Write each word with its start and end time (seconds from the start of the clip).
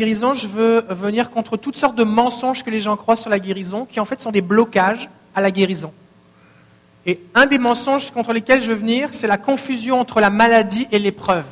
guérison, 0.00 0.32
je 0.32 0.48
veux 0.48 0.86
venir 0.88 1.30
contre 1.30 1.58
toutes 1.58 1.76
sortes 1.76 1.94
de 1.94 2.04
mensonges 2.04 2.64
que 2.64 2.70
les 2.70 2.80
gens 2.80 2.96
croient 2.96 3.16
sur 3.16 3.28
la 3.28 3.38
guérison, 3.38 3.84
qui 3.84 4.00
en 4.00 4.06
fait 4.06 4.18
sont 4.18 4.30
des 4.30 4.40
blocages 4.40 5.10
à 5.34 5.42
la 5.42 5.50
guérison. 5.50 5.92
Et 7.04 7.20
un 7.34 7.44
des 7.44 7.58
mensonges 7.58 8.10
contre 8.10 8.32
lesquels 8.32 8.62
je 8.62 8.70
veux 8.70 8.78
venir, 8.78 9.10
c'est 9.12 9.26
la 9.26 9.36
confusion 9.36 10.00
entre 10.00 10.20
la 10.20 10.30
maladie 10.30 10.88
et 10.90 10.98
l'épreuve. 10.98 11.44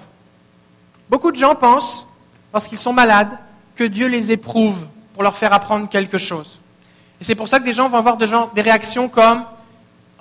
Beaucoup 1.11 1.31
de 1.31 1.37
gens 1.37 1.55
pensent, 1.55 2.07
lorsqu'ils 2.55 2.79
sont 2.79 2.95
malades, 2.95 3.37
que 3.77 3.85
Dieu 3.85 4.07
les 4.09 4.33
éprouve 4.33 4.87
pour 5.13 5.23
leur 5.23 5.37
faire 5.37 5.53
apprendre 5.53 5.87
quelque 5.87 6.17
chose. 6.17 6.59
Et 7.21 7.25
c'est 7.25 7.35
pour 7.35 7.49
ça 7.49 7.61
que 7.61 7.65
des 7.65 7.75
gens 7.75 7.91
vont 7.91 7.99
avoir 7.99 8.17
des 8.17 8.63
réactions 8.63 9.11
comme 9.11 9.45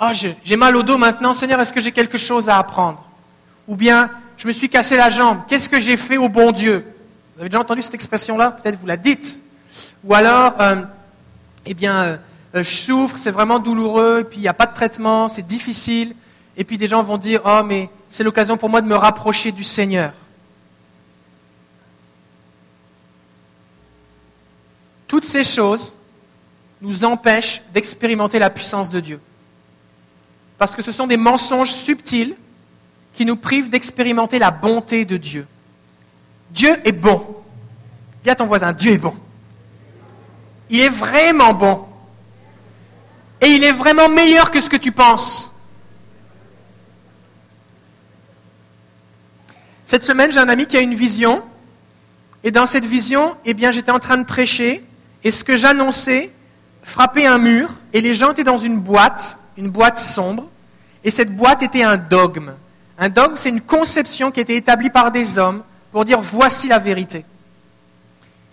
Oh, 0.01 0.11
j'ai 0.43 0.57
mal 0.57 0.75
au 0.75 0.83
dos 0.83 0.97
maintenant, 0.97 1.33
Seigneur, 1.33 1.61
est-ce 1.61 1.73
que 1.73 1.79
j'ai 1.79 1.93
quelque 1.93 2.17
chose 2.17 2.49
à 2.49 2.57
apprendre? 2.57 3.01
Ou 3.69 3.77
bien, 3.77 4.11
je 4.35 4.47
me 4.47 4.51
suis 4.51 4.67
cassé 4.67 4.97
la 4.97 5.09
jambe, 5.09 5.39
qu'est-ce 5.47 5.69
que 5.69 5.79
j'ai 5.79 5.95
fait 5.95 6.17
au 6.17 6.27
bon 6.27 6.51
Dieu? 6.51 6.85
Vous 7.37 7.41
avez 7.41 7.49
déjà 7.49 7.61
entendu 7.61 7.83
cette 7.83 7.93
expression-là 7.93 8.49
Peut-être 8.49 8.79
vous 8.79 8.87
la 8.87 8.97
dites. 8.97 9.39
Ou 10.03 10.15
alors, 10.15 10.59
euh, 10.59 10.81
eh 11.67 11.75
bien, 11.75 11.95
euh, 11.95 12.17
euh, 12.55 12.63
je 12.63 12.75
souffre, 12.75 13.15
c'est 13.15 13.29
vraiment 13.29 13.59
douloureux, 13.59 14.21
et 14.21 14.23
puis 14.23 14.39
il 14.39 14.41
n'y 14.41 14.47
a 14.47 14.55
pas 14.55 14.65
de 14.65 14.73
traitement, 14.73 15.29
c'est 15.29 15.45
difficile. 15.45 16.15
Et 16.55 16.63
puis 16.63 16.79
des 16.79 16.87
gens 16.87 17.03
vont 17.03 17.19
dire 17.19 17.41
Oh, 17.45 17.61
mais 17.63 17.91
c'est 18.09 18.23
l'occasion 18.23 18.57
pour 18.57 18.69
moi 18.69 18.81
de 18.81 18.87
me 18.87 18.95
rapprocher 18.95 19.51
du 19.51 19.63
Seigneur. 19.63 20.13
Toutes 25.07 25.25
ces 25.25 25.43
choses 25.43 25.93
nous 26.81 27.03
empêchent 27.03 27.61
d'expérimenter 27.71 28.39
la 28.39 28.49
puissance 28.49 28.89
de 28.89 28.99
Dieu. 28.99 29.19
Parce 30.57 30.75
que 30.75 30.81
ce 30.81 30.91
sont 30.91 31.05
des 31.05 31.17
mensonges 31.17 31.71
subtils 31.71 32.35
qui 33.13 33.25
nous 33.25 33.35
privent 33.35 33.69
d'expérimenter 33.69 34.39
la 34.39 34.49
bonté 34.49 35.05
de 35.05 35.17
Dieu. 35.17 35.45
Dieu 36.51 36.75
est 36.85 36.91
bon. 36.91 37.35
Dis 38.23 38.29
à 38.29 38.35
ton 38.35 38.45
voisin, 38.45 38.73
Dieu 38.73 38.93
est 38.93 38.97
bon. 38.97 39.15
Il 40.69 40.81
est 40.81 40.89
vraiment 40.89 41.53
bon. 41.53 41.85
Et 43.41 43.47
il 43.47 43.63
est 43.63 43.71
vraiment 43.71 44.09
meilleur 44.09 44.51
que 44.51 44.59
ce 44.61 44.69
que 44.69 44.77
tu 44.77 44.91
penses. 44.91 45.53
Cette 49.85 50.03
semaine, 50.03 50.31
j'ai 50.31 50.39
un 50.39 50.49
ami 50.49 50.65
qui 50.65 50.75
a 50.75 50.81
une 50.81 50.95
vision. 50.95 51.43
Et 52.43 52.51
dans 52.51 52.65
cette 52.65 52.85
vision, 52.85 53.35
eh 53.45 53.53
bien, 53.53 53.71
j'étais 53.71 53.91
en 53.91 53.99
train 53.99 54.17
de 54.17 54.25
prêcher. 54.25 54.83
Et 55.23 55.31
ce 55.31 55.43
que 55.43 55.55
j'annonçais 55.55 56.33
frappait 56.83 57.25
un 57.25 57.37
mur. 57.37 57.69
Et 57.93 58.01
les 58.01 58.13
gens 58.13 58.31
étaient 58.31 58.43
dans 58.43 58.57
une 58.57 58.79
boîte 58.79 59.39
une 59.57 59.69
boîte 59.69 59.97
sombre, 59.97 60.47
et 61.03 61.11
cette 61.11 61.35
boîte 61.35 61.63
était 61.63 61.83
un 61.83 61.97
dogme. 61.97 62.53
Un 62.97 63.09
dogme, 63.09 63.33
c'est 63.35 63.49
une 63.49 63.61
conception 63.61 64.31
qui 64.31 64.39
été 64.39 64.55
établie 64.55 64.89
par 64.89 65.11
des 65.11 65.37
hommes 65.37 65.63
pour 65.97 66.05
dire 66.05 66.21
voici 66.21 66.67
la 66.67 66.77
vérité. 66.77 67.25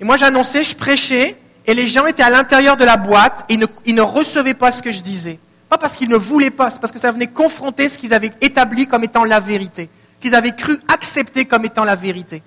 Et 0.00 0.04
moi 0.04 0.16
j'annonçais, 0.16 0.62
je 0.62 0.74
prêchais, 0.74 1.36
et 1.66 1.74
les 1.74 1.86
gens 1.86 2.06
étaient 2.06 2.22
à 2.22 2.30
l'intérieur 2.30 2.78
de 2.78 2.86
la 2.86 2.96
boîte, 2.96 3.44
et 3.50 3.58
ils 3.84 3.94
ne, 3.94 4.00
recevaient 4.00 4.54
pas 4.54 4.72
ce 4.72 4.82
que 4.82 4.90
je 4.90 5.02
disais. 5.02 5.38
Pas 5.68 5.76
parce 5.76 5.94
qu'ils 5.94 6.08
ne 6.08 6.16
voulaient 6.16 6.50
pas, 6.50 6.70
c'est 6.70 6.80
parce 6.80 6.90
que 6.90 6.98
ça 6.98 7.12
venait 7.12 7.26
confronter 7.26 7.90
ce 7.90 7.98
qu'ils 7.98 8.14
avaient 8.14 8.32
établi 8.40 8.86
comme 8.86 9.04
étant 9.04 9.24
la 9.24 9.40
vérité, 9.40 9.90
qu'ils 10.22 10.34
avaient 10.34 10.56
cru 10.56 10.78
accepter 10.88 11.44
comme 11.44 11.66
étant 11.66 11.84
la 11.84 11.96
vérité. 11.96 12.42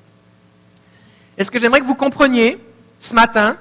Et 1.38 1.44
ce 1.44 1.52
que 1.52 1.60
j'aimerais 1.60 1.82
que 1.82 1.86
vous 1.86 1.94
compreniez 1.94 2.58
ce 3.00 3.14
matin, 3.14 3.56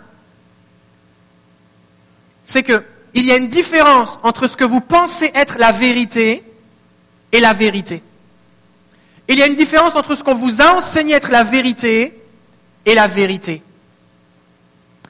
c'est 2.45 2.63
que 2.63 2.83
il 3.13 3.27
y 3.27 3.31
a 3.31 3.37
une 3.37 3.49
différence 3.49 4.19
entre 4.23 4.47
ce 4.47 4.57
que 4.57 4.65
vous 4.65 4.81
pensez 4.81 5.31
être 5.35 5.59
la 5.59 5.73
vérité 5.73 6.43
et 7.31 7.41
la 7.41 7.53
vérité. 7.53 8.03
Il 9.29 9.39
y 9.39 9.43
a 9.43 9.47
une 9.47 9.55
différence 9.55 9.97
entre 9.97 10.15
ce 10.15 10.23
qu'on 10.23 10.35
vous 10.35 10.63
a 10.63 10.77
enseigné 10.77 11.15
être 11.15 11.31
la 11.31 11.45
vérité 11.45 12.21
et 12.85 12.95
la 12.95 13.09
vérité. 13.09 13.63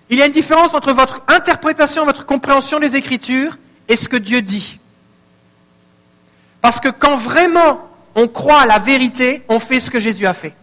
Il 0.09 0.19
y 0.19 0.23
a 0.23 0.27
une 0.27 0.33
différence 0.33 0.73
entre 0.75 0.93
votre 0.93 1.23
interprétation, 1.29 2.05
votre 2.05 2.25
compréhension 2.25 2.79
des 2.79 2.97
Écritures 2.97 3.59
et 3.89 3.97
ce 3.97 4.09
que 4.09 4.17
Dieu 4.17 4.41
dit. 4.41 4.79
Parce 6.61 6.81
que 6.81 6.89
quand 6.89 7.17
vraiment 7.17 7.89
on 8.15 8.29
croit 8.29 8.61
à 8.61 8.67
la 8.67 8.79
vérité, 8.79 9.43
on 9.49 9.61
fait 9.61 9.81
ce 9.81 9.91
que 9.91 10.01
Jésus 10.01 10.27
a 10.27 10.35
fait. 10.35 10.55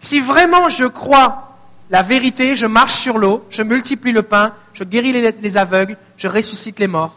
Si 0.00 0.20
vraiment 0.20 0.68
je 0.68 0.84
crois 0.84 1.56
la 1.90 2.02
vérité, 2.02 2.56
je 2.56 2.66
marche 2.66 2.94
sur 2.94 3.18
l'eau, 3.18 3.44
je 3.50 3.62
multiplie 3.62 4.12
le 4.12 4.22
pain, 4.22 4.54
je 4.72 4.84
guéris 4.84 5.12
les, 5.12 5.56
aveugles, 5.56 5.96
je 6.16 6.28
ressuscite 6.28 6.78
les 6.78 6.86
morts. 6.86 7.14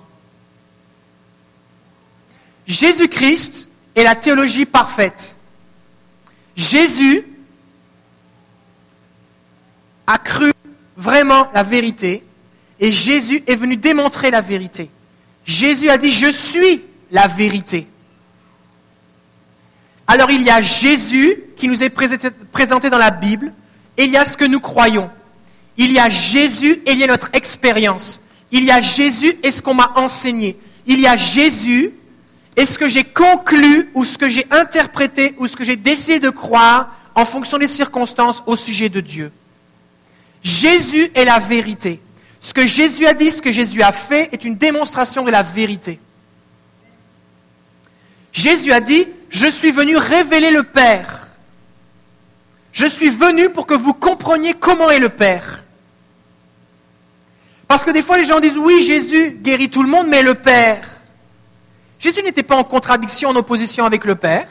Jésus-Christ 2.66 3.67
est 3.98 4.04
la 4.04 4.16
théologie 4.16 4.66
parfaite. 4.66 5.38
Jésus 6.56 7.26
a 10.06 10.18
cru 10.20 10.54
vraiment 10.96 11.50
la 11.54 11.64
vérité 11.64 12.24
et 12.80 12.92
Jésus 12.92 13.44
est 13.48 13.56
venu 13.56 13.76
démontrer 13.76 14.30
la 14.32 14.42
vérité. 14.42 14.90
Jésus 15.46 15.90
a 15.90 15.98
dit, 15.98 16.12
je 16.12 16.32
suis 16.32 16.84
la 17.12 17.28
vérité. 17.28 17.88
Alors 20.06 20.30
il 20.30 20.44
y 20.44 20.50
a 20.50 20.62
Jésus 20.62 21.36
qui 21.56 21.68
nous 21.68 21.82
est 21.84 21.90
présenté 21.90 22.90
dans 22.90 22.98
la 22.98 23.12
Bible, 23.12 23.52
et 23.98 24.06
il 24.06 24.12
y 24.12 24.18
a 24.18 24.24
ce 24.24 24.38
que 24.38 24.46
nous 24.46 24.60
croyons. 24.60 25.10
Il 25.76 25.92
y 25.92 25.98
a 25.98 26.10
Jésus 26.10 26.82
et 26.86 26.92
il 26.92 27.00
y 27.00 27.04
a 27.04 27.08
notre 27.08 27.30
expérience. 27.34 28.22
Il 28.52 28.64
y 28.64 28.72
a 28.72 28.80
Jésus 28.80 29.34
et 29.44 29.52
ce 29.52 29.62
qu'on 29.62 29.74
m'a 29.74 29.92
enseigné. 29.96 30.58
Il 30.86 31.00
y 31.00 31.08
a 31.08 31.18
Jésus 31.18 31.94
et 32.58 32.66
ce 32.66 32.80
que 32.80 32.90
j'ai 32.90 33.04
conclu 33.04 33.92
ou 33.94 34.04
ce 34.04 34.18
que 34.18 34.28
j'ai 34.28 34.48
interprété 34.50 35.36
ou 35.38 35.46
ce 35.46 35.56
que 35.56 35.64
j'ai 35.64 35.76
décidé 35.76 36.20
de 36.20 36.32
croire 36.32 36.96
en 37.14 37.24
fonction 37.24 37.60
des 37.60 37.68
circonstances 37.68 38.42
au 38.48 38.56
sujet 38.56 38.90
de 38.90 39.00
Dieu. 39.00 39.32
Jésus 40.42 41.12
est 41.14 41.26
la 41.26 41.38
vérité. 41.38 42.02
Ce 42.42 42.54
que 42.54 42.66
Jésus 42.66 43.06
a 43.06 43.14
dit, 43.14 43.30
ce 43.30 43.44
que 43.44 43.52
Jésus 43.52 43.84
a 43.84 43.92
fait 43.92 44.34
est 44.34 44.44
une 44.44 44.56
démonstration 44.56 45.24
de 45.24 45.30
la 45.30 45.44
vérité. 45.44 46.00
Jésus 48.34 48.72
a 48.72 48.82
dit, 48.82 49.08
je 49.30 49.48
suis 49.48 49.72
venu 49.72 49.96
révéler 49.96 50.52
le 50.52 50.64
Père. 50.64 51.28
Je 52.72 52.88
suis 52.88 53.10
venu 53.10 53.50
pour 53.50 53.68
que 53.68 53.74
vous 53.74 53.94
compreniez 53.94 54.54
comment 54.56 54.90
est 54.90 55.00
le 55.00 55.10
Père. 55.10 55.64
Parce 57.68 57.84
que 57.84 57.92
des 57.92 58.02
fois, 58.02 58.18
les 58.18 58.26
gens 58.26 58.40
disent, 58.40 58.58
oui, 58.58 58.82
Jésus 58.84 59.38
guérit 59.42 59.70
tout 59.70 59.84
le 59.84 59.90
monde, 59.90 60.08
mais 60.08 60.24
le 60.24 60.36
Père. 60.36 60.97
Jésus 62.00 62.22
n'était 62.24 62.44
pas 62.44 62.56
en 62.56 62.64
contradiction, 62.64 63.30
en 63.30 63.36
opposition 63.36 63.86
avec 63.86 64.06
le 64.06 64.16
Père. 64.16 64.48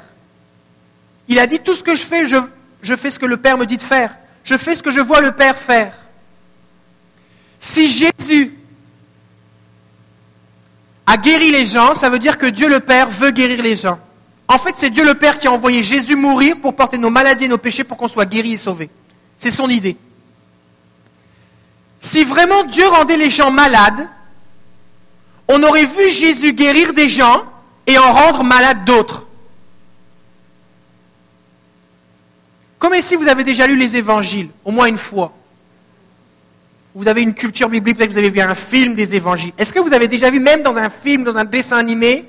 Il 1.28 1.38
a 1.38 1.46
dit, 1.46 1.60
tout 1.60 1.74
ce 1.74 1.82
que 1.82 1.94
je 1.94 2.02
fais, 2.02 2.24
je, 2.24 2.96
fais 2.96 3.10
ce 3.10 3.18
que 3.18 3.26
le 3.26 3.36
Père 3.36 3.58
me 3.58 3.66
dit 3.66 3.76
de 3.76 3.82
faire. 3.82 4.16
Je 4.44 4.56
fais 4.56 4.74
ce 4.74 4.82
que 4.82 4.90
je 4.90 5.00
vois 5.00 5.20
le 5.20 5.32
Père 5.32 5.56
faire. 5.56 5.92
Si 7.58 7.88
Jésus 7.88 8.54
a 11.06 11.16
guéri 11.16 11.50
les 11.50 11.66
gens, 11.66 11.94
ça 11.94 12.10
veut 12.10 12.18
dire 12.18 12.38
que 12.38 12.46
Dieu 12.46 12.68
le 12.68 12.80
Père 12.80 13.08
veut 13.08 13.30
guérir 13.30 13.62
les 13.62 13.76
gens. 13.76 13.98
En 14.48 14.58
fait, 14.58 14.74
c'est 14.76 14.90
Dieu 14.90 15.04
le 15.04 15.14
Père 15.14 15.38
qui 15.38 15.48
a 15.48 15.52
envoyé 15.52 15.82
Jésus 15.82 16.14
mourir 16.14 16.56
pour 16.60 16.76
porter 16.76 16.98
nos 16.98 17.10
maladies 17.10 17.44
et 17.44 17.48
nos 17.48 17.58
péchés 17.58 17.84
pour 17.84 17.96
qu'on 17.96 18.08
soit 18.08 18.26
guéri 18.26 18.52
et 18.52 18.56
sauvé. 18.56 18.90
C'est 19.38 19.50
son 19.50 19.68
idée. 19.68 19.96
Si 21.98 22.24
vraiment 22.24 22.62
Dieu 22.64 22.86
rendait 22.86 23.16
les 23.16 23.30
gens 23.30 23.50
malades, 23.50 24.08
on 25.48 25.62
aurait 25.62 25.86
vu 25.86 26.10
Jésus 26.10 26.52
guérir 26.52 26.92
des 26.92 27.08
gens 27.08 27.44
et 27.86 27.98
en 27.98 28.12
rendre 28.12 28.42
malades 28.44 28.84
d'autres. 28.84 29.26
Comme 32.78 32.94
ici, 32.94 33.16
vous 33.16 33.28
avez 33.28 33.44
déjà 33.44 33.66
lu 33.66 33.76
les 33.76 33.96
évangiles, 33.96 34.48
au 34.64 34.70
moins 34.70 34.86
une 34.86 34.98
fois. 34.98 35.32
Vous 36.94 37.08
avez 37.08 37.22
une 37.22 37.34
culture 37.34 37.68
biblique, 37.68 37.96
peut-être 37.96 38.12
vous 38.12 38.18
avez 38.18 38.30
vu 38.30 38.40
un 38.40 38.54
film 38.54 38.94
des 38.94 39.14
évangiles. 39.14 39.52
Est-ce 39.58 39.72
que 39.72 39.80
vous 39.80 39.92
avez 39.92 40.08
déjà 40.08 40.30
vu, 40.30 40.40
même 40.40 40.62
dans 40.62 40.78
un 40.78 40.88
film, 40.88 41.24
dans 41.24 41.36
un 41.36 41.44
dessin 41.44 41.78
animé, 41.78 42.28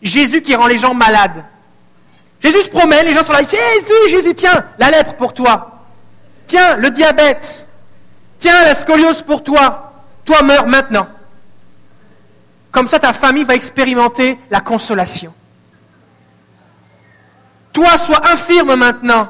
Jésus 0.00 0.42
qui 0.42 0.54
rend 0.54 0.66
les 0.66 0.78
gens 0.78 0.94
malades? 0.94 1.44
Jésus 2.40 2.62
se 2.62 2.68
promène, 2.68 3.06
les 3.06 3.14
gens 3.14 3.24
sont 3.24 3.32
là, 3.32 3.42
Jésus, 3.42 4.10
Jésus, 4.10 4.34
tiens, 4.34 4.64
la 4.78 4.90
lèpre 4.90 5.14
pour 5.14 5.32
toi. 5.32 5.84
Tiens, 6.46 6.76
le 6.76 6.90
diabète. 6.90 7.68
Tiens, 8.38 8.64
la 8.64 8.74
scoliose 8.74 9.22
pour 9.22 9.44
toi. 9.44 9.92
Toi, 10.24 10.42
meurs 10.42 10.66
maintenant. 10.66 11.06
Comme 12.72 12.88
ça, 12.88 12.98
ta 12.98 13.12
famille 13.12 13.44
va 13.44 13.54
expérimenter 13.54 14.38
la 14.50 14.60
consolation. 14.60 15.32
Toi, 17.72 17.98
sois 17.98 18.32
infirme 18.32 18.74
maintenant. 18.74 19.28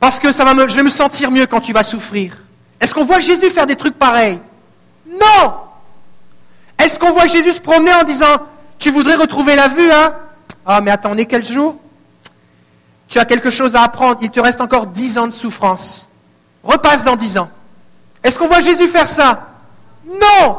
Parce 0.00 0.18
que 0.18 0.32
ça 0.32 0.44
va 0.44 0.54
me, 0.54 0.66
je 0.66 0.74
vais 0.74 0.82
me 0.82 0.88
sentir 0.88 1.30
mieux 1.30 1.46
quand 1.46 1.60
tu 1.60 1.72
vas 1.72 1.82
souffrir. 1.82 2.36
Est-ce 2.80 2.94
qu'on 2.94 3.04
voit 3.04 3.20
Jésus 3.20 3.50
faire 3.50 3.66
des 3.66 3.76
trucs 3.76 3.98
pareils? 3.98 4.40
Non 5.08 5.54
Est-ce 6.78 6.98
qu'on 6.98 7.12
voit 7.12 7.26
Jésus 7.26 7.52
se 7.52 7.60
promener 7.60 7.94
en 7.94 8.04
disant 8.04 8.38
tu 8.78 8.90
voudrais 8.90 9.14
retrouver 9.14 9.56
la 9.56 9.68
vue, 9.68 9.90
hein 9.90 10.14
Ah, 10.64 10.80
mais 10.80 10.90
attendez, 10.90 11.26
quel 11.26 11.44
jour? 11.44 11.76
Tu 13.08 13.18
as 13.18 13.24
quelque 13.24 13.50
chose 13.50 13.76
à 13.76 13.82
apprendre. 13.82 14.18
Il 14.22 14.30
te 14.30 14.40
reste 14.40 14.60
encore 14.60 14.86
dix 14.86 15.16
ans 15.18 15.26
de 15.26 15.32
souffrance. 15.32 16.08
Repasse 16.62 17.04
dans 17.04 17.16
dix 17.16 17.38
ans. 17.38 17.48
Est-ce 18.22 18.38
qu'on 18.38 18.48
voit 18.48 18.60
Jésus 18.60 18.88
faire 18.88 19.08
ça? 19.08 19.55
Non 20.06 20.58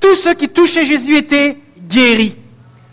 Tous 0.00 0.14
ceux 0.14 0.34
qui 0.34 0.48
touchaient 0.48 0.84
Jésus 0.84 1.16
étaient 1.16 1.56
guéris. 1.88 2.36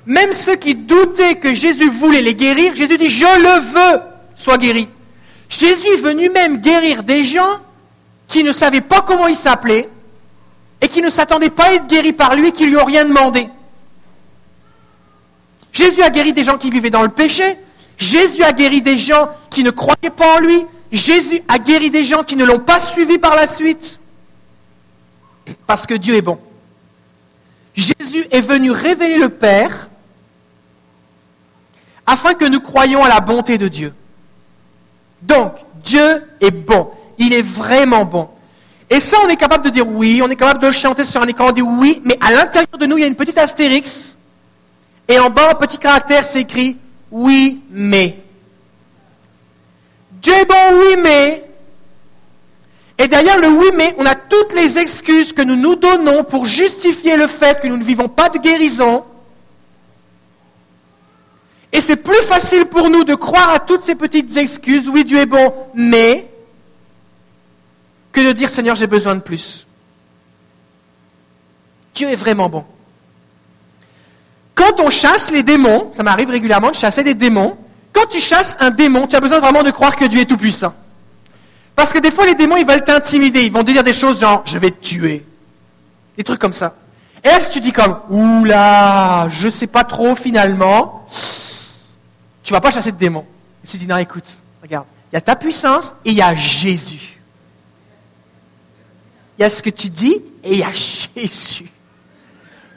Même 0.05 0.33
ceux 0.33 0.55
qui 0.55 0.75
doutaient 0.75 1.35
que 1.35 1.53
Jésus 1.53 1.89
voulait 1.89 2.21
les 2.21 2.35
guérir, 2.35 2.75
Jésus 2.75 2.97
dit, 2.97 3.09
je 3.09 3.23
le 3.23 3.59
veux, 3.61 4.01
sois 4.35 4.57
guéri. 4.57 4.87
Jésus 5.49 5.87
est 5.93 6.01
venu 6.01 6.29
même 6.29 6.57
guérir 6.57 7.03
des 7.03 7.23
gens 7.23 7.59
qui 8.27 8.43
ne 8.43 8.51
savaient 8.51 8.81
pas 8.81 9.01
comment 9.01 9.27
il 9.27 9.35
s'appelait 9.35 9.89
et 10.81 10.87
qui 10.87 11.01
ne 11.01 11.09
s'attendaient 11.09 11.49
pas 11.49 11.65
à 11.65 11.73
être 11.73 11.87
guéris 11.87 12.13
par 12.13 12.35
lui 12.35 12.49
et 12.49 12.51
qui 12.51 12.65
lui 12.65 12.75
ont 12.75 12.85
rien 12.85 13.05
demandé. 13.05 13.47
Jésus 15.71 16.01
a 16.01 16.09
guéri 16.09 16.33
des 16.33 16.43
gens 16.43 16.57
qui 16.57 16.69
vivaient 16.69 16.89
dans 16.89 17.01
le 17.01 17.09
péché. 17.09 17.57
Jésus 17.97 18.43
a 18.43 18.51
guéri 18.51 18.81
des 18.81 18.97
gens 18.97 19.29
qui 19.49 19.63
ne 19.63 19.69
croyaient 19.69 20.11
pas 20.15 20.37
en 20.37 20.39
lui. 20.39 20.65
Jésus 20.91 21.41
a 21.47 21.57
guéri 21.57 21.89
des 21.89 22.03
gens 22.03 22.23
qui 22.23 22.35
ne 22.35 22.45
l'ont 22.45 22.59
pas 22.59 22.79
suivi 22.79 23.17
par 23.17 23.35
la 23.35 23.47
suite. 23.47 23.99
Parce 25.67 25.85
que 25.85 25.93
Dieu 25.93 26.15
est 26.15 26.21
bon. 26.21 26.39
Jésus 27.75 28.25
est 28.31 28.41
venu 28.41 28.71
révéler 28.71 29.17
le 29.17 29.29
Père 29.29 29.89
afin 32.05 32.33
que 32.33 32.45
nous 32.45 32.59
croyions 32.59 33.03
à 33.03 33.09
la 33.09 33.19
bonté 33.19 33.57
de 33.57 33.67
Dieu. 33.67 33.93
Donc, 35.21 35.53
Dieu 35.83 36.23
est 36.41 36.51
bon. 36.51 36.91
Il 37.17 37.33
est 37.33 37.41
vraiment 37.41 38.05
bon. 38.05 38.29
Et 38.89 38.99
ça, 38.99 39.17
on 39.23 39.29
est 39.29 39.37
capable 39.37 39.65
de 39.65 39.69
dire 39.69 39.87
oui, 39.87 40.21
on 40.23 40.29
est 40.29 40.35
capable 40.35 40.61
de 40.61 40.71
chanter 40.71 41.03
sur 41.03 41.21
un 41.21 41.27
écran, 41.27 41.47
on 41.49 41.51
dit 41.51 41.61
oui, 41.61 42.01
mais 42.03 42.17
à 42.21 42.31
l'intérieur 42.31 42.77
de 42.77 42.85
nous, 42.85 42.97
il 42.97 43.01
y 43.01 43.03
a 43.03 43.07
une 43.07 43.15
petite 43.15 43.37
astérix. 43.37 44.17
Et 45.07 45.19
en 45.19 45.29
bas, 45.29 45.51
en 45.51 45.55
petit 45.55 45.77
caractère, 45.77 46.23
c'est 46.23 46.41
écrit 46.41 46.77
oui, 47.09 47.63
mais. 47.69 48.19
Dieu 50.11 50.33
est 50.33 50.45
bon, 50.45 50.79
oui, 50.79 50.95
mais. 51.01 51.43
Et 52.97 53.07
derrière 53.07 53.39
le 53.39 53.47
oui, 53.47 53.67
mais, 53.75 53.95
on 53.97 54.05
a 54.05 54.15
toutes 54.15 54.53
les 54.53 54.77
excuses 54.77 55.33
que 55.33 55.41
nous 55.41 55.55
nous 55.55 55.75
donnons 55.75 56.23
pour 56.23 56.45
justifier 56.45 57.17
le 57.17 57.27
fait 57.27 57.59
que 57.59 57.67
nous 57.67 57.77
ne 57.77 57.83
vivons 57.83 58.07
pas 58.07 58.29
de 58.29 58.37
guérison. 58.37 59.03
Et 61.71 61.81
c'est 61.81 61.95
plus 61.95 62.21
facile 62.21 62.65
pour 62.65 62.89
nous 62.89 63.03
de 63.03 63.15
croire 63.15 63.49
à 63.49 63.59
toutes 63.59 63.83
ces 63.83 63.95
petites 63.95 64.37
excuses, 64.37 64.87
oui, 64.89 65.03
Dieu 65.03 65.17
est 65.17 65.25
bon, 65.25 65.53
mais, 65.73 66.29
que 68.11 68.21
de 68.21 68.31
dire 68.31 68.47
Seigneur, 68.47 68.75
j'ai 68.75 68.85
besoin 68.85 69.15
de 69.15 69.21
plus. 69.21 69.65
Dieu 71.95 72.09
est 72.09 72.15
vraiment 72.15 72.47
bon. 72.47 72.63
Quand 74.53 74.79
on 74.79 74.91
chasse 74.91 75.31
les 75.31 75.41
démons, 75.41 75.91
ça 75.95 76.03
m'arrive 76.03 76.29
régulièrement 76.29 76.69
de 76.69 76.75
chasser 76.75 77.03
des 77.03 77.15
démons, 77.15 77.57
quand 77.91 78.05
tu 78.07 78.19
chasses 78.19 78.55
un 78.59 78.69
démon, 78.69 79.07
tu 79.07 79.15
as 79.15 79.19
besoin 79.19 79.39
vraiment 79.39 79.63
de 79.63 79.71
croire 79.71 79.95
que 79.95 80.05
Dieu 80.05 80.21
est 80.21 80.25
tout-puissant. 80.25 80.75
Parce 81.75 81.91
que 81.91 81.99
des 81.99 82.11
fois, 82.11 82.25
les 82.25 82.35
démons, 82.35 82.57
ils 82.57 82.65
veulent 82.65 82.83
t'intimider. 82.83 83.43
Ils 83.43 83.51
vont 83.51 83.63
te 83.63 83.71
dire 83.71 83.83
des 83.83 83.93
choses 83.93 84.19
genre, 84.19 84.43
je 84.45 84.57
vais 84.57 84.71
te 84.71 84.81
tuer. 84.81 85.25
Des 86.17 86.23
trucs 86.23 86.39
comme 86.39 86.53
ça. 86.53 86.75
Et 87.23 87.27
là, 87.27 87.39
si 87.39 87.51
tu 87.51 87.59
dis 87.61 87.71
comme, 87.71 87.99
oula, 88.09 89.27
je 89.29 89.49
sais 89.49 89.67
pas 89.67 89.83
trop 89.83 90.15
finalement, 90.15 91.07
tu 92.43 92.51
vas 92.51 92.59
pas 92.59 92.71
chasser 92.71 92.91
de 92.91 92.97
démons. 92.97 93.25
Et 93.63 93.67
tu 93.67 93.77
dis, 93.77 93.87
non, 93.87 93.97
écoute, 93.97 94.25
regarde, 94.61 94.85
il 95.11 95.15
y 95.15 95.17
a 95.17 95.21
ta 95.21 95.35
puissance 95.35 95.95
et 96.03 96.11
il 96.11 96.17
y 96.17 96.21
a 96.21 96.35
Jésus. 96.35 97.19
Il 99.37 99.41
y 99.41 99.45
a 99.45 99.49
ce 99.49 99.63
que 99.63 99.69
tu 99.69 99.89
dis 99.89 100.21
et 100.43 100.51
il 100.51 100.57
y 100.59 100.63
a 100.63 100.71
Jésus. 100.71 101.71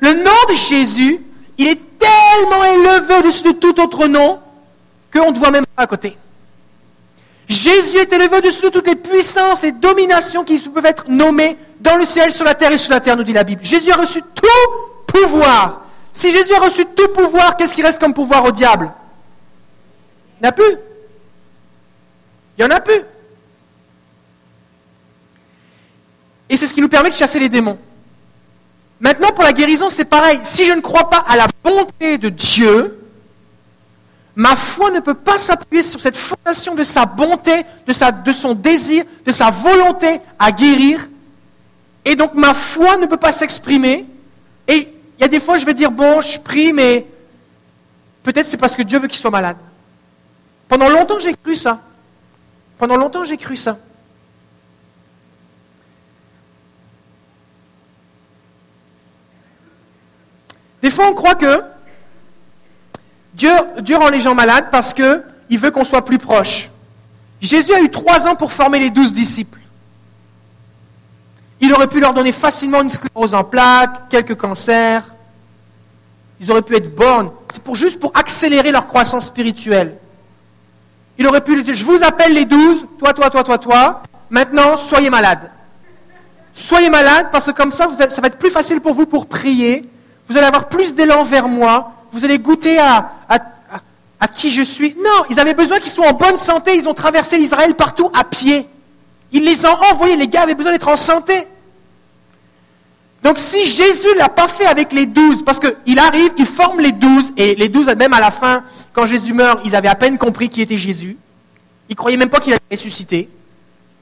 Le 0.00 0.12
nom 0.12 0.30
de 0.48 0.54
Jésus, 0.54 1.20
il 1.58 1.66
est 1.66 1.80
tellement 1.98 2.64
élevé 2.64 3.14
au-dessus 3.18 3.42
de 3.42 3.52
tout 3.52 3.80
autre 3.80 4.06
nom 4.06 4.40
qu'on 5.12 5.30
ne 5.30 5.34
te 5.34 5.38
voit 5.38 5.50
même 5.50 5.66
pas 5.74 5.82
à 5.82 5.86
côté. 5.86 6.16
Jésus 7.48 7.98
est 7.98 8.12
élevé 8.12 8.38
au-dessus 8.38 8.66
de 8.66 8.70
toutes 8.70 8.88
les 8.88 8.96
puissances 8.96 9.62
et 9.62 9.72
dominations 9.72 10.44
qui 10.44 10.58
peuvent 10.58 10.84
être 10.84 11.08
nommées 11.08 11.56
dans 11.80 11.96
le 11.96 12.04
ciel, 12.04 12.32
sur 12.32 12.44
la 12.44 12.54
terre 12.54 12.72
et 12.72 12.78
sur 12.78 12.92
la 12.92 13.00
terre, 13.00 13.16
nous 13.16 13.22
dit 13.22 13.32
la 13.32 13.44
Bible. 13.44 13.62
Jésus 13.64 13.92
a 13.92 13.96
reçu 13.96 14.20
tout 14.34 15.06
pouvoir. 15.06 15.82
Si 16.12 16.32
Jésus 16.32 16.54
a 16.54 16.60
reçu 16.60 16.84
tout 16.86 17.08
pouvoir, 17.08 17.56
qu'est-ce 17.56 17.74
qui 17.74 17.82
reste 17.82 18.00
comme 18.00 18.14
pouvoir 18.14 18.44
au 18.44 18.50
diable? 18.50 18.90
Il 20.38 20.42
n'y 20.42 20.46
en 20.46 20.50
a 20.50 20.52
plus. 20.52 20.76
Il 22.56 22.64
n'y 22.64 22.72
en 22.72 22.76
a 22.76 22.80
plus. 22.80 23.00
Et 26.48 26.56
c'est 26.56 26.66
ce 26.66 26.74
qui 26.74 26.80
nous 26.80 26.88
permet 26.88 27.10
de 27.10 27.14
chasser 27.14 27.38
les 27.38 27.48
démons. 27.48 27.78
Maintenant, 28.98 29.28
pour 29.32 29.44
la 29.44 29.52
guérison, 29.52 29.90
c'est 29.90 30.04
pareil. 30.06 30.40
Si 30.42 30.64
je 30.64 30.72
ne 30.72 30.80
crois 30.80 31.10
pas 31.10 31.18
à 31.18 31.36
la 31.36 31.46
bonté 31.62 32.18
de 32.18 32.28
Dieu, 32.28 32.95
ma 34.36 34.54
foi 34.54 34.90
ne 34.90 35.00
peut 35.00 35.14
pas 35.14 35.38
s'appuyer 35.38 35.82
sur 35.82 35.98
cette 35.98 36.18
fondation 36.18 36.74
de 36.74 36.84
sa 36.84 37.06
bonté, 37.06 37.64
de, 37.86 38.32
son 38.32 38.54
désir, 38.54 39.04
de 39.24 39.32
sa 39.32 39.50
volonté 39.50 40.20
à 40.38 40.52
guérir. 40.52 41.08
Et 42.04 42.14
donc 42.14 42.34
ma 42.34 42.52
foi 42.52 42.98
ne 42.98 43.06
peut 43.06 43.16
pas 43.16 43.32
s'exprimer. 43.32 44.04
Et 44.68 44.92
il 45.18 45.22
y 45.22 45.24
a 45.24 45.28
des 45.28 45.40
fois, 45.40 45.56
je 45.56 45.64
vais 45.64 45.72
dire, 45.72 45.90
bon, 45.90 46.20
je 46.20 46.38
prie, 46.38 46.74
mais 46.74 47.06
peut-être 48.22 48.46
c'est 48.46 48.58
parce 48.58 48.76
que 48.76 48.82
Dieu 48.82 48.98
veut 48.98 49.08
qu'il 49.08 49.18
soit 49.18 49.30
malade. 49.30 49.56
Pendant 50.68 50.90
longtemps, 50.90 51.18
j'ai 51.18 51.34
cru 51.34 51.56
ça. 51.56 51.80
Pendant 52.76 52.98
longtemps, 52.98 53.24
j'ai 53.24 53.38
cru 53.38 53.56
ça. 53.56 53.78
Des 60.82 60.90
fois, 60.90 61.08
on 61.08 61.14
croit 61.14 61.34
que 61.34 61.62
Dieu, 63.36 63.96
rend 63.96 64.08
les 64.08 64.20
gens 64.20 64.34
malades 64.34 64.66
parce 64.72 64.94
qu'il 64.94 65.58
veut 65.58 65.70
qu'on 65.70 65.84
soit 65.84 66.04
plus 66.04 66.18
proche. 66.18 66.70
Jésus 67.40 67.74
a 67.74 67.80
eu 67.82 67.90
trois 67.90 68.26
ans 68.26 68.34
pour 68.34 68.50
former 68.50 68.78
les 68.78 68.88
douze 68.88 69.12
disciples. 69.12 69.60
Il 71.60 71.72
aurait 71.74 71.86
pu 71.86 72.00
leur 72.00 72.14
donner 72.14 72.32
facilement 72.32 72.80
une 72.80 72.88
sclérose 72.88 73.34
en 73.34 73.44
plaques, 73.44 74.08
quelques 74.08 74.36
cancers. 74.36 75.04
Ils 76.40 76.50
auraient 76.50 76.62
pu 76.62 76.76
être 76.76 76.94
bonnes. 76.94 77.30
C'est 77.52 77.62
pour, 77.62 77.76
juste 77.76 78.00
pour 78.00 78.10
accélérer 78.14 78.72
leur 78.72 78.86
croissance 78.86 79.26
spirituelle. 79.26 79.98
Il 81.18 81.26
aurait 81.26 81.42
pu 81.42 81.62
dire, 81.62 81.74
je 81.74 81.84
vous 81.84 82.02
appelle 82.02 82.32
les 82.32 82.44
douze, 82.46 82.86
toi, 82.98 83.12
toi, 83.12 83.28
toi, 83.28 83.44
toi, 83.44 83.58
toi. 83.58 84.02
Maintenant, 84.30 84.76
soyez 84.76 85.10
malades. 85.10 85.50
Soyez 86.54 86.88
malades 86.88 87.28
parce 87.30 87.46
que 87.46 87.52
comme 87.52 87.70
ça, 87.70 87.88
ça 87.90 88.20
va 88.20 88.28
être 88.28 88.38
plus 88.38 88.50
facile 88.50 88.80
pour 88.80 88.94
vous 88.94 89.06
pour 89.06 89.26
prier 89.26 89.88
vous 90.28 90.36
allez 90.36 90.46
avoir 90.46 90.68
plus 90.68 90.94
d'élan 90.94 91.22
vers 91.22 91.48
moi, 91.48 91.92
vous 92.12 92.24
allez 92.24 92.38
goûter 92.38 92.78
à, 92.78 93.12
à, 93.28 94.28
qui 94.28 94.50
je 94.50 94.62
suis. 94.62 94.94
Non, 94.96 95.24
ils 95.30 95.38
avaient 95.38 95.54
besoin 95.54 95.78
qu'ils 95.78 95.92
soient 95.92 96.08
en 96.08 96.14
bonne 96.14 96.36
santé, 96.36 96.76
ils 96.76 96.88
ont 96.88 96.94
traversé 96.94 97.38
l'Israël 97.38 97.74
partout 97.74 98.10
à 98.14 98.24
pied. 98.24 98.68
Il 99.32 99.44
les 99.44 99.64
a 99.64 99.78
envoyés, 99.92 100.16
les 100.16 100.28
gars 100.28 100.42
avaient 100.42 100.54
besoin 100.54 100.72
d'être 100.72 100.88
en 100.88 100.96
santé. 100.96 101.46
Donc 103.22 103.38
si 103.38 103.66
Jésus 103.66 104.08
ne 104.14 104.18
l'a 104.18 104.28
pas 104.28 104.48
fait 104.48 104.66
avec 104.66 104.92
les 104.92 105.06
douze, 105.06 105.42
parce 105.42 105.58
qu'il 105.60 105.98
arrive, 105.98 106.32
il 106.38 106.46
forme 106.46 106.80
les 106.80 106.92
douze, 106.92 107.32
et 107.36 107.54
les 107.54 107.68
douze, 107.68 107.86
même 107.96 108.12
à 108.12 108.20
la 108.20 108.30
fin, 108.30 108.62
quand 108.92 109.06
Jésus 109.06 109.32
meurt, 109.32 109.60
ils 109.64 109.74
avaient 109.74 109.88
à 109.88 109.94
peine 109.94 110.16
compris 110.18 110.48
qui 110.48 110.60
était 110.60 110.76
Jésus. 110.76 111.16
Ils 111.88 111.92
ne 111.92 111.96
croyaient 111.96 112.16
même 112.16 112.30
pas 112.30 112.40
qu'il 112.40 112.52
allait 112.52 112.62
ressusciter. 112.70 113.28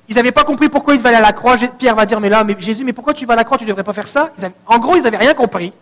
Ils 0.08 0.16
n'avaient 0.16 0.32
pas 0.32 0.44
compris 0.44 0.68
pourquoi 0.68 0.94
il 0.94 0.98
devait 0.98 1.08
aller 1.08 1.18
à 1.18 1.22
la 1.22 1.32
croix. 1.32 1.56
Pierre 1.56 1.94
va 1.94 2.04
dire, 2.04 2.20
mais 2.20 2.28
là, 2.28 2.44
mais 2.44 2.56
Jésus, 2.58 2.84
mais 2.84 2.92
pourquoi 2.92 3.14
tu 3.14 3.24
vas 3.24 3.32
à 3.32 3.36
la 3.36 3.44
croix, 3.44 3.56
tu 3.56 3.64
ne 3.64 3.68
devrais 3.70 3.84
pas 3.84 3.92
faire 3.92 4.06
ça? 4.06 4.30
En 4.66 4.78
gros, 4.78 4.96
ils 4.96 5.02
n'avaient 5.02 5.16
rien 5.16 5.34
compris. 5.34 5.72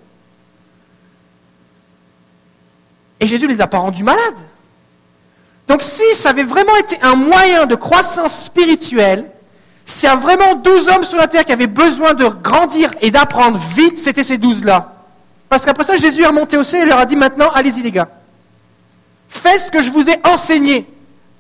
Et 3.22 3.28
Jésus 3.28 3.46
les 3.46 3.60
a 3.60 3.68
pas 3.68 3.78
rendus 3.78 4.02
malades. 4.02 4.34
Donc 5.68 5.80
si 5.80 6.02
ça 6.16 6.30
avait 6.30 6.42
vraiment 6.42 6.76
été 6.76 6.98
un 7.02 7.14
moyen 7.14 7.66
de 7.66 7.76
croissance 7.76 8.46
spirituelle, 8.46 9.30
s'il 9.84 10.08
y 10.08 10.12
a 10.12 10.16
vraiment 10.16 10.56
douze 10.56 10.88
hommes 10.88 11.04
sur 11.04 11.18
la 11.18 11.28
terre 11.28 11.44
qui 11.44 11.52
avaient 11.52 11.68
besoin 11.68 12.14
de 12.14 12.26
grandir 12.26 12.90
et 13.00 13.12
d'apprendre 13.12 13.60
vite, 13.76 13.96
c'était 13.96 14.24
ces 14.24 14.38
douze-là. 14.38 14.92
Parce 15.48 15.64
qu'après 15.64 15.84
ça, 15.84 15.96
Jésus 15.96 16.22
est 16.22 16.26
remonté 16.26 16.58
au 16.58 16.64
ciel 16.64 16.82
et 16.82 16.86
leur 16.86 16.98
a 16.98 17.06
dit 17.06 17.14
maintenant, 17.14 17.48
allez-y 17.54 17.80
les 17.80 17.92
gars. 17.92 18.08
Faites 19.28 19.60
ce 19.60 19.70
que 19.70 19.84
je 19.84 19.92
vous 19.92 20.10
ai 20.10 20.18
enseigné. 20.24 20.88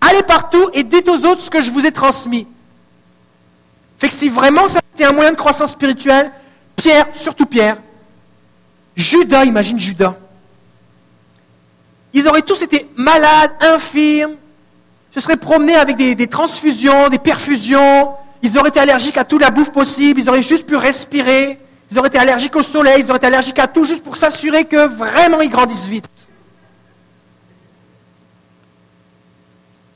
Allez 0.00 0.22
partout 0.22 0.70
et 0.74 0.84
dites 0.84 1.08
aux 1.08 1.24
autres 1.24 1.40
ce 1.40 1.50
que 1.50 1.62
je 1.62 1.72
vous 1.72 1.84
ai 1.84 1.90
transmis. 1.90 2.46
Fait 3.98 4.06
que 4.06 4.14
si 4.14 4.28
vraiment 4.28 4.68
ça 4.68 4.78
a 5.00 5.08
un 5.08 5.12
moyen 5.12 5.32
de 5.32 5.36
croissance 5.36 5.72
spirituelle, 5.72 6.30
Pierre, 6.76 7.08
surtout 7.12 7.46
Pierre, 7.46 7.78
Judas, 8.94 9.44
imagine 9.44 9.80
Judas. 9.80 10.14
Ils 12.14 12.28
auraient 12.28 12.42
tous 12.42 12.62
été 12.62 12.88
malades, 12.96 13.52
infirmes, 13.60 14.36
se 15.14 15.20
seraient 15.20 15.36
promenés 15.36 15.76
avec 15.76 15.96
des, 15.96 16.26
transfusions, 16.26 17.08
des 17.08 17.18
perfusions, 17.18 18.10
ils 18.42 18.58
auraient 18.58 18.70
été 18.70 18.80
allergiques 18.80 19.18
à 19.18 19.24
toute 19.24 19.40
la 19.40 19.50
bouffe 19.50 19.72
possible, 19.72 20.20
ils 20.20 20.28
auraient 20.28 20.42
juste 20.42 20.66
pu 20.66 20.76
respirer, 20.76 21.58
ils 21.90 21.98
auraient 21.98 22.08
été 22.08 22.18
allergiques 22.18 22.56
au 22.56 22.62
soleil, 22.62 23.02
ils 23.02 23.10
auraient 23.10 23.18
été 23.18 23.26
allergiques 23.26 23.58
à 23.58 23.66
tout, 23.66 23.84
juste 23.84 24.02
pour 24.02 24.16
s'assurer 24.16 24.64
que 24.64 24.86
vraiment 24.86 25.40
ils 25.40 25.50
grandissent 25.50 25.86
vite. 25.86 26.06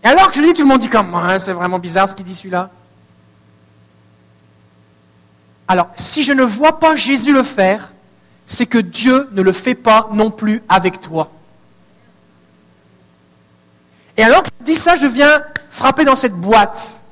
Et 0.05 0.09
alors 0.09 0.31
que 0.31 0.37
je 0.37 0.43
dis, 0.43 0.55
tout 0.55 0.63
le 0.63 0.69
monde 0.69 0.81
dit 0.81 0.89
comme, 0.89 1.17
c'est 1.39 1.53
vraiment 1.53 1.79
bizarre 1.79 2.09
ce 2.09 2.15
qu'il 2.15 2.25
dit 2.25 2.35
celui-là. 2.35 2.71
Alors, 5.69 5.89
si 5.97 6.23
je 6.23 6.33
ne 6.33 6.45
vois 6.45 6.79
pas 6.79 6.95
Jésus 6.95 7.33
le 7.33 7.43
faire, 7.43 7.93
c'est 8.47 8.67
que 8.67 8.79
Dieu 8.79 9.29
ne 9.33 9.43
le 9.43 9.53
fait 9.53 9.75
pas 9.75 10.09
non 10.13 10.31
plus 10.31 10.63
avec 10.69 11.01
toi. 11.01 11.33
Et 14.17 14.23
alors 14.23 14.43
que 14.43 14.49
je 14.61 14.65
dis 14.65 14.77
ça, 14.77 14.97
je 14.97 15.07
viens 15.07 15.43
frapper 15.71 16.05
dans 16.05 16.17
cette 16.17 16.35
boîte. 16.35 17.03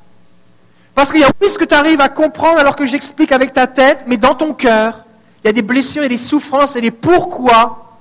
Parce 0.95 1.11
qu'il 1.11 1.21
y 1.21 1.25
a 1.25 1.29
ce 1.47 1.59
que 1.59 1.65
tu 1.65 1.75
arrives 1.75 2.01
à 2.01 2.09
comprendre 2.09 2.59
alors 2.59 2.77
que 2.77 2.87
j'explique 2.87 3.33
avec 3.33 3.53
ta 3.53 3.67
tête, 3.67 4.05
mais 4.07 4.17
dans 4.17 4.35
ton 4.35 4.55
cœur, 4.55 5.05
il 5.43 5.49
y 5.49 5.51
a 5.51 5.53
des 5.53 5.63
blessures 5.63 6.05
et 6.05 6.09
des 6.09 6.17
souffrances 6.17 6.77
et 6.77 6.81
des 6.81 6.91
pourquoi 6.91 7.99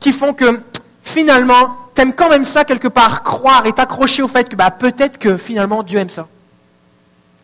qui 0.00 0.12
font 0.12 0.34
que 0.34 0.60
finalement, 1.02 1.76
t'aimes 1.94 2.12
quand 2.12 2.28
même 2.28 2.44
ça 2.44 2.64
quelque 2.64 2.88
part, 2.88 3.22
croire 3.22 3.66
et 3.66 3.72
t'accrocher 3.72 4.22
au 4.22 4.28
fait 4.28 4.48
que 4.48 4.56
bah, 4.56 4.70
peut-être 4.70 5.18
que 5.18 5.36
finalement 5.36 5.82
Dieu 5.82 5.98
aime 5.98 6.10
ça. 6.10 6.26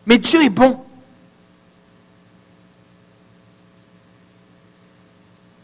Mais 0.05 0.17
Dieu 0.17 0.43
est 0.43 0.49
bon. 0.49 0.77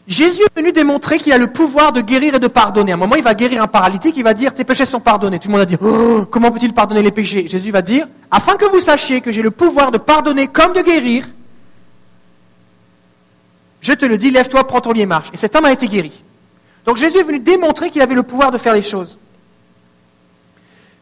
Jésus 0.06 0.42
est 0.42 0.60
venu 0.60 0.70
démontrer 0.70 1.18
qu'il 1.18 1.32
a 1.32 1.38
le 1.38 1.48
pouvoir 1.48 1.92
de 1.92 2.00
guérir 2.00 2.36
et 2.36 2.38
de 2.38 2.46
pardonner. 2.46 2.92
À 2.92 2.94
un 2.94 2.98
moment, 2.98 3.16
il 3.16 3.24
va 3.24 3.34
guérir 3.34 3.60
un 3.60 3.66
paralytique, 3.66 4.16
il 4.16 4.22
va 4.22 4.34
dire, 4.34 4.54
tes 4.54 4.62
péchés 4.62 4.86
sont 4.86 5.00
pardonnés. 5.00 5.40
Tout 5.40 5.48
le 5.48 5.52
monde 5.52 5.60
va 5.60 5.66
dire, 5.66 5.78
oh, 5.82 6.24
comment 6.30 6.52
peut-il 6.52 6.72
pardonner 6.72 7.02
les 7.02 7.10
péchés? 7.10 7.48
Jésus 7.48 7.72
va 7.72 7.82
dire, 7.82 8.06
afin 8.30 8.54
que 8.54 8.66
vous 8.66 8.78
sachiez 8.78 9.20
que 9.20 9.32
j'ai 9.32 9.42
le 9.42 9.50
pouvoir 9.50 9.90
de 9.90 9.98
pardonner 9.98 10.46
comme 10.46 10.72
de 10.72 10.80
guérir, 10.80 11.26
je 13.80 13.92
te 13.92 14.04
le 14.04 14.16
dis, 14.16 14.30
lève-toi, 14.30 14.64
prends 14.66 14.80
ton 14.80 14.92
lit 14.92 15.02
et 15.02 15.06
marche. 15.06 15.30
Et 15.32 15.36
cet 15.36 15.56
homme 15.56 15.64
a 15.64 15.72
été 15.72 15.88
guéri. 15.88 16.12
Donc 16.84 16.98
Jésus 16.98 17.18
est 17.18 17.24
venu 17.24 17.40
démontrer 17.40 17.90
qu'il 17.90 18.00
avait 18.00 18.14
le 18.14 18.22
pouvoir 18.22 18.52
de 18.52 18.58
faire 18.58 18.74
les 18.74 18.82
choses. 18.82 19.18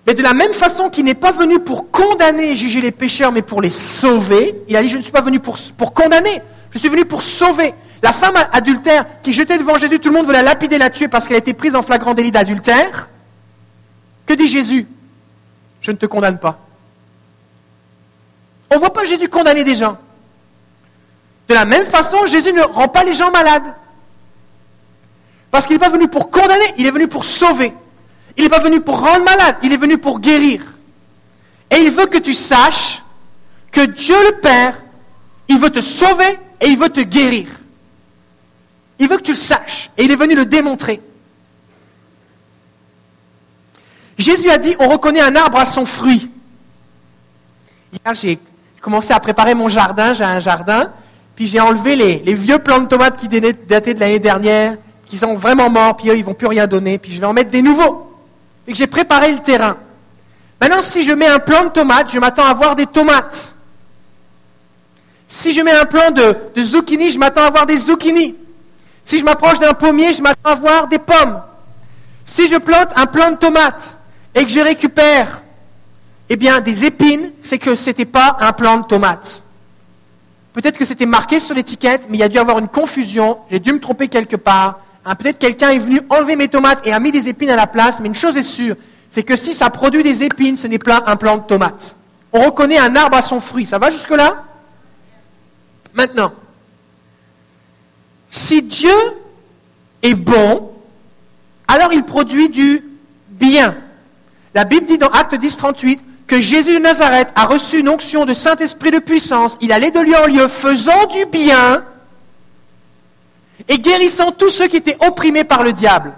Mais 0.07 0.15
de 0.15 0.23
la 0.23 0.35
même 0.35 0.53
façon 0.53 0.91
qu'il 0.91 1.05
n'est 1.05 1.15
pas 1.15 1.33
venu 1.33 1.61
pour 1.61 1.91
condamner 1.91 2.51
et 2.51 2.55
juger 2.55 2.81
les 2.81 2.93
pécheurs, 2.93 3.33
mais 3.33 3.43
pour 3.43 3.63
les 3.63 3.71
sauver, 3.71 4.61
il 4.69 4.77
a 4.77 4.83
dit, 4.83 4.89
je 4.89 4.97
ne 4.97 5.03
suis 5.03 5.13
pas 5.13 5.23
venu 5.23 5.41
pour, 5.41 5.57
condamner, 5.95 6.43
je 6.73 6.79
suis 6.79 6.91
venu 6.91 7.07
pour 7.07 7.23
sauver. 7.23 7.75
La 8.03 8.13
femme 8.13 8.35
adultère 8.53 9.07
qui 9.23 9.33
jetait 9.33 9.57
devant 9.57 9.79
Jésus, 9.79 9.99
tout 9.99 10.11
le 10.11 10.15
monde 10.15 10.27
veut 10.27 10.35
la 10.35 10.43
lapider, 10.43 10.77
la 10.77 10.91
tuer 10.91 11.09
parce 11.09 11.27
qu'elle 11.27 11.37
a 11.37 11.39
été 11.39 11.55
prise 11.55 11.75
en 11.75 11.83
flagrant 11.83 12.13
délit 12.13 12.33
d'adultère. 12.33 13.09
Que 14.27 14.35
dit 14.35 14.47
Jésus? 14.47 14.87
Je 15.81 15.91
ne 15.91 15.97
te 15.97 16.07
condamne 16.07 16.39
pas. 16.39 16.59
On 18.71 18.75
ne 18.75 18.81
voit 18.81 18.93
pas 18.93 19.05
Jésus 19.05 19.29
condamner 19.29 19.65
des 19.65 19.75
gens. 19.75 19.97
De 21.49 21.55
la 21.55 21.65
même 21.65 21.87
façon, 21.87 22.27
Jésus 22.27 22.53
ne 22.53 22.63
rend 22.63 22.89
pas 22.89 23.05
les 23.05 23.15
gens 23.15 23.31
malades. 23.31 23.75
Parce 25.51 25.67
qu'il 25.67 25.77
n'est 25.77 25.81
pas 25.81 25.91
venu 25.91 26.09
pour 26.09 26.31
condamner, 26.31 26.65
il 26.77 26.87
est 26.87 26.91
venu 26.91 27.07
pour 27.07 27.25
sauver. 27.25 27.73
Il 28.37 28.45
n'est 28.45 28.51
pas 28.51 28.61
venu 28.61 28.81
pour 28.81 28.99
rendre 29.01 29.25
malade, 29.25 29.57
il 29.63 29.73
est 29.73 29.79
venu 29.79 29.99
pour 29.99 30.21
guérir. 30.21 30.63
Et 31.71 31.77
il 31.77 31.91
veut 31.91 32.07
que 32.07 32.19
tu 32.19 32.35
saches 32.35 33.03
que 33.71 33.85
Dieu 33.87 34.17
le 34.29 34.41
Père, 34.41 34.81
il 35.49 35.59
veut 35.59 35.71
te 35.71 35.81
sauver 35.81 36.39
et 36.61 36.67
il 36.67 36.79
veut 36.79 36.89
te 36.89 37.01
guérir. 37.01 37.49
Il 38.99 39.09
veut 39.09 39.17
que 39.17 39.23
tu 39.23 39.33
le 39.33 39.37
saches. 39.37 39.91
Et 39.97 40.05
il 40.05 40.11
est 40.11 40.17
venu 40.17 40.35
le 40.35 40.47
démontrer. 40.47 41.01
Jésus 44.17 44.51
a 44.51 44.59
dit, 44.59 44.77
on 44.79 44.89
reconnaît 44.89 45.21
un 45.21 45.35
arbre 45.35 45.59
à 45.59 45.67
son 45.67 45.85
fruit. 45.85 46.31
Hier, 47.93 48.15
j'ai 48.15 48.39
commencé 48.81 49.13
à 49.13 49.19
préparer 49.19 49.55
mon 49.55 49.69
jardin. 49.69 50.15
J'ai 50.15 50.25
un 50.25 50.39
jardin. 50.39 50.93
Puis 51.35 51.49
j'ai 51.49 51.61
enlevé 51.61 51.97
les, 51.97 52.35
vieux 52.35 52.59
plants 52.59 52.81
de 52.81 52.87
tomates 52.87 53.19
qui 53.19 53.29
dataient 53.29 53.95
de 53.95 54.01
l'année 54.01 54.21
dernière, 54.21 54.77
qui 55.07 55.19
sont 55.19 55.35
vraiment 55.35 55.69
morts, 55.69 55.97
puis 55.97 56.11
eux, 56.11 56.17
ils 56.17 56.25
vont 56.25 56.35
plus 56.35 56.47
rien 56.47 56.67
donner. 56.67 56.99
Puis 56.99 57.13
je 57.13 57.21
vais 57.21 57.27
en 57.27 57.33
mettre 57.33 57.51
des 57.51 57.63
nouveaux. 57.63 58.14
Et 58.67 58.75
j'ai 58.75 58.87
préparé 58.87 59.33
le 59.33 59.39
terrain. 59.39 59.77
Maintenant, 60.61 60.83
si 60.83 61.03
je 61.03 61.13
mets 61.13 61.27
un 61.27 61.39
plant 61.39 61.65
de 61.65 61.69
tomates, 61.71 62.11
je 62.13 62.19
m'attends 62.19 62.47
à 62.47 62.55
voir 62.55 62.75
des 62.75 62.87
tomates. 62.87 63.57
Si 65.27 65.53
je 65.53 65.61
mets 65.61 65.73
un 65.73 65.85
plant 65.85 66.11
de, 66.11 66.37
de 66.55 66.63
zucchini, 66.63 67.11
je 67.11 67.19
m'attends 67.19 67.43
à 67.43 67.51
voir 67.51 67.67
des 67.67 67.77
zucchini. 67.77 68.37
Si 69.05 69.19
je 69.19 69.25
m'approche 69.25 69.59
d'un 69.59 69.75
pommier, 69.75 70.13
je 70.13 70.23
m'attends 70.23 70.51
à 70.51 70.55
voir 70.55 70.89
des 70.89 70.99
pommes. 70.99 71.43
Si 72.25 72.49
je 72.49 72.57
plante 72.57 72.89
un 72.97 73.07
plant 73.07 73.33
de 73.33 73.37
tomates 73.37 73.99
et 74.35 74.45
que 74.45 74.51
je 74.51 74.61
récupère 74.61 75.43
eh 76.31 76.37
bien, 76.37 76.61
des 76.61 76.85
épines, 76.85 77.33
c'est 77.43 77.59
que 77.59 77.75
ce 77.75 77.91
n'était 77.91 78.07
pas 78.07 78.39
un 78.41 78.53
plant 78.53 78.79
de 78.79 78.87
tomates. 78.87 79.43
Peut-être 80.55 80.79
que 80.79 80.85
c'était 80.85 81.07
marqué 81.07 81.41
sur 81.41 81.55
l'étiquette, 81.55 82.07
mais 82.09 82.17
il 82.17 82.21
y 82.21 82.25
a 82.25 82.29
dû 82.29 82.39
avoir 82.39 82.59
une 82.59 82.69
confusion, 82.69 83.39
j'ai 83.51 83.61
dû 83.61 83.73
me 83.73 83.81
tromper 83.81 84.09
quelque 84.09 84.37
part. 84.37 84.79
Hein, 85.05 85.15
peut-être 85.17 85.39
quelqu'un 85.39 85.71
est 85.71 85.79
venu 85.79 86.01
enlever 86.09 86.37
mes 86.37 86.49
tomates 86.49 86.87
et 86.87 86.93
a 86.93 87.01
mis 87.01 87.13
des 87.13 87.29
épines 87.29 87.51
à 87.51 87.57
la 87.57 87.67
place, 87.67 88.01
mais 88.01 88.09
une 88.09 88.15
chose 88.15 88.37
est 88.37 88.43
sûre, 88.43 88.77
c'est 89.11 89.23
que 89.23 89.37
si 89.37 89.53
ça 89.53 89.71
produit 89.71 90.03
des 90.03 90.25
épines, 90.25 90.57
ce 90.57 90.67
n'est 90.67 90.79
pas 90.79 91.03
un 91.07 91.17
plant 91.17 91.37
de 91.37 91.43
tomates. 91.43 91.97
On 92.33 92.41
reconnaît 92.41 92.79
un 92.79 92.97
arbre 92.97 93.17
à 93.17 93.23
son 93.23 93.39
fruit. 93.39 93.67
Ça 93.67 93.79
va 93.79 93.91
jusque-là? 93.91 94.43
Maintenant, 95.93 96.33
si 98.29 98.63
Dieu 98.63 98.95
est 100.03 100.15
bon, 100.15 100.73
alors 101.69 101.93
il 101.93 102.03
produit 102.03 102.49
du 102.49 102.83
bien. 103.29 103.77
La 104.55 104.65
Bible 104.65 104.87
dit 104.87 104.99
dans 104.99 105.11
Acte 105.11 105.35
10, 105.37 105.57
38 105.57 106.01
que 106.27 106.41
Jésus 106.41 106.75
de 106.75 106.79
Nazareth 106.79 107.29
a 107.37 107.45
reçu 107.45 107.79
une 107.79 107.89
onction 107.89 108.25
de 108.25 108.35
Saint-Esprit 108.35 108.91
de 108.91 108.99
puissance. 108.99 109.57
Il 109.61 109.71
allait 109.71 109.91
de 109.91 110.01
lieu 110.01 110.17
en 110.17 110.27
lieu 110.27 110.49
faisant 110.49 111.07
du 111.07 111.27
bien 111.27 111.85
et 113.69 113.79
guérissant 113.79 114.33
tous 114.33 114.51
ceux 114.51 114.69
qui 114.69 114.77
étaient 114.77 114.97
opprimés 115.07 115.45
par 115.45 115.63
le 115.63 115.73
diable. 115.73 116.13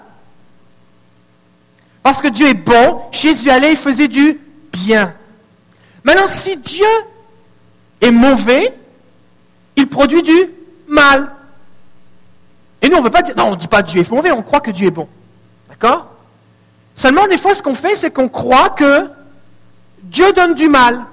Parce 2.02 2.20
que 2.20 2.28
Dieu 2.28 2.48
est 2.48 2.54
bon, 2.54 3.02
Jésus 3.10 3.50
allait 3.50 3.72
et 3.72 3.76
faisait 3.76 4.08
du 4.08 4.40
bien. 4.72 5.14
Maintenant, 6.04 6.28
si 6.28 6.56
Dieu 6.56 6.86
est 8.00 8.10
mauvais, 8.10 8.72
il 9.74 9.88
produit 9.88 10.22
du 10.22 10.50
mal. 10.86 11.32
Et 12.80 12.88
nous, 12.88 12.96
on 12.96 13.00
ne 13.00 13.04
veut 13.04 13.10
pas 13.10 13.22
dire, 13.22 13.34
non, 13.36 13.46
on 13.46 13.50
ne 13.52 13.56
dit 13.56 13.68
pas 13.68 13.82
Dieu 13.82 14.00
est 14.00 14.10
mauvais, 14.10 14.30
on 14.30 14.42
croit 14.42 14.60
que 14.60 14.70
Dieu 14.70 14.86
est 14.86 14.92
bon. 14.92 15.08
D'accord? 15.68 16.06
Seulement, 16.94 17.26
des 17.26 17.38
fois, 17.38 17.54
ce 17.54 17.62
qu'on 17.62 17.74
fait, 17.74 17.96
c'est 17.96 18.12
qu'on 18.12 18.28
croit 18.28 18.70
que 18.70 19.10
Dieu 20.02 20.32
donne 20.32 20.54
du 20.54 20.68
mal. 20.68 21.04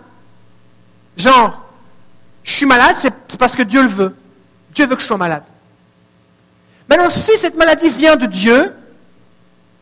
Genre, 1.17 1.61
je 2.43 2.53
suis 2.53 2.65
malade, 2.65 2.95
c'est 2.95 3.37
parce 3.37 3.55
que 3.55 3.63
Dieu 3.63 3.81
le 3.81 3.87
veut. 3.87 4.15
Dieu 4.71 4.85
veut 4.85 4.95
que 4.95 5.01
je 5.01 5.07
sois 5.07 5.17
malade. 5.17 5.43
Maintenant, 6.89 7.09
si 7.09 7.37
cette 7.37 7.55
maladie 7.55 7.89
vient 7.89 8.15
de 8.15 8.25
Dieu, 8.25 8.73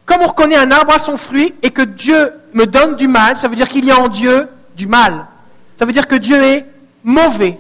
comme 0.06 0.22
on 0.22 0.28
reconnaît 0.28 0.58
un 0.58 0.72
arbre 0.72 0.94
à 0.94 1.00
son 1.00 1.18
fruit 1.18 1.54
et 1.62 1.72
que 1.72 1.82
Dieu 1.82 2.34
me 2.54 2.66
donne 2.66 2.96
du 2.96 3.08
mal, 3.08 3.38
ça 3.38 3.48
veut 3.48 3.56
dire 3.56 3.70
qu'il 3.70 3.86
y 3.86 3.92
a 3.92 4.00
en 4.00 4.08
Dieu 4.08 4.48
du 4.76 4.88
mal. 4.88 5.26
Ça 5.78 5.86
veut 5.86 5.94
dire 5.94 6.08
que 6.08 6.16
Dieu 6.16 6.42
est 6.42 6.66
mauvais. 7.04 7.60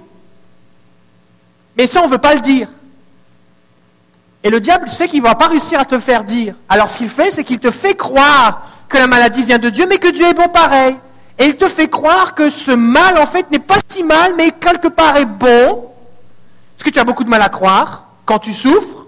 Mais 1.77 1.87
ça, 1.87 2.01
on 2.01 2.07
ne 2.07 2.11
veut 2.11 2.17
pas 2.17 2.35
le 2.35 2.41
dire. 2.41 2.67
Et 4.43 4.49
le 4.49 4.59
diable 4.59 4.89
sait 4.89 5.07
qu'il 5.07 5.21
ne 5.21 5.27
va 5.27 5.35
pas 5.35 5.47
réussir 5.47 5.79
à 5.79 5.85
te 5.85 5.99
faire 5.99 6.23
dire. 6.23 6.55
Alors 6.67 6.89
ce 6.89 6.97
qu'il 6.97 7.09
fait, 7.09 7.31
c'est 7.31 7.43
qu'il 7.43 7.59
te 7.59 7.71
fait 7.71 7.95
croire 7.95 8.67
que 8.89 8.97
la 8.97 9.07
maladie 9.07 9.43
vient 9.43 9.59
de 9.59 9.69
Dieu, 9.69 9.85
mais 9.87 9.97
que 9.97 10.09
Dieu 10.09 10.25
est 10.27 10.33
bon 10.33 10.49
pareil. 10.49 10.97
Et 11.37 11.45
il 11.45 11.55
te 11.55 11.67
fait 11.67 11.87
croire 11.87 12.35
que 12.35 12.49
ce 12.49 12.71
mal, 12.71 13.17
en 13.17 13.25
fait, 13.25 13.49
n'est 13.51 13.59
pas 13.59 13.77
si 13.87 14.03
mal, 14.03 14.33
mais 14.35 14.51
quelque 14.51 14.87
part 14.87 15.17
est 15.17 15.25
bon. 15.25 15.91
Ce 16.77 16.83
que 16.83 16.89
tu 16.89 16.99
as 16.99 17.03
beaucoup 17.03 17.23
de 17.23 17.29
mal 17.29 17.41
à 17.41 17.49
croire 17.49 18.07
quand 18.25 18.39
tu 18.39 18.51
souffres? 18.51 19.05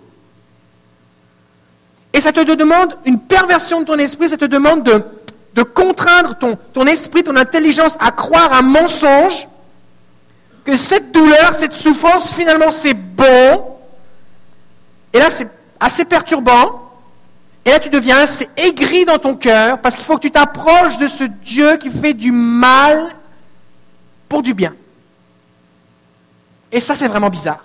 Et 2.13 2.21
ça 2.21 2.31
te 2.31 2.39
demande 2.39 2.95
une 3.05 3.19
perversion 3.19 3.81
de 3.81 3.85
ton 3.85 3.97
esprit, 3.97 4.29
ça 4.29 4.37
te 4.37 4.45
demande 4.45 4.83
de, 4.83 5.63
contraindre 5.63 6.35
ton 6.35 6.85
esprit, 6.85 7.23
ton 7.23 7.35
intelligence 7.35 7.97
à 7.99 8.11
croire 8.11 8.53
un 8.53 8.61
mensonge, 8.61 9.47
que 10.63 10.77
cette 10.77 11.11
douleur, 11.11 11.53
cette 11.53 11.73
souffrance, 11.73 12.33
finalement, 12.33 12.71
c'est 12.71 12.93
bon, 12.93 13.73
et 15.13 15.19
là, 15.19 15.29
c'est 15.29 15.47
assez 15.79 16.05
perturbant. 16.05 16.81
Et 17.63 17.69
là, 17.69 17.79
tu 17.79 17.89
deviens 17.89 18.17
assez 18.17 18.49
aigri 18.57 19.05
dans 19.05 19.19
ton 19.19 19.35
cœur 19.35 19.79
parce 19.79 19.95
qu'il 19.95 20.03
faut 20.03 20.15
que 20.15 20.21
tu 20.21 20.31
t'approches 20.31 20.97
de 20.97 21.07
ce 21.07 21.23
Dieu 21.23 21.77
qui 21.77 21.89
fait 21.89 22.13
du 22.13 22.31
mal 22.31 23.09
pour 24.27 24.41
du 24.41 24.53
bien. 24.53 24.73
Et 26.71 26.81
ça, 26.81 26.95
c'est 26.95 27.07
vraiment 27.07 27.29
bizarre. 27.29 27.63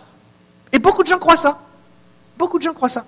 Et 0.70 0.78
beaucoup 0.78 1.02
de 1.02 1.08
gens 1.08 1.18
croient 1.18 1.38
ça. 1.38 1.58
Beaucoup 2.36 2.58
de 2.58 2.62
gens 2.62 2.74
croient 2.74 2.90
ça. 2.90 3.06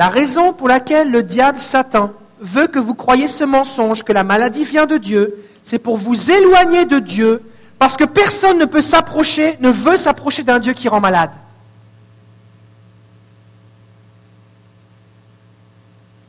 La 0.00 0.08
raison 0.08 0.54
pour 0.54 0.66
laquelle 0.66 1.10
le 1.10 1.22
diable 1.22 1.58
Satan 1.58 2.14
veut 2.40 2.68
que 2.68 2.78
vous 2.78 2.94
croyiez 2.94 3.28
ce 3.28 3.44
mensonge, 3.44 4.02
que 4.02 4.14
la 4.14 4.24
maladie 4.24 4.64
vient 4.64 4.86
de 4.86 4.96
Dieu, 4.96 5.36
c'est 5.62 5.78
pour 5.78 5.98
vous 5.98 6.30
éloigner 6.30 6.86
de 6.86 6.98
Dieu 7.00 7.42
parce 7.78 7.98
que 7.98 8.04
personne 8.04 8.56
ne 8.56 8.64
peut 8.64 8.80
s'approcher, 8.80 9.58
ne 9.60 9.68
veut 9.68 9.98
s'approcher 9.98 10.42
d'un 10.42 10.58
Dieu 10.58 10.72
qui 10.72 10.88
rend 10.88 11.00
malade. 11.00 11.32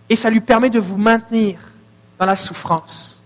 Et 0.10 0.18
ça 0.18 0.30
lui 0.30 0.42
permet 0.42 0.70
de 0.70 0.80
vous 0.80 0.98
maintenir 0.98 1.58
dans 2.20 2.26
la 2.26 2.36
souffrance. 2.36 3.22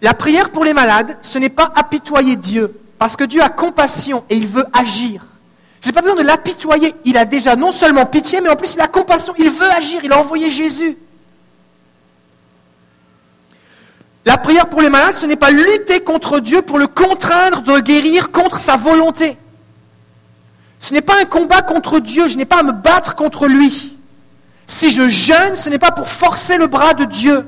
La 0.00 0.12
prière 0.12 0.50
pour 0.50 0.64
les 0.64 0.74
malades, 0.74 1.18
ce 1.22 1.38
n'est 1.38 1.48
pas 1.48 1.72
apitoyer 1.76 2.34
Dieu, 2.34 2.80
parce 2.98 3.14
que 3.14 3.22
Dieu 3.22 3.40
a 3.40 3.48
compassion 3.48 4.24
et 4.28 4.36
il 4.36 4.48
veut 4.48 4.66
agir. 4.72 5.22
Je 5.82 5.88
n'ai 5.88 5.92
pas 5.92 6.00
besoin 6.00 6.16
de 6.16 6.26
l'apitoyer. 6.26 6.94
Il 7.04 7.16
a 7.16 7.24
déjà 7.24 7.56
non 7.56 7.72
seulement 7.72 8.06
pitié, 8.06 8.40
mais 8.40 8.48
en 8.48 8.56
plus 8.56 8.74
il 8.74 8.80
a 8.80 8.88
compassion. 8.88 9.34
Il 9.38 9.50
veut 9.50 9.70
agir. 9.70 10.00
Il 10.04 10.12
a 10.12 10.18
envoyé 10.18 10.50
Jésus. 10.50 10.96
La 14.24 14.38
prière 14.38 14.68
pour 14.68 14.80
les 14.80 14.88
malades, 14.88 15.16
ce 15.16 15.26
n'est 15.26 15.36
pas 15.36 15.50
lutter 15.50 16.00
contre 16.00 16.38
Dieu 16.38 16.62
pour 16.62 16.78
le 16.78 16.86
contraindre 16.86 17.60
de 17.62 17.80
guérir 17.80 18.30
contre 18.30 18.58
sa 18.58 18.76
volonté. 18.76 19.36
Ce 20.78 20.94
n'est 20.94 21.02
pas 21.02 21.20
un 21.20 21.24
combat 21.24 21.62
contre 21.62 21.98
Dieu, 21.98 22.28
je 22.28 22.36
n'ai 22.36 22.44
pas 22.44 22.60
à 22.60 22.62
me 22.62 22.72
battre 22.72 23.14
contre 23.16 23.46
lui. 23.46 23.96
Si 24.66 24.90
je 24.90 25.08
jeûne, 25.08 25.56
ce 25.56 25.68
n'est 25.68 25.78
pas 25.78 25.90
pour 25.90 26.08
forcer 26.08 26.56
le 26.56 26.66
bras 26.66 26.94
de 26.94 27.04
Dieu. 27.04 27.46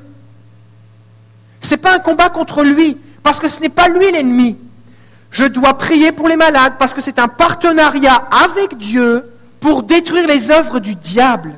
Ce 1.60 1.70
n'est 1.70 1.80
pas 1.80 1.94
un 1.94 1.98
combat 2.00 2.28
contre 2.28 2.62
lui, 2.62 2.96
parce 3.22 3.38
que 3.38 3.48
ce 3.48 3.60
n'est 3.60 3.68
pas 3.68 3.88
lui 3.88 4.10
l'ennemi. 4.10 4.56
Je 5.34 5.46
dois 5.46 5.76
prier 5.76 6.12
pour 6.12 6.28
les 6.28 6.36
malades 6.36 6.74
parce 6.78 6.94
que 6.94 7.00
c'est 7.00 7.18
un 7.18 7.26
partenariat 7.26 8.14
avec 8.30 8.78
Dieu 8.78 9.28
pour 9.58 9.82
détruire 9.82 10.28
les 10.28 10.52
œuvres 10.52 10.78
du 10.78 10.94
diable. 10.94 11.54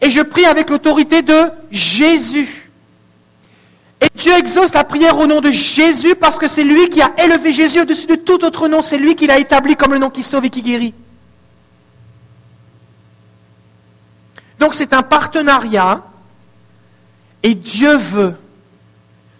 Et 0.00 0.10
je 0.10 0.20
prie 0.20 0.44
avec 0.44 0.70
l'autorité 0.70 1.22
de 1.22 1.50
Jésus. 1.72 2.70
Et 4.00 4.06
Dieu 4.14 4.32
exauce 4.38 4.72
la 4.72 4.84
prière 4.84 5.18
au 5.18 5.26
nom 5.26 5.40
de 5.40 5.50
Jésus 5.50 6.14
parce 6.14 6.38
que 6.38 6.46
c'est 6.46 6.62
lui 6.62 6.88
qui 6.88 7.02
a 7.02 7.10
élevé 7.18 7.50
Jésus 7.50 7.80
au-dessus 7.80 8.06
de 8.06 8.14
tout 8.14 8.44
autre 8.44 8.68
nom. 8.68 8.80
C'est 8.80 8.96
lui 8.96 9.16
qui 9.16 9.26
l'a 9.26 9.40
établi 9.40 9.74
comme 9.74 9.92
le 9.92 9.98
nom 9.98 10.08
qui 10.08 10.22
sauve 10.22 10.44
et 10.44 10.50
qui 10.50 10.62
guérit. 10.62 10.94
Donc 14.60 14.76
c'est 14.76 14.92
un 14.92 15.02
partenariat 15.02 16.04
et 17.42 17.56
Dieu 17.56 17.96
veut 17.96 18.36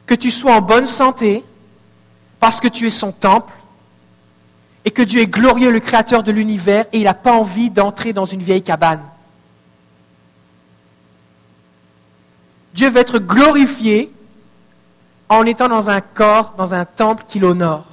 que 0.09 0.15
tu 0.15 0.33
sois 0.33 0.57
en 0.57 0.63
bonne 0.63 0.87
santé 0.87 1.45
parce 2.41 2.61
que 2.61 2.67
tu 2.67 2.87
es 2.87 2.91
son 2.91 3.13
temple 3.13 3.53
et 4.85 4.91
que 4.91 5.03
Dieu 5.03 5.21
est 5.21 5.27
glorieux, 5.27 5.71
le 5.71 5.81
créateur 5.81 6.23
de 6.23 6.33
l'univers, 6.33 6.87
et 6.93 6.99
il 6.99 7.05
n'a 7.05 7.15
pas 7.15 7.35
envie 7.35 7.69
d'entrer 7.69 8.15
dans 8.15 8.25
une 8.25 8.43
vieille 8.43 8.63
cabane. 8.63 9.03
Dieu 12.73 12.89
veut 12.89 13.01
être 13.01 13.19
glorifié 13.19 14.11
en 15.29 15.45
étant 15.45 15.69
dans 15.69 15.91
un 15.91 16.01
corps, 16.01 16.55
dans 16.57 16.73
un 16.73 16.87
temple 16.87 17.25
qui 17.29 17.39
l'honore. 17.39 17.85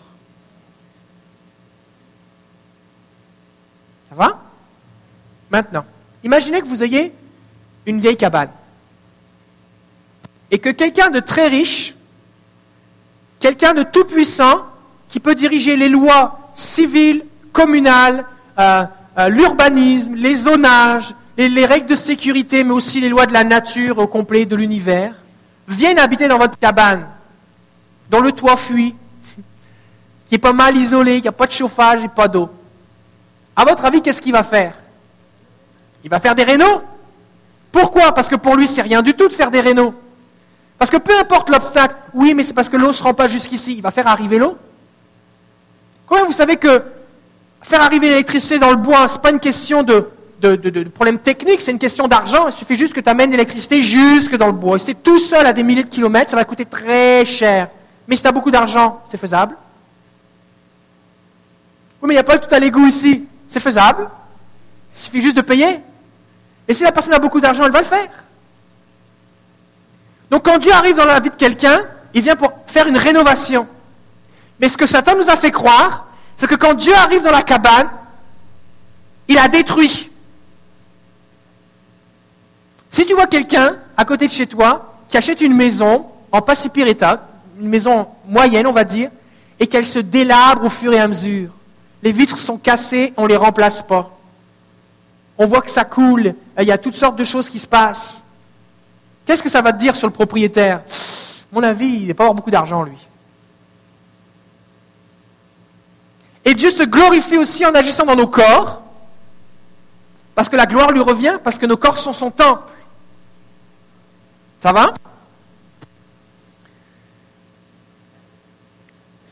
Ça 4.10 4.16
va? 4.16 4.40
Maintenant, 5.50 5.86
imaginez 6.24 6.62
que 6.62 6.68
vous 6.68 6.82
ayez 6.82 7.14
une 7.86 8.00
vieille 8.00 8.16
cabane 8.16 8.52
et 10.50 10.60
que 10.60 10.70
quelqu'un 10.70 11.10
de 11.10 11.20
très 11.20 11.48
riche, 11.48 11.95
quelqu'un 13.46 13.76
de 13.76 13.84
tout 13.84 14.06
puissant, 14.06 14.66
qui 15.08 15.20
peut 15.20 15.36
diriger 15.36 15.76
les 15.76 15.88
lois 15.88 16.40
civiles, 16.56 17.24
communales, 17.54 18.26
euh, 18.58 18.86
euh, 19.20 19.30
l'urbanisme, 19.30 20.16
les 20.16 20.34
zonages, 20.34 21.14
les, 21.38 21.66
règles 21.68 21.86
de 21.86 21.94
sécurité, 21.94 22.64
mais 22.64 22.72
aussi 22.72 23.00
les 23.02 23.08
lois 23.08 23.28
de 23.28 23.34
la 23.34 23.44
nature 23.44 24.00
au 24.00 24.08
complet 24.08 24.48
de 24.48 24.56
l'univers, 24.56 25.14
viennent 25.68 26.00
habiter 26.00 26.28
dans 26.28 26.40
votre 26.40 26.58
cabane, 26.58 27.06
dont 28.10 28.20
le 28.20 28.32
toit 28.32 28.58
fuit, 28.58 28.96
qui 30.28 30.34
est 30.34 30.40
pas 30.40 30.54
mal 30.54 30.76
isolé, 30.76 31.18
qui 31.18 31.22
n'y 31.22 31.28
a 31.28 31.32
pas 31.32 31.46
de 31.46 31.52
chauffage 31.52 32.04
et 32.04 32.08
pas 32.08 32.28
d'eau. 32.28 32.50
À 33.56 33.64
votre 33.64 33.86
avis, 33.86 34.02
qu'est-ce 34.02 34.24
qu'il 34.24 34.34
va 34.34 34.42
faire? 34.42 34.74
Il 36.04 36.10
va 36.10 36.20
faire 36.20 36.34
des 36.34 36.46
rénaux? 36.46 36.82
Pourquoi? 37.72 38.12
Parce 38.12 38.28
que 38.28 38.38
pour 38.38 38.56
lui, 38.56 38.68
c'est 38.68 38.82
rien 38.82 39.04
du 39.04 39.14
tout 39.14 39.28
de 39.28 39.34
faire 39.34 39.52
des 39.52 39.62
rénaux. 39.62 39.94
Parce 40.78 40.92
que 40.92 40.98
peu 40.98 41.18
importe 41.20 41.50
l'obstacle, 41.50 41.96
oui, 42.14 42.34
mais 42.34 42.44
c'est 42.44 42.54
parce 42.54 42.70
que 42.70 42.78
l'eau 42.78 42.88
ne 42.88 42.92
se 42.94 43.04
rend 43.04 43.14
pas 43.14 43.28
jusqu'ici, 43.28 43.76
il 43.76 43.82
va 43.82 43.92
faire 43.92 44.08
arriver 44.08 44.38
l'eau. 44.38 44.58
Comment 46.06 46.26
vous 46.26 46.34
savez 46.34 46.58
que 46.58 46.84
faire 47.62 47.82
arriver 47.82 48.10
l'électricité 48.10 48.60
dans 48.60 48.70
le 48.70 48.76
bois, 48.76 49.08
ce 49.08 49.16
n'est 49.16 49.22
pas 49.22 49.32
une 49.32 49.40
question 49.40 49.84
de, 49.84 50.10
de, 50.40 50.84
problème 50.84 51.18
technique, 51.18 51.62
c'est 51.62 51.72
une 51.72 51.80
question 51.80 52.08
d'argent. 52.08 52.48
Il 52.48 52.54
suffit 52.54 52.76
juste 52.76 52.94
que 52.94 53.00
tu 53.00 53.10
amènes 53.10 53.32
l'électricité 53.32 53.82
jusque 53.82 54.36
dans 54.36 54.48
le 54.48 54.54
bois. 54.54 54.76
Et 54.76 54.80
c'est 54.80 55.02
tout 55.02 55.18
seul 55.18 55.46
à 55.46 55.54
des 55.54 55.64
milliers 55.64 55.84
de 55.84 55.90
kilomètres, 55.90 56.32
ça 56.32 56.38
va 56.38 56.46
coûter 56.46 56.66
très 56.66 57.26
cher. 57.26 57.70
Mais 58.08 58.16
si 58.16 58.22
tu 58.22 58.28
as 58.28 58.32
beaucoup 58.32 58.52
d'argent, 58.52 59.02
c'est 59.06 59.18
faisable. 59.18 59.56
Oui, 62.02 62.10
mais 62.10 62.14
il 62.14 62.18
n'y 62.18 62.22
a 62.22 62.24
pas 62.24 62.38
tout 62.38 62.54
à 62.54 62.60
l'égout 62.60 62.86
ici. 62.86 63.24
C'est 63.48 63.60
faisable. 63.60 64.10
Il 64.94 65.00
suffit 65.00 65.22
juste 65.22 65.38
de 65.38 65.42
payer. 65.42 65.80
Et 66.68 66.74
si 66.74 66.84
la 66.84 66.92
personne 66.92 67.14
a 67.14 67.20
beaucoup 67.20 67.40
d'argent, 67.40 67.64
elle 67.66 67.72
va 67.72 67.80
le 67.80 67.86
faire. 67.86 68.08
Donc 70.36 70.44
quand 70.44 70.58
Dieu 70.58 70.74
arrive 70.74 70.98
dans 70.98 71.06
la 71.06 71.22
vie 71.22 71.30
de 71.30 71.36
quelqu'un, 71.36 71.80
il 72.14 72.22
vient 72.22 72.36
pour 72.36 72.52
faire 72.66 72.88
une 72.88 72.98
rénovation. 72.98 73.66
Mais 74.60 74.68
ce 74.68 74.78
que 74.78 74.86
Satan 74.86 75.16
nous 75.16 75.30
a 75.30 75.38
fait 75.38 75.50
croire, 75.50 76.08
c'est 76.36 76.46
que 76.46 76.56
quand 76.56 76.74
Dieu 76.74 76.94
arrive 76.94 77.24
dans 77.24 77.32
la 77.32 77.42
cabane, 77.42 77.88
il 79.30 79.38
a 79.38 79.48
détruit. 79.48 80.12
Si 82.90 83.06
tu 83.06 83.14
vois 83.14 83.28
quelqu'un 83.28 83.78
à 83.96 84.04
côté 84.04 84.28
de 84.28 84.32
chez 84.34 84.46
toi 84.46 84.96
qui 85.08 85.16
achète 85.16 85.40
une 85.40 85.56
maison 85.56 86.06
en 86.34 86.42
pas 86.42 86.54
si 86.54 86.68
pire 86.68 86.88
état, 86.88 87.30
une 87.58 87.70
maison 87.70 88.06
moyenne 88.28 88.68
on 88.68 88.74
va 88.74 88.84
dire, 88.84 89.12
et 89.58 89.68
qu'elle 89.68 89.86
se 89.86 90.00
délabre 90.00 90.66
au 90.66 90.70
fur 90.70 90.92
et 90.92 91.00
à 91.00 91.08
mesure, 91.08 91.52
les 92.04 92.12
vitres 92.12 92.38
sont 92.38 92.58
cassées, 92.58 93.14
on 93.16 93.24
ne 93.24 93.30
les 93.30 93.38
remplace 93.38 93.82
pas. 93.82 94.12
On 95.38 95.46
voit 95.46 95.62
que 95.62 95.72
ça 95.72 95.86
coule, 95.86 96.36
il 96.60 96.66
y 96.66 96.74
a 96.74 96.78
toutes 96.78 96.96
sortes 96.96 97.16
de 97.16 97.24
choses 97.24 97.48
qui 97.48 97.60
se 97.60 97.68
passent. 97.68 98.25
Qu'est-ce 99.26 99.42
que 99.42 99.50
ça 99.50 99.62
va 99.62 99.74
te 99.74 99.80
dire 99.80 99.96
sur 99.96 100.08
le 100.08 100.14
propriétaire? 100.14 100.84
Mon 101.52 101.64
avis, 101.64 101.88
il 101.88 102.08
n'a 102.08 102.14
pas 102.14 102.24
avoir 102.26 102.36
beaucoup 102.36 102.52
d'argent, 102.52 102.84
lui. 102.84 102.98
Et 106.44 106.54
Dieu 106.54 106.70
se 106.70 106.84
glorifie 106.84 107.38
aussi 107.38 107.66
en 107.66 107.74
agissant 107.74 108.06
dans 108.06 108.16
nos 108.16 108.28
corps, 108.28 108.84
parce 110.36 110.48
que 110.48 110.56
la 110.56 110.66
gloire 110.68 110.92
lui 110.92 111.02
revient, 111.02 111.40
parce 111.44 111.58
que 111.58 111.66
nos 111.66 111.78
corps 111.78 111.98
sont 111.98 112.14
son 112.14 112.30
temple. 112.30 112.72
Ça 114.62 114.72
va? 114.72 114.94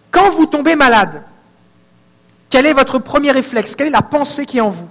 Quand 0.09 0.31
vous 0.31 0.45
tombez 0.45 0.75
malade, 0.75 1.23
quel 2.49 2.65
est 2.65 2.73
votre 2.73 2.99
premier 2.99 3.31
réflexe? 3.31 3.75
Quelle 3.75 3.87
est 3.87 3.91
la 3.91 4.01
pensée 4.01 4.45
qui 4.45 4.57
est 4.57 4.61
en 4.61 4.69
vous? 4.69 4.89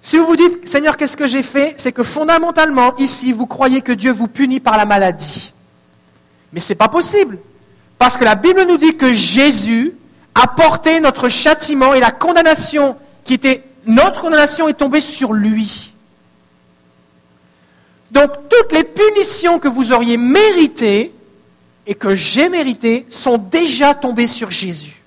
Si 0.00 0.16
vous 0.16 0.26
vous 0.26 0.36
dites, 0.36 0.68
Seigneur, 0.68 0.96
qu'est-ce 0.96 1.16
que 1.16 1.26
j'ai 1.26 1.42
fait? 1.42 1.74
C'est 1.76 1.92
que 1.92 2.02
fondamentalement, 2.02 2.94
ici, 2.96 3.32
vous 3.32 3.46
croyez 3.46 3.80
que 3.80 3.92
Dieu 3.92 4.12
vous 4.12 4.28
punit 4.28 4.60
par 4.60 4.76
la 4.76 4.86
maladie. 4.86 5.52
Mais 6.52 6.60
ce 6.60 6.72
n'est 6.72 6.76
pas 6.76 6.88
possible. 6.88 7.38
Parce 7.98 8.16
que 8.16 8.24
la 8.24 8.36
Bible 8.36 8.64
nous 8.66 8.76
dit 8.76 8.96
que 8.96 9.12
Jésus 9.12 9.94
a 10.34 10.46
porté 10.46 11.00
notre 11.00 11.28
châtiment 11.28 11.94
et 11.94 12.00
la 12.00 12.12
condamnation 12.12 12.96
qui 13.24 13.34
était 13.34 13.64
notre 13.86 14.20
condamnation 14.20 14.68
est 14.68 14.74
tombée 14.74 15.00
sur 15.00 15.32
lui. 15.32 15.92
Donc 18.10 18.30
toutes 18.48 18.72
les 18.72 18.84
punitions 18.84 19.58
que 19.58 19.68
vous 19.68 19.92
auriez 19.92 20.16
méritées 20.16 21.12
et 21.86 21.94
que 21.94 22.14
j'ai 22.14 22.48
méritées 22.48 23.06
sont 23.08 23.38
déjà 23.38 23.94
tombées 23.94 24.26
sur 24.28 24.50
Jésus. 24.50 25.02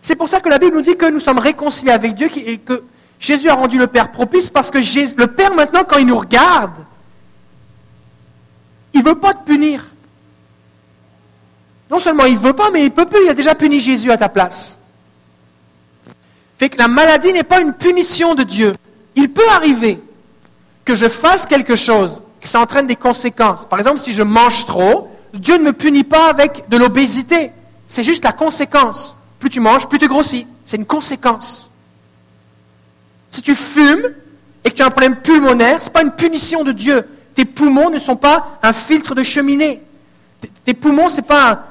C'est 0.00 0.14
pour 0.14 0.28
ça 0.28 0.40
que 0.40 0.48
la 0.48 0.58
Bible 0.58 0.76
nous 0.76 0.82
dit 0.82 0.96
que 0.96 1.06
nous 1.06 1.18
sommes 1.18 1.38
réconciliés 1.38 1.92
avec 1.92 2.14
Dieu 2.14 2.28
et 2.36 2.58
que 2.58 2.84
Jésus 3.20 3.48
a 3.48 3.54
rendu 3.54 3.78
le 3.78 3.86
Père 3.86 4.12
propice 4.12 4.48
parce 4.48 4.70
que 4.70 4.78
le 4.78 5.26
Père, 5.26 5.54
maintenant, 5.54 5.84
quand 5.84 5.98
il 5.98 6.06
nous 6.06 6.18
regarde, 6.18 6.72
il 8.92 9.00
ne 9.00 9.04
veut 9.04 9.18
pas 9.18 9.34
te 9.34 9.44
punir. 9.44 9.84
Non 11.90 11.98
seulement 11.98 12.24
il 12.24 12.34
ne 12.34 12.40
veut 12.40 12.52
pas, 12.52 12.70
mais 12.70 12.84
il 12.84 12.90
peut 12.90 13.06
plus. 13.06 13.24
Il 13.24 13.30
a 13.30 13.34
déjà 13.34 13.54
puni 13.54 13.80
Jésus 13.80 14.10
à 14.10 14.18
ta 14.18 14.28
place. 14.28 14.78
Fait 16.58 16.68
que 16.68 16.78
la 16.78 16.88
maladie 16.88 17.32
n'est 17.32 17.44
pas 17.44 17.60
une 17.60 17.72
punition 17.72 18.34
de 18.34 18.42
Dieu. 18.42 18.74
Il 19.14 19.30
peut 19.32 19.48
arriver 19.50 20.00
que 20.84 20.94
je 20.94 21.08
fasse 21.08 21.46
quelque 21.46 21.76
chose, 21.76 22.22
que 22.40 22.48
ça 22.48 22.60
entraîne 22.60 22.86
des 22.86 22.96
conséquences. 22.96 23.66
Par 23.66 23.78
exemple, 23.78 24.00
si 24.00 24.12
je 24.12 24.22
mange 24.22 24.66
trop, 24.66 25.08
Dieu 25.34 25.56
ne 25.56 25.64
me 25.64 25.72
punit 25.72 26.04
pas 26.04 26.28
avec 26.28 26.68
de 26.68 26.76
l'obésité. 26.76 27.52
C'est 27.86 28.02
juste 28.02 28.24
la 28.24 28.32
conséquence. 28.32 29.16
Plus 29.38 29.50
tu 29.50 29.60
manges, 29.60 29.88
plus 29.88 29.98
tu 29.98 30.08
grossis. 30.08 30.46
C'est 30.64 30.76
une 30.76 30.86
conséquence. 30.86 31.67
Si 33.30 33.42
tu 33.42 33.54
fumes 33.54 34.14
et 34.64 34.70
que 34.70 34.74
tu 34.74 34.82
as 34.82 34.86
un 34.86 34.90
problème 34.90 35.16
pulmonaire, 35.16 35.80
ce 35.80 35.86
n'est 35.86 35.92
pas 35.92 36.02
une 36.02 36.12
punition 36.12 36.64
de 36.64 36.72
Dieu. 36.72 37.06
Tes 37.34 37.44
poumons 37.44 37.90
ne 37.90 37.98
sont 37.98 38.16
pas 38.16 38.58
un 38.62 38.72
filtre 38.72 39.14
de 39.14 39.22
cheminée. 39.22 39.82
Tes 40.64 40.74
poumons, 40.74 41.08
ce 41.08 41.16
n'est 41.16 41.26
pas, 41.26 41.66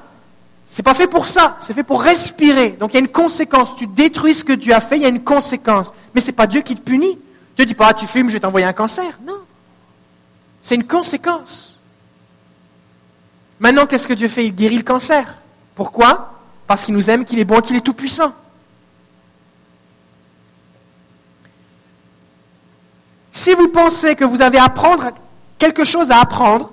pas 0.84 0.94
fait 0.94 1.08
pour 1.08 1.28
ça, 1.28 1.58
c'est 1.60 1.74
fait 1.74 1.84
pour 1.84 2.02
respirer. 2.02 2.72
Donc 2.72 2.92
il 2.92 2.94
y 2.96 2.98
a 2.98 3.02
une 3.02 3.08
conséquence. 3.08 3.76
Tu 3.76 3.88
détruis 3.88 4.34
ce 4.34 4.44
que 4.44 4.54
Dieu 4.54 4.74
a 4.74 4.82
fait, 4.82 4.98
il 4.98 5.04
y 5.04 5.06
a 5.06 5.10
une 5.10 5.24
conséquence. 5.24 5.92
Mais 6.14 6.22
ce 6.22 6.28
n'est 6.28 6.34
pas 6.34 6.48
Dieu 6.48 6.62
qui 6.62 6.76
te 6.76 6.82
punit. 6.82 7.18
Dieu 7.56 7.64
ne 7.64 7.66
dit 7.66 7.74
pas, 7.74 7.88
ah, 7.90 7.94
tu 7.94 8.06
fumes, 8.06 8.30
je 8.30 8.34
vais 8.34 8.40
t'envoyer 8.40 8.66
un 8.66 8.74
cancer. 8.74 9.20
Non. 9.26 9.40
C'est 10.62 10.76
une 10.76 10.86
conséquence. 10.86 11.80
Maintenant, 13.60 13.88
qu'est-ce 13.88 14.08
que 14.08 14.14
Dieu 14.14 14.28
fait? 14.28 14.46
Il 14.46 14.54
guérit 14.54 14.78
le 14.78 14.84
cancer. 14.84 15.38
Pourquoi? 15.74 16.34
Parce 16.68 16.84
qu'il 16.84 16.94
nous 16.94 17.10
aime, 17.10 17.26
qu'il 17.26 17.40
est 17.40 17.46
bon, 17.46 17.62
qu'il 17.62 17.76
est 17.76 17.82
tout-puissant. 17.82 18.34
Si 23.38 23.54
vous 23.54 23.68
pensez 23.68 24.16
que 24.16 24.26
vous 24.26 24.42
avez 24.42 24.58
apprendre 24.58 25.12
quelque 25.60 25.84
chose 25.84 26.10
à 26.10 26.20
apprendre, 26.20 26.72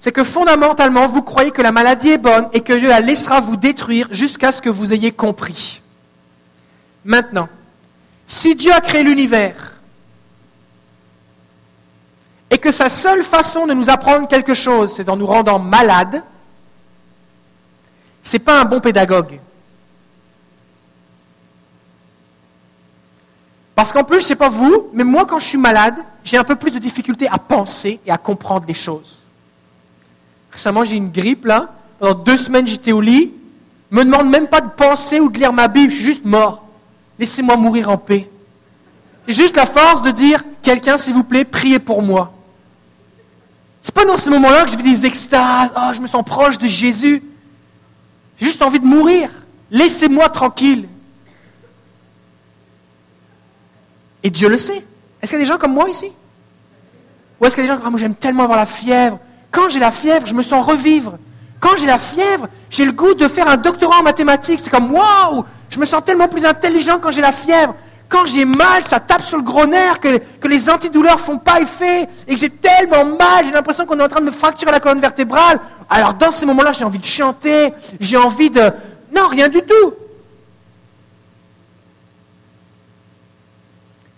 c'est 0.00 0.12
que 0.12 0.24
fondamentalement, 0.24 1.06
vous 1.06 1.20
croyez 1.20 1.50
que 1.50 1.60
la 1.60 1.72
maladie 1.72 2.08
est 2.08 2.16
bonne 2.16 2.48
et 2.54 2.62
que 2.62 2.72
Dieu 2.72 2.88
la 2.88 3.00
laissera 3.00 3.42
vous 3.42 3.58
détruire 3.58 4.08
jusqu'à 4.10 4.50
ce 4.50 4.62
que 4.62 4.70
vous 4.70 4.94
ayez 4.94 5.12
compris. 5.12 5.82
Maintenant, 7.04 7.50
si 8.26 8.54
Dieu 8.54 8.72
a 8.72 8.80
créé 8.80 9.02
l'univers 9.02 9.74
et 12.48 12.56
que 12.56 12.72
sa 12.72 12.88
seule 12.88 13.22
façon 13.22 13.66
de 13.66 13.74
nous 13.74 13.90
apprendre 13.90 14.26
quelque 14.26 14.54
chose, 14.54 14.94
c'est 14.96 15.10
en 15.10 15.18
nous 15.18 15.26
rendant 15.26 15.58
malades, 15.58 16.22
ce 18.22 18.36
n'est 18.38 18.42
pas 18.42 18.58
un 18.58 18.64
bon 18.64 18.80
pédagogue. 18.80 19.38
Parce 23.80 23.94
qu'en 23.94 24.04
plus, 24.04 24.18
je 24.18 24.24
ne 24.24 24.28
sais 24.28 24.36
pas 24.36 24.50
vous, 24.50 24.88
mais 24.92 25.04
moi, 25.04 25.24
quand 25.24 25.38
je 25.38 25.46
suis 25.46 25.56
malade, 25.56 25.94
j'ai 26.22 26.36
un 26.36 26.44
peu 26.44 26.54
plus 26.54 26.70
de 26.70 26.78
difficulté 26.78 27.26
à 27.28 27.38
penser 27.38 27.98
et 28.04 28.10
à 28.10 28.18
comprendre 28.18 28.66
les 28.68 28.74
choses. 28.74 29.20
Récemment, 30.52 30.84
j'ai 30.84 30.96
une 30.96 31.10
grippe 31.10 31.46
là. 31.46 31.72
Pendant 31.98 32.12
deux 32.12 32.36
semaines, 32.36 32.66
j'étais 32.66 32.92
au 32.92 33.00
lit. 33.00 33.32
Me 33.90 34.04
demande 34.04 34.28
même 34.28 34.48
pas 34.48 34.60
de 34.60 34.68
penser 34.68 35.18
ou 35.18 35.30
de 35.30 35.38
lire 35.38 35.54
ma 35.54 35.66
Bible. 35.66 35.90
Je 35.90 35.96
suis 35.96 36.04
juste 36.04 36.26
mort. 36.26 36.62
Laissez-moi 37.18 37.56
mourir 37.56 37.88
en 37.88 37.96
paix. 37.96 38.28
J'ai 39.26 39.44
juste 39.44 39.56
la 39.56 39.64
force 39.64 40.02
de 40.02 40.10
dire, 40.10 40.44
quelqu'un, 40.60 40.98
s'il 40.98 41.14
vous 41.14 41.24
plaît, 41.24 41.46
priez 41.46 41.78
pour 41.78 42.02
moi. 42.02 42.34
C'est 43.80 43.94
pas 43.94 44.04
dans 44.04 44.18
ces 44.18 44.28
moments-là 44.28 44.64
que 44.64 44.72
je 44.72 44.76
vis 44.76 44.82
des 44.82 45.06
extases. 45.06 45.70
Oh, 45.74 45.94
je 45.94 46.02
me 46.02 46.06
sens 46.06 46.22
proche 46.22 46.58
de 46.58 46.68
Jésus. 46.68 47.22
J'ai 48.36 48.44
juste 48.44 48.60
envie 48.60 48.80
de 48.80 48.84
mourir. 48.84 49.30
Laissez-moi 49.70 50.28
tranquille. 50.28 50.86
Et 54.22 54.30
Dieu 54.30 54.48
le 54.48 54.58
sait. 54.58 54.84
Est-ce 55.22 55.30
qu'il 55.30 55.38
y 55.38 55.42
a 55.42 55.44
des 55.44 55.50
gens 55.50 55.58
comme 55.58 55.74
moi 55.74 55.88
ici? 55.88 56.12
Ou 57.40 57.46
est-ce 57.46 57.54
qu'il 57.54 57.64
y 57.64 57.68
a 57.68 57.70
des 57.70 57.76
gens 57.76 57.82
comme 57.82 57.92
moi, 57.92 58.00
j'aime 58.00 58.14
tellement 58.14 58.44
avoir 58.44 58.58
la 58.58 58.66
fièvre. 58.66 59.18
Quand 59.50 59.70
j'ai 59.70 59.80
la 59.80 59.90
fièvre, 59.90 60.26
je 60.26 60.34
me 60.34 60.42
sens 60.42 60.64
revivre. 60.64 61.18
Quand 61.58 61.76
j'ai 61.78 61.86
la 61.86 61.98
fièvre, 61.98 62.48
j'ai 62.70 62.84
le 62.84 62.92
goût 62.92 63.14
de 63.14 63.28
faire 63.28 63.48
un 63.48 63.56
doctorat 63.56 64.00
en 64.00 64.02
mathématiques. 64.02 64.60
C'est 64.60 64.70
comme 64.70 64.92
waouh 64.92 65.44
Je 65.68 65.78
me 65.78 65.84
sens 65.84 66.02
tellement 66.04 66.28
plus 66.28 66.44
intelligent 66.44 66.98
quand 67.00 67.10
j'ai 67.10 67.20
la 67.20 67.32
fièvre. 67.32 67.74
Quand 68.08 68.26
j'ai 68.26 68.44
mal, 68.44 68.82
ça 68.82 68.98
tape 68.98 69.22
sur 69.22 69.38
le 69.38 69.44
gros 69.44 69.66
nerf, 69.66 70.00
que, 70.00 70.18
que 70.18 70.48
les 70.48 70.68
antidouleurs 70.68 71.20
font 71.20 71.38
pas 71.38 71.60
effet, 71.60 72.08
et 72.26 72.34
que 72.34 72.40
j'ai 72.40 72.50
tellement 72.50 73.04
mal, 73.04 73.44
j'ai 73.44 73.52
l'impression 73.52 73.86
qu'on 73.86 74.00
est 74.00 74.02
en 74.02 74.08
train 74.08 74.20
de 74.20 74.26
me 74.26 74.32
fracturer 74.32 74.72
la 74.72 74.80
colonne 74.80 75.00
vertébrale. 75.00 75.60
Alors 75.88 76.14
dans 76.14 76.32
ces 76.32 76.44
moments-là, 76.46 76.72
j'ai 76.72 76.84
envie 76.84 76.98
de 76.98 77.04
chanter, 77.04 77.72
j'ai 78.00 78.16
envie 78.16 78.50
de... 78.50 78.62
Non, 79.14 79.28
rien 79.28 79.48
du 79.48 79.62
tout. 79.62 79.94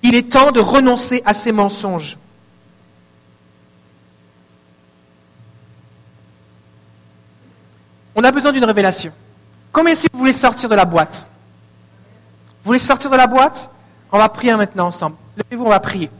Il 0.02 0.14
est 0.14 0.30
temps 0.32 0.50
de 0.50 0.60
renoncer 0.60 1.22
à 1.24 1.32
ces 1.32 1.52
mensonges. 1.52 2.18
On 8.14 8.24
a 8.24 8.30
besoin 8.30 8.52
d'une 8.52 8.64
révélation. 8.64 9.12
Combien 9.72 9.94
si 9.94 10.08
vous 10.12 10.18
voulez 10.18 10.32
sortir 10.32 10.68
de 10.68 10.74
la 10.74 10.84
boîte? 10.84 11.30
Vous 12.62 12.68
voulez 12.68 12.78
sortir 12.78 13.10
de 13.10 13.16
la 13.16 13.26
boîte? 13.26 13.70
On 14.10 14.18
va 14.18 14.28
prier 14.28 14.54
maintenant 14.54 14.88
ensemble. 14.88 15.16
Levez-vous, 15.36 15.64
on 15.64 15.70
va 15.70 15.80
prier. 15.80 16.10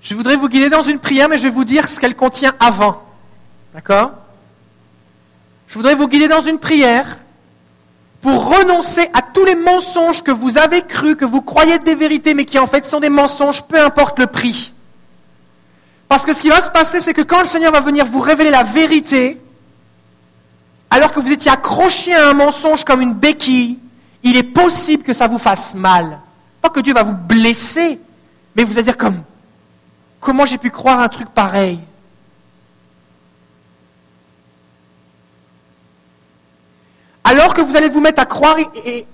Je 0.00 0.14
voudrais 0.16 0.34
vous 0.34 0.48
guider 0.48 0.68
dans 0.68 0.82
une 0.82 0.98
prière, 0.98 1.28
mais 1.28 1.38
je 1.38 1.44
vais 1.44 1.50
vous 1.50 1.64
dire 1.64 1.88
ce 1.88 2.00
qu'elle 2.00 2.16
contient 2.16 2.54
avant. 2.58 3.04
D'accord? 3.72 4.10
Je 5.72 5.78
voudrais 5.78 5.94
vous 5.94 6.06
guider 6.06 6.28
dans 6.28 6.42
une 6.42 6.58
prière 6.58 7.16
pour 8.20 8.46
renoncer 8.46 9.08
à 9.14 9.22
tous 9.22 9.46
les 9.46 9.54
mensonges 9.54 10.22
que 10.22 10.30
vous 10.30 10.58
avez 10.58 10.82
crus, 10.82 11.16
que 11.16 11.24
vous 11.24 11.40
croyez 11.40 11.78
des 11.78 11.94
vérités, 11.94 12.34
mais 12.34 12.44
qui 12.44 12.58
en 12.58 12.66
fait 12.66 12.84
sont 12.84 13.00
des 13.00 13.08
mensonges, 13.08 13.62
peu 13.62 13.80
importe 13.80 14.18
le 14.18 14.26
prix. 14.26 14.74
Parce 16.10 16.26
que 16.26 16.34
ce 16.34 16.42
qui 16.42 16.50
va 16.50 16.60
se 16.60 16.70
passer, 16.70 17.00
c'est 17.00 17.14
que 17.14 17.22
quand 17.22 17.38
le 17.38 17.46
Seigneur 17.46 17.72
va 17.72 17.80
venir 17.80 18.04
vous 18.04 18.20
révéler 18.20 18.50
la 18.50 18.64
vérité, 18.64 19.40
alors 20.90 21.10
que 21.10 21.20
vous 21.20 21.32
étiez 21.32 21.50
accroché 21.50 22.14
à 22.14 22.28
un 22.28 22.34
mensonge 22.34 22.84
comme 22.84 23.00
une 23.00 23.14
béquille, 23.14 23.78
il 24.22 24.36
est 24.36 24.42
possible 24.42 25.02
que 25.02 25.14
ça 25.14 25.26
vous 25.26 25.38
fasse 25.38 25.74
mal. 25.74 26.20
Pas 26.60 26.68
que 26.68 26.80
Dieu 26.80 26.92
va 26.92 27.02
vous 27.02 27.14
blesser, 27.14 27.98
mais 28.54 28.64
vous 28.64 28.74
allez 28.74 28.82
dire 28.82 28.98
comme, 28.98 29.22
comment 30.20 30.44
j'ai 30.44 30.58
pu 30.58 30.68
croire 30.68 31.00
un 31.00 31.08
truc 31.08 31.30
pareil? 31.30 31.78
Alors 37.32 37.54
que 37.54 37.62
vous 37.62 37.76
allez 37.76 37.88
vous 37.88 38.02
mettre 38.02 38.20
à 38.20 38.26
croire 38.26 38.56
et, 38.84 39.06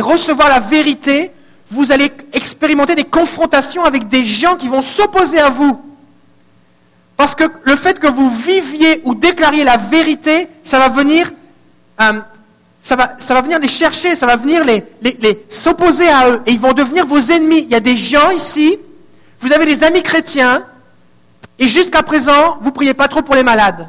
recevoir 0.00 0.48
la 0.48 0.60
vérité, 0.60 1.32
vous 1.72 1.90
allez 1.90 2.12
expérimenter 2.32 2.94
des 2.94 3.02
confrontations 3.02 3.82
avec 3.82 4.06
des 4.06 4.24
gens 4.24 4.54
qui 4.54 4.68
vont 4.68 4.80
s'opposer 4.80 5.40
à 5.40 5.50
vous. 5.50 5.76
Parce 7.16 7.34
que 7.34 7.42
le 7.64 7.74
fait 7.74 7.98
que 7.98 8.06
vous 8.06 8.30
viviez 8.30 9.02
ou 9.04 9.16
déclariez 9.16 9.64
la 9.64 9.76
vérité, 9.76 10.46
ça 10.62 10.78
va 10.78 10.88
venir, 10.88 11.32
euh, 12.00 12.20
les 13.60 13.66
chercher, 13.66 14.14
ça 14.14 14.24
va 14.24 14.36
venir 14.36 14.62
les 14.64 15.44
s'opposer 15.50 16.08
à 16.08 16.30
eux. 16.30 16.42
Et 16.46 16.52
ils 16.52 16.60
vont 16.60 16.74
devenir 16.74 17.06
vos 17.06 17.18
ennemis. 17.18 17.62
Il 17.62 17.70
y 17.70 17.74
a 17.74 17.80
des 17.80 17.96
gens 17.96 18.30
ici, 18.30 18.78
vous 19.40 19.52
avez 19.52 19.66
des 19.66 19.82
amis 19.82 20.04
chrétiens, 20.04 20.64
et 21.58 21.66
jusqu'à 21.66 22.04
présent, 22.04 22.58
vous 22.60 22.68
ne 22.68 22.74
priez 22.74 22.94
pas 22.94 23.08
trop 23.08 23.22
pour 23.22 23.34
les 23.34 23.42
malades. 23.42 23.88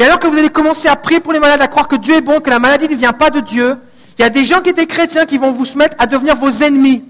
Mais 0.00 0.06
alors 0.06 0.18
que 0.18 0.26
vous 0.26 0.38
allez 0.38 0.48
commencer 0.48 0.88
à 0.88 0.96
prier 0.96 1.20
pour 1.20 1.34
les 1.34 1.38
malades, 1.38 1.60
à 1.60 1.68
croire 1.68 1.86
que 1.86 1.96
Dieu 1.96 2.16
est 2.16 2.22
bon, 2.22 2.40
que 2.40 2.48
la 2.48 2.58
maladie 2.58 2.88
ne 2.88 2.94
vient 2.94 3.12
pas 3.12 3.28
de 3.28 3.40
Dieu, 3.40 3.76
il 4.18 4.22
y 4.22 4.24
a 4.24 4.30
des 4.30 4.46
gens 4.46 4.62
qui 4.62 4.70
étaient 4.70 4.86
chrétiens 4.86 5.26
qui 5.26 5.36
vont 5.36 5.52
vous 5.52 5.66
se 5.66 5.76
mettre 5.76 5.94
à 5.98 6.06
devenir 6.06 6.36
vos 6.36 6.48
ennemis. 6.48 7.04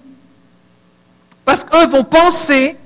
Parce 1.44 1.62
qu'eux 1.62 1.86
vont 1.86 2.02
penser 2.02 2.76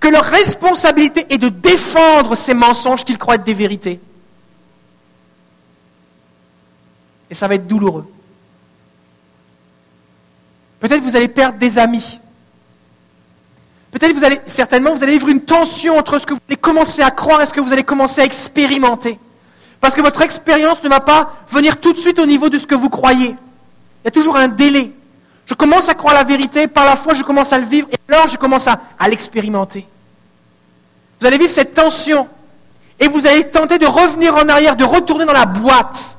que 0.00 0.08
leur 0.08 0.24
responsabilité 0.24 1.26
est 1.28 1.36
de 1.36 1.50
défendre 1.50 2.36
ces 2.36 2.54
mensonges 2.54 3.04
qu'ils 3.04 3.18
croient 3.18 3.34
être 3.34 3.44
des 3.44 3.52
vérités. 3.52 4.00
Et 7.28 7.34
ça 7.34 7.46
va 7.46 7.56
être 7.56 7.66
douloureux. 7.66 8.10
Peut-être 10.80 11.02
vous 11.02 11.16
allez 11.16 11.28
perdre 11.28 11.58
des 11.58 11.76
amis. 11.76 12.18
Peut-être 13.90 14.16
vous 14.16 14.24
allez, 14.24 14.40
certainement, 14.46 14.94
vous 14.94 15.02
allez 15.02 15.12
vivre 15.12 15.28
une 15.28 15.42
tension 15.42 15.98
entre 15.98 16.18
ce 16.18 16.24
que 16.24 16.32
vous 16.32 16.40
allez 16.48 16.56
commencer 16.56 17.02
à 17.02 17.10
croire 17.10 17.42
et 17.42 17.46
ce 17.46 17.52
que 17.52 17.60
vous 17.60 17.74
allez 17.74 17.84
commencer 17.84 18.22
à 18.22 18.24
expérimenter. 18.24 19.18
Parce 19.80 19.94
que 19.94 20.00
votre 20.02 20.22
expérience 20.22 20.82
ne 20.82 20.88
va 20.88 21.00
pas 21.00 21.32
venir 21.50 21.78
tout 21.78 21.92
de 21.92 21.98
suite 21.98 22.18
au 22.18 22.26
niveau 22.26 22.48
de 22.48 22.58
ce 22.58 22.66
que 22.66 22.74
vous 22.74 22.90
croyez. 22.90 23.30
Il 23.30 24.04
y 24.04 24.08
a 24.08 24.10
toujours 24.10 24.36
un 24.36 24.48
délai. 24.48 24.92
Je 25.46 25.54
commence 25.54 25.88
à 25.88 25.94
croire 25.94 26.14
la 26.14 26.22
vérité, 26.22 26.68
par 26.68 26.84
la 26.84 26.96
foi 26.96 27.14
je 27.14 27.22
commence 27.22 27.52
à 27.52 27.58
le 27.58 27.66
vivre, 27.66 27.88
et 27.90 28.12
alors 28.12 28.28
je 28.28 28.36
commence 28.36 28.68
à, 28.68 28.78
l'expérimenter. 29.08 29.86
Vous 31.18 31.26
allez 31.26 31.38
vivre 31.38 31.50
cette 31.50 31.74
tension, 31.74 32.28
et 33.00 33.08
vous 33.08 33.26
allez 33.26 33.44
tenter 33.44 33.78
de 33.78 33.86
revenir 33.86 34.34
en 34.36 34.48
arrière, 34.48 34.76
de 34.76 34.84
retourner 34.84 35.24
dans 35.24 35.32
la 35.32 35.46
boîte. 35.46 36.16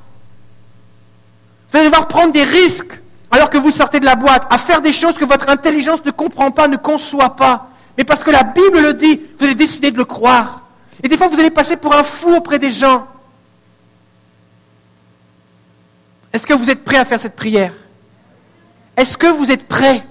Vous 1.70 1.78
allez 1.78 1.86
devoir 1.86 2.08
prendre 2.08 2.32
des 2.32 2.44
risques 2.44 3.00
alors 3.30 3.48
que 3.48 3.56
vous 3.56 3.70
sortez 3.70 4.00
de 4.00 4.04
la 4.04 4.16
boîte, 4.16 4.46
à 4.50 4.58
faire 4.58 4.82
des 4.82 4.92
choses 4.92 5.14
que 5.14 5.24
votre 5.24 5.48
intelligence 5.48 6.04
ne 6.04 6.10
comprend 6.10 6.50
pas, 6.50 6.68
ne 6.68 6.76
conçoit 6.76 7.34
pas. 7.34 7.68
Mais 7.96 8.04
parce 8.04 8.22
que 8.22 8.30
la 8.30 8.42
Bible 8.42 8.80
le 8.80 8.92
dit, 8.92 9.18
vous 9.38 9.44
allez 9.46 9.54
décider 9.54 9.90
de 9.90 9.96
le 9.96 10.04
croire. 10.04 10.60
Et 11.02 11.08
des 11.08 11.16
fois, 11.16 11.28
vous 11.28 11.40
allez 11.40 11.50
passer 11.50 11.78
pour 11.78 11.94
un 11.94 12.02
fou 12.02 12.34
auprès 12.34 12.58
des 12.58 12.70
gens. 12.70 13.06
Est-ce 16.32 16.46
que 16.46 16.54
vous 16.54 16.70
êtes 16.70 16.84
prêt 16.84 16.96
à 16.96 17.04
faire 17.04 17.20
cette 17.20 17.36
prière? 17.36 17.72
Est-ce 18.96 19.16
que 19.16 19.26
vous 19.26 19.50
êtes 19.50 19.66
prêt 19.68 20.04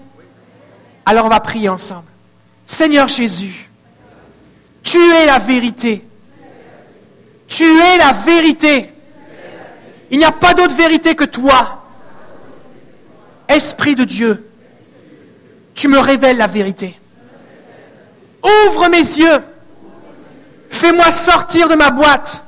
Alors 1.05 1.25
on 1.25 1.29
va 1.29 1.39
prier 1.39 1.69
ensemble. 1.69 2.07
Seigneur 2.65 3.07
Jésus, 3.07 3.69
tu 4.83 4.97
es 4.97 5.25
la 5.25 5.39
vérité. 5.39 6.05
Tu 7.47 7.63
es 7.63 7.97
la 7.97 8.13
vérité. 8.13 8.93
Il 10.09 10.17
n'y 10.17 10.25
a 10.25 10.31
pas 10.31 10.53
d'autre 10.53 10.75
vérité 10.75 11.15
que 11.15 11.23
toi. 11.23 11.83
Esprit 13.47 13.95
de 13.95 14.05
Dieu, 14.05 14.49
tu 15.73 15.87
me 15.87 15.99
révèles 15.99 16.37
la 16.37 16.47
vérité. 16.47 16.97
Ouvre 18.43 18.87
mes 18.87 18.97
yeux. 18.97 19.43
Fais-moi 20.69 21.11
sortir 21.11 21.67
de 21.67 21.75
ma 21.75 21.89
boîte. 21.89 22.45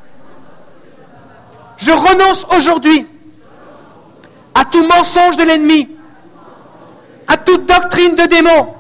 Je 1.78 1.92
renonce 1.92 2.46
aujourd'hui 2.56 3.06
à 4.54 4.66
tout 4.66 4.86
mensonge 4.86 5.38
de 5.38 5.44
l'ennemi, 5.44 5.90
à 7.28 7.38
toute 7.38 7.66
doctrine 7.66 8.16
de 8.16 8.26
démon, 8.26 8.76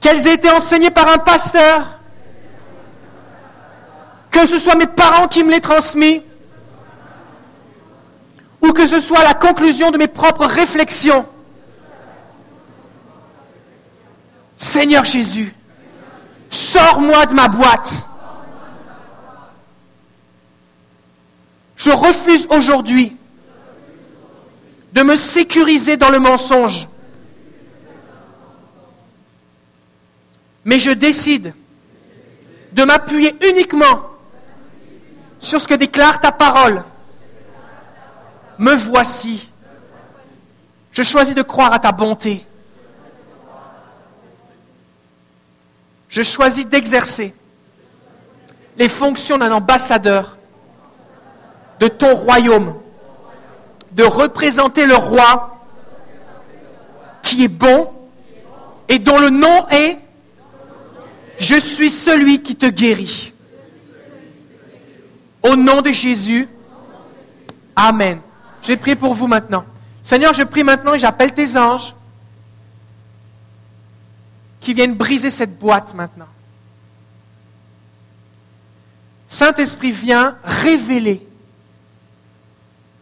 qu'elles 0.00 0.26
aient 0.26 0.34
été 0.34 0.50
enseignées 0.50 0.90
par 0.90 1.08
un 1.08 1.18
pasteur, 1.18 1.98
que 4.30 4.46
ce 4.46 4.58
soit 4.58 4.76
mes 4.76 4.86
parents 4.86 5.26
qui 5.26 5.42
me 5.42 5.50
les 5.50 5.60
transmis, 5.60 6.22
ou 8.62 8.72
que 8.72 8.86
ce 8.86 9.00
soit 9.00 9.24
la 9.24 9.34
conclusion 9.34 9.90
de 9.90 9.98
mes 9.98 10.08
propres 10.08 10.46
réflexions. 10.46 11.26
Seigneur 14.56 15.04
Jésus, 15.04 15.54
sors-moi 16.50 17.26
de 17.26 17.34
ma 17.34 17.48
boîte. 17.48 18.04
Je 21.76 21.90
refuse 21.90 22.46
aujourd'hui 22.50 23.17
de 24.92 25.02
me 25.02 25.16
sécuriser 25.16 25.96
dans 25.96 26.10
le 26.10 26.18
mensonge. 26.18 26.88
Mais 30.64 30.78
je 30.78 30.90
décide 30.90 31.54
de 32.72 32.84
m'appuyer 32.84 33.36
uniquement 33.48 34.10
sur 35.38 35.60
ce 35.60 35.68
que 35.68 35.74
déclare 35.74 36.20
ta 36.20 36.32
parole. 36.32 36.82
Me 38.58 38.74
voici. 38.74 39.48
Je 40.90 41.02
choisis 41.02 41.34
de 41.34 41.42
croire 41.42 41.72
à 41.72 41.78
ta 41.78 41.92
bonté. 41.92 42.44
Je 46.08 46.22
choisis 46.22 46.66
d'exercer 46.66 47.34
les 48.76 48.88
fonctions 48.88 49.38
d'un 49.38 49.52
ambassadeur 49.52 50.38
de 51.80 51.88
ton 51.88 52.14
royaume 52.14 52.74
de 53.92 54.04
représenter 54.04 54.86
le 54.86 54.96
roi 54.96 55.58
qui 57.22 57.44
est 57.44 57.48
bon, 57.48 57.90
Et 58.88 58.98
dont 58.98 59.18
le 59.18 59.28
nom 59.28 59.68
est 59.68 59.98
Je 61.38 61.60
suis 61.60 61.90
celui 61.90 62.42
qui 62.42 62.56
te 62.56 62.66
guérit. 62.66 63.32
Au 65.42 65.54
nom 65.54 65.82
de 65.82 65.92
Jésus. 65.92 66.48
Amen. 67.76 68.20
Je 68.62 68.68
vais 68.68 68.76
prier 68.76 68.96
pour 68.96 69.14
vous 69.14 69.26
maintenant. 69.26 69.64
Seigneur, 70.02 70.32
je 70.32 70.42
prie 70.42 70.64
maintenant 70.64 70.94
et 70.94 70.98
j'appelle 70.98 71.34
tes 71.34 71.56
anges 71.56 71.94
qui 74.60 74.74
viennent 74.74 74.94
briser 74.94 75.30
cette 75.30 75.58
boîte 75.58 75.94
maintenant. 75.94 76.28
Saint-Esprit, 79.28 79.92
vient 79.92 80.38
révéler 80.42 81.27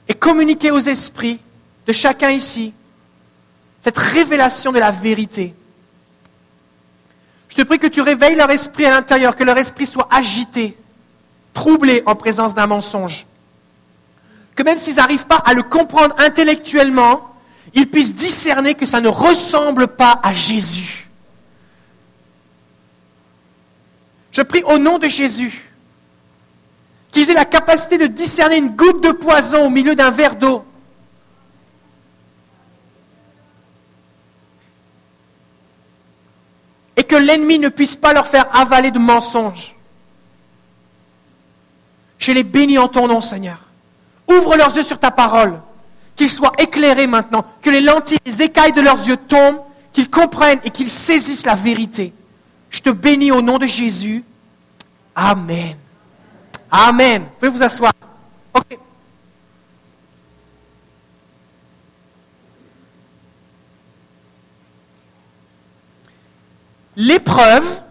et 0.08 0.14
communiquer 0.14 0.70
aux 0.70 0.78
esprits 0.78 1.40
de 1.86 1.92
chacun 1.92 2.30
ici 2.30 2.72
cette 3.80 3.98
révélation 3.98 4.72
de 4.72 4.78
la 4.78 4.90
vérité. 4.90 5.54
Je 7.48 7.56
te 7.56 7.62
prie 7.62 7.78
que 7.78 7.86
tu 7.86 8.00
réveilles 8.00 8.34
leur 8.34 8.50
esprit 8.50 8.84
à 8.84 8.90
l'intérieur, 8.90 9.36
que 9.36 9.44
leur 9.44 9.56
esprit 9.56 9.86
soit 9.86 10.08
agité, 10.10 10.76
troublé 11.54 12.02
en 12.04 12.16
présence 12.16 12.54
d'un 12.54 12.66
mensonge. 12.66 13.26
Que 14.54 14.62
même 14.62 14.78
s'ils 14.78 14.96
n'arrivent 14.96 15.26
pas 15.26 15.36
à 15.44 15.54
le 15.54 15.62
comprendre 15.62 16.14
intellectuellement, 16.18 17.30
ils 17.74 17.88
puissent 17.88 18.14
discerner 18.14 18.74
que 18.74 18.86
ça 18.86 19.00
ne 19.00 19.08
ressemble 19.08 19.86
pas 19.86 20.20
à 20.22 20.32
Jésus. 20.32 21.08
Je 24.32 24.42
prie 24.42 24.62
au 24.64 24.78
nom 24.78 24.98
de 24.98 25.08
Jésus 25.08 25.65
qu'ils 27.16 27.30
aient 27.30 27.34
la 27.34 27.46
capacité 27.46 27.96
de 27.96 28.08
discerner 28.08 28.58
une 28.58 28.76
goutte 28.76 29.02
de 29.02 29.10
poison 29.10 29.64
au 29.64 29.70
milieu 29.70 29.94
d'un 29.94 30.10
verre 30.10 30.36
d'eau. 30.36 30.62
Et 36.94 37.04
que 37.04 37.16
l'ennemi 37.16 37.58
ne 37.58 37.70
puisse 37.70 37.96
pas 37.96 38.12
leur 38.12 38.26
faire 38.26 38.54
avaler 38.54 38.90
de 38.90 38.98
mensonges. 38.98 39.74
Je 42.18 42.32
les 42.32 42.44
bénis 42.44 42.76
en 42.76 42.88
ton 42.88 43.08
nom, 43.08 43.22
Seigneur. 43.22 43.60
Ouvre 44.28 44.54
leurs 44.54 44.76
yeux 44.76 44.82
sur 44.82 44.98
ta 44.98 45.10
parole. 45.10 45.58
Qu'ils 46.16 46.28
soient 46.28 46.52
éclairés 46.58 47.06
maintenant. 47.06 47.46
Que 47.62 47.70
les 47.70 47.80
lentilles, 47.80 48.18
les 48.26 48.42
écailles 48.42 48.72
de 48.72 48.82
leurs 48.82 49.08
yeux 49.08 49.16
tombent. 49.16 49.62
Qu'ils 49.94 50.10
comprennent 50.10 50.60
et 50.64 50.70
qu'ils 50.70 50.90
saisissent 50.90 51.46
la 51.46 51.54
vérité. 51.54 52.12
Je 52.68 52.80
te 52.80 52.90
bénis 52.90 53.32
au 53.32 53.40
nom 53.40 53.56
de 53.56 53.64
Jésus. 53.64 54.22
Amen. 55.14 55.76
Amen. 56.78 57.22
Vous 57.22 57.28
pouvez 57.38 57.50
vous 57.50 57.62
asseoir. 57.62 57.92
Ok. 58.52 58.78
L'épreuve 66.96 67.82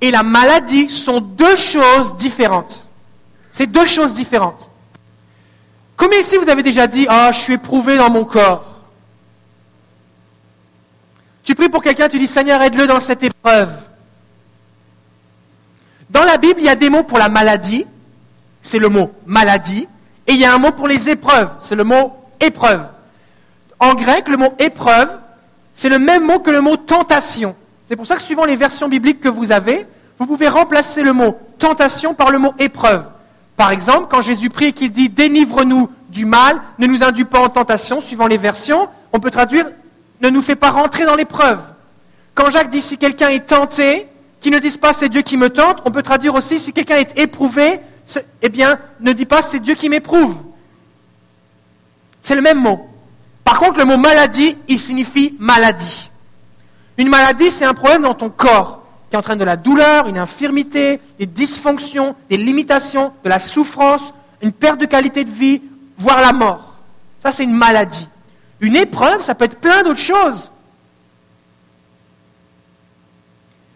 et 0.00 0.10
la 0.10 0.24
maladie 0.24 0.90
sont 0.90 1.20
deux 1.20 1.56
choses 1.56 2.16
différentes. 2.16 2.88
C'est 3.52 3.68
deux 3.68 3.86
choses 3.86 4.14
différentes. 4.14 4.68
Combien 5.96 6.18
ici 6.18 6.36
vous 6.38 6.48
avez 6.48 6.62
déjà 6.62 6.88
dit 6.88 7.06
Ah, 7.08 7.30
je 7.30 7.38
suis 7.38 7.54
éprouvé 7.54 7.96
dans 7.96 8.10
mon 8.10 8.24
corps 8.24 8.80
Tu 11.44 11.54
pries 11.54 11.68
pour 11.68 11.82
quelqu'un, 11.82 12.08
tu 12.08 12.18
dis 12.18 12.26
Seigneur, 12.26 12.60
aide-le 12.62 12.88
dans 12.88 13.00
cette 13.00 13.22
épreuve. 13.22 13.89
Dans 16.10 16.24
la 16.24 16.38
Bible, 16.38 16.56
il 16.58 16.66
y 16.66 16.68
a 16.68 16.76
des 16.76 16.90
mots 16.90 17.04
pour 17.04 17.18
la 17.18 17.28
maladie, 17.28 17.86
c'est 18.62 18.78
le 18.78 18.88
mot 18.88 19.12
maladie, 19.26 19.86
et 20.26 20.32
il 20.32 20.40
y 20.40 20.44
a 20.44 20.54
un 20.54 20.58
mot 20.58 20.72
pour 20.72 20.88
les 20.88 21.08
épreuves, 21.08 21.50
c'est 21.60 21.74
le 21.74 21.84
mot 21.84 22.12
épreuve. 22.40 22.82
En 23.78 23.94
grec, 23.94 24.28
le 24.28 24.36
mot 24.36 24.52
épreuve, 24.58 25.08
c'est 25.74 25.88
le 25.88 25.98
même 25.98 26.24
mot 26.24 26.40
que 26.40 26.50
le 26.50 26.60
mot 26.60 26.76
tentation. 26.76 27.54
C'est 27.86 27.96
pour 27.96 28.06
ça 28.06 28.16
que 28.16 28.22
suivant 28.22 28.44
les 28.44 28.56
versions 28.56 28.88
bibliques 28.88 29.20
que 29.20 29.28
vous 29.28 29.52
avez, 29.52 29.86
vous 30.18 30.26
pouvez 30.26 30.48
remplacer 30.48 31.02
le 31.02 31.12
mot 31.12 31.38
tentation 31.58 32.12
par 32.14 32.30
le 32.30 32.38
mot 32.38 32.54
épreuve. 32.58 33.04
Par 33.56 33.70
exemple, 33.70 34.06
quand 34.10 34.22
Jésus 34.22 34.50
prie 34.50 34.66
et 34.66 34.72
qu'il 34.72 34.92
dit 34.92 35.08
délivre-nous 35.08 35.90
du 36.08 36.24
mal, 36.24 36.60
ne 36.78 36.86
nous 36.86 37.02
induis 37.02 37.24
pas 37.24 37.40
en 37.40 37.48
tentation, 37.48 38.00
suivant 38.00 38.26
les 38.26 38.36
versions, 38.36 38.88
on 39.12 39.20
peut 39.20 39.30
traduire 39.30 39.66
ne 40.20 40.28
nous 40.28 40.42
fais 40.42 40.56
pas 40.56 40.70
rentrer 40.70 41.06
dans 41.06 41.16
l'épreuve. 41.16 41.60
Quand 42.34 42.50
Jacques 42.50 42.70
dit 42.70 42.80
si 42.80 42.98
quelqu'un 42.98 43.28
est 43.28 43.46
tenté, 43.46 44.06
qui 44.40 44.50
ne 44.50 44.58
disent 44.58 44.78
pas 44.78 44.92
c'est 44.92 45.08
Dieu 45.08 45.22
qui 45.22 45.36
me 45.36 45.50
tente, 45.50 45.82
on 45.84 45.90
peut 45.90 46.02
traduire 46.02 46.34
aussi 46.34 46.58
si 46.58 46.72
quelqu'un 46.72 46.96
est 46.96 47.18
éprouvé, 47.18 47.80
eh 48.42 48.48
bien, 48.48 48.78
ne 49.00 49.12
dis 49.12 49.26
pas 49.26 49.42
c'est 49.42 49.60
Dieu 49.60 49.74
qui 49.74 49.88
m'éprouve. 49.88 50.42
C'est 52.22 52.34
le 52.34 52.42
même 52.42 52.58
mot. 52.58 52.88
Par 53.44 53.58
contre, 53.58 53.78
le 53.78 53.84
mot 53.84 53.96
maladie, 53.96 54.56
il 54.68 54.80
signifie 54.80 55.36
maladie. 55.38 56.10
Une 56.98 57.08
maladie, 57.08 57.50
c'est 57.50 57.64
un 57.64 57.74
problème 57.74 58.02
dans 58.02 58.14
ton 58.14 58.30
corps 58.30 58.82
qui 59.10 59.16
entraîne 59.16 59.38
de 59.38 59.44
la 59.44 59.56
douleur, 59.56 60.06
une 60.06 60.18
infirmité, 60.18 61.00
des 61.18 61.26
dysfonctions, 61.26 62.14
des 62.28 62.36
limitations, 62.36 63.12
de 63.24 63.28
la 63.28 63.38
souffrance, 63.38 64.14
une 64.40 64.52
perte 64.52 64.80
de 64.80 64.86
qualité 64.86 65.24
de 65.24 65.30
vie, 65.30 65.62
voire 65.98 66.20
la 66.20 66.32
mort. 66.32 66.74
Ça, 67.22 67.32
c'est 67.32 67.44
une 67.44 67.54
maladie. 67.54 68.06
Une 68.60 68.76
épreuve, 68.76 69.22
ça 69.22 69.34
peut 69.34 69.46
être 69.46 69.58
plein 69.58 69.82
d'autres 69.82 69.98
choses. 69.98 70.52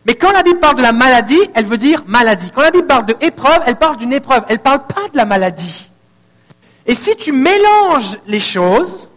Mais 0.07 0.15
quand 0.15 0.33
la 0.33 0.43
Bible 0.43 0.59
parle 0.59 0.77
de 0.77 0.83
la 0.83 0.93
maladie, 0.93 1.41
elle 1.55 1.65
veut 1.65 1.79
dire 1.79 2.05
maladie. 2.07 2.51
Quand 2.55 2.63
la 2.63 2.71
Bible 2.71 2.87
parle 2.87 3.07
de 3.07 3.17
épreuve, 3.21 3.61
elle 3.67 3.77
parle 3.77 3.97
d'une 3.97 4.13
épreuve. 4.13 4.45
Elle 4.49 4.57
ne 4.57 4.63
parle 4.63 4.87
pas 4.87 5.09
de 5.11 5.17
la 5.17 5.25
maladie. 5.25 5.91
Et 6.87 6.95
si 6.95 7.17
tu 7.17 7.33
mélanges 7.33 8.19
les 8.27 8.41
choses, 8.41 9.11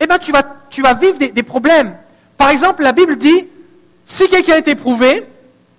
eh 0.00 0.06
bien, 0.06 0.18
tu 0.18 0.32
vas, 0.32 0.94
vivre 0.94 1.16
des, 1.18 1.42
problèmes. 1.42 1.96
Par 2.36 2.50
exemple, 2.50 2.82
la 2.82 2.92
Bible 2.92 3.16
dit, 3.16 3.48
si 4.04 4.28
quelqu'un 4.28 4.56
est 4.56 4.68
éprouvé, 4.68 5.26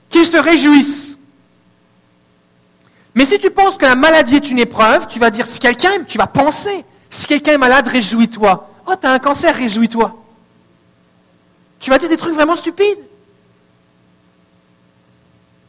qu'il 0.10 0.26
se 0.26 0.38
réjouisse. 0.38 1.18
Mais 3.14 3.26
si 3.26 3.38
tu 3.38 3.52
penses 3.52 3.78
que 3.78 3.86
la 3.86 3.96
maladie 3.96 4.36
est 4.36 4.50
une 4.50 4.60
épreuve, 4.60 5.06
tu 5.06 5.20
vas 5.20 5.30
dire, 5.30 5.46
si 5.46 5.60
quelqu'un, 5.60 6.04
tu 6.08 6.18
vas 6.18 6.26
penser, 6.26 6.84
si 7.10 7.28
quelqu'un 7.28 7.54
est 7.54 7.58
malade, 7.60 7.88
réjouis-toi. 7.88 8.70
Oh, 8.88 8.94
tu 9.00 9.06
as 9.06 9.12
un 9.12 9.20
cancer, 9.20 9.54
réjouis-toi. 9.56 10.16
Tu 11.80 11.92
vas 11.92 12.00
dire 12.00 12.10
des 12.10 12.18
trucs 12.18 12.34
vraiment 12.34 12.56
stupides. 12.56 12.98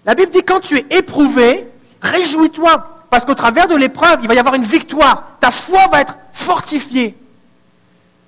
La 0.07 0.14
Bible 0.14 0.31
dit 0.31 0.43
quand 0.43 0.61
tu 0.61 0.77
es 0.77 0.87
éprouvé, 0.90 1.69
réjouis-toi, 2.01 3.07
parce 3.11 3.25
qu'au 3.25 3.35
travers 3.35 3.69
de 3.69 3.75
l'épreuve, 3.75 4.21
il 4.23 4.29
va 4.29 4.35
y 4.35 4.38
avoir 4.38 4.55
une 4.55 4.64
victoire. 4.64 5.25
Ta 5.40 5.51
foi 5.51 5.87
va 5.88 6.01
être 6.01 6.17
fortifiée. 6.33 7.17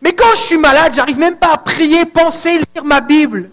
Mais 0.00 0.14
quand 0.14 0.30
je 0.32 0.40
suis 0.40 0.58
malade, 0.58 0.92
j'arrive 0.94 1.18
même 1.18 1.36
pas 1.36 1.52
à 1.52 1.58
prier, 1.58 2.04
penser, 2.06 2.58
lire 2.58 2.84
ma 2.84 3.00
Bible. 3.00 3.50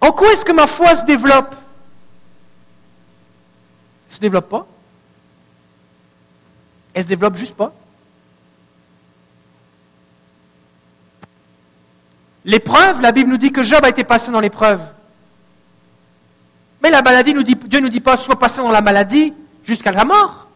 En 0.00 0.12
quoi 0.12 0.32
est-ce 0.32 0.44
que 0.44 0.52
ma 0.52 0.66
foi 0.66 0.96
se 0.96 1.04
développe? 1.04 1.54
Elle 4.08 4.14
se 4.14 4.20
développe 4.20 4.48
pas. 4.48 4.66
Elle 6.94 7.04
se 7.04 7.08
développe 7.08 7.36
juste 7.36 7.54
pas. 7.54 7.72
L'épreuve, 12.44 13.00
la 13.00 13.12
Bible 13.12 13.30
nous 13.30 13.36
dit 13.36 13.52
que 13.52 13.62
Job 13.62 13.84
a 13.84 13.90
été 13.90 14.02
passé 14.02 14.32
dans 14.32 14.40
l'épreuve. 14.40 14.80
Mais 16.82 16.90
la 16.90 17.02
maladie, 17.02 17.34
nous 17.34 17.42
dit, 17.42 17.54
Dieu 17.54 17.80
ne 17.80 17.84
nous 17.84 17.90
dit 17.90 18.00
pas 18.00 18.16
sois 18.16 18.38
passé 18.38 18.58
dans 18.58 18.70
la 18.70 18.80
maladie 18.80 19.34
jusqu'à 19.64 19.92
la 19.92 20.04
mort. 20.04 20.48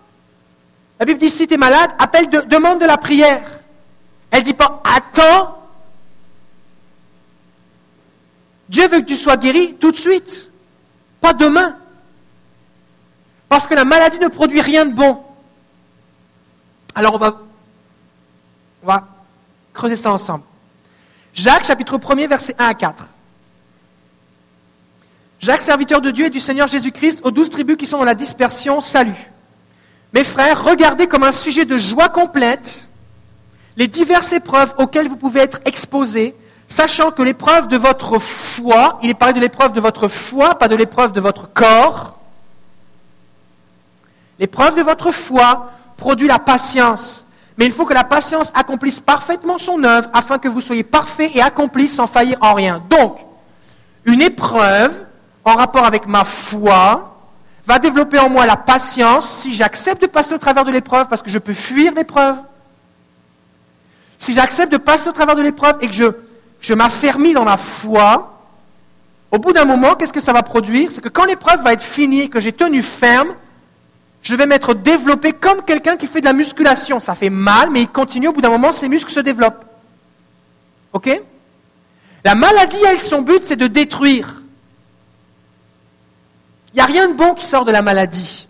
La 0.99 1.07
Bible 1.07 1.19
dit 1.19 1.31
si 1.31 1.47
tu 1.47 1.55
es 1.55 1.57
malade, 1.57 1.91
appelle, 1.99 2.29
demande 2.29 2.81
de 2.81 2.87
la 2.87 2.97
prière. 2.97 3.43
Elle 4.31 4.41
ne 4.41 4.45
dit 4.45 4.55
pas 4.55 4.81
attends. 4.85 5.59
Dieu 8.69 8.89
veut 8.89 9.01
que 9.01 9.07
tu 9.07 9.17
sois 9.17 9.37
guéri 9.37 9.75
tout 9.75 9.91
de 9.91 9.97
suite, 9.97 10.51
pas 11.21 11.33
demain. 11.33 11.77
Parce 13.49 13.67
que 13.67 13.75
la 13.75 13.85
maladie 13.85 14.19
ne 14.19 14.29
produit 14.29 14.61
rien 14.61 14.87
de 14.87 14.95
bon. 14.95 15.23
Alors 16.95 17.15
on 17.15 17.19
va, 17.19 17.41
on 18.83 18.87
va 18.87 19.09
creuser 19.73 19.97
ça 19.97 20.13
ensemble. 20.13 20.45
Jacques 21.35 21.67
chapitre 21.67 21.99
1er 21.99 22.29
verset 22.29 22.55
1 22.59 22.67
à 22.67 22.75
4. 22.75 23.09
Jacques, 25.45 25.61
serviteur 25.61 26.01
de 26.01 26.11
Dieu 26.11 26.25
et 26.25 26.31
du 26.31 26.41
Seigneur 26.41 26.69
Jésus-Christ, 26.69 27.21
aux 27.23 27.31
douze 27.31 27.51
tribus 27.51 27.77
qui 27.77 27.85
sont 27.85 27.99
dans 27.99 28.05
la 28.05 28.15
dispersion, 28.15 28.81
salut. 28.81 29.31
Mes 30.15 30.25
frères, 30.25 30.65
regardez 30.65 31.07
comme 31.07 31.23
un 31.23 31.33
sujet 31.33 31.67
de 31.67 31.77
joie 31.77 32.09
complète 32.09 32.91
les 33.77 33.87
diverses 33.87 34.33
épreuves 34.33 34.73
auxquelles 34.79 35.07
vous 35.07 35.19
pouvez 35.19 35.41
être 35.41 35.61
exposés, 35.67 36.35
sachant 36.67 37.11
que 37.11 37.21
l'épreuve 37.21 37.69
de 37.69 37.77
votre 37.77 38.19
foi, 38.19 38.99
il 39.03 39.11
est 39.11 39.15
parlé 39.15 39.35
de 39.35 39.41
l'épreuve 39.41 39.73
de 39.73 39.83
votre 39.83 40.09
foi, 40.09 40.55
pas 40.55 40.67
de 40.67 40.77
l'épreuve 40.77 41.13
de 41.13 41.21
votre 41.21 41.53
corps, 41.53 42.19
l'épreuve 44.39 44.77
de 44.77 44.83
votre 44.83 45.11
foi 45.11 45.73
produit 45.99 46.27
la 46.27 46.39
patience. 46.39 47.27
Mais 47.59 47.67
il 47.67 47.73
faut 47.73 47.85
que 47.85 47.93
la 47.93 48.05
patience 48.05 48.51
accomplisse 48.55 48.99
parfaitement 48.99 49.59
son 49.59 49.85
œuvre 49.85 50.09
afin 50.15 50.39
que 50.39 50.49
vous 50.49 50.63
soyez 50.63 50.85
parfaits 50.85 51.37
et 51.37 51.43
accomplis 51.43 51.89
sans 51.89 52.07
faillir 52.07 52.39
en 52.41 52.55
rien. 52.55 52.83
Donc, 52.89 53.19
une 54.07 54.23
épreuve 54.23 55.05
en 55.45 55.55
rapport 55.57 55.85
avec 55.85 56.07
ma 56.07 56.25
foi, 56.25 57.17
va 57.67 57.79
développer 57.79 58.19
en 58.19 58.29
moi 58.29 58.47
la 58.47 58.57
patience 58.57 59.29
si 59.29 59.55
j'accepte 59.55 60.03
de 60.03 60.07
passer 60.07 60.35
au 60.35 60.39
travers 60.39 60.65
de 60.65 60.71
l'épreuve 60.71 61.09
parce 61.09 61.23
que 61.23 61.31
je 61.31 61.39
peux 61.39 61.55
fuir 61.55 61.93
l'épreuve. 61.95 62.37
Si 64.19 64.35
j'accepte 64.35 64.73
de 64.73 64.77
passer 64.77 65.09
au 65.09 65.13
travers 65.13 65.37
de 65.37 65.43
l'épreuve 65.43 65.79
et 65.81 65.87
que 65.89 65.95
je 65.95 66.13
je 66.65 66.73
m'affermis 66.73 67.35
dans 67.35 67.45
la 67.45 67.59
foi, 67.59 68.41
au 69.31 69.39
bout 69.39 69.53
d'un 69.53 69.67
moment, 69.67 69.95
qu'est-ce 69.97 70.15
que 70.15 70.21
ça 70.21 70.33
va 70.33 70.43
produire? 70.43 70.91
C'est 70.91 71.03
que 71.03 71.11
quand 71.11 71.27
l'épreuve 71.27 71.63
va 71.63 71.75
être 71.75 71.83
finie 71.83 72.23
et 72.23 72.29
que 72.31 72.41
j'ai 72.41 72.53
tenu 72.53 72.81
ferme, 72.81 73.35
je 74.23 74.35
vais 74.35 74.47
m'être 74.47 74.73
développé 74.73 75.35
comme 75.35 75.63
quelqu'un 75.63 75.97
qui 75.97 76.07
fait 76.07 76.21
de 76.21 76.25
la 76.25 76.33
musculation. 76.33 77.01
Ça 77.01 77.15
fait 77.15 77.29
mal, 77.29 77.69
mais 77.71 77.83
il 77.83 77.89
continue, 77.89 78.29
au 78.29 78.33
bout 78.33 78.41
d'un 78.41 78.49
moment, 78.49 78.73
ses 78.73 78.89
muscles 78.89 79.13
se 79.13 79.21
développent. 79.21 79.67
OK? 80.95 81.11
La 82.25 82.35
maladie, 82.35 82.79
elle, 82.89 82.99
son 82.99 83.21
but, 83.21 83.45
c'est 83.45 83.57
de 83.57 83.67
détruire. 83.67 84.41
Il 86.75 86.79
n'y 86.79 86.83
a 86.83 86.87
rien 86.87 87.09
de 87.09 87.15
bon 87.15 87.35
qui 87.35 87.47
sort 87.47 87.65
de 87.65 87.71
la 87.71 87.83
maladie. 87.83 88.49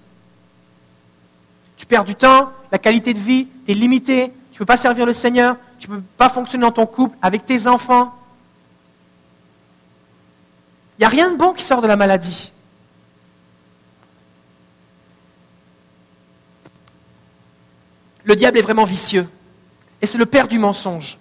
Tu 1.76 1.84
perds 1.84 2.04
du 2.04 2.14
temps, 2.14 2.50
la 2.72 2.78
qualité 2.78 3.12
de 3.12 3.18
vie, 3.18 3.46
tu 3.66 3.72
es 3.72 3.74
limité, 3.74 4.32
tu 4.50 4.56
ne 4.56 4.58
peux 4.60 4.64
pas 4.64 4.78
servir 4.78 5.04
le 5.04 5.12
Seigneur, 5.12 5.58
tu 5.78 5.90
ne 5.90 5.96
peux 5.96 6.02
pas 6.16 6.30
fonctionner 6.30 6.62
dans 6.62 6.72
ton 6.72 6.86
couple, 6.86 7.18
avec 7.20 7.44
tes 7.44 7.66
enfants. 7.66 8.14
Il 10.96 11.02
n'y 11.02 11.04
a 11.04 11.10
rien 11.10 11.30
de 11.30 11.36
bon 11.36 11.52
qui 11.52 11.62
sort 11.62 11.82
de 11.82 11.86
la 11.86 11.96
maladie. 11.96 12.50
Le 18.22 18.34
diable 18.36 18.56
est 18.56 18.62
vraiment 18.62 18.84
vicieux. 18.84 19.28
Et 20.00 20.06
c'est 20.06 20.16
le 20.16 20.24
père 20.24 20.48
du 20.48 20.58
mensonge. 20.58 21.18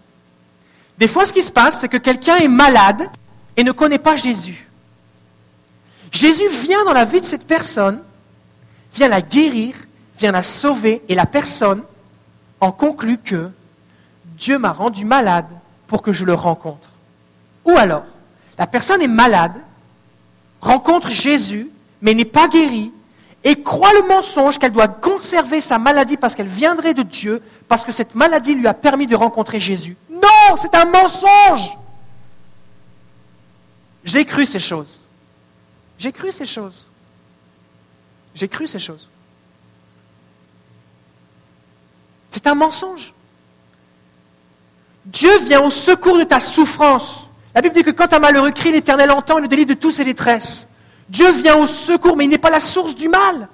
Des 0.98 1.10
fois, 1.10 1.26
ce 1.26 1.34
qui 1.34 1.42
se 1.42 1.52
passe, 1.52 1.82
c'est 1.82 1.90
que 1.90 1.98
quelqu'un 1.98 2.38
est 2.38 2.48
malade 2.48 3.10
et 3.58 3.66
ne 3.66 3.74
connaît 3.74 4.00
pas 4.00 4.16
Jésus. 4.16 4.70
Jésus 6.14 6.48
vient 6.48 6.86
dans 6.86 6.94
la 6.94 7.06
vie 7.06 7.20
de 7.20 7.26
cette 7.26 7.48
personne, 7.48 8.02
vient 8.94 9.08
la 9.08 9.22
guérir, 9.22 9.76
vient 10.20 10.32
la 10.32 10.44
sauver, 10.44 11.02
et 11.10 11.16
la 11.16 11.26
personne 11.26 11.84
en 12.62 12.72
conclut 12.72 13.18
que 13.18 13.50
Dieu 14.38 14.60
m'a 14.60 14.72
rendu 14.72 15.06
malade 15.06 15.48
pour 15.88 16.04
que 16.04 16.12
je 16.12 16.24
le 16.24 16.36
rencontre. 16.36 16.90
Ou 17.66 17.72
alors, 17.72 18.04
la 18.60 18.68
personne 18.68 19.02
est 19.02 19.08
malade, 19.08 19.56
rencontre 20.62 21.10
Jésus, 21.10 21.70
mais 22.02 22.14
n'est 22.14 22.26
pas 22.26 22.48
guérie, 22.48 22.94
et 23.44 23.64
croit 23.64 23.92
le 23.94 24.08
mensonge 24.08 24.60
qu'elle 24.60 24.72
doit 24.72 24.88
conserver 24.88 25.62
sa 25.62 25.80
maladie 25.80 26.16
parce 26.16 26.36
qu'elle 26.36 26.48
viendrait 26.48 26.94
de 26.94 27.04
Dieu, 27.04 27.42
parce 27.68 27.84
que 27.84 27.92
cette 27.92 28.14
maladie 28.14 28.54
lui 28.54 28.68
a 28.68 28.76
permis 28.76 29.08
de 29.08 29.16
rencontrer 29.16 29.60
Jésus. 29.60 29.98
Non, 30.10 30.56
c'est 30.58 30.76
un 30.76 30.86
mensonge. 30.86 31.76
J'ai 34.06 34.26
cru 34.26 34.46
ces 34.46 34.60
choses. 34.60 35.00
J'ai 36.04 36.12
cru 36.12 36.34
ces 36.34 36.46
choses. 36.46 36.84
J'ai 38.36 38.50
cru 38.50 38.68
ces 38.68 38.78
choses. 38.78 39.08
C'est 42.30 42.46
un 42.46 42.56
mensonge. 42.56 43.14
Dieu 45.06 45.32
vient 45.46 45.62
au 45.62 45.70
secours 45.70 46.18
de 46.18 46.26
ta 46.26 46.42
souffrance. 46.42 47.22
La 47.56 47.62
Bible 47.62 47.74
dit 47.74 47.84
que 47.84 47.92
quand 47.92 48.12
un 48.12 48.20
malheureux 48.20 48.52
crie, 48.52 48.74
l'Éternel 48.74 49.12
entend 49.12 49.38
et 49.38 49.44
le 49.44 49.48
délivre 49.48 49.70
de 49.70 49.76
tous 49.76 49.92
ses 49.92 50.04
détresses. 50.04 50.68
Dieu 51.08 51.32
vient 51.32 51.56
au 51.56 51.66
secours, 51.66 52.18
mais 52.18 52.26
il 52.26 52.32
n'est 52.32 52.38
pas 52.38 52.50
la 52.50 52.60
source 52.60 52.96
du 52.96 53.08
mal. 53.08 53.48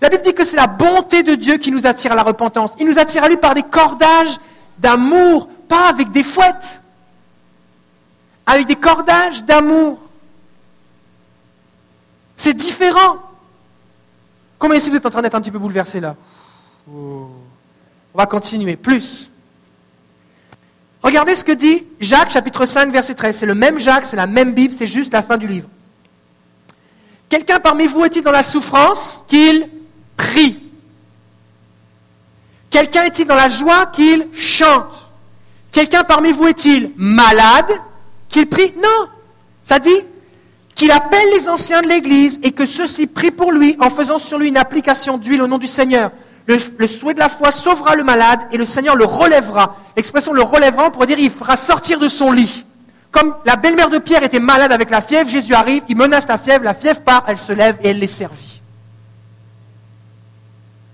La 0.00 0.08
Bible 0.08 0.22
dit 0.22 0.32
que 0.32 0.46
c'est 0.46 0.56
la 0.56 0.66
bonté 0.66 1.22
de 1.22 1.34
Dieu 1.34 1.58
qui 1.58 1.70
nous 1.70 1.86
attire 1.86 2.12
à 2.12 2.14
la 2.14 2.22
repentance. 2.22 2.72
Il 2.78 2.86
nous 2.86 2.98
attire 2.98 3.22
à 3.22 3.28
lui 3.28 3.36
par 3.36 3.52
des 3.52 3.64
cordages 3.64 4.40
d'amour, 4.78 5.50
pas 5.68 5.88
avec 5.88 6.10
des 6.10 6.24
fouettes. 6.24 6.80
Avec 8.46 8.66
des 8.66 8.76
cordages 8.76 9.44
d'amour. 9.44 10.03
C'est 12.36 12.54
différent. 12.54 13.18
Est-ce 14.72 14.86
que 14.86 14.90
vous 14.92 14.96
êtes 14.96 15.06
en 15.06 15.10
train 15.10 15.22
d'être 15.22 15.34
un 15.34 15.40
petit 15.40 15.50
peu 15.50 15.58
bouleversé 15.58 16.00
là 16.00 16.16
oh. 16.90 17.28
On 18.14 18.18
va 18.18 18.26
continuer. 18.26 18.76
Plus. 18.76 19.32
Regardez 21.02 21.36
ce 21.36 21.44
que 21.44 21.52
dit 21.52 21.84
Jacques 22.00 22.30
chapitre 22.30 22.64
5 22.64 22.90
verset 22.90 23.14
13. 23.14 23.36
C'est 23.36 23.46
le 23.46 23.54
même 23.54 23.78
Jacques, 23.78 24.06
c'est 24.06 24.16
la 24.16 24.26
même 24.26 24.54
Bible, 24.54 24.72
c'est 24.72 24.86
juste 24.86 25.12
la 25.12 25.22
fin 25.22 25.36
du 25.36 25.46
livre. 25.46 25.68
Quelqu'un 27.28 27.60
parmi 27.60 27.86
vous 27.86 28.04
est-il 28.04 28.22
dans 28.22 28.32
la 28.32 28.42
souffrance 28.42 29.24
Qu'il 29.28 29.68
prie? 30.16 30.60
Quelqu'un 32.70 33.04
est-il 33.04 33.26
dans 33.26 33.34
la 33.34 33.48
joie 33.48 33.86
Qu'il 33.86 34.28
chante? 34.32 35.10
Quelqu'un 35.72 36.04
parmi 36.04 36.32
vous 36.32 36.46
est-il 36.46 36.92
malade 36.96 37.70
Qu'il 38.28 38.48
prie? 38.48 38.72
Non. 38.82 39.08
Ça 39.62 39.78
dit 39.78 40.04
qu'il 40.74 40.90
appelle 40.90 41.28
les 41.32 41.48
anciens 41.48 41.82
de 41.82 41.88
l'Église 41.88 42.40
et 42.42 42.52
que 42.52 42.66
ceux-ci 42.66 43.06
prient 43.06 43.30
pour 43.30 43.52
lui 43.52 43.76
en 43.80 43.90
faisant 43.90 44.18
sur 44.18 44.38
lui 44.38 44.48
une 44.48 44.56
application 44.56 45.18
d'huile 45.18 45.42
au 45.42 45.46
nom 45.46 45.58
du 45.58 45.66
Seigneur. 45.66 46.10
Le, 46.46 46.86
souhait 46.86 47.14
de 47.14 47.20
la 47.20 47.28
foi 47.28 47.52
sauvera 47.52 47.96
le 47.96 48.04
malade 48.04 48.40
et 48.52 48.58
le 48.58 48.66
Seigneur 48.66 48.96
le 48.96 49.04
relèvera. 49.04 49.76
L'expression 49.96 50.32
le 50.32 50.42
relèvera, 50.42 50.86
on 50.86 50.90
pourrait 50.90 51.06
dire 51.06 51.18
il 51.18 51.30
fera 51.30 51.56
sortir 51.56 51.98
de 51.98 52.08
son 52.08 52.32
lit. 52.32 52.64
Comme 53.10 53.34
la 53.46 53.56
belle-mère 53.56 53.88
de 53.88 53.98
Pierre 53.98 54.24
était 54.24 54.40
malade 54.40 54.72
avec 54.72 54.90
la 54.90 55.00
fièvre, 55.00 55.30
Jésus 55.30 55.54
arrive, 55.54 55.84
il 55.88 55.96
menace 55.96 56.28
la 56.28 56.36
fièvre, 56.36 56.64
la 56.64 56.74
fièvre 56.74 57.00
part, 57.00 57.24
elle 57.28 57.38
se 57.38 57.52
lève 57.52 57.78
et 57.82 57.88
elle 57.88 57.98
les 57.98 58.08
servit. 58.08 58.60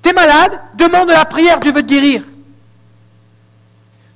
T'es 0.03 0.13
malade, 0.13 0.61
demande 0.75 1.09
de 1.09 1.15
la 1.15 1.25
prière, 1.25 1.59
Dieu 1.59 1.73
veut 1.73 1.83
te 1.83 1.89
guérir. 1.89 2.23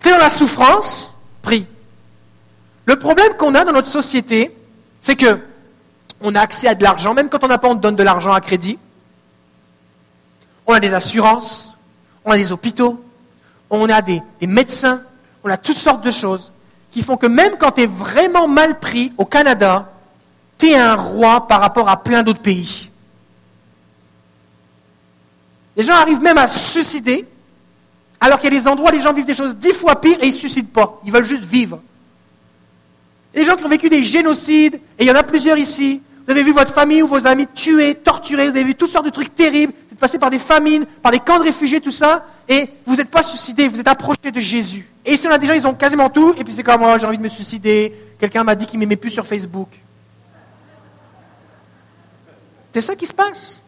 T'es 0.00 0.10
dans 0.10 0.18
la 0.18 0.28
souffrance, 0.28 1.16
prie. 1.42 1.66
Le 2.84 2.96
problème 2.96 3.32
qu'on 3.38 3.54
a 3.54 3.64
dans 3.64 3.72
notre 3.72 3.88
société, 3.88 4.54
c'est 5.00 5.16
que 5.16 5.38
on 6.20 6.34
a 6.34 6.40
accès 6.40 6.68
à 6.68 6.74
de 6.74 6.82
l'argent, 6.82 7.14
même 7.14 7.28
quand 7.28 7.44
on 7.44 7.48
n'a 7.48 7.58
pas, 7.58 7.68
on 7.68 7.74
donne 7.74 7.96
de 7.96 8.02
l'argent 8.02 8.32
à 8.32 8.40
crédit 8.40 8.78
on 10.66 10.72
a 10.72 10.80
des 10.80 10.94
assurances, 10.94 11.74
on 12.24 12.30
a 12.30 12.36
des 12.36 12.52
hôpitaux, 12.52 13.02
on 13.70 13.88
a 13.88 14.02
des, 14.02 14.22
médecins, 14.42 15.02
on 15.42 15.50
a 15.50 15.56
toutes 15.56 15.76
sortes 15.76 16.04
de 16.04 16.10
choses 16.10 16.52
qui 16.90 17.02
font 17.02 17.16
que 17.16 17.26
même 17.26 17.56
quand 17.58 17.72
tu 17.72 17.82
es 17.82 17.86
vraiment 17.86 18.48
mal 18.48 18.78
pris 18.78 19.12
au 19.18 19.24
Canada, 19.24 19.90
tu 20.58 20.68
es 20.68 20.76
un 20.76 20.94
roi 20.94 21.46
par 21.46 21.60
rapport 21.60 21.88
à 21.88 22.02
plein 22.02 22.22
d'autres 22.22 22.40
pays. 22.40 22.90
Les 25.76 25.82
gens 25.82 25.94
arrivent 25.94 26.22
même 26.22 26.38
à 26.38 26.46
se 26.46 26.70
suicider, 26.70 27.28
alors 28.20 28.38
qu'il 28.38 28.52
y 28.52 28.56
a 28.56 28.60
des 28.60 28.68
endroits 28.68 28.90
où 28.90 28.94
les 28.94 29.00
gens 29.00 29.12
vivent 29.12 29.24
des 29.24 29.34
choses 29.34 29.56
dix 29.56 29.72
fois 29.72 30.00
pires 30.00 30.18
et 30.20 30.26
ils 30.26 30.28
ne 30.28 30.32
se 30.32 30.38
suicident 30.38 30.68
pas. 30.72 31.00
Ils 31.04 31.12
veulent 31.12 31.24
juste 31.24 31.42
vivre. 31.42 31.80
Les 33.34 33.44
gens 33.44 33.56
qui 33.56 33.64
ont 33.64 33.68
vécu 33.68 33.88
des 33.88 34.04
génocides, 34.04 34.76
et 34.98 35.04
il 35.04 35.06
y 35.06 35.10
en 35.10 35.16
a 35.16 35.22
plusieurs 35.22 35.58
ici, 35.58 36.00
vous 36.24 36.30
avez 36.30 36.42
vu 36.42 36.52
votre 36.52 36.72
famille 36.72 37.02
ou 37.02 37.06
vos 37.06 37.26
amis 37.26 37.46
tués, 37.52 37.94
torturés, 37.94 38.48
vous 38.48 38.56
avez 38.56 38.64
vu 38.64 38.74
toutes 38.74 38.90
sortes 38.90 39.04
de 39.04 39.10
trucs 39.10 39.34
terribles, 39.34 39.72
vous 39.88 39.94
êtes 39.94 39.98
passé 39.98 40.18
par 40.18 40.30
des 40.30 40.38
famines, 40.38 40.86
par 41.02 41.12
des 41.12 41.18
camps 41.18 41.38
de 41.38 41.44
réfugiés, 41.44 41.80
tout 41.80 41.90
ça, 41.90 42.24
et 42.48 42.70
vous 42.86 42.96
n'êtes 42.96 43.10
pas 43.10 43.22
suicidé, 43.22 43.68
vous 43.68 43.80
êtes 43.80 43.88
approché 43.88 44.30
de 44.32 44.40
Jésus. 44.40 44.88
Et 45.04 45.14
ici, 45.14 45.26
on 45.26 45.30
a 45.30 45.38
des 45.38 45.46
gens, 45.46 45.52
ils 45.52 45.66
ont 45.66 45.74
quasiment 45.74 46.08
tout, 46.08 46.32
et 46.38 46.44
puis 46.44 46.54
c'est 46.54 46.62
comme, 46.62 46.80
moi, 46.80 46.96
j'ai 46.96 47.06
envie 47.06 47.18
de 47.18 47.22
me 47.22 47.28
suicider, 47.28 47.92
quelqu'un 48.18 48.44
m'a 48.44 48.54
dit 48.54 48.66
qu'il 48.66 48.78
m'aimait 48.78 48.96
plus 48.96 49.10
sur 49.10 49.26
Facebook. 49.26 49.68
C'est 52.72 52.80
ça 52.80 52.96
qui 52.96 53.06
se 53.06 53.12
passe. 53.12 53.62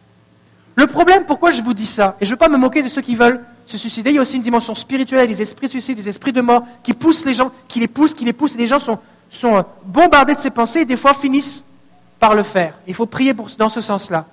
Le 0.75 0.87
problème, 0.87 1.25
pourquoi 1.25 1.51
je 1.51 1.61
vous 1.61 1.73
dis 1.73 1.85
ça, 1.85 2.15
et 2.19 2.25
je 2.25 2.31
ne 2.31 2.35
veux 2.35 2.39
pas 2.39 2.49
me 2.49 2.57
moquer 2.57 2.81
de 2.81 2.87
ceux 2.87 3.01
qui 3.01 3.15
veulent 3.15 3.43
se 3.65 3.77
suicider, 3.77 4.11
il 4.11 4.15
y 4.15 4.19
a 4.19 4.21
aussi 4.21 4.37
une 4.37 4.41
dimension 4.41 4.73
spirituelle, 4.73 5.27
des 5.27 5.41
esprits 5.41 5.67
de 5.67 5.71
suicide, 5.71 5.97
des 5.97 6.09
esprits 6.09 6.33
de 6.33 6.41
mort, 6.41 6.63
qui 6.83 6.93
poussent 6.93 7.25
les 7.25 7.33
gens, 7.33 7.51
qui 7.67 7.79
les 7.79 7.87
poussent, 7.87 8.13
qui 8.13 8.25
les 8.25 8.33
poussent, 8.33 8.55
et 8.55 8.57
les 8.57 8.67
gens 8.67 8.79
sont, 8.79 8.97
sont 9.29 9.65
bombardés 9.83 10.35
de 10.35 10.39
ces 10.39 10.49
pensées, 10.49 10.81
et 10.81 10.85
des 10.85 10.97
fois 10.97 11.13
finissent 11.13 11.63
par 12.19 12.35
le 12.35 12.43
faire. 12.43 12.73
Il 12.87 12.93
faut 12.93 13.05
prier 13.05 13.33
pour, 13.33 13.49
dans 13.57 13.69
ce 13.69 13.81
sens-là. 13.81 14.25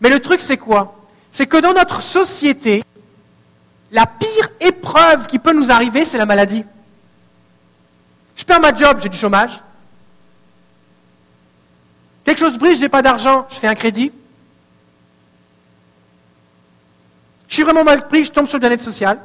Mais 0.00 0.10
le 0.10 0.20
truc, 0.20 0.40
c'est 0.40 0.56
quoi? 0.56 0.94
C'est 1.32 1.46
que 1.46 1.56
dans 1.56 1.72
notre 1.72 2.02
société, 2.02 2.84
la 3.90 4.06
pire 4.06 4.48
épreuve 4.60 5.26
qui 5.26 5.38
peut 5.38 5.52
nous 5.52 5.70
arriver, 5.70 6.04
c'est 6.04 6.18
la 6.18 6.26
maladie. 6.26 6.64
Je 8.36 8.44
perds 8.44 8.60
ma 8.60 8.74
job, 8.74 8.98
j'ai 9.02 9.08
du 9.08 9.16
chômage. 9.16 9.62
Quelque 12.24 12.38
chose 12.38 12.58
brise, 12.58 12.76
je 12.76 12.82
n'ai 12.82 12.88
pas 12.88 13.02
d'argent, 13.02 13.46
je 13.48 13.56
fais 13.56 13.68
un 13.68 13.74
crédit. 13.74 14.12
Je 17.48 17.54
suis 17.54 17.62
vraiment 17.62 17.84
mal 17.84 18.06
pris, 18.06 18.24
je 18.24 18.30
tombe 18.30 18.46
sur 18.46 18.58
le 18.58 18.60
bien-être 18.60 18.82
social. 18.82 19.18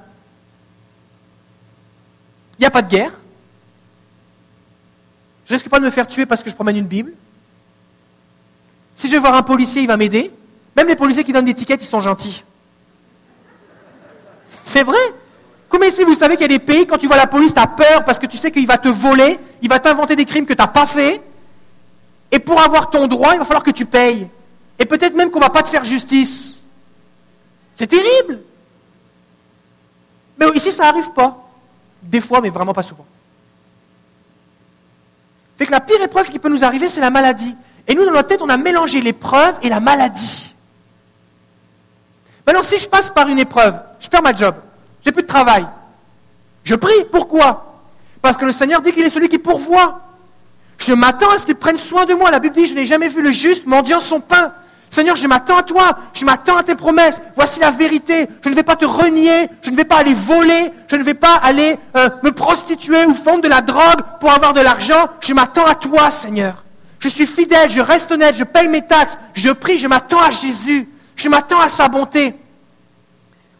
Il 2.57 2.61
n'y 2.61 2.65
a 2.65 2.71
pas 2.71 2.81
de 2.81 2.89
guerre. 2.89 3.11
Je 5.45 5.53
risque 5.53 5.69
pas 5.69 5.79
de 5.79 5.85
me 5.85 5.89
faire 5.89 6.07
tuer 6.07 6.25
parce 6.25 6.41
que 6.43 6.49
je 6.49 6.55
promène 6.55 6.77
une 6.77 6.85
Bible. 6.85 7.13
Si 8.95 9.07
je 9.07 9.13
vais 9.13 9.19
voir 9.19 9.35
un 9.35 9.43
policier, 9.43 9.81
il 9.81 9.87
va 9.87 9.97
m'aider. 9.97 10.31
Même 10.75 10.87
les 10.87 10.95
policiers 10.95 11.23
qui 11.23 11.33
donnent 11.33 11.45
des 11.45 11.53
tickets, 11.53 11.81
ils 11.81 11.87
sont 11.87 11.99
gentils. 11.99 12.43
C'est 14.63 14.83
vrai? 14.83 14.97
Comment 15.67 15.89
si 15.89 16.03
vous 16.03 16.13
savez 16.13 16.35
qu'il 16.35 16.43
y 16.43 16.53
a 16.53 16.57
des 16.57 16.63
pays, 16.63 16.85
quand 16.85 16.97
tu 16.97 17.07
vois 17.07 17.17
la 17.17 17.27
police, 17.27 17.53
tu 17.53 17.59
as 17.59 17.67
peur 17.67 18.05
parce 18.05 18.19
que 18.19 18.27
tu 18.27 18.37
sais 18.37 18.51
qu'il 18.51 18.67
va 18.67 18.77
te 18.77 18.87
voler, 18.87 19.39
il 19.61 19.69
va 19.69 19.79
t'inventer 19.79 20.15
des 20.15 20.25
crimes 20.25 20.45
que 20.45 20.53
tu 20.53 20.61
n'as 20.61 20.67
pas 20.67 20.85
fait? 20.85 21.21
Et 22.31 22.39
pour 22.39 22.61
avoir 22.61 22.89
ton 22.89 23.07
droit, 23.07 23.33
il 23.33 23.39
va 23.39 23.45
falloir 23.45 23.63
que 23.63 23.71
tu 23.71 23.85
payes. 23.85 24.27
Et 24.79 24.85
peut-être 24.85 25.15
même 25.15 25.29
qu'on 25.29 25.39
ne 25.39 25.43
va 25.43 25.49
pas 25.49 25.63
te 25.63 25.69
faire 25.69 25.83
justice. 25.83 26.63
C'est 27.75 27.87
terrible. 27.87 28.41
Mais 30.39 30.45
ici, 30.55 30.71
ça 30.71 30.83
n'arrive 30.83 31.11
pas. 31.11 31.37
Des 32.01 32.21
fois, 32.21 32.41
mais 32.41 32.49
vraiment 32.49 32.73
pas 32.73 32.83
souvent. 32.83 33.05
Fait 35.57 35.65
que 35.65 35.71
la 35.71 35.81
pire 35.81 36.01
épreuve 36.01 36.29
qui 36.29 36.39
peut 36.39 36.49
nous 36.49 36.63
arriver, 36.63 36.89
c'est 36.89 37.01
la 37.01 37.09
maladie. 37.09 37.55
Et 37.87 37.95
nous, 37.95 38.05
dans 38.05 38.11
notre 38.11 38.27
tête, 38.27 38.41
on 38.41 38.49
a 38.49 38.57
mélangé 38.57 39.01
l'épreuve 39.01 39.57
et 39.61 39.69
la 39.69 39.79
maladie. 39.79 40.55
Maintenant, 42.45 42.63
si 42.63 42.77
je 42.77 42.87
passe 42.87 43.09
par 43.09 43.27
une 43.27 43.39
épreuve, 43.39 43.79
je 43.99 44.09
perds 44.09 44.21
ma 44.21 44.35
job, 44.35 44.55
j'ai 45.03 45.11
plus 45.11 45.23
de 45.23 45.27
travail, 45.27 45.65
je 46.63 46.75
prie. 46.75 47.05
Pourquoi? 47.11 47.79
Parce 48.21 48.37
que 48.37 48.45
le 48.45 48.51
Seigneur 48.51 48.81
dit 48.81 48.91
qu'il 48.91 49.03
est 49.03 49.09
celui 49.09 49.29
qui 49.29 49.37
pourvoit. 49.37 49.99
Je 50.77 50.93
m'attends 50.93 51.29
à 51.29 51.37
ce 51.37 51.45
qu'il 51.45 51.55
prenne 51.55 51.77
soin 51.77 52.05
de 52.05 52.13
moi. 52.13 52.31
La 52.31 52.39
Bible 52.39 52.55
dit, 52.55 52.65
je 52.65 52.73
n'ai 52.73 52.85
jamais 52.85 53.07
vu 53.07 53.21
le 53.21 53.31
juste 53.31 53.65
mendiant 53.65 53.99
son 53.99 54.19
pain. 54.19 54.53
Seigneur, 54.93 55.15
je 55.15 55.25
m'attends 55.25 55.57
à 55.57 55.63
toi, 55.63 55.97
je 56.13 56.23
m'attends 56.23 56.57
à 56.57 56.61
tes 56.61 56.75
promesses. 56.75 57.19
Voici 57.35 57.59
la 57.59 57.71
vérité. 57.71 58.27
Je 58.43 58.49
ne 58.49 58.53
vais 58.53 58.61
pas 58.61 58.75
te 58.75 58.85
renier, 58.85 59.49
je 59.63 59.71
ne 59.71 59.75
vais 59.75 59.85
pas 59.85 59.95
aller 59.95 60.13
voler, 60.13 60.71
je 60.87 60.95
ne 60.95 61.01
vais 61.01 61.15
pas 61.15 61.33
aller 61.33 61.79
euh, 61.97 62.09
me 62.21 62.31
prostituer 62.31 63.03
ou 63.07 63.15
fondre 63.15 63.41
de 63.41 63.47
la 63.47 63.61
drogue 63.61 64.03
pour 64.19 64.31
avoir 64.31 64.53
de 64.53 64.61
l'argent. 64.61 65.09
Je 65.19 65.33
m'attends 65.33 65.65
à 65.65 65.73
toi, 65.73 66.11
Seigneur. 66.11 66.63
Je 66.99 67.09
suis 67.09 67.25
fidèle, 67.25 67.71
je 67.71 67.79
reste 67.79 68.11
honnête, 68.11 68.35
je 68.37 68.43
paye 68.43 68.67
mes 68.67 68.85
taxes, 68.85 69.17
je 69.33 69.49
prie, 69.49 69.79
je 69.79 69.87
m'attends 69.87 70.21
à 70.21 70.29
Jésus. 70.29 70.87
Je 71.15 71.27
m'attends 71.27 71.59
à 71.59 71.69
sa 71.69 71.87
bonté. 71.87 72.35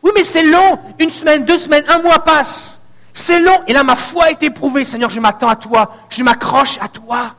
Oui, 0.03 0.11
mais 0.15 0.23
c'est 0.23 0.43
long. 0.43 0.77
Une 0.99 1.09
semaine, 1.09 1.45
deux 1.45 1.57
semaines, 1.57 1.85
un 1.87 1.97
mois 1.97 2.19
passe. 2.19 2.79
C'est 3.11 3.39
long. 3.39 3.63
Et 3.65 3.73
là, 3.73 3.83
ma 3.83 3.95
foi 3.95 4.29
été 4.29 4.45
éprouvée. 4.45 4.83
Seigneur, 4.83 5.09
je 5.09 5.19
m'attends 5.19 5.49
à 5.49 5.55
toi. 5.55 5.95
Je 6.11 6.23
m'accroche 6.23 6.77
à 6.79 6.89
toi. 6.89 7.33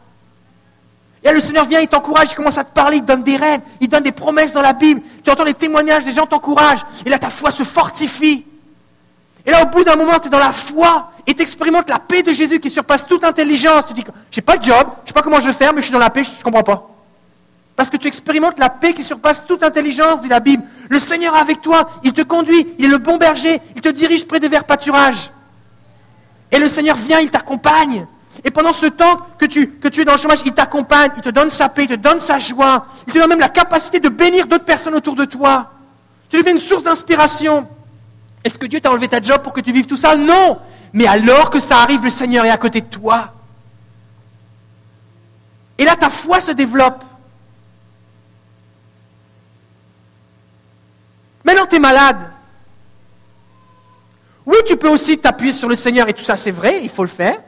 Et 1.24 1.28
là, 1.28 1.32
le 1.32 1.40
Seigneur 1.40 1.64
vient, 1.64 1.80
il 1.80 1.88
t'encourage, 1.88 2.32
il 2.32 2.34
commence 2.34 2.58
à 2.58 2.64
te 2.64 2.72
parler, 2.72 2.98
il 2.98 3.04
donne 3.04 3.22
des 3.22 3.36
rêves, 3.36 3.62
il 3.80 3.88
donne 3.88 4.02
des 4.02 4.12
promesses 4.12 4.52
dans 4.52 4.60
la 4.60 4.74
Bible. 4.74 5.00
Tu 5.24 5.30
entends 5.30 5.44
les 5.44 5.54
témoignages, 5.54 6.04
des 6.04 6.12
gens 6.12 6.26
t'encouragent. 6.26 6.84
Et 7.06 7.08
là, 7.08 7.18
ta 7.18 7.30
foi 7.30 7.50
se 7.50 7.62
fortifie. 7.62 8.44
Et 9.46 9.50
là, 9.50 9.62
au 9.62 9.66
bout 9.66 9.84
d'un 9.84 9.96
moment, 9.96 10.18
tu 10.18 10.28
es 10.28 10.30
dans 10.30 10.38
la 10.38 10.52
foi 10.52 11.12
et 11.26 11.32
tu 11.32 11.40
expérimentes 11.40 11.88
la 11.88 11.98
paix 11.98 12.22
de 12.22 12.32
Jésus 12.32 12.60
qui 12.60 12.68
surpasse 12.68 13.06
toute 13.06 13.24
intelligence. 13.24 13.86
Tu 13.86 13.94
dis, 13.94 14.04
j'ai 14.30 14.42
pas 14.42 14.58
de 14.58 14.64
job, 14.64 14.86
je 15.04 15.08
sais 15.08 15.14
pas 15.14 15.22
comment 15.22 15.40
je 15.40 15.46
vais 15.46 15.54
faire, 15.54 15.72
mais 15.72 15.80
je 15.80 15.86
suis 15.86 15.92
dans 15.94 15.98
la 15.98 16.10
paix, 16.10 16.24
je 16.24 16.30
ne 16.30 16.42
comprends 16.42 16.62
pas. 16.62 16.90
Parce 17.74 17.88
que 17.88 17.96
tu 17.96 18.06
expérimentes 18.06 18.58
la 18.58 18.68
paix 18.68 18.92
qui 18.92 19.02
surpasse 19.02 19.46
toute 19.46 19.62
intelligence, 19.62 20.20
dit 20.20 20.28
la 20.28 20.40
Bible. 20.40 20.62
Le 20.90 20.98
Seigneur 20.98 21.34
est 21.36 21.40
avec 21.40 21.62
toi, 21.62 21.88
il 22.02 22.12
te 22.12 22.20
conduit, 22.20 22.66
il 22.78 22.84
est 22.84 22.88
le 22.88 22.98
bon 22.98 23.16
berger, 23.16 23.62
il 23.74 23.80
te 23.80 23.88
dirige 23.88 24.26
près 24.26 24.40
des 24.40 24.48
verts 24.48 24.64
pâturages. 24.64 25.30
Et 26.52 26.58
le 26.58 26.68
Seigneur 26.68 26.96
vient, 26.96 27.18
il 27.18 27.30
t'accompagne. 27.30 28.06
Et 28.42 28.50
pendant 28.50 28.72
ce 28.72 28.86
temps 28.86 29.20
que 29.38 29.46
tu, 29.46 29.78
es 29.82 30.04
dans 30.04 30.12
le 30.12 30.18
chômage, 30.18 30.40
il 30.44 30.52
t'accompagne, 30.52 31.12
il 31.16 31.22
te 31.22 31.28
donne 31.28 31.50
sa 31.50 31.68
paix, 31.68 31.84
il 31.84 31.88
te 31.88 31.94
donne 31.94 32.18
sa 32.18 32.38
joie, 32.38 32.86
il 33.06 33.12
te 33.12 33.18
donne 33.18 33.28
même 33.28 33.40
la 33.40 33.48
capacité 33.48 34.00
de 34.00 34.08
bénir 34.08 34.46
d'autres 34.46 34.64
personnes 34.64 34.94
autour 34.94 35.14
de 35.14 35.24
toi. 35.24 35.70
Tu 36.28 36.38
deviens 36.38 36.52
une 36.52 36.58
source 36.58 36.82
d'inspiration. 36.82 37.68
Est-ce 38.42 38.58
que 38.58 38.66
Dieu 38.66 38.80
t'a 38.80 38.90
enlevé 38.90 39.08
ta 39.08 39.22
job 39.22 39.42
pour 39.42 39.52
que 39.52 39.60
tu 39.60 39.70
vives 39.70 39.86
tout 39.86 39.96
ça? 39.96 40.16
Non. 40.16 40.58
Mais 40.92 41.06
alors 41.06 41.50
que 41.50 41.60
ça 41.60 41.78
arrive, 41.78 42.02
le 42.04 42.10
Seigneur 42.10 42.44
est 42.44 42.50
à 42.50 42.56
côté 42.56 42.80
de 42.80 42.86
toi. 42.86 43.32
Et 45.78 45.84
là, 45.84 45.94
ta 45.96 46.10
foi 46.10 46.40
se 46.40 46.50
développe. 46.50 47.04
Maintenant, 51.44 51.66
tu 51.66 51.76
es 51.76 51.80
malade. 51.80 52.30
Oui, 54.46 54.56
tu 54.66 54.76
peux 54.76 54.88
aussi 54.88 55.18
t'appuyer 55.18 55.52
sur 55.52 55.68
le 55.68 55.74
Seigneur 55.74 56.08
et 56.08 56.14
tout 56.14 56.24
ça, 56.24 56.36
c'est 56.36 56.50
vrai, 56.50 56.80
il 56.82 56.88
faut 56.88 57.02
le 57.02 57.08
faire. 57.08 57.40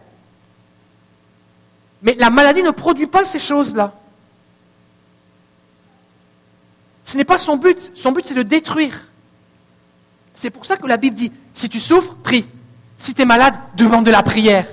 Mais 2.06 2.14
la 2.18 2.30
maladie 2.30 2.62
ne 2.62 2.70
produit 2.70 3.08
pas 3.08 3.24
ces 3.24 3.40
choses-là. 3.40 3.92
Ce 7.02 7.16
n'est 7.16 7.24
pas 7.24 7.36
son 7.36 7.56
but. 7.56 7.90
Son 7.96 8.12
but, 8.12 8.24
c'est 8.24 8.34
de 8.34 8.42
détruire. 8.42 9.08
C'est 10.32 10.50
pour 10.50 10.64
ça 10.64 10.76
que 10.76 10.86
la 10.86 10.96
Bible 10.96 11.16
dit, 11.16 11.32
si 11.52 11.68
tu 11.68 11.80
souffres, 11.80 12.14
prie. 12.14 12.46
Si 12.96 13.12
tu 13.12 13.22
es 13.22 13.24
malade, 13.24 13.54
demande 13.76 14.06
de 14.06 14.12
la 14.12 14.22
prière. 14.22 14.66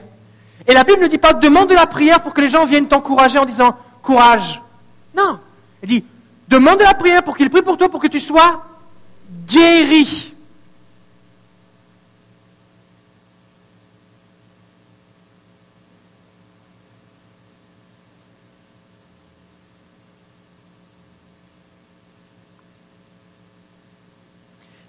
Et 0.67 0.73
la 0.73 0.83
Bible 0.83 1.01
ne 1.01 1.07
dit 1.07 1.17
pas 1.17 1.33
demande 1.33 1.69
de 1.69 1.75
la 1.75 1.87
prière 1.87 2.21
pour 2.21 2.33
que 2.33 2.41
les 2.41 2.49
gens 2.49 2.65
viennent 2.65 2.87
t'encourager 2.87 3.39
en 3.39 3.45
disant 3.45 3.75
courage. 4.01 4.61
Non. 5.17 5.39
Elle 5.81 5.89
dit 5.89 6.05
demande 6.47 6.79
de 6.79 6.83
la 6.83 6.93
prière 6.93 7.23
pour 7.23 7.35
qu'il 7.35 7.49
prie 7.49 7.63
pour 7.63 7.77
toi 7.77 7.89
pour 7.89 8.01
que 8.01 8.07
tu 8.07 8.19
sois 8.19 8.63
guéri. 9.47 10.32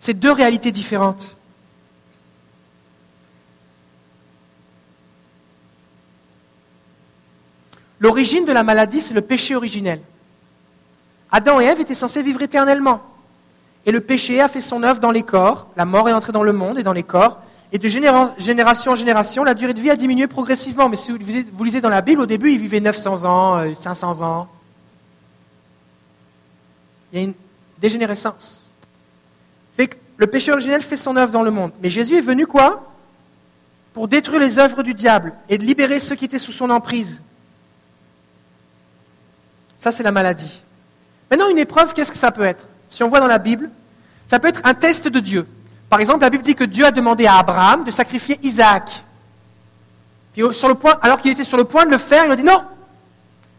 C'est 0.05 0.13
deux 0.13 0.33
réalités 0.33 0.71
différentes. 0.71 1.35
L'origine 7.99 8.45
de 8.45 8.53
la 8.53 8.65
maladie, 8.65 9.01
c'est 9.01 9.15
le 9.15 9.23
péché 9.23 9.57
originel. 9.57 10.03
Adam 11.33 11.59
et 11.59 11.65
Ève 11.65 11.81
étaient 11.81 11.95
censés 11.95 12.21
vivre 12.21 12.43
éternellement. 12.43 13.01
Et 13.87 13.93
le 13.93 14.03
péché 14.03 14.43
a 14.43 14.49
fait 14.49 14.61
son 14.61 14.83
œuvre 14.83 15.01
dans 15.01 15.11
les 15.11 15.23
corps, 15.23 15.69
la 15.75 15.87
mort 15.87 16.07
est 16.07 16.13
entrée 16.13 16.33
dans 16.33 16.43
le 16.43 16.53
monde 16.53 16.79
et 16.79 16.83
dans 16.83 16.93
les 16.93 17.03
corps, 17.03 17.41
et 17.73 17.79
de 17.79 17.89
génération 17.89 18.93
en 18.93 18.97
génération, 18.97 19.43
la 19.43 19.55
durée 19.55 19.73
de 19.73 19.81
vie 19.81 19.89
a 19.89 19.97
diminué 19.97 20.27
progressivement. 20.27 20.91
Mais 20.91 20.97
si 20.97 21.13
vous 21.13 21.65
lisez 21.65 21.81
dans 21.81 21.89
la 21.89 22.03
Bible, 22.03 22.21
au 22.21 22.27
début, 22.27 22.53
ils 22.53 22.59
vivaient 22.59 22.81
900 22.81 23.25
ans, 23.25 23.75
500 23.75 24.21
euh, 24.21 24.25
ans. 24.27 24.49
Il 27.11 27.19
y 27.19 27.23
a 27.23 27.25
une 27.25 27.35
dégénérescence. 27.79 28.64
Le 30.17 30.27
péché 30.27 30.53
originel 30.53 30.83
fait 30.83 30.97
son 30.97 31.17
œuvre 31.17 31.33
dans 31.33 31.43
le 31.43 31.51
monde. 31.51 31.73
Mais 31.83 31.91
Jésus 31.91 32.17
est 32.17 32.23
venu 32.23 32.47
quoi? 32.47 32.91
Pour 33.93 34.09
détruire 34.09 34.41
les 34.41 34.59
œuvres 34.59 34.83
du 34.83 34.95
diable 34.95 35.33
et 35.49 35.59
libérer 35.59 36.01
ceux 36.01 36.15
qui 36.15 36.25
étaient 36.25 36.39
sous 36.39 36.53
son 36.53 36.71
emprise. 36.71 37.23
Ça, 39.79 39.93
c'est 39.93 40.03
la 40.03 40.12
maladie. 40.12 40.61
Maintenant, 41.31 41.49
une 41.49 41.59
épreuve, 41.59 41.95
qu'est-ce 41.95 42.12
que 42.12 42.19
ça 42.19 42.31
peut 42.33 42.43
être? 42.43 42.67
Si 42.89 43.03
on 43.03 43.09
voit 43.09 43.21
dans 43.21 43.27
la 43.27 43.39
Bible, 43.39 43.71
ça 44.29 44.39
peut 44.39 44.49
être 44.49 44.62
un 44.65 44.75
test 44.75 45.09
de 45.09 45.21
Dieu. 45.21 45.47
Par 45.89 46.01
exemple, 46.01 46.23
la 46.23 46.31
Bible 46.31 46.43
dit 46.43 46.55
que 46.55 46.65
Dieu 46.65 46.85
a 46.85 46.91
demandé 46.91 47.27
à 47.27 47.39
Abraham 47.39 47.85
de 47.85 47.91
sacrifier 47.91 48.39
Isaac. 48.43 48.91
Sur 50.53 50.69
le 50.69 50.75
point, 50.75 50.99
alors 51.03 51.19
qu'il 51.21 51.31
était 51.31 51.45
sur 51.45 51.57
le 51.57 51.65
point 51.65 51.85
de 51.85 51.91
le 51.91 51.99
faire, 51.99 52.25
il 52.25 52.33
a 52.33 52.37
dit 52.37 52.43
non, 52.43 52.65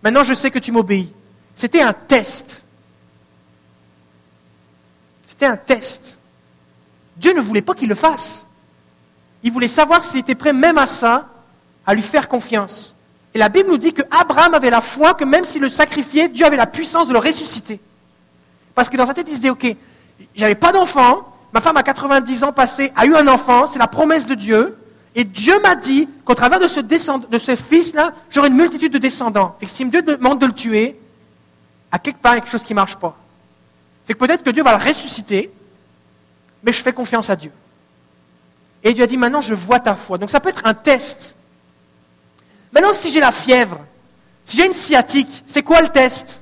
maintenant 0.03 0.23
je 0.23 0.33
sais 0.33 0.51
que 0.51 0.59
tu 0.59 0.71
m'obéis. 0.73 1.13
C'était 1.53 1.81
un 1.81 1.93
test. 1.93 2.65
C'était 5.25 5.45
un 5.45 5.55
test. 5.55 6.19
Dieu 7.17 7.33
ne 7.33 7.41
voulait 7.41 7.61
pas 7.61 7.73
qu'il 7.73 7.89
le 7.89 7.95
fasse. 7.95 8.47
Il 9.43 9.51
voulait 9.51 9.67
savoir 9.67 10.03
s'il 10.03 10.19
était 10.19 10.35
prêt 10.35 10.53
même 10.53 10.77
à 10.77 10.85
ça, 10.85 11.29
à 11.85 11.93
lui 11.93 12.01
faire 12.01 12.27
confiance. 12.27 12.95
Et 13.33 13.37
la 13.37 13.49
Bible 13.49 13.69
nous 13.69 13.77
dit 13.77 13.93
que 13.93 14.01
Abraham 14.11 14.53
avait 14.53 14.69
la 14.69 14.81
foi 14.81 15.13
que 15.13 15.23
même 15.23 15.45
s'il 15.45 15.61
le 15.61 15.69
sacrifiait, 15.69 16.29
Dieu 16.29 16.45
avait 16.45 16.57
la 16.57 16.65
puissance 16.65 17.07
de 17.07 17.13
le 17.13 17.19
ressusciter. 17.19 17.79
Parce 18.73 18.89
que 18.89 18.97
dans 18.97 19.05
sa 19.05 19.13
tête, 19.13 19.27
il 19.27 19.35
se 19.35 19.41
disait, 19.41 19.49
OK, 19.49 19.75
j'avais 20.35 20.55
pas 20.55 20.71
d'enfant, 20.71 21.31
ma 21.53 21.61
femme 21.61 21.77
a 21.77 21.83
90 21.83 22.43
ans 22.43 22.53
passé, 22.53 22.91
a 22.95 23.05
eu 23.05 23.15
un 23.15 23.27
enfant, 23.27 23.67
c'est 23.67 23.79
la 23.79 23.87
promesse 23.87 24.25
de 24.25 24.35
Dieu, 24.35 24.77
et 25.15 25.23
Dieu 25.23 25.59
m'a 25.61 25.75
dit 25.75 26.09
qu'au 26.25 26.33
travers 26.33 26.59
de 26.59 26.67
ce, 26.67 27.55
fils-là, 27.55 28.13
j'aurai 28.29 28.49
une 28.49 28.55
multitude 28.55 28.91
de 28.91 28.97
descendants. 28.97 29.55
Fait 29.59 29.65
que 29.65 29.71
si 29.71 29.85
Dieu 29.85 30.01
demande 30.01 30.39
de 30.39 30.45
le 30.45 30.53
tuer, 30.53 30.99
à 31.91 31.99
quelque 31.99 32.21
part, 32.21 32.35
quelque 32.35 32.49
chose 32.49 32.63
qui 32.63 32.73
ne 32.73 32.79
marche 32.79 32.97
pas. 32.97 33.17
Fait 34.05 34.13
que 34.13 34.19
peut-être 34.19 34.43
que 34.43 34.49
Dieu 34.49 34.61
va 34.61 34.77
le 34.77 34.83
ressusciter, 34.83 35.51
mais 36.65 36.71
je 36.71 36.81
fais 36.81 36.91
confiance 36.91 37.29
à 37.29 37.35
Dieu. 37.35 37.51
Et 38.83 38.93
Dieu 38.93 39.03
a 39.03 39.07
dit, 39.07 39.17
maintenant, 39.17 39.41
je 39.41 39.53
vois 39.53 39.79
ta 39.79 39.95
foi. 39.95 40.17
Donc 40.17 40.31
ça 40.31 40.39
peut 40.39 40.49
être 40.49 40.65
un 40.65 40.73
test. 40.73 41.35
Maintenant, 42.73 42.93
si 42.93 43.11
j'ai 43.11 43.19
la 43.19 43.31
fièvre, 43.31 43.79
si 44.43 44.57
j'ai 44.57 44.65
une 44.65 44.73
sciatique, 44.73 45.43
c'est 45.45 45.63
quoi 45.63 45.81
le 45.81 45.89
test? 45.89 46.41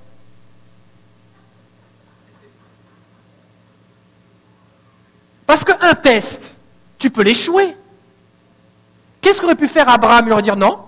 Parce 5.45 5.63
qu'un 5.63 5.93
test, 5.93 6.57
tu 6.97 7.09
peux 7.09 7.21
l'échouer. 7.21 7.75
Qu'est-ce 9.21 9.41
qu'aurait 9.41 9.55
pu 9.55 9.67
faire 9.67 9.89
Abraham? 9.89 10.25
Il 10.27 10.31
aurait 10.31 10.41
dit 10.41 10.51
non. 10.51 10.85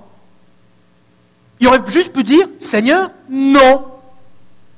Il 1.60 1.68
aurait 1.68 1.82
juste 1.88 2.14
pu 2.14 2.24
dire 2.24 2.48
Seigneur, 2.60 3.12
non. 3.30 3.95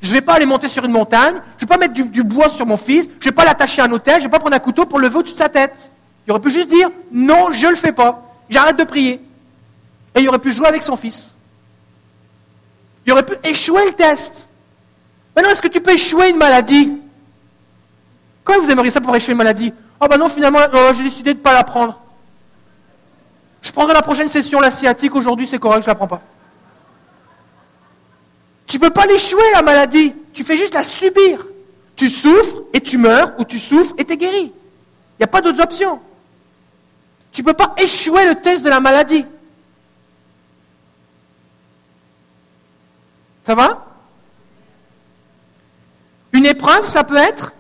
Je 0.02 0.10
ne 0.10 0.14
vais 0.14 0.22
pas 0.22 0.34
aller 0.34 0.46
monter 0.46 0.68
sur 0.68 0.86
une 0.86 0.92
montagne, 0.92 1.36
je 1.36 1.40
ne 1.56 1.60
vais 1.62 1.66
pas 1.66 1.78
mettre 1.78 1.94
du, 1.94 2.24
bois 2.24 2.50
sur 2.50 2.66
mon 2.66 2.78
fils, 2.78 3.06
je 3.06 3.26
ne 3.28 3.32
vais 3.32 3.36
pas 3.36 3.46
l'attacher 3.46 3.82
à 3.82 3.86
un 3.86 3.92
hôtel, 3.92 4.16
je 4.16 4.20
ne 4.20 4.24
vais 4.26 4.30
pas 4.30 4.40
prendre 4.40 4.56
un 4.56 4.60
couteau 4.60 4.86
pour 4.86 5.00
le 5.00 5.08
lever 5.08 5.20
au-dessus 5.20 5.34
de 5.34 5.40
sa 5.40 5.50
tête. 5.50 5.92
Il 6.26 6.32
aurait 6.32 6.42
pu 6.42 6.52
juste 6.52 6.70
dire 6.70 6.90
non, 7.12 7.52
je 7.52 7.66
ne 7.66 7.72
le 7.72 7.78
fais 7.78 7.92
pas. 7.92 8.24
J'arrête 8.50 8.78
de 8.78 8.84
prier. 8.84 9.22
Et 10.16 10.22
il 10.22 10.30
aurait 10.30 10.40
pu 10.40 10.52
jouer 10.52 10.68
avec 10.68 10.82
son 10.82 10.96
fils. 10.96 11.34
Il 13.06 13.14
aurait 13.14 13.26
pu 13.26 13.36
échouer 13.44 13.86
le 13.86 13.94
test. 13.94 14.50
Maintenant, 15.36 15.52
est-ce 15.52 15.62
que 15.62 15.68
tu 15.68 15.82
peux 15.82 15.94
échouer 15.94 16.30
une 16.30 16.38
maladie? 16.38 17.00
Comment 18.44 18.64
vous 18.64 18.70
aimeriez 18.70 18.92
ça 18.92 19.02
pour 19.02 19.16
échouer 19.16 19.32
une 19.32 19.38
maladie? 19.38 19.74
Oh 20.00 20.08
ben 20.08 20.18
non, 20.18 20.30
finalement, 20.30 20.60
euh, 20.60 20.94
j'ai 20.94 21.04
décidé 21.04 21.34
de 21.34 21.40
ne 21.40 21.44
pas 21.44 21.54
la 21.54 21.64
prendre. 21.64 22.00
Je 23.62 23.72
prendrai 23.72 23.94
la 23.94 24.02
prochaine 24.02 24.28
session, 24.28 24.60
la 24.60 24.72
sciatique, 24.72 25.16
aujourd'hui 25.16 25.48
c'est 25.48 25.60
correct, 25.60 25.82
je 25.82 25.88
ne 25.88 25.92
la 25.92 25.96
prends 25.96 26.08
pas. 26.08 26.22
Tu 28.68 28.78
ne 28.78 28.82
peux 28.82 28.90
pas 28.90 29.06
l'échouer, 29.06 29.44
la 29.54 29.62
maladie. 29.62 30.14
Tu 30.34 30.44
fais 30.44 30.58
juste 30.58 30.74
la 30.74 30.84
subir. 30.84 31.46
Tu 31.96 32.10
souffres 32.10 32.64
et 32.74 32.82
tu 32.82 32.98
meurs, 32.98 33.34
ou 33.40 33.46
tu 33.46 33.58
souffres 33.58 33.96
et 33.98 34.06
tu 34.06 34.14
es 34.14 34.18
guéri. 34.18 34.44
Il 34.44 35.22
n'y 35.22 35.24
a 35.24 35.28
pas 35.28 35.42
d'autres 35.42 35.62
options. 35.64 36.00
Tu 37.32 37.42
ne 37.42 37.48
peux 37.48 37.54
pas 37.54 37.74
échouer 37.78 38.28
le 38.28 38.36
test 38.36 38.64
de 38.64 38.70
la 38.70 38.80
maladie. 38.80 39.26
Ça 43.46 43.56
va? 43.56 43.86
Une 46.34 46.46
épreuve, 46.46 46.86
ça 46.86 47.04
peut 47.04 47.18
être 47.18 47.54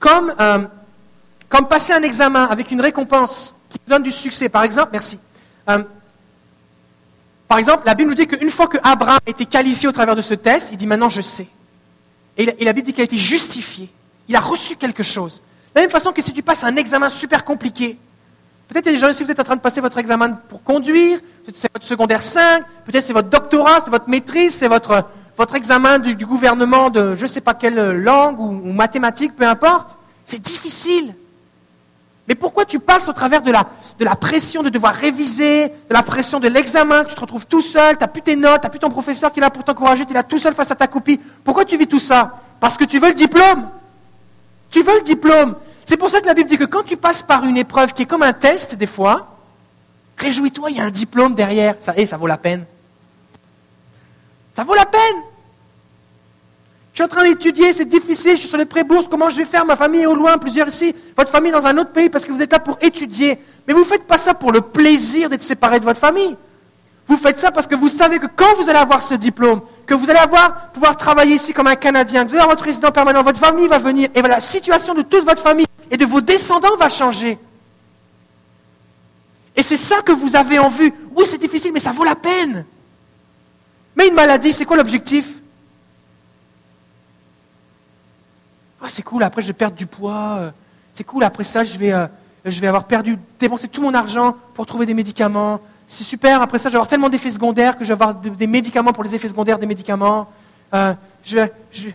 comme, 0.00 0.34
euh, 0.40 0.66
passer 1.68 1.92
un 1.92 2.02
examen 2.02 2.44
avec 2.44 2.70
une 2.70 2.80
récompense 2.80 3.54
qui 3.70 3.78
donne 3.86 4.02
du 4.02 4.12
succès. 4.12 4.48
Par 4.48 4.64
exemple, 4.64 4.90
merci. 4.92 5.18
Euh, 5.68 5.82
par 7.48 7.58
exemple, 7.58 7.82
la 7.86 7.94
Bible 7.94 8.10
nous 8.10 8.14
dit 8.14 8.26
qu'une 8.26 8.50
fois 8.50 8.66
que 8.66 8.78
Abraham 8.82 9.18
a 9.26 9.30
été 9.30 9.46
qualifié 9.46 9.88
au 9.88 9.92
travers 9.92 10.16
de 10.16 10.22
ce 10.22 10.34
test, 10.34 10.70
il 10.72 10.76
dit 10.76 10.86
maintenant 10.86 11.08
je 11.08 11.20
sais. 11.20 11.48
Et 12.36 12.64
la 12.64 12.72
Bible 12.72 12.86
dit 12.86 12.92
qu'il 12.92 13.02
a 13.02 13.04
été 13.04 13.16
justifié. 13.16 13.88
Il 14.28 14.34
a 14.34 14.40
reçu 14.40 14.76
quelque 14.76 15.02
chose. 15.02 15.42
De 15.74 15.80
la 15.80 15.82
même 15.82 15.90
façon 15.90 16.12
que 16.12 16.22
si 16.22 16.32
tu 16.32 16.42
passes 16.42 16.64
un 16.64 16.76
examen 16.76 17.08
super 17.10 17.44
compliqué, 17.44 17.98
peut-être 18.68 18.86
des 18.86 18.96
gens 18.96 19.08
ici, 19.08 19.22
vous 19.22 19.30
êtes 19.30 19.40
en 19.40 19.44
train 19.44 19.56
de 19.56 19.60
passer 19.60 19.80
votre 19.80 19.98
examen 19.98 20.30
pour 20.48 20.62
conduire, 20.62 21.20
c'est 21.54 21.72
votre 21.72 21.84
secondaire 21.84 22.22
5, 22.22 22.64
peut-être 22.86 23.04
c'est 23.04 23.12
votre 23.12 23.28
doctorat, 23.28 23.80
c'est 23.84 23.90
votre 23.90 24.08
maîtrise, 24.08 24.54
c'est 24.54 24.68
votre, 24.68 25.04
examen 25.54 25.98
du, 25.98 26.26
gouvernement 26.26 26.90
de 26.90 27.14
je 27.14 27.22
ne 27.22 27.26
sais 27.26 27.40
pas 27.40 27.54
quelle 27.54 28.02
langue 28.02 28.40
ou 28.40 28.72
mathématiques, 28.72 29.36
peu 29.36 29.46
importe. 29.46 29.96
C'est 30.24 30.40
difficile. 30.40 31.14
Mais 32.26 32.34
pourquoi 32.34 32.64
tu 32.64 32.78
passes 32.78 33.08
au 33.08 33.12
travers 33.12 33.42
de 33.42 33.50
la, 33.50 34.16
pression 34.16 34.62
de 34.62 34.70
devoir 34.70 34.94
réviser, 34.94 35.68
de 35.68 35.92
la 35.92 36.02
pression 36.02 36.40
de 36.40 36.48
l'examen, 36.48 37.04
tu 37.04 37.14
te 37.14 37.20
retrouves 37.20 37.46
tout 37.46 37.60
seul, 37.60 37.98
tu 37.98 38.00
n'as 38.02 38.08
plus 38.08 38.22
tes 38.22 38.36
notes, 38.36 38.62
tu 38.62 38.66
n'as 38.66 38.70
plus 38.70 38.78
ton 38.78 38.88
professeur 38.88 39.30
qui 39.30 39.40
est 39.40 39.42
là 39.42 39.50
pour 39.50 39.62
t'encourager, 39.62 40.06
tu 40.06 40.12
es 40.12 40.14
là 40.14 40.22
tout 40.22 40.38
seul 40.38 40.54
face 40.54 40.70
à 40.70 40.74
ta 40.74 40.86
copie 40.86 41.20
Pourquoi 41.44 41.64
tu 41.64 41.76
vis 41.76 41.86
tout 41.86 41.98
ça? 41.98 42.40
Parce 42.60 42.78
que 42.78 42.84
tu 42.84 42.98
veux 42.98 43.08
le 43.08 43.14
diplôme. 43.14 43.68
Tu 44.70 44.82
veux 44.82 44.96
le 44.96 45.02
diplôme. 45.02 45.56
C'est 45.84 45.98
pour 45.98 46.08
ça 46.08 46.20
que 46.20 46.26
la 46.26 46.34
Bible 46.34 46.48
dit 46.48 46.56
que 46.56 46.64
quand 46.64 46.82
tu 46.82 46.96
passes 46.96 47.22
par 47.22 47.44
une 47.44 47.58
épreuve 47.58 47.92
qui 47.92 48.02
est 48.02 48.06
comme 48.06 48.22
un 48.22 48.32
test, 48.32 48.74
des 48.74 48.86
fois, 48.86 49.36
réjouis-toi, 50.16 50.70
il 50.70 50.78
y 50.78 50.80
a 50.80 50.84
un 50.84 50.90
diplôme 50.90 51.34
derrière. 51.34 51.76
Ça, 51.78 51.92
et 51.94 52.06
ça 52.06 52.16
vaut 52.16 52.26
la 52.26 52.38
peine. 52.38 52.64
Ça 54.56 54.64
vaut 54.64 54.74
la 54.74 54.86
peine. 54.86 55.16
Je 56.94 56.98
suis 56.98 57.04
en 57.04 57.08
train 57.08 57.24
d'étudier, 57.24 57.72
c'est 57.72 57.86
difficile, 57.86 58.34
je 58.36 58.42
suis 58.42 58.48
sur 58.48 58.56
les 58.56 58.66
pré-bourses, 58.66 59.08
comment 59.10 59.28
je 59.28 59.38
vais 59.38 59.44
faire 59.44 59.66
Ma 59.66 59.74
famille 59.74 60.02
est 60.02 60.06
au 60.06 60.14
loin, 60.14 60.38
plusieurs 60.38 60.68
ici, 60.68 60.94
votre 61.16 61.28
famille 61.28 61.50
dans 61.50 61.66
un 61.66 61.76
autre 61.76 61.90
pays 61.90 62.08
parce 62.08 62.24
que 62.24 62.30
vous 62.30 62.40
êtes 62.40 62.52
là 62.52 62.60
pour 62.60 62.78
étudier. 62.80 63.36
Mais 63.66 63.74
vous 63.74 63.80
ne 63.80 63.84
faites 63.84 64.04
pas 64.04 64.16
ça 64.16 64.32
pour 64.32 64.52
le 64.52 64.60
plaisir 64.60 65.28
d'être 65.28 65.42
séparé 65.42 65.80
de 65.80 65.84
votre 65.84 65.98
famille. 65.98 66.36
Vous 67.08 67.16
faites 67.16 67.40
ça 67.40 67.50
parce 67.50 67.66
que 67.66 67.74
vous 67.74 67.88
savez 67.88 68.20
que 68.20 68.28
quand 68.28 68.54
vous 68.58 68.70
allez 68.70 68.78
avoir 68.78 69.02
ce 69.02 69.14
diplôme, 69.14 69.62
que 69.86 69.94
vous 69.94 70.08
allez 70.08 70.20
avoir, 70.20 70.70
pouvoir 70.70 70.96
travailler 70.96 71.34
ici 71.34 71.52
comme 71.52 71.66
un 71.66 71.74
Canadien, 71.74 72.22
que 72.22 72.28
vous 72.28 72.34
allez 72.34 72.42
avoir 72.42 72.54
votre 72.54 72.64
résident 72.64 72.92
permanent, 72.92 73.24
votre 73.24 73.40
famille 73.40 73.66
va 73.66 73.78
venir, 73.78 74.08
et 74.14 74.22
la 74.22 74.40
situation 74.40 74.94
de 74.94 75.02
toute 75.02 75.24
votre 75.24 75.42
famille 75.42 75.66
et 75.90 75.96
de 75.96 76.06
vos 76.06 76.20
descendants 76.20 76.76
va 76.78 76.88
changer. 76.88 77.40
Et 79.56 79.64
c'est 79.64 79.76
ça 79.76 79.96
que 80.02 80.12
vous 80.12 80.36
avez 80.36 80.60
en 80.60 80.68
vue. 80.68 80.94
Oui, 81.16 81.24
c'est 81.26 81.38
difficile, 81.38 81.72
mais 81.74 81.80
ça 81.80 81.90
vaut 81.90 82.04
la 82.04 82.14
peine. 82.14 82.64
Mais 83.96 84.06
une 84.06 84.14
maladie, 84.14 84.52
c'est 84.52 84.64
quoi 84.64 84.76
l'objectif? 84.76 85.40
Ah, 88.84 88.88
c'est 88.90 89.02
cool, 89.02 89.22
après 89.22 89.40
je 89.40 89.46
vais 89.46 89.54
perdre 89.54 89.76
du 89.76 89.86
poids. 89.86 90.36
Euh, 90.38 90.50
c'est 90.92 91.04
cool, 91.04 91.24
après 91.24 91.42
ça, 91.42 91.64
je 91.64 91.78
vais, 91.78 91.92
euh, 91.92 92.06
je 92.44 92.60
vais 92.60 92.66
avoir 92.66 92.84
perdu, 92.84 93.18
dépensé 93.38 93.66
tout 93.66 93.80
mon 93.80 93.94
argent 93.94 94.36
pour 94.52 94.66
trouver 94.66 94.84
des 94.84 94.92
médicaments. 94.92 95.58
C'est 95.86 96.04
super, 96.04 96.42
après 96.42 96.58
ça, 96.58 96.68
je 96.68 96.74
vais 96.74 96.76
avoir 96.76 96.88
tellement 96.88 97.08
d'effets 97.08 97.30
secondaires 97.30 97.78
que 97.78 97.84
je 97.84 97.88
vais 97.88 97.94
avoir 97.94 98.14
des 98.14 98.46
médicaments 98.46 98.92
pour 98.92 99.02
les 99.02 99.14
effets 99.14 99.28
secondaires 99.28 99.58
des 99.58 99.64
médicaments. 99.64 100.28
Euh, 100.74 100.92
je, 101.22 101.38
je... 101.70 101.88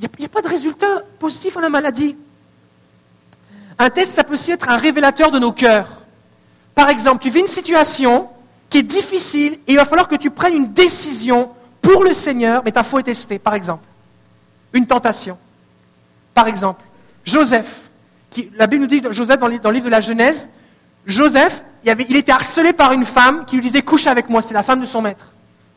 Il 0.00 0.08
n'y 0.18 0.24
a, 0.24 0.28
pas 0.28 0.40
de 0.40 0.48
résultat 0.48 1.02
positif 1.18 1.54
à 1.58 1.60
la 1.60 1.68
maladie. 1.68 2.16
Un 3.78 3.90
test, 3.90 4.12
ça 4.12 4.24
peut 4.24 4.34
aussi 4.34 4.52
être 4.52 4.70
un 4.70 4.78
révélateur 4.78 5.30
de 5.30 5.38
nos 5.38 5.52
cœurs. 5.52 5.88
Par 6.74 6.88
exemple, 6.88 7.22
tu 7.22 7.28
vis 7.28 7.40
une 7.40 7.46
situation 7.46 8.28
qui 8.70 8.78
est 8.78 8.82
difficile 8.82 9.58
et 9.66 9.72
il 9.72 9.76
va 9.76 9.84
falloir 9.84 10.08
que 10.08 10.16
tu 10.16 10.30
prennes 10.30 10.54
une 10.54 10.72
décision 10.72 11.50
pour 11.82 12.04
le 12.04 12.14
Seigneur, 12.14 12.62
mais 12.64 12.72
ta 12.72 12.82
foi 12.82 13.00
est 13.00 13.04
testée, 13.04 13.38
par 13.38 13.54
exemple 13.54 13.84
une 14.76 14.86
tentation. 14.86 15.38
Par 16.34 16.46
exemple, 16.46 16.84
Joseph, 17.24 17.90
qui, 18.30 18.50
la 18.56 18.66
Bible 18.66 18.82
nous 18.82 18.88
dit, 18.88 19.02
Joseph 19.10 19.38
dans, 19.38 19.48
le 19.48 19.54
livre 19.72 19.86
de 19.86 19.90
la 19.90 20.00
Genèse, 20.00 20.48
Joseph, 21.06 21.64
il, 21.82 21.90
avait, 21.90 22.06
il 22.08 22.16
était 22.16 22.32
harcelé 22.32 22.72
par 22.72 22.92
une 22.92 23.04
femme 23.04 23.44
qui 23.46 23.56
lui 23.56 23.62
disait 23.62 23.82
couche 23.82 24.06
avec 24.06 24.28
moi, 24.28 24.42
c'est 24.42 24.54
la 24.54 24.62
femme 24.62 24.80
de 24.80 24.86
son 24.86 25.02
maître. 25.02 25.26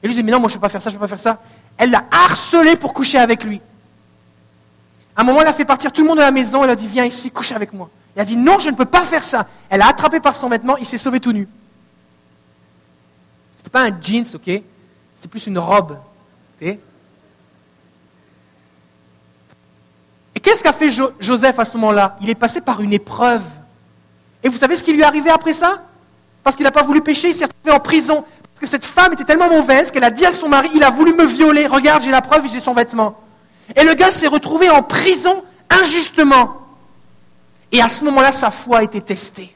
Et 0.02 0.08
lui 0.08 0.14
disait 0.14 0.24
mais 0.24 0.32
non, 0.32 0.40
moi 0.40 0.50
je 0.50 0.56
ne 0.56 0.58
peux 0.58 0.62
pas 0.62 0.70
faire 0.70 0.82
ça, 0.82 0.90
je 0.90 0.96
ne 0.96 1.00
peux 1.00 1.06
pas 1.06 1.10
faire 1.10 1.20
ça. 1.20 1.40
Elle 1.78 1.92
l'a 1.92 2.06
harcelé 2.12 2.76
pour 2.76 2.94
coucher 2.94 3.18
avec 3.18 3.44
lui. 3.44 3.62
À 5.16 5.22
un 5.22 5.24
moment, 5.24 5.42
elle 5.42 5.48
a 5.48 5.54
fait 5.54 5.66
partir 5.66 5.92
tout 5.92 6.02
le 6.02 6.08
monde 6.08 6.18
de 6.18 6.24
la 6.24 6.32
maison, 6.32 6.64
elle 6.64 6.70
a 6.70 6.76
dit 6.76 6.88
viens 6.88 7.06
ici, 7.06 7.32
couche 7.32 7.52
avec 7.52 7.74
moi. 7.74 7.90
Il 8.16 8.22
a 8.22 8.26
dit 8.26 8.38
non, 8.38 8.60
je 8.60 8.70
ne 8.70 8.76
peux 8.76 8.86
pas 8.86 9.04
faire 9.04 9.24
ça. 9.24 9.48
Elle 9.70 9.82
a 9.82 9.88
attrapé 9.88 10.20
par 10.20 10.36
son 10.36 10.50
vêtement, 10.50 10.78
il 10.78 10.86
s'est 10.86 10.98
sauvé 10.98 11.20
tout 11.20 11.32
nu. 11.32 11.48
Ce 13.56 13.60
n'était 13.60 13.70
pas 13.70 13.84
un 13.84 14.02
jeans, 14.02 14.26
ok? 14.34 14.62
C'était 15.16 15.28
plus 15.30 15.48
une 15.48 15.60
robe. 15.60 15.98
Et 20.40 20.42
qu'est-ce 20.42 20.64
qu'a 20.64 20.72
fait 20.72 20.90
Joseph 21.20 21.60
à 21.60 21.66
ce 21.66 21.76
moment-là? 21.76 22.16
Il 22.22 22.30
est 22.30 22.36
passé 22.36 22.62
par 22.62 22.80
une 22.80 22.94
épreuve. 22.94 23.44
Et 24.42 24.48
vous 24.48 24.58
savez 24.58 24.78
ce 24.78 24.84
qui 24.86 24.94
lui 24.94 25.02
est 25.02 25.06
arrivé 25.06 25.30
après 25.30 25.52
ça? 25.52 25.84
Parce 26.46 26.56
qu'il 26.56 26.64
n'a 26.64 26.72
pas 26.72 26.82
voulu 26.82 27.02
pécher, 27.02 27.28
il 27.28 27.36
s'est 27.36 27.44
retrouvé 27.44 27.76
en 27.76 27.82
prison. 27.82 28.24
Parce 28.24 28.62
que 28.62 28.66
cette 28.66 28.86
femme 28.86 29.12
était 29.12 29.26
tellement 29.26 29.50
mauvaise 29.50 29.92
qu'elle 29.92 30.06
a 30.06 30.12
dit 30.12 30.26
à 30.26 30.32
son 30.32 30.48
mari, 30.48 30.70
il 30.74 30.82
a 30.82 30.92
voulu 30.92 31.12
me 31.12 31.26
violer, 31.26 31.68
regarde, 31.68 32.04
j'ai 32.04 32.10
la 32.10 32.22
preuve, 32.22 32.48
j'ai 32.50 32.62
son 32.62 32.74
vêtement. 32.74 33.20
Et 33.76 33.84
le 33.84 33.94
gars 33.96 34.12
s'est 34.12 34.28
retrouvé 34.28 34.70
en 34.70 34.82
prison 34.82 35.44
injustement. 35.70 36.62
Et 37.74 37.82
à 37.82 37.90
ce 37.90 38.06
moment-là, 38.06 38.32
sa 38.32 38.50
foi 38.50 38.78
a 38.78 38.84
été 38.84 39.02
testée. 39.02 39.54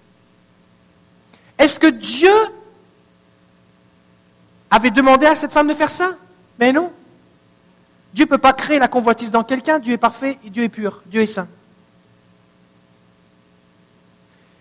Est-ce 1.57 1.79
que 1.79 1.87
Dieu 1.87 2.33
avait 4.69 4.91
demandé 4.91 5.27
à 5.27 5.35
cette 5.35 5.53
femme 5.53 5.69
de 5.69 5.73
faire 5.73 5.89
ça? 5.89 6.09
Mais 6.59 6.73
non. 6.73 6.91
Dieu 8.13 8.25
ne 8.25 8.29
peut 8.29 8.37
pas 8.37 8.53
créer 8.53 8.79
la 8.79 8.87
convoitise 8.87 9.31
dans 9.31 9.43
quelqu'un, 9.43 9.79
Dieu 9.79 9.93
est 9.93 9.97
parfait 9.97 10.37
Dieu 10.45 10.63
est 10.63 10.69
pur, 10.69 11.01
Dieu 11.07 11.21
est 11.21 11.27
saint. 11.27 11.47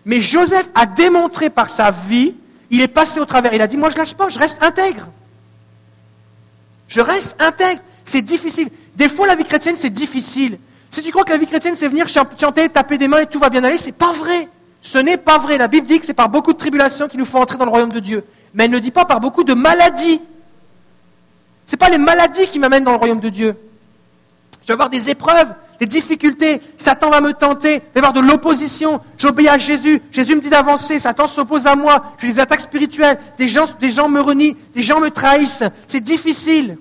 Mais 0.05 0.19
Joseph 0.19 0.69
a 0.75 0.85
démontré 0.85 1.49
par 1.49 1.69
sa 1.69 1.91
vie, 1.91 2.35
il 2.69 2.81
est 2.81 2.87
passé 2.87 3.19
au 3.19 3.25
travers, 3.25 3.53
il 3.53 3.61
a 3.61 3.67
dit, 3.67 3.77
moi 3.77 3.89
je 3.89 3.97
lâche 3.97 4.15
pas, 4.15 4.29
je 4.29 4.39
reste 4.39 4.61
intègre. 4.61 5.07
Je 6.87 7.01
reste 7.01 7.41
intègre. 7.41 7.81
C'est 8.05 8.21
difficile. 8.21 8.69
Des 8.95 9.09
fois, 9.09 9.27
la 9.27 9.35
vie 9.35 9.45
chrétienne, 9.45 9.75
c'est 9.75 9.89
difficile. 9.89 10.59
Si 10.89 11.01
tu 11.01 11.11
crois 11.11 11.23
que 11.23 11.31
la 11.31 11.37
vie 11.37 11.47
chrétienne, 11.47 11.75
c'est 11.75 11.87
venir 11.87 12.07
chanter, 12.07 12.69
taper 12.69 12.97
des 12.97 13.07
mains 13.07 13.21
et 13.21 13.25
tout 13.25 13.39
va 13.39 13.49
bien 13.49 13.63
aller, 13.63 13.77
c'est 13.77 13.93
pas 13.93 14.11
vrai. 14.13 14.47
Ce 14.81 14.97
n'est 14.97 15.17
pas 15.17 15.37
vrai. 15.39 15.57
La 15.57 15.67
Bible 15.67 15.87
dit 15.87 15.99
que 15.99 16.05
c'est 16.05 16.13
par 16.13 16.29
beaucoup 16.29 16.53
de 16.53 16.57
tribulations 16.57 17.07
qu'il 17.07 17.19
nous 17.19 17.25
faut 17.25 17.39
entrer 17.39 17.57
dans 17.57 17.65
le 17.65 17.71
royaume 17.71 17.91
de 17.91 17.99
Dieu. 17.99 18.23
Mais 18.53 18.65
elle 18.65 18.71
ne 18.71 18.79
dit 18.79 18.91
pas 18.91 19.05
par 19.05 19.19
beaucoup 19.19 19.43
de 19.43 19.53
maladies. 19.53 20.21
Ce 21.73 21.75
n'est 21.75 21.89
pas 21.89 21.89
les 21.89 21.97
maladies 21.97 22.45
qui 22.49 22.59
m'amènent 22.59 22.83
dans 22.83 22.91
le 22.91 22.97
royaume 22.97 23.19
de 23.19 23.29
Dieu. 23.29 23.57
Je 24.61 24.67
vais 24.67 24.73
avoir 24.73 24.91
des 24.91 25.09
épreuves, 25.09 25.55
des 25.79 25.87
difficultés. 25.87 26.61
Satan 26.77 27.09
va 27.09 27.19
me 27.19 27.33
tenter. 27.33 27.81
Je 27.95 27.99
vais 27.99 28.05
avoir 28.05 28.13
de 28.13 28.19
l'opposition. 28.19 29.01
J'obéis 29.17 29.47
à 29.47 29.57
Jésus. 29.57 29.99
Jésus 30.11 30.35
me 30.35 30.39
dit 30.39 30.51
d'avancer. 30.51 30.99
Satan 30.99 31.25
s'oppose 31.25 31.65
à 31.65 31.75
moi. 31.75 32.13
J'ai 32.19 32.27
des 32.27 32.39
attaques 32.39 32.59
spirituelles. 32.59 33.17
Des 33.39 33.47
gens, 33.47 33.65
des 33.79 33.89
gens 33.89 34.07
me 34.07 34.21
renient. 34.21 34.55
Des 34.75 34.83
gens 34.83 34.99
me 34.99 35.09
trahissent. 35.09 35.63
C'est 35.87 35.99
difficile. 35.99 36.77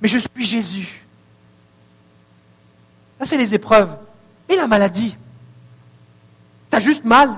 Mais 0.00 0.08
je 0.08 0.16
suis 0.16 0.44
Jésus. 0.44 1.04
Ça, 3.18 3.26
c'est 3.26 3.36
les 3.36 3.54
épreuves. 3.54 3.94
Et 4.48 4.56
la 4.56 4.66
maladie. 4.66 5.14
Tu 6.70 6.76
as 6.78 6.80
juste 6.80 7.04
mal. 7.04 7.34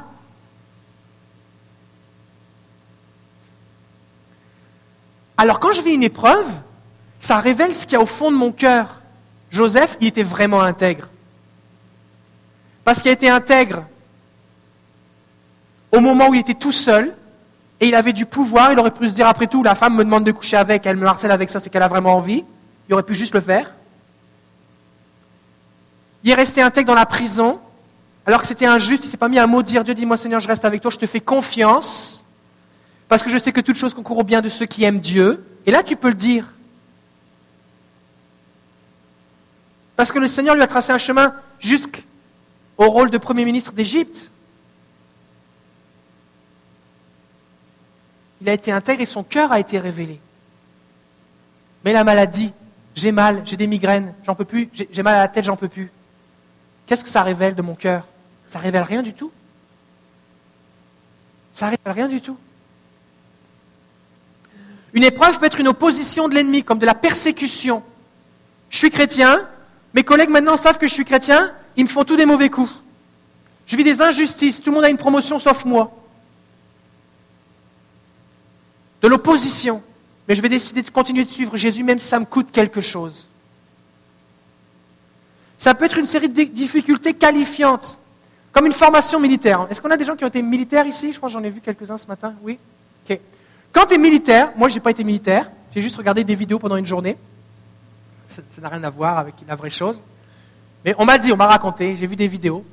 Alors 5.42 5.58
quand 5.58 5.72
je 5.72 5.82
vis 5.82 5.94
une 5.94 6.04
épreuve, 6.04 6.46
ça 7.18 7.38
révèle 7.38 7.74
ce 7.74 7.84
qu'il 7.84 7.94
y 7.94 7.96
a 7.96 8.00
au 8.00 8.06
fond 8.06 8.30
de 8.30 8.36
mon 8.36 8.52
cœur. 8.52 9.00
Joseph, 9.50 9.96
il 10.00 10.06
était 10.06 10.22
vraiment 10.22 10.60
intègre. 10.60 11.08
Parce 12.84 13.02
qu'il 13.02 13.08
a 13.08 13.12
été 13.12 13.28
intègre 13.28 13.82
au 15.90 15.98
moment 15.98 16.28
où 16.28 16.34
il 16.34 16.38
était 16.38 16.54
tout 16.54 16.70
seul, 16.70 17.12
et 17.80 17.88
il 17.88 17.96
avait 17.96 18.12
du 18.12 18.24
pouvoir, 18.24 18.72
il 18.72 18.78
aurait 18.78 18.92
pu 18.92 19.08
se 19.08 19.14
dire 19.16 19.26
après 19.26 19.48
tout, 19.48 19.64
la 19.64 19.74
femme 19.74 19.96
me 19.96 20.04
demande 20.04 20.22
de 20.22 20.30
coucher 20.30 20.58
avec, 20.58 20.86
elle 20.86 20.96
me 20.96 21.06
harcèle 21.08 21.32
avec 21.32 21.50
ça, 21.50 21.58
c'est 21.58 21.70
qu'elle 21.70 21.82
a 21.82 21.88
vraiment 21.88 22.14
envie. 22.14 22.44
Il 22.88 22.94
aurait 22.94 23.02
pu 23.02 23.16
juste 23.16 23.34
le 23.34 23.40
faire. 23.40 23.74
Il 26.22 26.30
est 26.30 26.34
resté 26.34 26.62
intègre 26.62 26.86
dans 26.86 26.94
la 26.94 27.04
prison, 27.04 27.58
alors 28.26 28.42
que 28.42 28.46
c'était 28.46 28.66
injuste, 28.66 29.06
il 29.06 29.08
s'est 29.08 29.16
pas 29.16 29.28
mis 29.28 29.40
à 29.40 29.48
maudire 29.48 29.82
Dieu, 29.82 29.94
dis-moi 29.94 30.16
Seigneur, 30.16 30.38
je 30.38 30.46
reste 30.46 30.64
avec 30.64 30.80
toi, 30.80 30.92
je 30.92 30.98
te 30.98 31.06
fais 31.06 31.20
confiance 31.20 32.21
parce 33.12 33.22
que 33.22 33.28
je 33.28 33.36
sais 33.36 33.52
que 33.52 33.60
toute 33.60 33.76
chose 33.76 33.92
concourt 33.92 34.16
au 34.16 34.24
bien 34.24 34.40
de 34.40 34.48
ceux 34.48 34.64
qui 34.64 34.84
aiment 34.84 34.98
Dieu. 34.98 35.44
Et 35.66 35.70
là, 35.70 35.82
tu 35.82 35.96
peux 35.96 36.08
le 36.08 36.14
dire. 36.14 36.46
Parce 39.96 40.10
que 40.10 40.18
le 40.18 40.26
Seigneur 40.26 40.54
lui 40.54 40.62
a 40.62 40.66
tracé 40.66 40.92
un 40.92 40.98
chemin 40.98 41.34
jusqu'au 41.60 42.06
rôle 42.78 43.10
de 43.10 43.18
Premier 43.18 43.44
ministre 43.44 43.74
d'Égypte. 43.74 44.30
Il 48.40 48.48
a 48.48 48.54
été 48.54 48.72
intègre 48.72 49.02
et 49.02 49.04
son 49.04 49.22
cœur 49.24 49.52
a 49.52 49.60
été 49.60 49.78
révélé. 49.78 50.18
Mais 51.84 51.92
la 51.92 52.04
maladie, 52.04 52.54
j'ai 52.94 53.12
mal, 53.12 53.42
j'ai 53.44 53.58
des 53.58 53.66
migraines, 53.66 54.14
j'en 54.24 54.34
peux 54.34 54.46
plus, 54.46 54.70
j'ai 54.72 55.02
mal 55.02 55.16
à 55.16 55.20
la 55.20 55.28
tête, 55.28 55.44
j'en 55.44 55.58
peux 55.58 55.68
plus. 55.68 55.92
Qu'est-ce 56.86 57.04
que 57.04 57.10
ça 57.10 57.22
révèle 57.22 57.56
de 57.56 57.60
mon 57.60 57.74
cœur? 57.74 58.08
Ça 58.46 58.58
révèle 58.58 58.84
rien 58.84 59.02
du 59.02 59.12
tout. 59.12 59.30
Ça 61.52 61.66
révèle 61.66 61.92
rien 61.92 62.08
du 62.08 62.22
tout. 62.22 62.38
Une 64.92 65.04
épreuve 65.04 65.38
peut 65.38 65.46
être 65.46 65.60
une 65.60 65.68
opposition 65.68 66.28
de 66.28 66.34
l'ennemi, 66.34 66.62
comme 66.62 66.78
de 66.78 66.86
la 66.86 66.94
persécution. 66.94 67.82
Je 68.68 68.78
suis 68.78 68.90
chrétien, 68.90 69.48
mes 69.94 70.04
collègues 70.04 70.30
maintenant 70.30 70.56
savent 70.56 70.78
que 70.78 70.88
je 70.88 70.92
suis 70.92 71.04
chrétien, 71.04 71.52
ils 71.76 71.84
me 71.84 71.88
font 71.88 72.04
tous 72.04 72.16
des 72.16 72.26
mauvais 72.26 72.50
coups. 72.50 72.72
Je 73.66 73.76
vis 73.76 73.84
des 73.84 74.02
injustices, 74.02 74.60
tout 74.60 74.70
le 74.70 74.76
monde 74.76 74.84
a 74.84 74.90
une 74.90 74.96
promotion 74.96 75.38
sauf 75.38 75.64
moi. 75.64 75.92
De 79.00 79.08
l'opposition. 79.08 79.82
Mais 80.28 80.34
je 80.34 80.42
vais 80.42 80.48
décider 80.48 80.82
de 80.82 80.90
continuer 80.90 81.24
de 81.24 81.28
suivre 81.28 81.56
Jésus 81.56 81.82
même 81.82 81.98
si 81.98 82.06
ça 82.06 82.20
me 82.20 82.24
coûte 82.24 82.50
quelque 82.50 82.80
chose. 82.80 83.26
Ça 85.58 85.74
peut 85.74 85.84
être 85.84 85.98
une 85.98 86.06
série 86.06 86.28
de 86.28 86.42
difficultés 86.44 87.14
qualifiantes, 87.14 87.98
comme 88.52 88.66
une 88.66 88.72
formation 88.72 89.20
militaire. 89.20 89.66
Est-ce 89.70 89.80
qu'on 89.80 89.90
a 89.90 89.96
des 89.96 90.04
gens 90.04 90.16
qui 90.16 90.24
ont 90.24 90.28
été 90.28 90.42
militaires 90.42 90.86
ici? 90.86 91.12
Je 91.12 91.18
crois 91.18 91.28
que 91.28 91.32
j'en 91.32 91.42
ai 91.42 91.50
vu 91.50 91.60
quelques-uns 91.60 91.98
ce 91.98 92.06
matin. 92.06 92.34
Oui? 92.42 92.58
Ok. 93.08 93.18
Quand 93.72 93.86
tu 93.86 93.94
es 93.94 93.98
militaire, 93.98 94.52
moi 94.56 94.68
je 94.68 94.74
n'ai 94.74 94.80
pas 94.80 94.90
été 94.90 95.02
militaire, 95.02 95.50
j'ai 95.74 95.80
juste 95.80 95.96
regardé 95.96 96.24
des 96.24 96.34
vidéos 96.34 96.58
pendant 96.58 96.76
une 96.76 96.86
journée. 96.86 97.16
Ça 98.26 98.42
n'a 98.60 98.68
rien 98.68 98.84
à 98.84 98.90
voir 98.90 99.18
avec 99.18 99.34
la 99.46 99.54
vraie 99.54 99.70
chose. 99.70 100.00
Mais 100.84 100.94
on 100.98 101.04
m'a 101.04 101.18
dit, 101.18 101.32
on 101.32 101.36
m'a 101.36 101.46
raconté, 101.46 101.96
j'ai 101.96 102.06
vu 102.06 102.16
des 102.16 102.26
vidéos, 102.26 102.64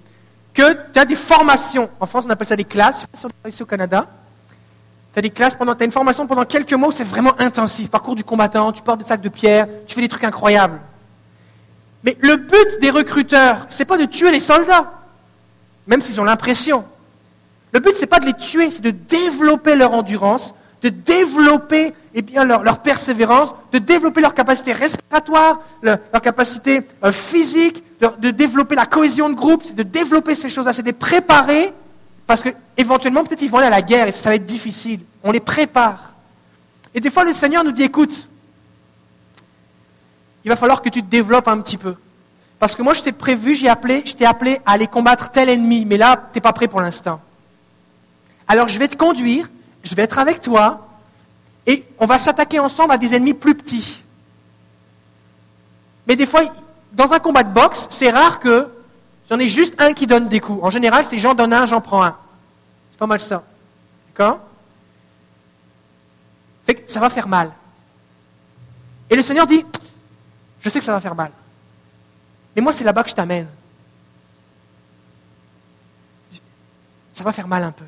que 0.53 0.91
tu 0.91 0.99
as 0.99 1.05
des 1.05 1.15
formations. 1.15 1.89
En 1.99 2.05
France, 2.05 2.25
on 2.27 2.29
appelle 2.29 2.47
ça 2.47 2.55
des 2.55 2.63
classes. 2.63 3.05
Ici 3.47 3.63
au 3.63 3.65
Canada, 3.65 4.07
tu 5.13 5.19
as 5.19 5.21
des 5.21 5.29
classes 5.29 5.55
pendant, 5.55 5.77
une 5.77 5.91
formation 5.91 6.27
pendant 6.27 6.45
quelques 6.45 6.73
mois 6.73 6.89
où 6.89 6.91
c'est 6.91 7.03
vraiment 7.03 7.39
intensif. 7.39 7.89
Parcours 7.89 8.15
du 8.15 8.23
combattant, 8.23 8.71
tu 8.71 8.81
portes 8.81 8.99
des 8.99 9.05
sacs 9.05 9.21
de 9.21 9.29
pierre, 9.29 9.67
tu 9.87 9.95
fais 9.95 10.01
des 10.01 10.07
trucs 10.07 10.23
incroyables. 10.23 10.79
Mais 12.03 12.17
le 12.21 12.37
but 12.37 12.79
des 12.81 12.89
recruteurs, 12.89 13.67
c'est 13.69 13.85
pas 13.85 13.97
de 13.97 14.05
tuer 14.05 14.31
les 14.31 14.39
soldats, 14.39 14.91
même 15.87 16.01
s'ils 16.01 16.19
ont 16.19 16.23
l'impression. 16.23 16.85
Le 17.71 17.79
but, 17.79 17.95
c'est 17.95 18.07
pas 18.07 18.19
de 18.19 18.25
les 18.25 18.33
tuer, 18.33 18.71
c'est 18.71 18.81
de 18.81 18.91
développer 18.91 19.75
leur 19.75 19.93
endurance, 19.93 20.55
de 20.81 20.89
développer 20.89 21.93
eh 22.13 22.21
bien, 22.21 22.45
leur, 22.45 22.79
persévérance, 22.79 23.53
de 23.71 23.79
développer 23.79 24.21
leur 24.21 24.33
capacité 24.33 24.71
respiratoire, 24.71 25.59
leur, 25.81 25.99
capacité 26.21 26.81
euh, 27.03 27.11
physique, 27.11 27.83
de, 27.99 28.31
développer 28.31 28.75
la 28.75 28.85
cohésion 28.85 29.29
de 29.29 29.35
groupe, 29.35 29.75
de 29.75 29.83
développer 29.83 30.35
ces 30.35 30.49
choses-là, 30.49 30.73
c'est 30.73 30.81
de 30.81 30.87
les 30.87 30.93
préparer, 30.93 31.73
parce 32.25 32.43
qu'éventuellement, 32.43 33.23
peut-être 33.23 33.41
ils 33.41 33.49
vont 33.49 33.57
aller 33.57 33.67
à 33.67 33.71
la 33.71 33.81
guerre 33.81 34.07
et 34.07 34.11
ça 34.11 34.29
va 34.29 34.35
être 34.35 34.45
difficile. 34.45 35.01
On 35.23 35.31
les 35.31 35.39
prépare. 35.39 36.13
Et 36.93 36.99
des 36.99 37.09
fois, 37.09 37.23
le 37.23 37.33
Seigneur 37.33 37.63
nous 37.63 37.71
dit, 37.71 37.83
écoute, 37.83 38.27
il 40.45 40.49
va 40.49 40.55
falloir 40.55 40.81
que 40.81 40.89
tu 40.89 41.01
te 41.01 41.07
développes 41.09 41.47
un 41.47 41.59
petit 41.59 41.77
peu. 41.77 41.95
Parce 42.57 42.75
que 42.75 42.81
moi, 42.81 42.93
je 42.93 43.01
t'ai 43.01 43.11
prévu, 43.11 43.55
j'ai 43.55 43.69
appelé, 43.69 44.03
je 44.05 44.13
t'ai 44.13 44.25
appelé 44.25 44.59
à 44.65 44.73
aller 44.73 44.87
combattre 44.87 45.31
tel 45.31 45.49
ennemi, 45.49 45.85
mais 45.85 45.97
là, 45.97 46.15
tu 46.31 46.37
n'es 46.37 46.41
pas 46.41 46.53
prêt 46.53 46.67
pour 46.67 46.81
l'instant. 46.81 47.21
Alors, 48.47 48.67
je 48.67 48.79
vais 48.79 48.87
te 48.87 48.95
conduire, 48.95 49.49
je 49.83 49.95
vais 49.95 50.03
être 50.03 50.19
avec 50.19 50.41
toi, 50.41 50.87
et 51.65 51.85
on 51.99 52.05
va 52.05 52.17
s'attaquer 52.17 52.59
ensemble 52.59 52.93
à 52.93 52.97
des 52.97 53.13
ennemis 53.13 53.33
plus 53.33 53.55
petits. 53.55 54.01
Mais 56.07 56.15
des 56.15 56.25
fois, 56.25 56.41
dans 56.91 57.13
un 57.13 57.19
combat 57.19 57.43
de 57.43 57.53
boxe, 57.53 57.87
c'est 57.91 58.09
rare 58.09 58.39
que 58.39 58.67
j'en 59.29 59.37
ai 59.37 59.47
juste 59.47 59.79
un 59.79 59.93
qui 59.93 60.07
donne 60.07 60.27
des 60.27 60.39
coups. 60.39 60.63
En 60.63 60.71
général, 60.71 61.05
c'est 61.05 61.19
j'en 61.19 61.35
donne 61.35 61.53
un, 61.53 61.65
j'en 61.65 61.81
prends 61.81 62.03
un. 62.03 62.17
C'est 62.89 62.97
pas 62.97 63.05
mal 63.05 63.19
ça. 63.19 63.43
D'accord? 64.07 64.39
Fait 66.65 66.75
que 66.75 66.91
ça 66.91 66.99
va 66.99 67.09
faire 67.09 67.27
mal. 67.27 67.51
Et 69.09 69.15
le 69.15 69.21
Seigneur 69.21 69.45
dit, 69.45 69.63
je 70.61 70.69
sais 70.69 70.79
que 70.79 70.85
ça 70.85 70.91
va 70.91 71.01
faire 71.01 71.15
mal. 71.15 71.31
Mais 72.55 72.61
moi, 72.61 72.73
c'est 72.73 72.83
là-bas 72.83 73.03
que 73.03 73.09
je 73.09 73.15
t'amène. 73.15 73.47
Ça 77.13 77.23
va 77.23 77.31
faire 77.31 77.47
mal 77.47 77.63
un 77.63 77.71
peu. 77.71 77.85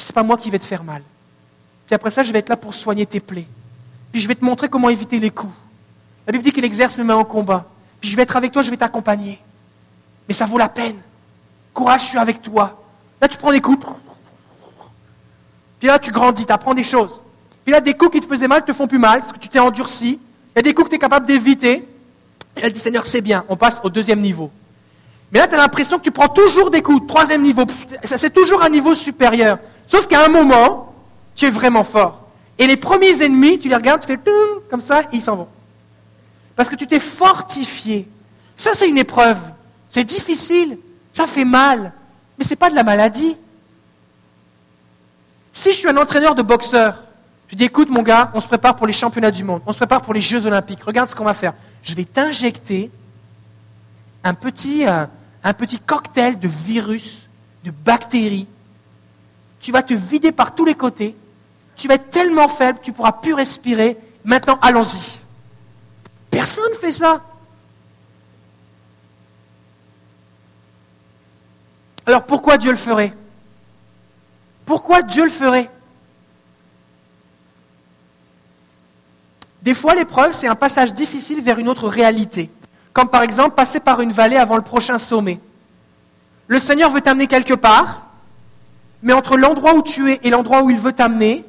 C'est 0.00 0.14
pas 0.14 0.22
moi 0.22 0.36
qui 0.36 0.50
vais 0.50 0.58
te 0.58 0.64
faire 0.64 0.82
mal. 0.82 1.02
Puis 1.86 1.94
après 1.94 2.10
ça, 2.10 2.22
je 2.22 2.32
vais 2.32 2.38
être 2.38 2.48
là 2.48 2.56
pour 2.56 2.74
soigner 2.74 3.04
tes 3.06 3.20
plaies. 3.20 3.46
Puis 4.12 4.20
je 4.20 4.28
vais 4.28 4.34
te 4.34 4.44
montrer 4.44 4.68
comment 4.68 4.88
éviter 4.88 5.18
les 5.18 5.30
coups. 5.30 5.52
La 6.26 6.32
Bible 6.32 6.44
dit 6.44 6.52
qu'il 6.52 6.64
exerce 6.64 6.96
mes 6.98 7.04
mains 7.04 7.16
en 7.16 7.24
combat. 7.24 7.66
Puis 8.00 8.08
je 8.08 8.16
vais 8.16 8.22
être 8.22 8.36
avec 8.36 8.52
toi, 8.52 8.62
je 8.62 8.70
vais 8.70 8.76
t'accompagner. 8.76 9.38
Mais 10.26 10.34
ça 10.34 10.46
vaut 10.46 10.58
la 10.58 10.68
peine. 10.68 10.96
Courage, 11.74 12.02
je 12.02 12.06
suis 12.06 12.18
avec 12.18 12.40
toi. 12.42 12.82
Là, 13.20 13.28
tu 13.28 13.36
prends 13.36 13.52
des 13.52 13.60
coups. 13.60 13.86
Puis 15.78 15.88
là, 15.88 15.98
tu 15.98 16.10
grandis, 16.10 16.46
tu 16.46 16.52
apprends 16.52 16.74
des 16.74 16.84
choses. 16.84 17.20
Puis 17.64 17.72
là, 17.72 17.80
des 17.80 17.94
coups 17.94 18.12
qui 18.12 18.20
te 18.20 18.26
faisaient 18.26 18.48
mal 18.48 18.64
te 18.64 18.72
font 18.72 18.86
plus 18.86 18.98
mal 18.98 19.20
parce 19.20 19.32
que 19.32 19.38
tu 19.38 19.48
t'es 19.48 19.58
endurci. 19.58 20.18
Il 20.54 20.56
y 20.56 20.58
a 20.60 20.62
des 20.62 20.74
coups 20.74 20.86
que 20.86 20.90
tu 20.90 20.96
es 20.96 20.98
capable 20.98 21.26
d'éviter. 21.26 21.86
Et 22.56 22.60
elle 22.62 22.72
dit, 22.72 22.80
Seigneur, 22.80 23.06
c'est 23.06 23.20
bien, 23.20 23.44
on 23.48 23.56
passe 23.56 23.80
au 23.84 23.90
deuxième 23.90 24.20
niveau. 24.20 24.50
Mais 25.32 25.38
là, 25.38 25.46
tu 25.46 25.54
as 25.54 25.58
l'impression 25.58 25.98
que 25.98 26.02
tu 26.02 26.10
prends 26.10 26.28
toujours 26.28 26.70
des 26.70 26.82
coups, 26.82 27.06
troisième 27.06 27.42
niveau, 27.42 27.64
c'est 28.02 28.34
toujours 28.34 28.62
un 28.62 28.68
niveau 28.68 28.94
supérieur. 28.94 29.58
Sauf 29.90 30.06
qu'à 30.06 30.24
un 30.24 30.28
moment, 30.28 30.94
tu 31.34 31.46
es 31.46 31.50
vraiment 31.50 31.84
fort. 31.84 32.26
Et 32.58 32.66
les 32.66 32.76
premiers 32.76 33.22
ennemis, 33.22 33.58
tu 33.58 33.68
les 33.68 33.74
regardes, 33.74 34.00
tu 34.02 34.06
fais 34.06 34.18
comme 34.70 34.80
ça, 34.80 35.02
ils 35.12 35.22
s'en 35.22 35.36
vont. 35.36 35.48
Parce 36.54 36.68
que 36.68 36.76
tu 36.76 36.86
t'es 36.86 37.00
fortifié. 37.00 38.08
Ça, 38.56 38.70
c'est 38.74 38.88
une 38.88 38.98
épreuve. 38.98 39.38
C'est 39.88 40.04
difficile, 40.04 40.78
ça 41.12 41.26
fait 41.26 41.44
mal, 41.44 41.92
mais 42.38 42.44
ce 42.44 42.50
n'est 42.50 42.56
pas 42.56 42.70
de 42.70 42.74
la 42.74 42.84
maladie. 42.84 43.36
Si 45.52 45.72
je 45.72 45.78
suis 45.78 45.88
un 45.88 45.96
entraîneur 45.96 46.34
de 46.34 46.42
boxeur, 46.42 47.02
je 47.48 47.56
dis 47.56 47.64
écoute 47.64 47.88
mon 47.90 48.02
gars, 48.02 48.30
on 48.34 48.40
se 48.40 48.46
prépare 48.46 48.76
pour 48.76 48.86
les 48.86 48.92
championnats 48.92 49.32
du 49.32 49.42
monde, 49.42 49.62
on 49.66 49.72
se 49.72 49.78
prépare 49.78 50.02
pour 50.02 50.14
les 50.14 50.20
Jeux 50.20 50.46
olympiques, 50.46 50.84
regarde 50.84 51.10
ce 51.10 51.14
qu'on 51.16 51.24
va 51.24 51.34
faire 51.34 51.54
je 51.82 51.94
vais 51.94 52.04
t'injecter 52.04 52.90
un 54.22 54.34
petit, 54.34 54.86
euh, 54.86 55.06
un 55.42 55.54
petit 55.54 55.78
cocktail 55.78 56.38
de 56.38 56.48
virus, 56.48 57.28
de 57.64 57.70
bactéries. 57.70 58.46
Tu 59.60 59.72
vas 59.72 59.82
te 59.82 59.94
vider 59.94 60.32
par 60.32 60.54
tous 60.54 60.64
les 60.64 60.74
côtés. 60.74 61.14
Tu 61.76 61.86
vas 61.86 61.94
être 61.94 62.10
tellement 62.10 62.48
faible, 62.48 62.80
tu 62.82 62.90
ne 62.90 62.96
pourras 62.96 63.12
plus 63.12 63.34
respirer. 63.34 63.98
Maintenant, 64.24 64.58
allons-y. 64.60 65.18
Personne 66.30 66.70
ne 66.70 66.76
fait 66.76 66.92
ça. 66.92 67.22
Alors 72.06 72.24
pourquoi 72.24 72.56
Dieu 72.56 72.70
le 72.70 72.76
ferait? 72.76 73.14
Pourquoi 74.66 75.02
Dieu 75.02 75.24
le 75.24 75.30
ferait? 75.30 75.70
Des 79.62 79.74
fois, 79.74 79.94
l'épreuve, 79.94 80.32
c'est 80.32 80.48
un 80.48 80.54
passage 80.54 80.94
difficile 80.94 81.42
vers 81.42 81.58
une 81.58 81.68
autre 81.68 81.86
réalité, 81.86 82.50
comme 82.92 83.08
par 83.08 83.22
exemple 83.22 83.54
passer 83.54 83.78
par 83.78 84.00
une 84.00 84.12
vallée 84.12 84.36
avant 84.36 84.56
le 84.56 84.62
prochain 84.62 84.98
sommet. 84.98 85.38
Le 86.46 86.58
Seigneur 86.58 86.90
veut 86.90 87.02
t'amener 87.02 87.26
quelque 87.26 87.54
part, 87.54 88.06
mais 89.02 89.12
entre 89.12 89.36
l'endroit 89.36 89.74
où 89.74 89.82
tu 89.82 90.12
es 90.12 90.20
et 90.22 90.30
l'endroit 90.30 90.62
où 90.62 90.70
il 90.70 90.78
veut 90.78 90.92
t'amener, 90.92 91.44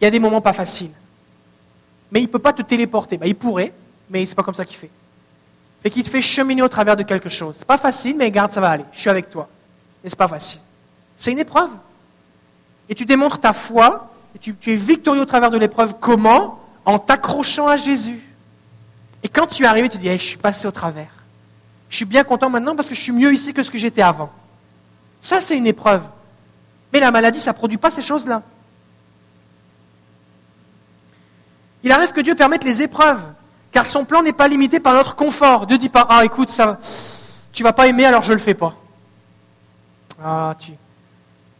il 0.00 0.04
y 0.04 0.06
a 0.06 0.10
des 0.10 0.18
moments 0.18 0.40
pas 0.40 0.52
faciles. 0.52 0.90
Mais 2.10 2.20
il 2.20 2.24
ne 2.24 2.28
peut 2.28 2.38
pas 2.38 2.52
te 2.52 2.62
téléporter. 2.62 3.18
Bah, 3.18 3.26
il 3.26 3.36
pourrait, 3.36 3.72
mais 4.08 4.24
ce 4.26 4.30
n'est 4.30 4.34
pas 4.34 4.42
comme 4.42 4.54
ça 4.54 4.64
qu'il 4.64 4.76
fait. 4.76 4.90
Fait 5.82 5.90
qu'il 5.90 6.02
te 6.02 6.10
fait 6.10 6.20
cheminer 6.20 6.62
au 6.62 6.68
travers 6.68 6.96
de 6.96 7.02
quelque 7.02 7.28
chose. 7.28 7.56
C'est 7.58 7.66
pas 7.66 7.78
facile, 7.78 8.16
mais 8.16 8.30
garde, 8.30 8.52
ça 8.52 8.60
va 8.60 8.70
aller. 8.70 8.84
Je 8.92 9.00
suis 9.00 9.10
avec 9.10 9.30
toi. 9.30 9.48
Mais 10.02 10.10
c'est 10.10 10.18
pas 10.18 10.28
facile. 10.28 10.60
C'est 11.16 11.32
une 11.32 11.38
épreuve. 11.38 11.70
Et 12.88 12.94
tu 12.94 13.04
démontres 13.04 13.38
ta 13.38 13.52
foi, 13.52 14.10
et 14.34 14.38
tu 14.38 14.54
es 14.66 14.76
victorieux 14.76 15.22
au 15.22 15.26
travers 15.26 15.50
de 15.50 15.58
l'épreuve. 15.58 15.94
Comment? 16.00 16.58
En 16.84 16.98
t'accrochant 16.98 17.66
à 17.66 17.76
Jésus. 17.76 18.20
Et 19.22 19.28
quand 19.28 19.46
tu 19.46 19.62
es 19.62 19.66
arrivé, 19.66 19.88
tu 19.88 19.98
dis, 19.98 20.10
je 20.10 20.16
suis 20.16 20.36
passé 20.36 20.66
au 20.66 20.70
travers. 20.70 21.10
Je 21.88 21.96
suis 21.96 22.04
bien 22.04 22.24
content 22.24 22.50
maintenant 22.50 22.74
parce 22.74 22.88
que 22.88 22.94
je 22.94 23.00
suis 23.00 23.12
mieux 23.12 23.32
ici 23.32 23.52
que 23.52 23.62
ce 23.62 23.70
que 23.70 23.78
j'étais 23.78 24.02
avant. 24.02 24.30
Ça, 25.20 25.40
c'est 25.40 25.56
une 25.56 25.66
épreuve. 25.66 26.02
Mais 26.92 27.00
la 27.00 27.10
maladie, 27.10 27.40
ça 27.40 27.52
ne 27.52 27.56
produit 27.56 27.78
pas 27.78 27.90
ces 27.90 28.02
choses-là. 28.02 28.42
Il 31.82 31.92
arrive 31.92 32.12
que 32.12 32.20
Dieu 32.20 32.34
permette 32.34 32.64
les 32.64 32.82
épreuves, 32.82 33.22
car 33.72 33.86
son 33.86 34.04
plan 34.04 34.22
n'est 34.22 34.32
pas 34.32 34.48
limité 34.48 34.80
par 34.80 34.94
notre 34.94 35.14
confort. 35.14 35.66
Dieu 35.66 35.76
ne 35.76 35.80
dit 35.80 35.88
pas, 35.88 36.06
ah 36.08 36.24
écoute, 36.24 36.50
ça, 36.50 36.78
tu 37.52 37.62
vas 37.62 37.72
pas 37.72 37.86
aimer, 37.86 38.04
alors 38.04 38.22
je 38.22 38.30
ne 38.30 38.36
le 38.36 38.40
fais 38.40 38.54
pas. 38.54 38.74
Ah, 40.22 40.54
tu, 40.58 40.72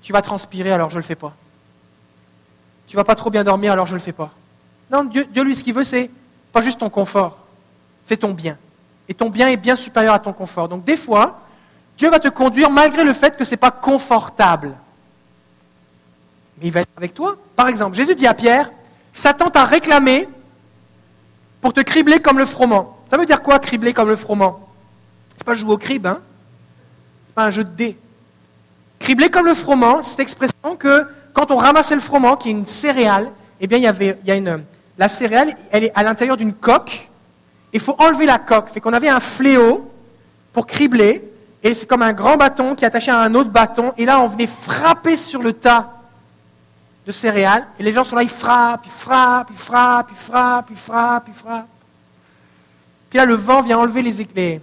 tu 0.03 0.12
vas 0.12 0.20
transpirer, 0.20 0.72
alors 0.72 0.91
je 0.91 0.97
ne 0.97 1.01
le 1.01 1.07
fais 1.07 1.14
pas. 1.14 1.33
Tu 2.87 2.97
vas 2.97 3.05
pas 3.05 3.14
trop 3.14 3.31
bien 3.31 3.45
dormir, 3.45 3.72
alors 3.72 3.87
je 3.87 3.93
ne 3.93 3.99
le 3.99 4.03
fais 4.03 4.12
pas. 4.12 4.31
Non, 4.91 5.05
Dieu, 5.05 5.26
lui, 5.43 5.55
ce 5.55 5.62
qu'il 5.62 5.74
veut, 5.74 5.85
c'est 5.85 6.11
pas 6.53 6.61
juste 6.61 6.81
ton 6.81 6.91
confort, 6.91 7.39
c'est 8.03 8.18
ton 8.18 8.35
bien. 8.35 8.59
Et 9.09 9.14
ton 9.14 9.31
bien 9.31 9.49
est 9.49 9.57
bien 9.57 9.76
supérieur 9.76 10.12
à 10.14 10.18
ton 10.18 10.33
confort. 10.33 10.68
Donc 10.68 10.85
des 10.85 10.97
fois, 10.97 11.41
Dieu 11.97 12.11
va 12.11 12.18
te 12.18 12.28
conduire 12.28 12.70
malgré 12.70 13.05
le 13.05 13.12
fait 13.12 13.37
que 13.37 13.45
ce 13.45 13.53
n'est 13.53 13.57
pas 13.57 13.70
confortable. 13.70 14.76
Il 16.63 16.73
va 16.73 16.81
être 16.81 16.91
avec 16.97 17.15
toi. 17.15 17.37
Par 17.57 17.69
exemple, 17.69 17.97
Jésus 17.97 18.15
dit 18.15 18.27
à 18.27 18.35
Pierre, 18.35 18.71
Satan 19.13 19.51
t'a 19.51 19.65
réclamé 19.65 20.29
pour 21.61 21.73
te 21.73 21.81
cribler 21.81 22.21
comme 22.21 22.39
le 22.39 22.47
froment. 22.47 22.99
Ça 23.09 23.17
veut 23.17 23.27
dire 23.27 23.43
quoi, 23.43 23.59
cribler 23.59 23.93
comme 23.93 24.09
le 24.09 24.17
froment? 24.17 24.61
C'est 25.37 25.45
pas 25.45 25.55
jouer 25.55 25.73
au 25.73 25.79
crib, 25.79 26.07
hein 26.07 26.21
C'est 27.27 27.35
pas 27.35 27.45
un 27.45 27.51
jeu 27.51 27.65
de 27.65 27.71
dés. 27.71 27.99
Cribler 28.99 29.31
comme 29.31 29.47
le 29.47 29.55
froment, 29.55 30.03
c'est 30.03 30.11
cette 30.11 30.21
expression 30.21 30.77
que 30.79 31.07
quand 31.33 31.51
on 31.51 31.57
ramassait 31.57 31.95
le 31.95 32.01
froment, 32.01 32.37
qui 32.37 32.49
est 32.49 32.53
une 32.53 32.67
céréale, 32.67 33.31
eh 33.61 33.67
bien, 33.67 33.79
il 33.79 33.85
y, 33.85 33.87
avait, 33.87 34.19
il 34.23 34.29
y 34.29 34.31
a 34.31 34.37
une, 34.37 34.65
la 34.99 35.09
céréale, 35.09 35.55
elle 35.71 35.85
est 35.85 35.93
à 35.95 36.03
l'intérieur 36.03 36.37
d'une 36.37 36.53
coque. 36.53 37.09
Il 37.73 37.81
faut 37.81 37.95
enlever 37.99 38.27
la 38.27 38.39
coque. 38.39 38.71
Fait 38.71 38.81
qu'on 38.81 38.93
avait 38.93 39.09
un 39.09 39.21
fléau 39.21 39.91
pour 40.53 40.67
cribler. 40.67 41.25
Et 41.63 41.75
c'est 41.75 41.87
comme 41.87 42.03
un 42.03 42.13
grand 42.13 42.37
bâton 42.37 42.75
qui 42.75 42.85
est 42.85 42.87
attaché 42.87 43.11
à 43.11 43.21
un 43.21 43.35
autre 43.35 43.51
bâton. 43.51 43.93
Et 43.97 44.05
là, 44.05 44.21
on 44.21 44.27
venait 44.27 44.47
frapper 44.47 45.17
sur 45.17 45.43
le 45.43 45.53
tas 45.53 45.99
de 47.11 47.15
céréales. 47.17 47.67
Et 47.79 47.83
les 47.83 47.93
gens 47.93 48.05
sont 48.05 48.17
là, 48.17 48.23
ils 48.23 48.29
frappent, 48.29 48.87
ils 48.87 48.91
frappent, 48.91 49.49
ils 49.51 49.57
frappent, 49.57 50.11
ils 50.11 50.17
frappent, 50.17 50.71
ils 50.71 50.77
frappent, 50.77 51.29
ils 51.29 51.35
frappent. 51.35 51.69
Puis 53.11 53.19
là, 53.19 53.25
le 53.25 53.35
vent 53.35 53.61
vient 53.63 53.79
enlever 53.79 54.03
les, 54.03 54.27
les, 54.35 54.61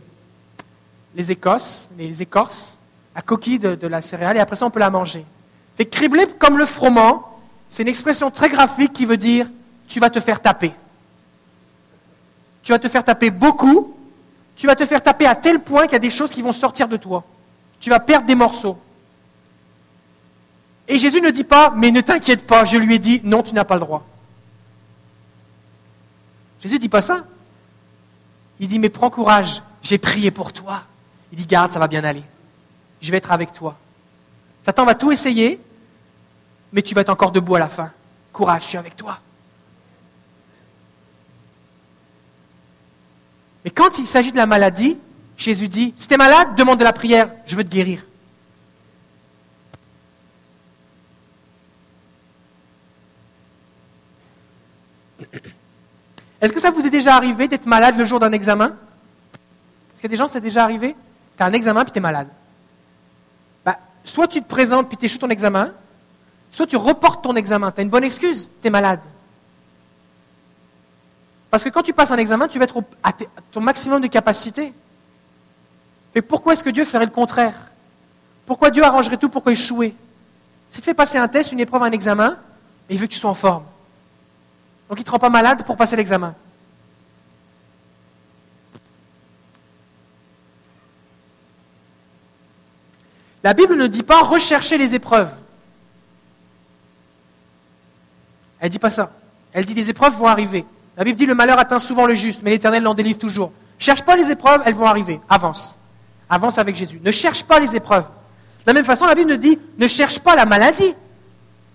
les 1.14 1.32
écosses, 1.32 1.90
les 1.98 2.22
écorces, 2.22 2.80
la 3.14 3.22
coquille 3.22 3.60
de, 3.60 3.88
la 3.88 4.02
céréale, 4.02 4.38
et 4.38 4.40
après 4.40 4.56
ça, 4.56 4.66
on 4.66 4.70
peut 4.70 4.80
la 4.80 4.90
manger. 4.90 5.26
Fait 5.76 5.86
cribler 5.86 6.26
comme 6.40 6.58
le 6.58 6.66
froment, 6.66 7.38
c'est 7.68 7.84
une 7.84 7.90
expression 7.90 8.32
très 8.32 8.50
graphique 8.50 8.94
qui 8.94 9.06
veut 9.06 9.18
dire 9.18 9.48
tu 9.88 10.00
vas 10.00 10.10
te 10.10 10.20
faire 10.20 10.42
taper. 10.42 10.74
Tu 12.64 12.72
vas 12.72 12.80
te 12.80 12.88
faire 12.88 13.04
taper 13.04 13.30
beaucoup, 13.30 13.94
tu 14.56 14.68
vas 14.68 14.76
te 14.76 14.86
faire 14.86 15.02
taper 15.02 15.26
à 15.26 15.36
tel 15.36 15.60
point 15.60 15.84
qu'il 15.84 15.94
y 15.94 15.98
a 15.98 16.00
des 16.00 16.10
choses 16.10 16.32
qui 16.32 16.42
vont 16.42 16.54
sortir 16.54 16.88
de 16.88 16.98
toi. 16.98 17.24
Tu 17.80 17.90
vas 17.90 18.00
perdre 18.00 18.26
des 18.26 18.36
morceaux. 18.36 18.78
Et 20.88 20.98
Jésus 20.98 21.22
ne 21.22 21.30
dit 21.30 21.44
pas, 21.44 21.74
mais 21.76 21.92
ne 21.92 22.02
t'inquiète 22.02 22.48
pas, 22.48 22.64
je 22.66 22.78
lui 22.78 22.96
ai 22.96 23.00
dit, 23.00 23.22
non, 23.24 23.44
tu 23.44 23.54
n'as 23.54 23.66
pas 23.66 23.76
le 23.76 23.82
droit. 23.82 24.06
Jésus 26.62 26.76
ne 26.76 26.80
dit 26.80 26.90
pas 26.90 27.02
ça. 27.02 27.26
Il 28.60 28.68
dit, 28.68 28.80
mais 28.80 28.90
prends 28.90 29.10
courage, 29.10 29.62
j'ai 29.82 29.98
prié 29.98 30.32
pour 30.32 30.54
toi. 30.54 30.84
Il 31.32 31.38
dit, 31.38 31.46
garde, 31.46 31.72
ça 31.72 31.80
va 31.80 31.88
bien 31.88 32.04
aller. 32.04 32.24
Je 33.02 33.12
vais 33.12 33.18
être 33.18 33.32
avec 33.32 33.52
toi. 33.52 33.78
Satan 34.64 34.86
va 34.86 34.96
tout 34.96 35.12
essayer, 35.12 35.60
mais 36.72 36.82
tu 36.82 36.96
vas 36.96 37.02
être 37.02 37.10
encore 37.10 37.32
debout 37.32 37.56
à 37.56 37.60
la 37.60 37.70
fin. 37.70 37.92
Courage, 38.32 38.64
je 38.64 38.70
suis 38.70 38.78
avec 38.78 38.96
toi. 38.96 39.20
Mais 43.66 43.72
quand 43.72 44.00
il 44.00 44.08
s'agit 44.08 44.32
de 44.32 44.38
la 44.38 44.46
maladie, 44.46 44.98
Jésus 45.38 45.68
dit, 45.68 45.94
si 45.98 46.08
tu 46.08 46.14
es 46.14 46.18
malade, 46.18 46.56
demande 46.56 46.80
de 46.80 46.84
la 46.84 46.94
prière, 46.94 47.30
je 47.46 47.56
veux 47.56 47.64
te 47.64 47.70
guérir. 47.70 48.02
Est-ce 56.42 56.54
que 56.54 56.60
ça 56.60 56.72
vous 56.72 56.86
est 56.86 56.90
déjà 56.90 57.16
arrivé 57.16 57.48
d'être 57.48 57.66
malade 57.66 57.98
le 57.98 58.06
jour 58.06 58.20
d'un 58.20 58.32
examen? 58.32 58.68
Est-ce 58.68 60.02
qu'il 60.02 60.04
y 60.04 60.06
a 60.06 60.10
des 60.10 60.16
gens, 60.16 60.28
c'est 60.28 60.42
déjà 60.42 60.64
arrivé? 60.64 60.96
Tu 61.38 61.44
un 61.44 61.54
examen 61.54 61.84
puis 61.84 61.92
tu 61.92 62.00
malade. 62.00 62.28
Bah, 63.66 63.78
soit 64.04 64.28
tu 64.28 64.42
te 64.42 64.48
présentes 64.48 64.88
puis 64.88 64.98
tu 64.98 65.18
ton 65.18 65.30
examen, 65.30 65.74
soit 66.52 66.68
tu 66.68 66.76
reportes 66.76 67.24
ton 67.24 67.36
examen. 67.36 67.72
Tu 67.72 67.82
une 67.82 67.90
bonne 67.90 68.04
excuse, 68.04 68.52
tu 68.62 68.68
es 68.68 68.72
malade. 68.72 69.00
Parce 71.50 71.64
que 71.64 71.70
quand 71.70 71.82
tu 71.82 71.94
passes 71.94 72.12
un 72.12 72.18
examen, 72.18 72.48
tu 72.48 72.60
vas 72.60 72.66
être 72.66 72.84
à 73.04 73.14
ton 73.52 73.62
maximum 73.62 74.02
de 74.02 74.08
capacité. 74.08 74.74
Mais 76.14 76.22
pourquoi 76.22 76.54
est-ce 76.54 76.64
que 76.64 76.70
Dieu 76.70 76.86
ferait 76.86 77.06
le 77.06 77.12
contraire? 77.12 77.56
Pourquoi 78.46 78.70
Dieu 78.70 78.84
arrangerait 78.84 79.18
tout 79.18 79.30
pour 79.30 79.48
échouer? 79.50 79.96
Si 80.70 80.82
tu 80.82 80.86
fais 80.86 80.94
passer 80.94 81.18
un 81.18 81.28
test, 81.28 81.52
une 81.52 81.60
épreuve, 81.60 81.84
un 81.84 81.92
examen, 81.92 82.38
il 82.90 83.00
veut 83.00 83.08
que 83.08 83.14
tu 83.14 83.20
sois 83.20 83.30
en 83.30 83.36
forme. 83.36 83.64
Donc 84.90 84.98
il 84.98 85.02
ne 85.02 85.06
te 85.06 85.12
rend 85.12 85.20
pas 85.20 85.30
malade 85.30 85.64
pour 85.66 85.76
passer 85.76 85.96
l'examen. 85.96 86.36
La 93.44 93.54
Bible 93.54 93.76
ne 93.76 93.88
dit 93.88 94.04
pas 94.04 94.24
rechercher 94.24 94.78
les 94.78 94.96
épreuves. 94.96 95.32
Elle 98.60 98.68
ne 98.68 98.72
dit 98.72 98.80
pas 98.80 98.90
ça. 98.90 99.12
Elle 99.54 99.66
dit 99.66 99.74
des 99.74 99.90
épreuves 99.90 100.16
vont 100.16 100.28
arriver. 100.28 100.66
La 100.98 101.04
Bible 101.04 101.18
dit 101.18 101.26
le 101.26 101.36
malheur 101.36 101.60
atteint 101.60 101.80
souvent 101.80 102.08
le 102.08 102.16
juste, 102.16 102.42
mais 102.44 102.50
l'Éternel 102.50 102.84
l'en 102.84 102.94
délivre 102.94 103.18
toujours. 103.18 103.52
Cherche 103.80 104.02
pas 104.02 104.16
les 104.16 104.32
épreuves, 104.32 104.64
elles 104.66 104.74
vont 104.74 104.88
arriver. 104.88 105.22
Avance. 105.30 105.78
Avance 106.30 106.58
avec 106.58 106.76
Jésus. 106.76 107.00
Ne 107.04 107.12
cherche 107.12 107.44
pas 107.44 107.60
les 107.60 107.76
épreuves. 107.76 108.06
De 108.66 108.72
la 108.72 108.74
même 108.74 108.86
façon, 108.86 109.06
la 109.06 109.16
Bible 109.16 109.32
nous 109.32 109.38
dit 109.38 109.60
ne 109.78 109.88
cherche 109.88 110.20
pas 110.20 110.36
la 110.36 110.46
maladie. 110.46 110.96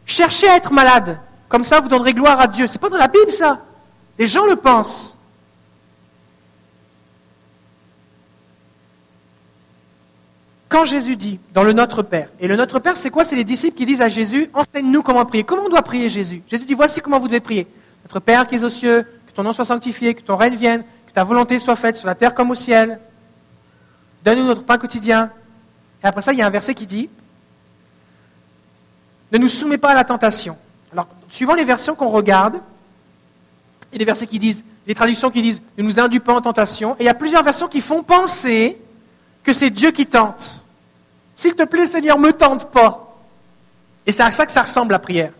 Cherchez 0.04 0.48
à 0.48 0.56
être 0.56 0.72
malade. 0.72 1.20
Comme 1.53 1.64
ça, 1.64 1.80
vous 1.80 1.88
donnerez 1.88 2.14
gloire 2.14 2.40
à 2.40 2.46
Dieu. 2.46 2.66
Ce 2.66 2.72
n'est 2.72 2.78
pas 2.78 2.88
dans 2.88 2.96
la 2.96 3.09
Bible, 3.09 3.30
ça. 3.30 3.61
Les 4.18 4.26
gens 4.26 4.46
le 4.46 4.57
pensent. 4.57 5.18
Quand 10.70 10.86
Jésus 10.86 11.14
dit 11.14 11.38
dans 11.53 11.62
le 11.62 11.74
Notre 11.74 12.03
Père, 12.03 12.30
et 12.40 12.48
le 12.48 12.57
Notre 12.57 12.78
Père, 12.78 12.96
c'est 12.96 13.11
quoi? 13.11 13.22
C'est 13.24 13.36
les 13.36 13.44
disciples 13.44 13.76
qui 13.76 13.84
disent 13.84 14.00
à 14.00 14.09
Jésus, 14.09 14.48
enseigne-nous 14.55 15.03
comment 15.03 15.26
prier. 15.26 15.44
Comment 15.44 15.64
on 15.64 15.68
doit 15.68 15.82
prier 15.82 16.09
Jésus? 16.09 16.42
Jésus 16.48 16.64
dit, 16.64 16.72
voici 16.72 17.03
comment 17.03 17.18
vous 17.18 17.28
devez 17.28 17.40
prier. 17.40 17.66
Notre 18.05 18.20
Père 18.20 18.46
qui 18.46 18.55
est 18.55 18.64
aux 18.64 18.70
cieux, 18.70 19.03
que 19.26 19.32
ton 19.34 19.42
nom 19.42 19.53
soit 19.53 19.66
sanctifié, 19.66 20.14
que 20.14 20.22
ton 20.22 20.36
règne 20.36 20.57
vienne, 20.57 20.84
que 21.07 21.12
ta 21.12 21.22
volonté 21.22 21.59
soit 21.59 21.76
faite 21.76 21.96
sur 21.96 22.07
la 22.07 22.14
terre 22.14 22.32
comme 22.32 22.50
au 22.50 22.55
ciel. 22.55 22.98
Donne-nous 24.24 24.46
notre 24.46 24.64
pain 24.64 24.78
quotidien. 24.78 25.30
Et 26.03 26.07
après 26.07 26.22
ça, 26.22 26.32
il 26.32 26.38
y 26.38 26.42
a 26.42 26.46
un 26.46 26.50
verset 26.50 26.72
qui 26.74 26.86
dit, 26.86 27.11
ne 29.30 29.36
nous 29.36 29.48
soumets 29.48 29.76
pas 29.76 29.90
à 29.90 29.94
la 29.94 30.05
tentation. 30.05 30.57
Alors, 30.93 31.09
suivant 31.30 31.55
les 31.55 31.64
versions 31.64 31.95
qu'on 31.95 32.09
regarde, 32.09 32.61
a 33.93 33.99
des 33.99 34.05
versets 34.05 34.26
qui 34.26 34.38
disent, 34.38 34.62
les 34.86 34.95
traductions 34.95 35.30
qui 35.30 35.43
disent, 35.43 35.62
ne 35.78 35.82
nous 35.82 35.99
induis 35.99 36.20
pas 36.20 36.34
en 36.34 36.40
tentation, 36.40 36.95
et 36.95 37.05
il 37.05 37.07
y 37.07 37.09
a 37.09 37.14
plusieurs 37.14 37.43
versions 37.43 37.68
qui 37.68 37.80
font 37.80 38.03
penser 38.03 38.78
que 39.43 39.53
c'est 39.53 39.70
Dieu 39.70 39.90
qui 39.90 40.07
tente. 40.07 40.62
S'il 41.34 41.55
te 41.55 41.62
plaît, 41.62 41.86
Seigneur, 41.86 42.18
me 42.18 42.32
tente 42.32 42.70
pas. 42.70 43.16
Et 44.07 44.12
c'est 44.12 44.22
à 44.22 44.30
ça 44.30 44.47
que 44.47 44.53
ça 44.53 44.62
ressemble 44.62 44.93
la 44.93 44.99
prière. 44.99 45.32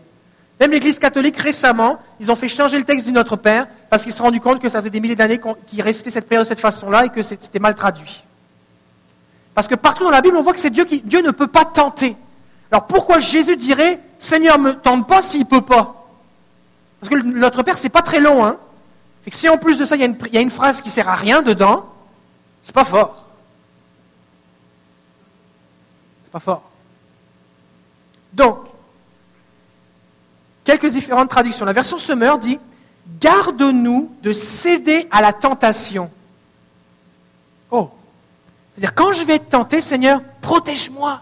Même 0.59 0.71
l'Église 0.71 0.99
catholique, 0.99 1.37
récemment, 1.37 1.99
ils 2.19 2.31
ont 2.31 2.35
fait 2.35 2.47
changer 2.47 2.77
le 2.77 2.83
texte 2.83 3.05
du 3.05 3.11
Notre 3.11 3.35
Père 3.35 3.67
parce 3.89 4.03
qu'ils 4.03 4.11
se 4.11 4.19
sont 4.19 4.23
rendus 4.23 4.39
compte 4.39 4.59
que 4.59 4.69
ça 4.69 4.79
faisait 4.79 4.89
des 4.89 4.99
milliers 4.99 5.15
d'années 5.15 5.39
qu'ils 5.67 5.81
récitaient 5.81 6.09
cette 6.09 6.25
prière 6.25 6.43
de 6.43 6.47
cette 6.47 6.59
façon-là 6.59 7.05
et 7.05 7.09
que 7.09 7.21
c'était 7.21 7.59
mal 7.59 7.75
traduit. 7.75 8.23
Parce 9.53 9.67
que 9.67 9.75
partout 9.75 10.03
dans 10.03 10.11
la 10.11 10.21
Bible, 10.21 10.37
on 10.37 10.41
voit 10.41 10.53
que 10.53 10.59
c'est 10.59 10.69
Dieu 10.69 10.85
qui 10.85 11.01
Dieu 11.01 11.21
ne 11.21 11.31
peut 11.31 11.47
pas 11.47 11.65
tenter. 11.65 12.15
Alors 12.71 12.87
pourquoi 12.87 13.19
Jésus 13.19 13.57
dirait 13.57 13.99
Seigneur, 14.23 14.57
ne 14.57 14.63
me 14.63 14.73
tente 14.73 15.05
pas 15.05 15.21
s'il 15.21 15.41
ne 15.41 15.45
peut 15.45 15.61
pas 15.61 16.07
Parce 17.01 17.09
que 17.09 17.21
notre 17.21 17.61
Père, 17.61 17.77
c'est 17.77 17.89
pas 17.89 18.01
très 18.01 18.21
long. 18.21 18.45
Hein 18.45 18.57
si 19.29 19.49
en 19.49 19.57
plus 19.57 19.77
de 19.77 19.83
ça, 19.83 19.97
il 19.97 20.01
y, 20.01 20.37
a 20.37 20.41
une, 20.41 20.49
phrase 20.49 20.81
qui 20.81 20.89
sert 20.89 21.09
à 21.09 21.15
rien 21.15 21.41
dedans, 21.41 21.85
c'est 22.61 22.73
pas 22.73 22.85
fort. 22.85 23.27
C'est 26.23 26.31
pas 26.31 26.39
fort. 26.39 26.63
Donc, 28.31 28.59
quelques 30.63 30.87
différentes 30.87 31.29
traductions. 31.29 31.65
La 31.65 31.73
version 31.73 31.97
Semeur 31.97 32.37
dit 32.37 32.59
Garde-nous 33.19 34.09
de 34.21 34.31
céder 34.31 35.05
à 35.11 35.21
la 35.21 35.33
tentation. 35.33 36.09
Oh 37.71 37.91
C'est-à-dire, 38.73 38.95
quand 38.95 39.11
je 39.11 39.25
vais 39.25 39.35
être 39.35 39.49
tenté, 39.49 39.81
Seigneur, 39.81 40.21
protège-moi. 40.39 41.21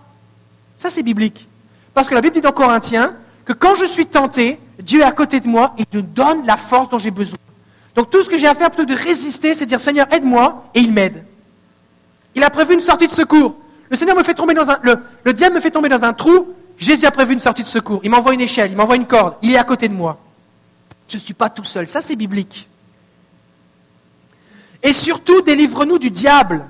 Ça, 0.77 0.91
c'est 0.91 1.01
biblique. 1.01 1.47
Parce 1.93 2.07
que 2.07 2.13
la 2.13 2.21
Bible 2.21 2.35
dit 2.35 2.41
dans 2.41 2.51
Corinthiens 2.51 3.15
que 3.45 3.53
quand 3.53 3.75
je 3.75 3.85
suis 3.85 4.05
tenté, 4.05 4.59
Dieu 4.79 5.01
est 5.01 5.05
à 5.05 5.11
côté 5.11 5.39
de 5.39 5.47
moi 5.47 5.73
et 5.77 5.83
me 5.93 6.01
donne 6.01 6.45
la 6.45 6.57
force 6.57 6.89
dont 6.89 6.99
j'ai 6.99 7.11
besoin. 7.11 7.37
Donc 7.95 8.09
tout 8.09 8.23
ce 8.23 8.29
que 8.29 8.37
j'ai 8.37 8.47
à 8.47 8.55
faire 8.55 8.69
plutôt 8.71 8.85
de 8.85 8.97
résister, 8.97 9.53
c'est 9.53 9.65
dire 9.65 9.81
Seigneur, 9.81 10.07
aide-moi, 10.11 10.69
et 10.73 10.79
il 10.79 10.93
m'aide. 10.93 11.25
Il 12.35 12.43
a 12.43 12.49
prévu 12.49 12.73
une 12.73 12.81
sortie 12.81 13.07
de 13.07 13.11
secours. 13.11 13.55
Le 13.89 13.97
Seigneur 13.97 14.15
me 14.15 14.23
fait 14.23 14.33
tomber 14.33 14.53
dans 14.53 14.69
un. 14.69 14.79
Le 15.23 15.33
diable 15.33 15.55
me 15.55 15.59
fait 15.59 15.71
tomber 15.71 15.89
dans 15.89 16.03
un 16.03 16.13
trou, 16.13 16.47
Jésus 16.77 17.05
a 17.05 17.11
prévu 17.11 17.33
une 17.33 17.39
sortie 17.39 17.61
de 17.61 17.67
secours. 17.67 17.99
Il 18.03 18.09
m'envoie 18.09 18.33
une 18.33 18.41
échelle, 18.41 18.71
il 18.71 18.77
m'envoie 18.77 18.95
une 18.95 19.05
corde, 19.05 19.35
il 19.41 19.53
est 19.53 19.57
à 19.57 19.63
côté 19.63 19.89
de 19.89 19.93
moi. 19.93 20.17
Je 21.07 21.17
ne 21.17 21.21
suis 21.21 21.33
pas 21.33 21.49
tout 21.49 21.65
seul. 21.65 21.89
Ça, 21.89 22.01
c'est 22.01 22.15
biblique. 22.15 22.69
Et 24.81 24.93
surtout, 24.93 25.41
délivre-nous 25.41 25.99
du 25.99 26.09
diable. 26.09 26.65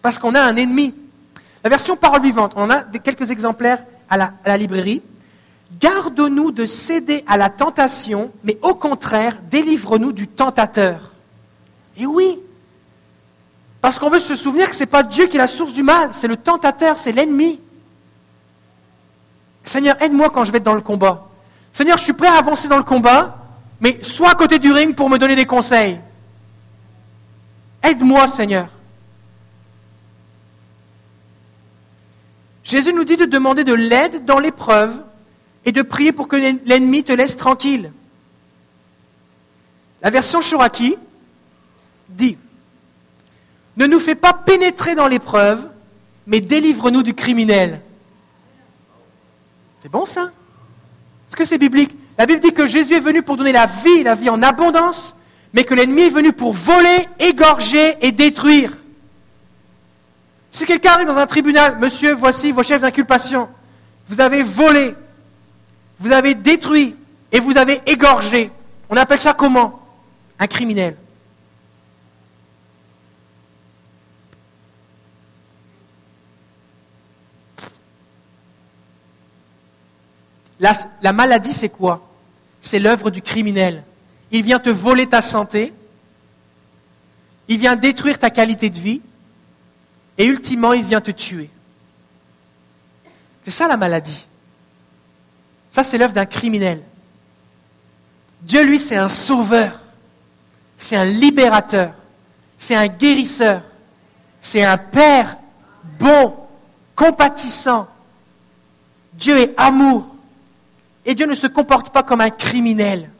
Parce 0.00 0.18
qu'on 0.18 0.34
a 0.34 0.40
un 0.40 0.56
ennemi. 0.56 0.94
La 1.64 1.70
version 1.70 1.96
parole 1.96 2.22
vivante, 2.22 2.52
on 2.56 2.70
a 2.70 2.82
quelques 2.82 3.30
exemplaires 3.30 3.82
à 4.08 4.16
la, 4.16 4.56
librairie. 4.56 5.02
Garde-nous 5.80 6.50
de 6.50 6.66
céder 6.66 7.24
à 7.26 7.36
la 7.36 7.50
tentation, 7.50 8.30
mais 8.44 8.58
au 8.62 8.74
contraire, 8.74 9.36
délivre-nous 9.50 10.12
du 10.12 10.28
tentateur. 10.28 11.12
Et 11.96 12.06
oui, 12.06 12.38
parce 13.80 13.98
qu'on 13.98 14.08
veut 14.08 14.18
se 14.18 14.36
souvenir 14.36 14.70
que 14.70 14.76
ce 14.76 14.80
n'est 14.80 14.86
pas 14.86 15.02
Dieu 15.02 15.26
qui 15.26 15.36
est 15.36 15.40
la 15.40 15.48
source 15.48 15.72
du 15.72 15.82
mal, 15.82 16.10
c'est 16.12 16.28
le 16.28 16.36
tentateur, 16.36 16.96
c'est 16.98 17.12
l'ennemi. 17.12 17.60
Seigneur, 19.64 20.00
aide-moi 20.00 20.30
quand 20.30 20.44
je 20.44 20.52
vais 20.52 20.58
être 20.58 20.64
dans 20.64 20.74
le 20.74 20.80
combat. 20.80 21.26
Seigneur, 21.72 21.98
je 21.98 22.04
suis 22.04 22.12
prêt 22.12 22.28
à 22.28 22.38
avancer 22.38 22.68
dans 22.68 22.78
le 22.78 22.82
combat, 22.84 23.36
mais 23.80 23.98
sois 24.02 24.30
à 24.30 24.34
côté 24.34 24.58
du 24.58 24.72
ring 24.72 24.94
pour 24.94 25.10
me 25.10 25.18
donner 25.18 25.36
des 25.36 25.44
conseils. 25.44 26.00
Aide-moi, 27.82 28.26
Seigneur. 28.26 28.68
Jésus 32.68 32.92
nous 32.92 33.04
dit 33.04 33.16
de 33.16 33.24
demander 33.24 33.64
de 33.64 33.72
l'aide 33.72 34.26
dans 34.26 34.38
l'épreuve 34.38 35.02
et 35.64 35.72
de 35.72 35.80
prier 35.80 36.12
pour 36.12 36.28
que 36.28 36.36
l'ennemi 36.36 37.02
te 37.02 37.12
laisse 37.12 37.34
tranquille. 37.34 37.90
La 40.02 40.10
version 40.10 40.42
Shuraki 40.42 40.96
dit 42.10 42.36
ne 43.78 43.86
nous 43.86 43.98
fais 43.98 44.16
pas 44.16 44.34
pénétrer 44.34 44.94
dans 44.94 45.06
l'épreuve, 45.06 45.70
mais 46.26 46.40
délivre-nous 46.40 47.02
du 47.02 47.14
criminel. 47.14 47.80
C'est 49.78 49.90
bon 49.90 50.04
ça? 50.04 50.32
Est-ce 51.26 51.36
que 51.36 51.46
c'est 51.46 51.58
biblique? 51.58 51.96
La 52.18 52.26
Bible 52.26 52.42
dit 52.42 52.52
que 52.52 52.66
Jésus 52.66 52.94
est 52.96 53.00
venu 53.00 53.22
pour 53.22 53.38
donner 53.38 53.52
la 53.52 53.64
vie, 53.64 54.02
la 54.02 54.14
vie 54.14 54.28
en 54.28 54.42
abondance, 54.42 55.16
mais 55.54 55.64
que 55.64 55.74
l'ennemi 55.74 56.02
est 56.02 56.10
venu 56.10 56.34
pour 56.34 56.52
voler, 56.52 56.98
égorger 57.18 57.94
et 58.02 58.12
détruire. 58.12 58.72
Si 60.50 60.64
quelqu'un 60.64 60.92
arrive 60.92 61.08
dans 61.08 61.16
un 61.16 61.26
tribunal, 61.26 61.78
monsieur, 61.78 62.14
voici 62.14 62.52
vos 62.52 62.62
chefs 62.62 62.80
d'inculpation. 62.80 63.48
Vous 64.08 64.20
avez 64.20 64.42
volé, 64.42 64.94
vous 65.98 66.12
avez 66.12 66.34
détruit 66.34 66.96
et 67.30 67.40
vous 67.40 67.56
avez 67.56 67.80
égorgé. 67.86 68.50
On 68.88 68.96
appelle 68.96 69.20
ça 69.20 69.34
comment? 69.34 69.80
Un 70.38 70.46
criminel. 70.46 70.96
La, 80.60 81.12
maladie, 81.12 81.52
c'est 81.52 81.68
quoi? 81.68 82.08
C'est 82.60 82.78
l'œuvre 82.78 83.10
du 83.10 83.22
criminel. 83.22 83.84
Il 84.30 84.42
vient 84.42 84.58
te 84.58 84.70
voler 84.70 85.06
ta 85.06 85.22
santé, 85.22 85.72
il 87.46 87.58
vient 87.58 87.76
détruire 87.76 88.18
ta 88.18 88.30
qualité 88.30 88.68
de 88.68 88.78
vie, 88.78 89.00
et 90.18 90.26
ultimement, 90.26 90.72
il 90.72 90.82
vient 90.82 91.00
te 91.00 91.12
tuer. 91.12 91.48
C'est 93.44 93.52
ça 93.52 93.68
la 93.68 93.76
maladie. 93.76 94.26
Ça, 95.70 95.84
c'est 95.84 95.96
l'œuvre 95.96 96.12
d'un 96.12 96.26
criminel. 96.26 96.82
Dieu, 98.42 98.64
lui, 98.64 98.78
c'est 98.78 98.96
un 98.96 99.08
sauveur, 99.08 99.80
c'est 100.76 100.96
un 100.96 101.04
libérateur, 101.04 101.92
c'est 102.58 102.74
un 102.74 102.88
guérisseur, 102.88 103.62
c'est 104.40 104.64
un 104.64 104.76
Père 104.76 105.36
bon, 105.98 106.36
compatissant. 106.94 107.88
Dieu 109.14 109.38
est 109.38 109.54
amour. 109.56 110.06
Et 111.04 111.14
Dieu 111.14 111.26
ne 111.26 111.34
se 111.34 111.46
comporte 111.46 111.90
pas 111.90 112.02
comme 112.02 112.20
un 112.20 112.30
criminel. 112.30 113.10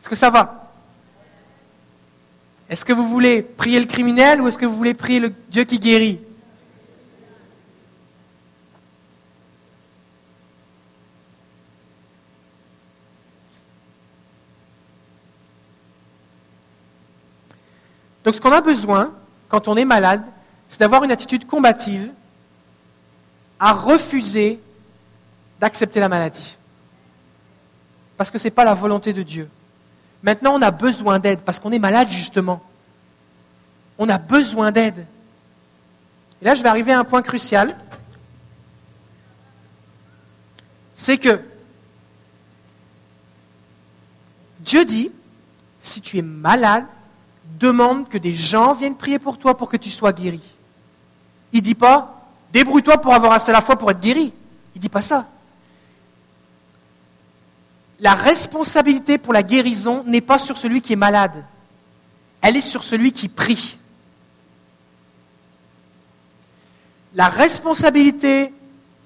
Est-ce 0.00 0.08
que 0.08 0.16
ça 0.16 0.30
va? 0.30 0.65
Est-ce 2.68 2.84
que 2.84 2.92
vous 2.92 3.08
voulez 3.08 3.42
prier 3.42 3.78
le 3.78 3.86
criminel 3.86 4.40
ou 4.40 4.48
est-ce 4.48 4.58
que 4.58 4.66
vous 4.66 4.76
voulez 4.76 4.94
prier 4.94 5.20
le 5.20 5.32
Dieu 5.50 5.64
qui 5.64 5.78
guérit? 5.78 6.20
Donc 18.24 18.34
ce 18.34 18.40
qu'on 18.40 18.50
a 18.50 18.60
besoin 18.60 19.14
quand 19.48 19.68
on 19.68 19.76
est 19.76 19.84
malade, 19.84 20.24
c'est 20.68 20.80
d'avoir 20.80 21.04
une 21.04 21.12
attitude 21.12 21.46
combative 21.46 22.12
à 23.60 23.72
refuser 23.72 24.60
d'accepter 25.60 26.00
la 26.00 26.08
maladie. 26.08 26.58
Parce 28.16 28.30
que 28.30 28.38
ce 28.38 28.44
n'est 28.44 28.50
pas 28.50 28.64
la 28.64 28.74
volonté 28.74 29.12
de 29.12 29.22
Dieu. 29.22 29.48
Maintenant, 30.22 30.54
on 30.54 30.62
a 30.62 30.70
besoin 30.70 31.18
d'aide 31.18 31.40
parce 31.40 31.58
qu'on 31.58 31.72
est 31.72 31.78
malade 31.78 32.08
justement. 32.08 32.62
On 33.98 34.08
a 34.08 34.18
besoin 34.18 34.72
d'aide. 34.72 35.06
Et 36.40 36.44
là, 36.44 36.54
je 36.54 36.62
vais 36.62 36.68
arriver 36.68 36.92
à 36.92 36.98
un 36.98 37.04
point 37.04 37.22
crucial. 37.22 37.76
C'est 40.94 41.18
que 41.18 41.40
Dieu 44.60 44.84
dit, 44.84 45.12
si 45.80 46.00
tu 46.00 46.18
es 46.18 46.22
malade, 46.22 46.86
demande 47.58 48.08
que 48.08 48.18
des 48.18 48.32
gens 48.32 48.74
viennent 48.74 48.96
prier 48.96 49.18
pour 49.18 49.38
toi 49.38 49.56
pour 49.56 49.68
que 49.68 49.76
tu 49.76 49.90
sois 49.90 50.12
guéri. 50.12 50.40
Il 51.52 51.60
ne 51.60 51.64
dit 51.64 51.74
pas, 51.74 52.28
débrouille-toi 52.52 53.00
pour 53.00 53.14
avoir 53.14 53.32
assez 53.32 53.52
la 53.52 53.60
foi 53.60 53.76
pour 53.76 53.90
être 53.90 54.00
guéri. 54.00 54.32
Il 54.74 54.78
ne 54.78 54.82
dit 54.82 54.88
pas 54.88 55.00
ça. 55.00 55.28
La 58.00 58.14
responsabilité 58.14 59.18
pour 59.18 59.32
la 59.32 59.42
guérison 59.42 60.04
n'est 60.06 60.20
pas 60.20 60.38
sur 60.38 60.56
celui 60.56 60.80
qui 60.80 60.92
est 60.92 60.96
malade. 60.96 61.44
Elle 62.42 62.56
est 62.56 62.60
sur 62.60 62.84
celui 62.84 63.12
qui 63.12 63.28
prie. 63.28 63.78
La 67.14 67.28
responsabilité 67.28 68.52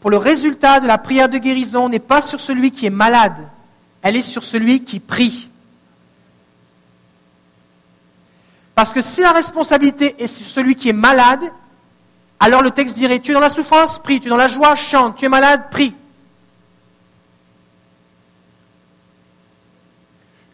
pour 0.01 0.11
le 0.11 0.17
résultat 0.17 0.81
de 0.81 0.87
la 0.87 0.99
prière 0.99 1.29
de 1.29 1.39
guérison 1.39 1.89
n'est 1.89 2.01
pas 2.01 2.21
sur 2.21 2.41
celui 2.41 2.73
qui 2.73 2.87
est 2.87 2.91
malade. 2.91 3.49
Elle 4.03 4.17
est 4.17 4.23
sur 4.23 4.43
celui 4.43 4.83
qui 4.83 4.99
prie. 4.99 5.49
Parce 8.75 8.93
que 8.93 9.03
si 9.03 9.21
la 9.21 9.33
responsabilité 9.33 10.23
est 10.23 10.27
sur 10.27 10.47
celui 10.47 10.75
qui 10.75 10.89
est 10.89 10.95
malade, 10.95 11.53
alors 12.41 12.63
le 12.63 12.71
texte 12.71 12.97
dirait, 12.97 13.21
tu 13.21 13.31
es 13.31 13.35
dans 13.35 13.41
la 13.41 13.51
souffrance, 13.51 13.99
prie, 13.99 14.21
tu 14.21 14.27
es 14.27 14.31
dans 14.31 14.37
la 14.39 14.49
joie, 14.49 14.75
chante, 14.75 15.17
tu 15.17 15.27
es 15.27 15.29
malade, 15.29 15.65
prie. 15.71 15.95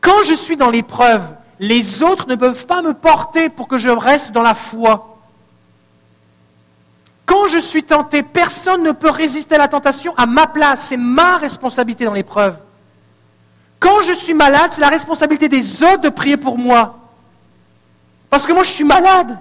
Quand 0.07 0.23
je 0.23 0.35
suis 0.35 0.57
dans 0.57 0.71
l'épreuve, 0.71 1.35
les 1.59 2.05
autres 2.05 2.29
ne 2.29 2.37
peuvent 2.37 2.65
pas 2.67 2.81
me 2.81 2.95
porter 2.95 3.49
pour 3.49 3.67
que 3.67 3.77
je 3.77 3.89
reste 3.89 4.31
dans 4.31 4.45
la 4.45 4.55
foi. 4.55 5.19
Quand 7.25 7.49
je 7.49 7.59
suis 7.59 7.83
tenté, 7.83 8.23
personne 8.23 8.85
ne 8.85 8.93
peut 8.93 9.11
résister 9.11 9.57
à 9.57 9.59
la 9.59 9.67
tentation 9.67 10.15
à 10.17 10.27
ma 10.27 10.47
place. 10.47 10.83
C'est 10.83 10.97
ma 10.97 11.39
responsabilité 11.39 12.05
dans 12.05 12.13
l'épreuve. 12.13 12.57
Quand 13.81 14.01
je 14.03 14.13
suis 14.13 14.33
malade, 14.33 14.71
c'est 14.71 14.81
la 14.81 14.91
responsabilité 14.91 15.49
des 15.49 15.83
autres 15.83 16.03
de 16.03 16.09
prier 16.09 16.37
pour 16.37 16.57
moi. 16.57 17.01
Parce 18.31 18.47
que 18.47 18.53
moi, 18.53 18.63
je 18.63 18.71
suis 18.71 18.85
malade. 18.85 19.37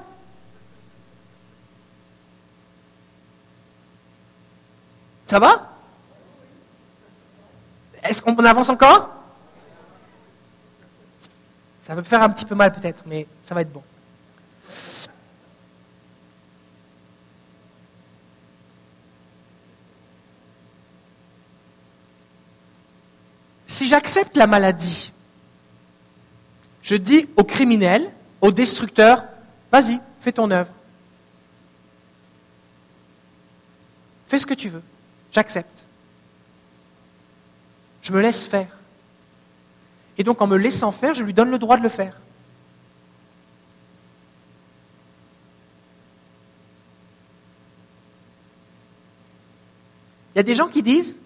Ça 5.27 5.37
va? 5.37 5.69
Est-ce 8.01 8.19
qu'on 8.19 8.35
avance 8.37 8.69
encore? 8.69 9.11
Ça 11.85 11.93
va 11.93 12.01
me 12.01 12.07
faire 12.07 12.23
un 12.23 12.29
petit 12.29 12.45
peu 12.45 12.55
mal 12.55 12.71
peut-être, 12.71 13.03
mais 13.05 13.27
ça 13.43 13.53
va 13.53 13.61
être 13.61 13.71
bon. 13.71 13.83
Si 23.67 23.87
j'accepte 23.87 24.35
la 24.35 24.47
maladie, 24.47 25.13
je 26.81 26.95
dis 26.95 27.29
au 27.35 27.43
criminel, 27.43 28.11
au 28.41 28.51
destructeur, 28.51 29.23
vas-y, 29.71 29.99
fais 30.21 30.31
ton 30.31 30.49
œuvre. 30.49 30.73
Fais 34.25 34.39
ce 34.39 34.47
que 34.47 34.55
tu 34.55 34.69
veux. 34.69 34.81
J'accepte. 35.31 35.85
Je 38.01 38.11
me 38.11 38.21
laisse 38.21 38.47
faire. 38.47 38.75
Et 40.17 40.23
donc 40.23 40.41
en 40.41 40.47
me 40.47 40.57
laissant 40.57 40.91
faire, 40.91 41.13
je 41.13 41.23
lui 41.23 41.33
donne 41.33 41.51
le 41.51 41.57
droit 41.57 41.77
de 41.77 41.83
le 41.83 41.89
faire. 41.89 42.17
Il 50.33 50.39
y 50.39 50.41
a 50.41 50.43
des 50.43 50.55
gens 50.55 50.67
qui 50.67 50.81
disent 50.81 51.17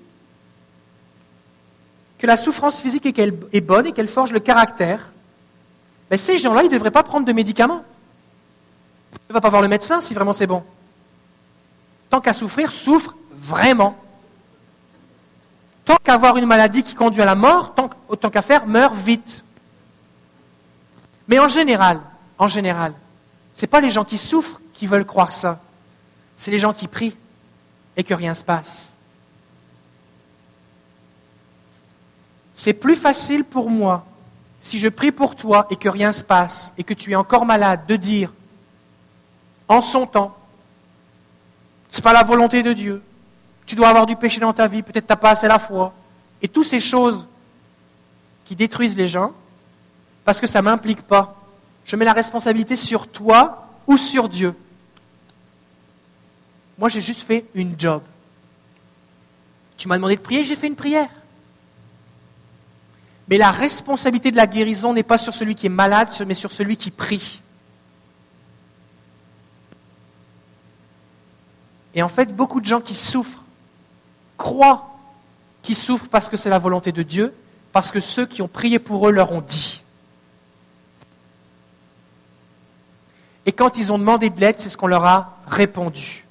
que 2.19 2.27
la 2.27 2.37
souffrance 2.37 2.79
physique 2.79 3.05
est 3.07 3.61
bonne 3.61 3.87
et 3.87 3.91
qu'elle 3.91 4.07
forge 4.07 4.31
le 4.31 4.39
caractère, 4.39 5.11
mais 6.11 6.17
ces 6.17 6.37
gens-là, 6.37 6.63
ils 6.63 6.69
ne 6.69 6.73
devraient 6.73 6.91
pas 6.91 7.03
prendre 7.03 7.25
de 7.25 7.33
médicaments. 7.33 7.83
Tu 9.11 9.17
ne 9.29 9.33
vas 9.33 9.41
pas 9.41 9.49
voir 9.49 9.61
le 9.61 9.67
médecin 9.67 10.01
si 10.01 10.13
vraiment 10.13 10.33
c'est 10.33 10.47
bon. 10.47 10.63
Tant 12.09 12.21
qu'à 12.21 12.33
souffrir, 12.33 12.71
souffre 12.71 13.15
vraiment. 13.31 13.95
Tant 15.85 15.97
qu'à 16.03 16.13
avoir 16.13 16.37
une 16.37 16.45
maladie 16.45 16.83
qui 16.83 16.95
conduit 16.95 17.21
à 17.21 17.25
la 17.25 17.35
mort, 17.35 17.73
tant, 17.73 17.89
autant 18.10 18.30
qu'à 18.30 18.41
faire, 18.41 18.68
meurs 18.68 18.93
vite. 18.93 19.43
Mais 21.28 21.39
en 21.39 21.47
général, 21.47 22.01
en 22.38 22.47
général, 22.47 22.93
ce 23.53 23.62
n'est 23.62 23.68
pas 23.68 23.80
les 23.80 23.89
gens 23.89 24.03
qui 24.03 24.18
souffrent 24.18 24.60
qui 24.74 24.88
veulent 24.88 25.05
croire 25.05 25.32
ça. 25.32 25.60
C'est 26.36 26.51
les 26.51 26.60
gens 26.60 26.74
qui 26.74 26.88
prient 26.88 27.16
et 27.95 28.03
que 28.03 28.14
rien 28.14 28.32
ne 28.32 28.36
se 28.36 28.43
passe. 28.43 28.95
C'est 32.53 32.74
plus 32.74 32.95
facile 32.95 33.43
pour 33.43 33.70
moi 33.70 34.05
si 34.62 34.80
je 34.80 34.89
prie 34.89 35.12
pour 35.12 35.36
toi 35.36 35.68
et 35.70 35.76
que 35.76 35.88
rien 35.88 36.10
ne 36.10 36.14
se 36.14 36.24
passe 36.24 36.74
et 36.78 36.84
que 36.84 36.93
tu 36.93 37.12
es 37.12 37.16
encore 37.16 37.45
malade, 37.45 37.82
de 37.88 37.95
dire 37.95 38.34
en 39.68 39.82
son 39.82 40.05
temps, 40.05 40.36
ce 41.89 41.97
n'est 41.97 42.03
pas 42.03 42.14
la 42.14 42.24
volonté 42.24 42.64
de 42.64 42.74
Dieu, 42.74 43.01
tu 43.66 43.76
dois 43.76 43.89
avoir 43.89 44.05
du 44.05 44.16
péché 44.16 44.39
dans 44.39 44.51
ta 44.51 44.68
vie, 44.68 44.82
peut-être 44.82 45.05
tu 45.05 45.12
n'as 45.12 45.16
pas 45.16 45.32
assez 45.32 45.47
la 45.47 45.60
foi, 45.60 45.93
et 46.41 46.47
toutes 46.47 46.66
ces 46.66 46.80
choses 46.80 47.28
qui 48.50 48.56
détruisent 48.56 48.97
les 48.97 49.08
gens, 49.08 49.34
parce 50.26 50.39
que 50.39 50.47
ça 50.47 50.64
ne 50.64 50.64
m'implique 50.64 51.04
pas. 51.04 51.36
Je 51.86 51.95
mets 51.95 52.04
la 52.04 52.14
responsabilité 52.14 52.76
sur 52.76 53.08
toi 53.08 53.68
ou 53.86 53.95
sur 53.95 54.28
Dieu. 54.28 54.56
Moi, 56.80 56.89
j'ai 56.89 57.00
juste 57.00 57.22
fait 57.22 57.45
une 57.54 57.80
job. 57.80 58.02
Tu 59.78 59.88
m'as 59.88 59.97
demandé 59.97 60.16
de 60.16 60.22
prier, 60.22 60.43
j'ai 60.43 60.56
fait 60.56 60.66
une 60.66 60.76
prière. 60.76 61.12
Mais 63.28 63.38
la 63.38 63.52
responsabilité 63.52 64.32
de 64.32 64.38
la 64.38 64.47
guérison 64.47 64.93
n'est 64.93 65.04
pas 65.04 65.20
sur 65.20 65.36
celui 65.36 65.54
qui 65.54 65.68
est 65.68 65.70
malade, 65.70 66.10
mais 66.26 66.34
sur 66.34 66.52
celui 66.52 66.76
qui 66.76 66.89
prie. 66.89 67.43
Et 71.93 72.02
en 72.02 72.10
fait, 72.10 72.36
beaucoup 72.36 72.62
de 72.62 72.66
gens 72.66 72.82
qui 72.82 72.95
souffrent 72.95 73.43
croient 74.38 74.89
qu'ils 75.62 75.76
souffrent 75.76 76.10
parce 76.10 76.30
que 76.30 76.36
c'est 76.36 76.50
la 76.50 76.58
volonté 76.58 76.91
de 76.91 77.04
Dieu, 77.04 77.32
parce 77.72 77.91
que 77.91 77.99
ceux 77.99 78.26
qui 78.26 78.41
ont 78.41 78.47
prié 78.47 78.80
pour 78.80 79.07
eux 79.07 79.11
leur 79.11 79.32
ont 79.32 79.41
dit. 79.41 79.84
Et 83.45 83.51
quand 83.51 83.78
ils 83.78 83.91
ont 83.91 83.97
demandé 83.97 84.30
de 84.30 84.39
l'aide, 84.39 84.59
c'est 84.59 84.70
ce 84.70 84.78
qu'on 84.78 84.88
leur 84.88 85.05
a 85.05 85.39
répondu. 85.47 86.26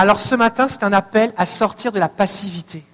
Alors 0.00 0.18
ce 0.18 0.34
matin, 0.34 0.66
c'est 0.66 0.82
un 0.82 0.94
appel 0.94 1.30
à 1.36 1.44
sortir 1.44 1.92
de 1.92 1.98
la 1.98 2.08
passivité. 2.08 2.86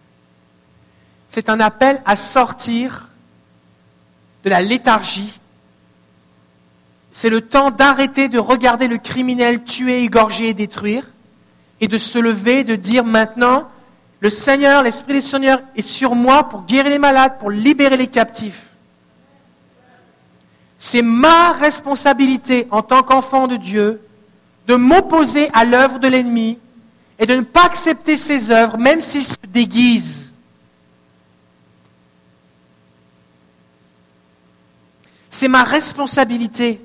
C'est 1.37 1.51
un 1.51 1.61
appel 1.61 2.01
à 2.07 2.17
sortir 2.17 3.11
de 4.43 4.49
la 4.49 4.63
léthargie. 4.63 5.39
C'est 7.13 7.29
le 7.29 7.43
temps 7.43 7.71
d'arrêter 7.71 8.31
de 8.31 8.39
regarder 8.39 8.89
le 8.89 8.97
criminel 8.97 9.63
tuer, 9.63 10.03
égorger 10.05 10.49
et 10.49 10.55
détruire 10.55 11.05
et 11.83 11.89
de 11.89 11.99
se 11.99 12.19
lever, 12.19 12.65
de 12.65 12.75
dire 12.75 13.05
maintenant, 13.05 13.69
le 14.21 14.31
Seigneur, 14.31 14.83
l'Esprit 14.83 15.13
du 15.13 15.21
Seigneur 15.21 15.61
est 15.77 15.83
sur 15.83 16.15
moi 16.15 16.49
pour 16.49 16.65
guérir 16.65 16.91
les 16.91 16.99
malades, 16.99 17.39
pour 17.39 17.51
libérer 17.51 17.99
les 17.99 18.07
captifs. 18.07 18.69
C'est 20.79 21.03
ma 21.03 21.53
responsabilité 21.53 22.67
en 22.71 22.81
tant 22.81 23.03
qu'enfant 23.03 23.47
de 23.47 23.57
Dieu 23.57 24.01
de 24.69 24.77
m'opposer 24.77 25.51
à 25.53 25.67
l'œuvre 25.67 25.99
de 25.99 26.09
l'ennemi 26.09 26.59
et 27.19 27.27
de 27.27 27.35
ne 27.35 27.43
pas 27.43 27.67
accepter 27.67 28.17
ses 28.17 28.51
œuvres, 28.51 28.79
même 28.79 29.03
s'il 29.03 29.27
se 29.27 29.35
déguise. 29.47 30.26
C'est 35.37 35.49
ma 35.49 35.65
responsabilité. 35.65 36.81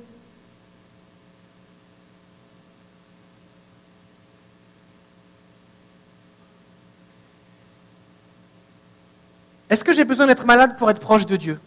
Est-ce 9.69 9.85
que 9.85 9.93
j'ai 9.93 10.03
besoin 10.03 10.27
d'être 10.27 10.45
malade 10.45 10.77
pour 10.77 10.89
être 10.89 10.99
proche 10.99 11.25
de 11.25 11.37
Dieu? 11.37 11.61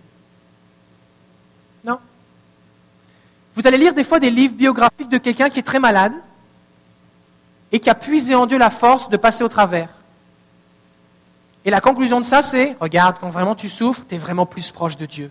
Non. 1.85 1.99
Vous 3.55 3.67
allez 3.67 3.79
lire 3.79 3.95
des 3.95 4.05
fois 4.05 4.21
des 4.21 4.29
livres 4.29 4.53
biographiques 4.53 5.09
de 5.09 5.17
quelqu'un 5.17 5.49
qui 5.49 5.61
est 5.61 5.63
très 5.63 5.81
malade 5.81 6.13
et 7.73 7.81
qui 7.81 7.89
a 7.89 7.95
puisé 7.95 8.35
en 8.35 8.45
Dieu 8.45 8.59
la 8.59 8.69
force 8.69 9.09
de 9.09 9.17
passer 9.17 9.43
au 9.43 9.49
travers. 9.49 9.89
Et 11.65 11.71
la 11.71 11.81
conclusion 11.81 12.21
de 12.21 12.27
ça, 12.27 12.43
c'est, 12.43 12.77
regarde, 12.79 13.17
quand 13.19 13.31
vraiment 13.31 13.55
tu 13.55 13.71
souffres, 13.71 14.05
tu 14.07 14.17
es 14.17 14.19
vraiment 14.19 14.45
plus 14.45 14.71
proche 14.71 14.99
de 14.99 15.07
Dieu. 15.07 15.31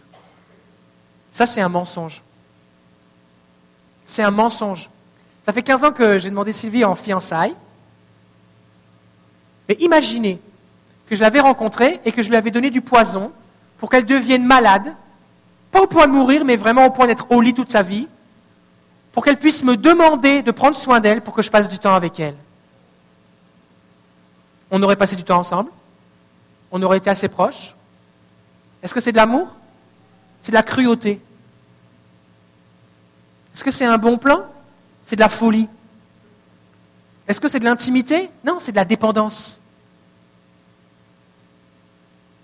Ça, 1.33 1.47
c'est 1.47 1.61
un 1.61 1.69
mensonge. 1.69 2.23
C'est 4.05 4.21
un 4.21 4.31
mensonge. 4.31 4.89
Ça 5.45 5.51
fait 5.51 5.63
15 5.63 5.83
ans 5.83 5.91
que 5.91 6.19
j'ai 6.19 6.29
demandé 6.29 6.53
Sylvie 6.53 6.85
en 6.85 6.93
fiançailles. 6.93 7.55
Mais 9.67 9.75
imaginez 9.79 10.39
que 11.07 11.15
je 11.15 11.21
l'avais 11.21 11.39
rencontrée 11.39 11.99
et 12.05 12.11
que 12.11 12.21
je 12.21 12.29
lui 12.29 12.35
avais 12.35 12.51
donné 12.51 12.69
du 12.69 12.81
poison 12.81 13.31
pour 13.79 13.89
qu'elle 13.89 14.05
devienne 14.05 14.45
malade, 14.45 14.93
pas 15.71 15.81
au 15.81 15.87
point 15.87 16.07
de 16.07 16.13
mourir, 16.13 16.45
mais 16.45 16.55
vraiment 16.55 16.85
au 16.85 16.91
point 16.91 17.07
d'être 17.07 17.25
au 17.31 17.41
lit 17.41 17.55
toute 17.55 17.71
sa 17.71 17.81
vie, 17.81 18.07
pour 19.11 19.25
qu'elle 19.25 19.37
puisse 19.37 19.63
me 19.63 19.75
demander 19.75 20.43
de 20.43 20.51
prendre 20.51 20.77
soin 20.77 20.99
d'elle 20.99 21.21
pour 21.21 21.33
que 21.33 21.41
je 21.41 21.49
passe 21.49 21.67
du 21.67 21.79
temps 21.79 21.95
avec 21.95 22.19
elle. 22.19 22.35
On 24.69 24.81
aurait 24.83 24.95
passé 24.95 25.15
du 25.15 25.23
temps 25.23 25.39
ensemble 25.39 25.69
On 26.71 26.81
aurait 26.81 26.97
été 26.97 27.07
assez 27.07 27.27
proches 27.27 27.75
Est-ce 28.81 28.93
que 28.93 28.99
c'est 28.99 29.11
de 29.11 29.17
l'amour? 29.17 29.47
C'est 30.43 30.51
de 30.51 30.55
la 30.57 30.63
cruauté. 30.63 31.21
Est-ce 33.53 33.63
que 33.63 33.71
c'est 33.71 33.85
un 33.85 33.97
bon 33.97 34.17
plan? 34.17 34.45
C'est 35.05 35.15
de 35.15 35.21
la 35.21 35.29
folie. 35.29 35.69
Est-ce 37.29 37.39
que 37.39 37.47
c'est 37.47 37.59
de 37.59 37.63
l'intimité? 37.63 38.29
Non, 38.43 38.57
c'est 38.59 38.73
de 38.73 38.75
la 38.75 38.83
dépendance. 38.83 39.61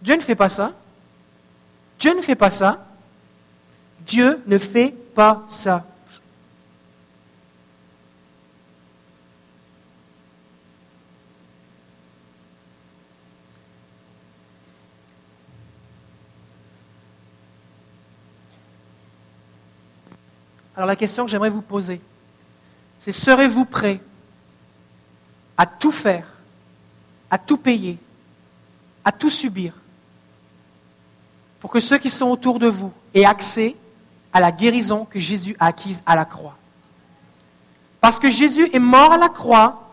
Dieu 0.02 0.16
ne 0.16 0.22
fait 0.22 0.36
pas 0.36 0.48
ça. 0.48 0.72
Dieu 2.00 2.16
ne 2.16 2.22
fait 2.22 2.38
pas 2.38 2.50
ça. 2.50 2.88
Dieu 4.06 4.42
ne 4.48 4.58
fait 4.58 4.96
pas 5.14 5.44
ça. 5.50 5.86
Alors 20.80 20.88
la 20.88 20.96
question 20.96 21.26
que 21.26 21.32
j'aimerais 21.32 21.50
vous 21.50 21.62
poser, 21.62 22.00
c'est 23.00 23.12
serez-vous 23.12 23.66
prêt 23.66 24.00
à 25.58 25.66
tout 25.66 25.92
faire, 25.92 26.26
à 27.30 27.38
tout 27.38 27.58
payer, 27.58 27.98
à 29.04 29.12
tout 29.12 29.30
subir 29.30 29.74
pour 31.60 31.70
que 31.70 31.82
ceux 31.82 31.98
qui 31.98 32.10
sont 32.10 32.28
autour 32.28 32.60
de 32.60 32.68
vous 32.68 32.94
aient 33.14 33.26
accès 33.26 33.76
à 34.32 34.40
la 34.40 34.54
guérison 34.54 35.04
que 35.04 35.20
Jésus 35.20 35.54
a 35.60 35.66
acquise 35.66 36.02
à 36.06 36.16
la 36.16 36.24
croix? 36.24 36.56
Parce 38.00 38.18
que 38.18 38.32
Jésus 38.32 38.70
est 38.72 38.80
mort 38.80 39.12
à 39.12 39.18
la 39.18 39.28
croix 39.28 39.92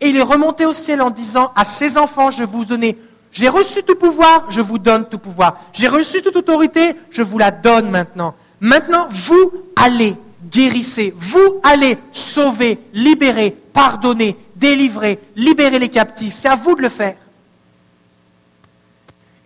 et 0.00 0.08
il 0.10 0.16
est 0.16 0.22
remonté 0.22 0.66
au 0.66 0.72
ciel 0.72 1.02
en 1.02 1.10
disant 1.10 1.50
à 1.56 1.64
ses 1.64 1.98
enfants, 1.98 2.30
je 2.30 2.44
vous 2.44 2.64
donne, 2.64 2.92
j'ai 3.32 3.48
reçu 3.48 3.82
tout 3.82 3.96
pouvoir, 3.96 4.48
je 4.52 4.60
vous 4.60 4.78
donne 4.78 5.08
tout 5.08 5.18
pouvoir. 5.18 5.56
J'ai 5.72 5.88
reçu 5.88 6.22
toute 6.22 6.36
autorité, 6.36 6.94
je 7.10 7.22
vous 7.22 7.38
la 7.38 7.50
donne 7.50 7.90
maintenant. 7.90 8.36
Maintenant, 8.62 9.08
vous 9.10 9.52
allez, 9.74 10.16
guérissez, 10.48 11.12
vous 11.16 11.60
allez 11.64 11.98
sauver, 12.12 12.78
libérer, 12.94 13.50
pardonner, 13.50 14.36
délivrer, 14.54 15.18
libérer 15.34 15.80
les 15.80 15.88
captifs. 15.88 16.36
C'est 16.36 16.48
à 16.48 16.54
vous 16.54 16.76
de 16.76 16.82
le 16.82 16.88
faire. 16.88 17.16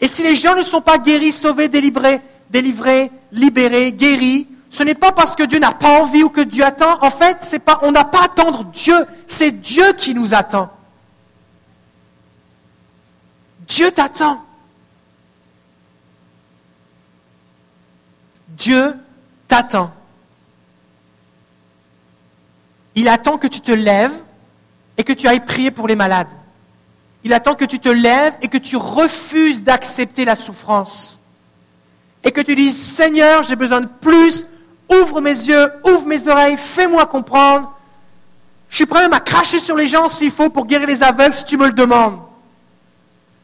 Et 0.03 0.07
si 0.07 0.23
les 0.23 0.37
gens 0.37 0.55
ne 0.55 0.62
sont 0.62 0.83
pas 0.83 0.99
guéris, 0.99 1.33
sauvés, 1.33 1.69
délivrés, 1.69 2.21
délivrés, 2.51 3.11
libérés, 3.33 3.91
guéris, 3.93 4.49
ce 4.69 4.83
n'est 4.83 4.95
pas 4.95 5.12
parce 5.12 5.35
que 5.35 5.45
Dieu 5.45 5.61
n'a 5.61 5.73
pas 5.73 5.99
envie 6.03 6.23
ou 6.23 6.29
que 6.29 6.43
Dieu 6.43 6.62
attend. 6.62 6.99
En 7.01 7.11
fait, 7.11 7.39
c'est 7.41 7.61
pas, 7.61 7.81
on 7.85 7.93
n'a 7.93 8.05
pas 8.05 8.21
à 8.21 8.25
attendre 8.27 8.64
Dieu. 8.64 9.07
C'est 9.27 9.62
Dieu 9.62 9.95
qui 9.95 10.12
nous 10.12 10.35
attend. 10.35 10.71
Dieu 13.67 13.91
t'attend. 13.91 14.45
Dieu 18.49 18.95
t'attend. 19.49 19.92
Il 22.94 23.09
attend 23.09 23.38
que 23.38 23.47
tu 23.47 23.61
te 23.61 23.72
lèves 23.72 24.14
et 24.97 25.05
que 25.05 25.12
tu 25.12 25.28
ailles 25.28 25.44
prier 25.44 25.70
pour 25.70 25.86
les 25.86 25.97
malades. 25.97 26.30
Il 27.24 27.32
attend 27.32 27.55
que 27.55 27.64
tu 27.64 27.78
te 27.78 27.88
lèves 27.88 28.36
et 28.40 28.49
que 28.49 28.59
tu 28.59 28.76
refuses 28.76 29.62
d'accepter 29.62 30.24
la 30.24 30.36
souffrance. 30.36 31.20
Et 32.24 32.32
que 32.32 32.40
tu 32.40 32.55
dises, 32.55 32.80
Seigneur, 32.80 33.42
j'ai 33.42 33.57
besoin 33.57 33.80
de 33.80 33.88
plus, 34.01 34.47
ouvre 34.90 35.20
mes 35.20 35.30
yeux, 35.30 35.72
ouvre 35.84 36.07
mes 36.07 36.26
oreilles, 36.28 36.57
fais-moi 36.57 37.05
comprendre. 37.07 37.72
Je 38.68 38.76
suis 38.76 38.86
prêt 38.86 39.03
même 39.03 39.12
à 39.12 39.20
cracher 39.20 39.61
sur 39.61 39.76
les 39.76 39.86
gens 39.86 40.09
s'il 40.09 40.30
faut 40.30 40.51
pour 40.51 40.66
guérir 40.66 40.86
les 40.86 41.03
aveugles 41.03 41.34
si 41.34 41.44
tu 41.44 41.57
me 41.57 41.66
le 41.66 41.72
demandes. 41.72 42.18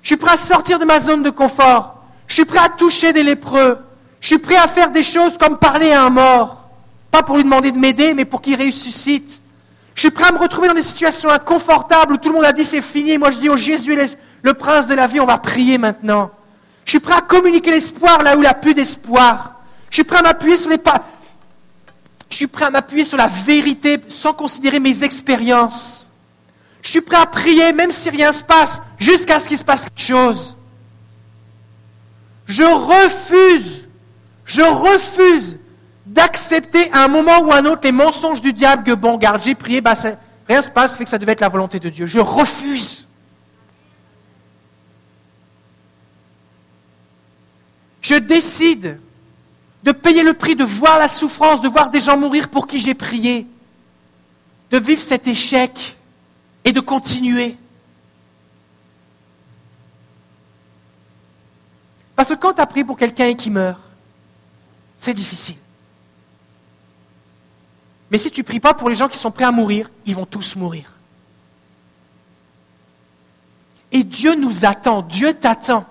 Je 0.02 0.08
suis 0.08 0.16
prêt 0.16 0.32
à 0.32 0.36
sortir 0.36 0.78
de 0.78 0.84
ma 0.84 0.98
zone 0.98 1.22
de 1.22 1.30
confort. 1.30 2.02
Je 2.26 2.34
suis 2.34 2.44
prêt 2.44 2.58
à 2.58 2.68
toucher 2.68 3.12
des 3.12 3.22
lépreux. 3.22 3.78
Je 4.22 4.28
suis 4.28 4.38
prêt 4.38 4.56
à 4.56 4.68
faire 4.68 4.90
des 4.90 5.02
choses 5.02 5.36
comme 5.36 5.58
parler 5.58 5.92
à 5.92 6.04
un 6.04 6.10
mort. 6.10 6.70
Pas 7.10 7.22
pour 7.22 7.36
lui 7.36 7.44
demander 7.44 7.72
de 7.72 7.76
m'aider, 7.76 8.14
mais 8.14 8.24
pour 8.24 8.40
qu'il 8.40 8.56
ressuscite. 8.56 9.42
Je 9.94 10.00
suis 10.00 10.10
prêt 10.10 10.28
à 10.28 10.32
me 10.32 10.38
retrouver 10.38 10.68
dans 10.68 10.74
des 10.74 10.82
situations 10.82 11.28
inconfortables 11.28 12.14
où 12.14 12.16
tout 12.16 12.28
le 12.28 12.36
monde 12.36 12.44
a 12.44 12.52
dit 12.52 12.64
c'est 12.64 12.80
fini. 12.80 13.18
Moi 13.18 13.32
je 13.32 13.38
dis, 13.40 13.48
oh 13.50 13.56
Jésus 13.56 13.98
le 14.42 14.54
prince 14.54 14.86
de 14.86 14.94
la 14.94 15.08
vie, 15.08 15.20
on 15.20 15.26
va 15.26 15.38
prier 15.38 15.76
maintenant. 15.76 16.30
Je 16.84 16.90
suis 16.90 17.00
prêt 17.00 17.14
à 17.14 17.20
communiquer 17.20 17.72
l'espoir 17.72 18.22
là 18.22 18.34
où 18.34 18.38
il 18.38 18.42
n'y 18.42 18.46
a 18.46 18.54
plus 18.54 18.74
d'espoir. 18.74 19.56
Je 19.90 19.96
suis 19.96 20.04
prêt 20.04 20.18
à 20.18 20.22
m'appuyer 20.22 20.56
sur 20.56 20.70
les 20.70 20.78
pas. 20.78 21.04
Je 22.30 22.36
suis 22.36 22.46
prêt 22.46 22.64
à 22.64 22.70
m'appuyer 22.70 23.04
sur 23.04 23.18
la 23.18 23.26
vérité 23.26 23.98
sans 24.08 24.32
considérer 24.32 24.78
mes 24.80 25.04
expériences. 25.04 26.10
Je 26.80 26.90
suis 26.90 27.00
prêt 27.00 27.18
à 27.18 27.26
prier 27.26 27.72
même 27.72 27.90
si 27.90 28.08
rien 28.08 28.28
ne 28.28 28.34
se 28.34 28.42
passe, 28.42 28.80
jusqu'à 28.98 29.38
ce 29.38 29.48
qu'il 29.48 29.58
se 29.58 29.64
passe 29.64 29.84
quelque 29.84 30.00
chose. 30.00 30.56
Je 32.46 32.62
refuse, 32.62 33.82
je 34.44 34.62
refuse 34.62 35.58
d'accepter 36.06 36.90
à 36.92 37.04
un 37.04 37.08
moment 37.08 37.40
ou 37.40 37.52
à 37.52 37.58
un 37.58 37.66
autre 37.66 37.82
les 37.84 37.92
mensonges 37.92 38.40
du 38.40 38.52
diable 38.52 38.82
que, 38.82 38.92
bon, 38.92 39.16
garde, 39.16 39.40
j'ai 39.42 39.54
prié, 39.54 39.80
bah, 39.80 39.94
rien 40.48 40.58
ne 40.58 40.62
se 40.62 40.70
passe, 40.70 40.96
fait 40.96 41.04
que 41.04 41.10
ça 41.10 41.18
devait 41.18 41.32
être 41.32 41.40
la 41.40 41.48
volonté 41.48 41.78
de 41.78 41.88
Dieu. 41.88 42.06
Je 42.06 42.18
refuse. 42.18 43.06
Je 48.00 48.16
décide 48.16 49.00
de 49.84 49.92
payer 49.92 50.22
le 50.22 50.34
prix, 50.34 50.56
de 50.56 50.64
voir 50.64 50.98
la 50.98 51.08
souffrance, 51.08 51.60
de 51.60 51.68
voir 51.68 51.90
des 51.90 52.00
gens 52.00 52.16
mourir 52.16 52.48
pour 52.48 52.66
qui 52.66 52.78
j'ai 52.78 52.94
prié, 52.94 53.46
de 54.70 54.78
vivre 54.78 55.02
cet 55.02 55.26
échec 55.28 55.96
et 56.64 56.72
de 56.72 56.80
continuer. 56.80 57.56
Parce 62.14 62.28
que 62.28 62.34
quand 62.34 62.54
tu 62.54 62.60
as 62.60 62.66
prié 62.66 62.84
pour 62.84 62.96
quelqu'un 62.96 63.26
et 63.26 63.34
qu'il 63.34 63.52
meurt, 63.52 63.80
c'est 65.02 65.14
difficile. 65.14 65.56
Mais 68.08 68.18
si 68.18 68.30
tu 68.30 68.44
pries 68.44 68.60
pas 68.60 68.72
pour 68.72 68.88
les 68.88 68.94
gens 68.94 69.08
qui 69.08 69.18
sont 69.18 69.32
prêts 69.32 69.44
à 69.44 69.50
mourir, 69.50 69.90
ils 70.06 70.14
vont 70.14 70.26
tous 70.26 70.54
mourir. 70.54 70.92
Et 73.90 74.04
Dieu 74.04 74.36
nous 74.36 74.64
attend, 74.64 75.02
Dieu 75.02 75.34
t'attend. 75.34 75.86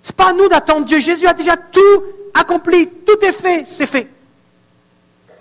Ce 0.00 0.12
n'est 0.12 0.14
pas 0.14 0.30
à 0.30 0.32
nous 0.34 0.48
d'attendre 0.48 0.86
Dieu. 0.86 1.00
Jésus 1.00 1.26
a 1.26 1.34
déjà 1.34 1.56
tout 1.56 2.04
accompli, 2.32 2.88
tout 3.04 3.18
est 3.22 3.32
fait, 3.32 3.64
c'est 3.66 3.88
fait. 3.88 4.08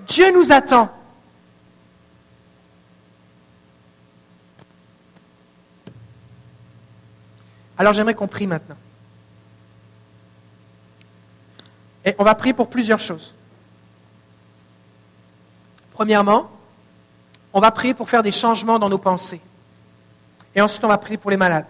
Dieu 0.08 0.34
nous 0.34 0.52
attend. 0.52 0.90
Alors 7.78 7.94
j'aimerais 7.94 8.16
qu'on 8.16 8.28
prie 8.28 8.48
maintenant. 8.48 8.78
Et 12.08 12.16
on 12.18 12.24
va 12.24 12.36
prier 12.36 12.54
pour 12.54 12.70
plusieurs 12.70 13.02
choses. 13.02 13.34
Premièrement, 15.92 16.50
on 17.52 17.60
va 17.60 17.70
prier 17.70 17.94
pour 17.94 18.10
faire 18.10 18.24
des 18.24 18.32
changements 18.32 18.80
dans 18.80 18.88
nos 18.88 18.98
pensées. 18.98 19.42
Et 20.56 20.62
ensuite, 20.62 20.86
on 20.86 20.88
va 20.88 20.98
prier 21.00 21.18
pour 21.18 21.32
les 21.32 21.36
malades. 21.36 21.68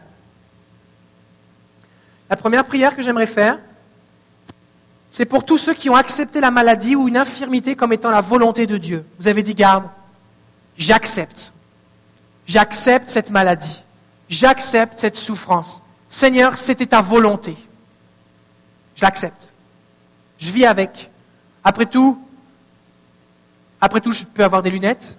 La 2.30 2.36
première 2.36 2.66
prière 2.66 2.96
que 2.96 3.02
j'aimerais 3.02 3.26
faire, 3.26 3.58
c'est 5.10 5.26
pour 5.26 5.44
tous 5.44 5.58
ceux 5.58 5.74
qui 5.74 5.90
ont 5.90 5.96
accepté 5.96 6.40
la 6.40 6.52
maladie 6.52 6.96
ou 6.96 7.08
une 7.08 7.18
infirmité 7.18 7.76
comme 7.76 7.92
étant 7.92 8.12
la 8.12 8.22
volonté 8.22 8.68
de 8.68 8.78
Dieu. 8.78 9.04
Vous 9.18 9.28
avez 9.28 9.42
dit, 9.42 9.56
garde, 9.56 9.90
j'accepte. 10.78 11.52
J'accepte 12.46 13.10
cette 13.10 13.32
maladie. 13.32 13.82
J'accepte 14.30 15.00
cette 15.00 15.16
souffrance. 15.16 15.82
Seigneur, 16.12 16.60
c'était 16.60 16.86
ta 16.86 17.02
volonté. 17.02 17.58
Je 18.96 19.02
l'accepte. 19.02 19.56
Je 20.38 20.52
vis 20.52 20.66
avec. 20.66 21.10
Après 21.64 21.86
tout, 21.86 22.20
après 23.80 24.02
tout, 24.02 24.12
je 24.12 24.24
peux 24.24 24.44
avoir 24.44 24.62
des 24.62 24.70
lunettes. 24.70 25.18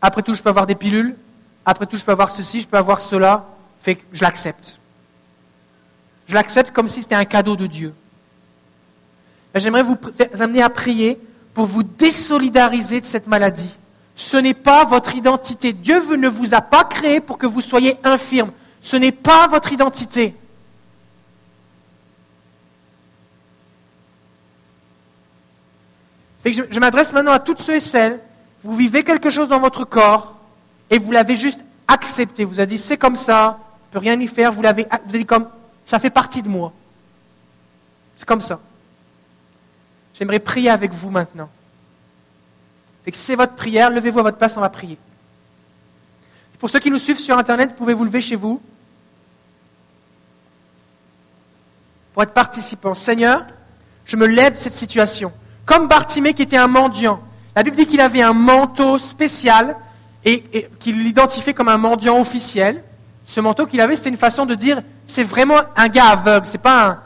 Après 0.00 0.22
tout, 0.22 0.34
je 0.34 0.42
peux 0.42 0.48
avoir 0.48 0.66
des 0.66 0.74
pilules. 0.74 1.16
Après 1.64 1.86
tout, 1.86 1.96
je 1.96 2.04
peux 2.04 2.12
avoir 2.12 2.30
ceci, 2.30 2.60
je 2.60 2.66
peux 2.66 2.76
avoir 2.76 3.00
cela. 3.00 3.46
Je 3.86 4.22
l'accepte. 4.22 4.78
Je 6.26 6.34
l'accepte 6.34 6.72
comme 6.72 6.88
si 6.88 7.02
c'était 7.02 7.14
un 7.14 7.24
cadeau 7.24 7.56
de 7.56 7.66
Dieu. 7.66 7.94
J'aimerais 9.54 9.82
vous 9.82 9.96
amener 10.38 10.62
à 10.62 10.68
prier 10.68 11.18
pour 11.54 11.64
vous 11.64 11.82
désolidariser 11.82 13.00
de 13.00 13.06
cette 13.06 13.26
maladie. 13.26 13.74
Ce 14.14 14.36
n'est 14.36 14.54
pas 14.54 14.84
votre 14.84 15.16
identité. 15.16 15.72
Dieu 15.72 16.16
ne 16.16 16.28
vous 16.28 16.54
a 16.54 16.60
pas 16.60 16.84
créé 16.84 17.20
pour 17.20 17.38
que 17.38 17.46
vous 17.46 17.60
soyez 17.60 17.96
infirme. 18.04 18.52
Ce 18.80 18.96
n'est 18.96 19.12
pas 19.12 19.46
votre 19.48 19.72
identité. 19.72 20.36
Je, 26.44 26.80
m'adresse 26.80 27.12
maintenant 27.12 27.32
à 27.32 27.38
toutes 27.38 27.60
ceux 27.60 27.76
et 27.76 27.80
celles, 27.80 28.20
vous 28.62 28.76
vivez 28.76 29.04
quelque 29.04 29.30
chose 29.30 29.48
dans 29.48 29.60
votre 29.60 29.84
corps 29.84 30.36
et 30.90 30.98
vous 30.98 31.12
l'avez 31.12 31.34
juste 31.34 31.64
accepté. 31.86 32.44
Vous 32.44 32.58
avez 32.58 32.66
dit, 32.66 32.78
c'est 32.78 32.96
comme 32.96 33.16
ça, 33.16 33.58
je 33.82 33.88
ne 33.88 33.92
peux 33.92 33.98
rien 33.98 34.20
y 34.20 34.26
faire, 34.26 34.52
vous 34.52 34.62
l'avez 34.62 34.86
dit 35.06 35.26
comme, 35.26 35.48
ça 35.84 35.98
fait 35.98 36.10
partie 36.10 36.42
de 36.42 36.48
moi. 36.48 36.72
C'est 38.16 38.26
comme 38.26 38.40
ça. 38.40 38.60
J'aimerais 40.14 40.40
prier 40.40 40.70
avec 40.70 40.92
vous 40.92 41.10
maintenant. 41.10 41.48
C'est 43.12 43.36
votre 43.36 43.54
prière, 43.54 43.90
levez-vous 43.90 44.18
à 44.18 44.22
votre 44.22 44.36
place, 44.36 44.56
on 44.56 44.60
va 44.60 44.68
prier. 44.68 44.98
Pour 46.58 46.68
ceux 46.68 46.80
qui 46.80 46.90
nous 46.90 46.98
suivent 46.98 47.18
sur 47.18 47.38
Internet, 47.38 47.76
pouvez 47.76 47.94
vous 47.94 48.04
lever 48.04 48.20
chez 48.20 48.34
vous? 48.36 48.60
Pour 52.12 52.22
être 52.22 52.32
participant. 52.32 52.94
Seigneur, 52.94 53.46
je 54.04 54.16
me 54.16 54.26
lève 54.26 54.56
de 54.56 54.60
cette 54.60 54.74
situation. 54.74 55.32
Comme 55.68 55.86
Bartimée 55.86 56.32
qui 56.32 56.40
était 56.40 56.56
un 56.56 56.66
mendiant. 56.66 57.20
La 57.54 57.62
Bible 57.62 57.76
dit 57.76 57.86
qu'il 57.86 58.00
avait 58.00 58.22
un 58.22 58.32
manteau 58.32 58.96
spécial 58.96 59.76
et, 60.24 60.42
qu'il 60.80 61.02
l'identifiait 61.02 61.52
comme 61.52 61.68
un 61.68 61.76
mendiant 61.76 62.18
officiel. 62.18 62.82
Ce 63.22 63.38
manteau 63.38 63.66
qu'il 63.66 63.82
avait, 63.82 63.94
c'était 63.94 64.08
une 64.08 64.16
façon 64.16 64.46
de 64.46 64.54
dire 64.54 64.80
c'est 65.04 65.24
vraiment 65.24 65.58
un 65.76 65.88
gars 65.88 66.06
aveugle. 66.06 66.46
C'est 66.46 66.56
pas 66.56 66.86
un, 66.86 66.98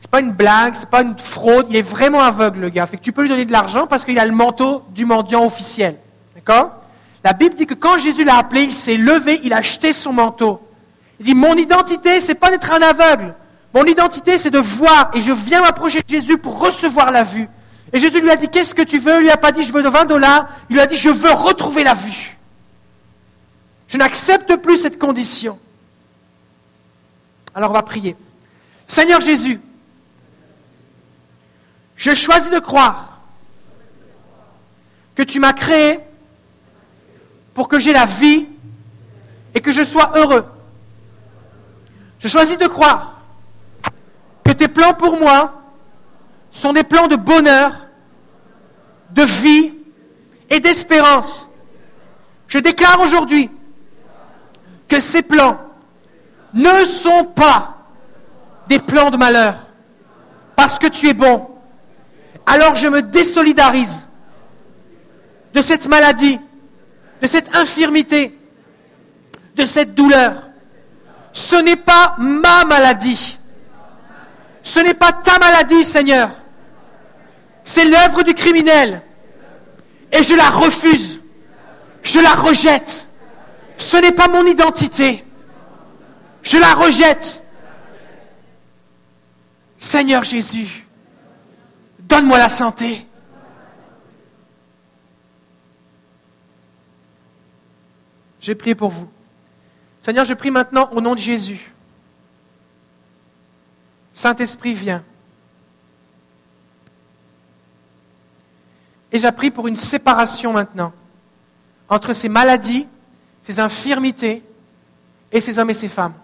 c'est 0.00 0.10
pas 0.10 0.18
une 0.18 0.32
blague, 0.32 0.74
c'est 0.74 0.90
pas 0.90 1.02
une 1.02 1.16
fraude. 1.16 1.66
Il 1.70 1.76
est 1.76 1.82
vraiment 1.82 2.20
aveugle, 2.20 2.58
le 2.58 2.70
gars. 2.70 2.88
Fait 2.88 2.96
que 2.96 3.02
tu 3.02 3.12
peux 3.12 3.22
lui 3.22 3.28
donner 3.28 3.44
de 3.44 3.52
l'argent 3.52 3.86
parce 3.86 4.04
qu'il 4.04 4.18
a 4.18 4.26
le 4.26 4.32
manteau 4.32 4.82
du 4.90 5.06
mendiant 5.06 5.44
officiel. 5.44 5.96
D'accord? 6.34 6.72
La 7.22 7.34
Bible 7.34 7.54
dit 7.54 7.66
que 7.66 7.74
quand 7.74 7.98
Jésus 7.98 8.24
l'a 8.24 8.36
appelé, 8.36 8.62
il 8.62 8.72
s'est 8.72 8.96
levé, 8.96 9.40
il 9.44 9.52
a 9.52 9.62
jeté 9.62 9.92
son 9.92 10.12
manteau. 10.12 10.60
Il 11.20 11.26
dit 11.26 11.34
Mon 11.36 11.54
identité, 11.54 12.20
c'est 12.20 12.34
pas 12.34 12.50
d'être 12.50 12.72
un 12.72 12.82
aveugle. 12.82 13.36
Mon 13.72 13.84
identité, 13.84 14.38
c'est 14.38 14.50
de 14.50 14.58
voir. 14.58 15.12
Et 15.14 15.20
je 15.20 15.30
viens 15.30 15.60
m'approcher 15.60 16.00
de 16.00 16.08
Jésus 16.08 16.36
pour 16.36 16.58
recevoir 16.58 17.12
la 17.12 17.22
vue. 17.22 17.48
Et 17.92 17.98
Jésus 17.98 18.20
lui 18.20 18.30
a 18.30 18.36
dit 18.36 18.48
Qu'est-ce 18.48 18.74
que 18.74 18.82
tu 18.82 18.98
veux? 18.98 19.16
Il 19.16 19.22
lui 19.22 19.30
a 19.30 19.36
pas 19.36 19.52
dit 19.52 19.62
Je 19.62 19.72
veux 19.72 19.82
20 19.82 20.06
dollars. 20.06 20.48
Il 20.70 20.74
lui 20.74 20.80
a 20.80 20.86
dit 20.86 20.96
Je 20.96 21.10
veux 21.10 21.32
retrouver 21.32 21.84
la 21.84 21.94
vue. 21.94 22.36
Je 23.88 23.98
n'accepte 23.98 24.56
plus 24.56 24.78
cette 24.78 24.98
condition. 24.98 25.58
Alors 27.54 27.70
on 27.70 27.74
va 27.74 27.82
prier. 27.82 28.16
Seigneur 28.86 29.20
Jésus, 29.20 29.60
je 31.96 32.14
choisis 32.14 32.50
de 32.50 32.58
croire 32.58 33.20
que 35.14 35.22
tu 35.22 35.38
m'as 35.38 35.52
créé 35.52 36.00
pour 37.54 37.68
que 37.68 37.78
j'ai 37.78 37.92
la 37.92 38.06
vie 38.06 38.46
et 39.54 39.60
que 39.60 39.72
je 39.72 39.82
sois 39.82 40.12
heureux. 40.16 40.46
Je 42.18 42.28
choisis 42.28 42.56
de 42.56 42.66
croire 42.66 43.20
que 44.44 44.52
tes 44.52 44.68
plans 44.68 44.94
pour 44.94 45.18
moi 45.18 45.62
sont 46.50 46.72
des 46.72 46.84
plans 46.84 47.08
de 47.08 47.16
bonheur, 47.16 47.81
de 49.14 49.22
vie 49.22 49.72
et 50.50 50.60
d'espérance. 50.60 51.48
Je 52.48 52.58
déclare 52.58 53.00
aujourd'hui 53.00 53.50
que 54.88 55.00
ces 55.00 55.22
plans 55.22 55.58
ne 56.52 56.84
sont 56.84 57.24
pas 57.24 57.78
des 58.68 58.78
plans 58.78 59.10
de 59.10 59.16
malheur, 59.16 59.54
parce 60.54 60.78
que 60.78 60.86
tu 60.86 61.08
es 61.08 61.14
bon, 61.14 61.48
alors 62.46 62.76
je 62.76 62.88
me 62.88 63.02
désolidarise 63.02 64.06
de 65.54 65.62
cette 65.62 65.86
maladie, 65.86 66.38
de 67.20 67.26
cette 67.26 67.54
infirmité, 67.56 68.38
de 69.56 69.64
cette 69.64 69.94
douleur. 69.94 70.34
Ce 71.32 71.56
n'est 71.56 71.76
pas 71.76 72.16
ma 72.18 72.64
maladie. 72.64 73.38
Ce 74.62 74.80
n'est 74.80 74.94
pas 74.94 75.12
ta 75.12 75.38
maladie, 75.38 75.84
Seigneur. 75.84 76.30
C'est 77.64 77.84
l'œuvre 77.84 78.22
du 78.22 78.34
criminel. 78.34 79.02
Et 80.10 80.22
je 80.22 80.34
la 80.34 80.50
refuse. 80.50 81.20
Je 82.02 82.18
la 82.18 82.34
rejette. 82.34 83.08
Ce 83.76 83.96
n'est 83.96 84.12
pas 84.12 84.28
mon 84.28 84.44
identité. 84.46 85.24
Je 86.42 86.58
la 86.58 86.74
rejette. 86.74 87.42
Seigneur 89.78 90.22
Jésus, 90.22 90.86
Donne-moi 92.12 92.36
la 92.36 92.50
santé. 92.50 93.06
Je 98.38 98.52
prie 98.52 98.74
pour 98.74 98.90
vous. 98.90 99.10
Seigneur, 99.98 100.26
je 100.26 100.34
prie 100.34 100.50
maintenant 100.50 100.90
au 100.92 101.00
nom 101.00 101.14
de 101.14 101.20
Jésus. 101.20 101.72
Saint-Esprit, 104.12 104.74
viens. 104.74 105.02
Et 109.12 109.18
j'apprie 109.18 109.50
pour 109.50 109.68
une 109.68 109.76
séparation 109.76 110.52
maintenant 110.52 110.92
entre 111.88 112.14
ces 112.14 112.30
maladies, 112.30 112.88
ces 113.42 113.60
infirmités 113.60 114.42
et 115.30 115.40
ces 115.40 115.58
hommes 115.58 115.70
et 115.70 115.74
ces 115.74 115.88
femmes. 115.88 116.14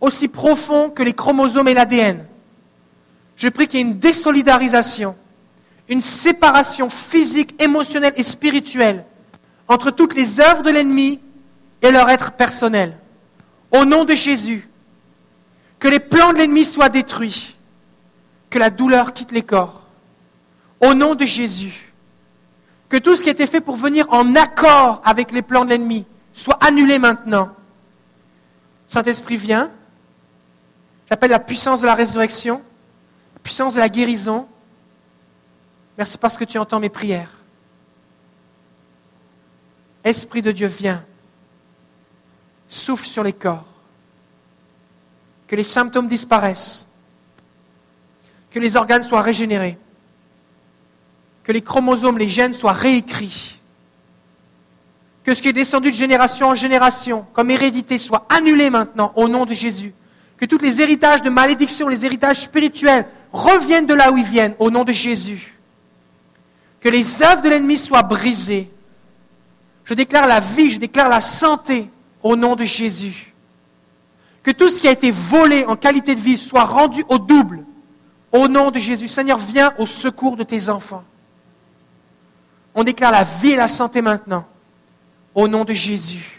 Aussi 0.00 0.26
profond 0.26 0.90
que 0.90 1.04
les 1.04 1.12
chromosomes 1.12 1.68
et 1.68 1.74
l'ADN. 1.74 2.26
Je 3.36 3.48
prie 3.48 3.68
qu'il 3.68 3.78
y 3.78 3.82
ait 3.82 3.86
une 3.86 3.98
désolidarisation, 3.98 5.16
une 5.88 6.00
séparation 6.00 6.90
physique, 6.90 7.60
émotionnelle 7.62 8.14
et 8.16 8.24
spirituelle 8.24 9.04
entre 9.68 9.90
toutes 9.90 10.14
les 10.14 10.40
œuvres 10.40 10.62
de 10.62 10.70
l'ennemi 10.70 11.20
et 11.82 11.92
leur 11.92 12.08
être 12.10 12.32
personnel. 12.32 12.96
Au 13.70 13.84
nom 13.84 14.04
de 14.04 14.14
Jésus, 14.14 14.68
que 15.78 15.88
les 15.88 16.00
plans 16.00 16.32
de 16.32 16.38
l'ennemi 16.38 16.64
soient 16.64 16.88
détruits, 16.88 17.54
que 18.50 18.58
la 18.58 18.70
douleur 18.70 19.12
quitte 19.12 19.30
les 19.30 19.42
corps. 19.42 19.87
Au 20.80 20.94
nom 20.94 21.14
de 21.14 21.24
Jésus, 21.24 21.92
que 22.88 22.96
tout 22.96 23.16
ce 23.16 23.24
qui 23.24 23.30
était 23.30 23.46
fait 23.46 23.60
pour 23.60 23.76
venir 23.76 24.06
en 24.10 24.34
accord 24.36 25.02
avec 25.04 25.32
les 25.32 25.42
plans 25.42 25.64
de 25.64 25.70
l'ennemi 25.70 26.06
soit 26.32 26.62
annulé 26.64 26.98
maintenant. 26.98 27.50
Saint-Esprit, 28.86 29.36
viens. 29.36 29.70
J'appelle 31.08 31.30
la 31.30 31.40
puissance 31.40 31.80
de 31.80 31.86
la 31.86 31.94
résurrection 31.94 32.62
puissance 33.48 33.72
de 33.72 33.80
la 33.80 33.88
guérison. 33.88 34.46
Merci 35.96 36.18
parce 36.18 36.36
que 36.36 36.44
tu 36.44 36.58
entends 36.58 36.80
mes 36.80 36.90
prières. 36.90 37.30
Esprit 40.04 40.42
de 40.42 40.52
Dieu, 40.52 40.66
viens. 40.66 41.02
Souffle 42.68 43.06
sur 43.06 43.22
les 43.22 43.32
corps. 43.32 43.64
Que 45.46 45.56
les 45.56 45.62
symptômes 45.62 46.08
disparaissent. 46.08 46.86
Que 48.50 48.58
les 48.58 48.76
organes 48.76 49.02
soient 49.02 49.22
régénérés. 49.22 49.78
Que 51.48 51.52
les 51.54 51.62
chromosomes, 51.62 52.18
les 52.18 52.28
gènes 52.28 52.52
soient 52.52 52.74
réécrits. 52.74 53.58
Que 55.24 55.32
ce 55.32 55.40
qui 55.40 55.48
est 55.48 55.54
descendu 55.54 55.90
de 55.90 55.96
génération 55.96 56.48
en 56.48 56.54
génération, 56.54 57.24
comme 57.32 57.50
hérédité, 57.50 57.96
soit 57.96 58.26
annulé 58.28 58.68
maintenant 58.68 59.14
au 59.16 59.28
nom 59.28 59.46
de 59.46 59.54
Jésus. 59.54 59.94
Que 60.36 60.44
tous 60.44 60.58
les 60.58 60.82
héritages 60.82 61.22
de 61.22 61.30
malédiction, 61.30 61.88
les 61.88 62.04
héritages 62.04 62.42
spirituels, 62.42 63.06
reviennent 63.32 63.86
de 63.86 63.94
là 63.94 64.12
où 64.12 64.18
ils 64.18 64.26
viennent 64.26 64.56
au 64.58 64.70
nom 64.70 64.84
de 64.84 64.92
Jésus. 64.92 65.58
Que 66.80 66.90
les 66.90 67.22
œuvres 67.22 67.40
de 67.40 67.48
l'ennemi 67.48 67.78
soient 67.78 68.02
brisées. 68.02 68.70
Je 69.86 69.94
déclare 69.94 70.26
la 70.26 70.40
vie, 70.40 70.68
je 70.68 70.78
déclare 70.78 71.08
la 71.08 71.22
santé 71.22 71.88
au 72.22 72.36
nom 72.36 72.56
de 72.56 72.64
Jésus. 72.64 73.32
Que 74.42 74.50
tout 74.50 74.68
ce 74.68 74.78
qui 74.78 74.86
a 74.86 74.92
été 74.92 75.10
volé 75.10 75.64
en 75.64 75.76
qualité 75.76 76.14
de 76.14 76.20
vie 76.20 76.36
soit 76.36 76.64
rendu 76.64 77.06
au 77.08 77.16
double. 77.16 77.64
Au 78.32 78.48
nom 78.48 78.70
de 78.70 78.78
Jésus. 78.78 79.08
Seigneur, 79.08 79.38
viens 79.38 79.72
au 79.78 79.86
secours 79.86 80.36
de 80.36 80.44
tes 80.44 80.68
enfants. 80.68 81.04
On 82.74 82.84
déclare 82.84 83.12
la 83.12 83.24
vie 83.24 83.50
et 83.50 83.56
la 83.56 83.68
santé 83.68 84.02
maintenant. 84.02 84.46
Au 85.34 85.48
nom 85.48 85.64
de 85.64 85.72
Jésus. 85.72 86.38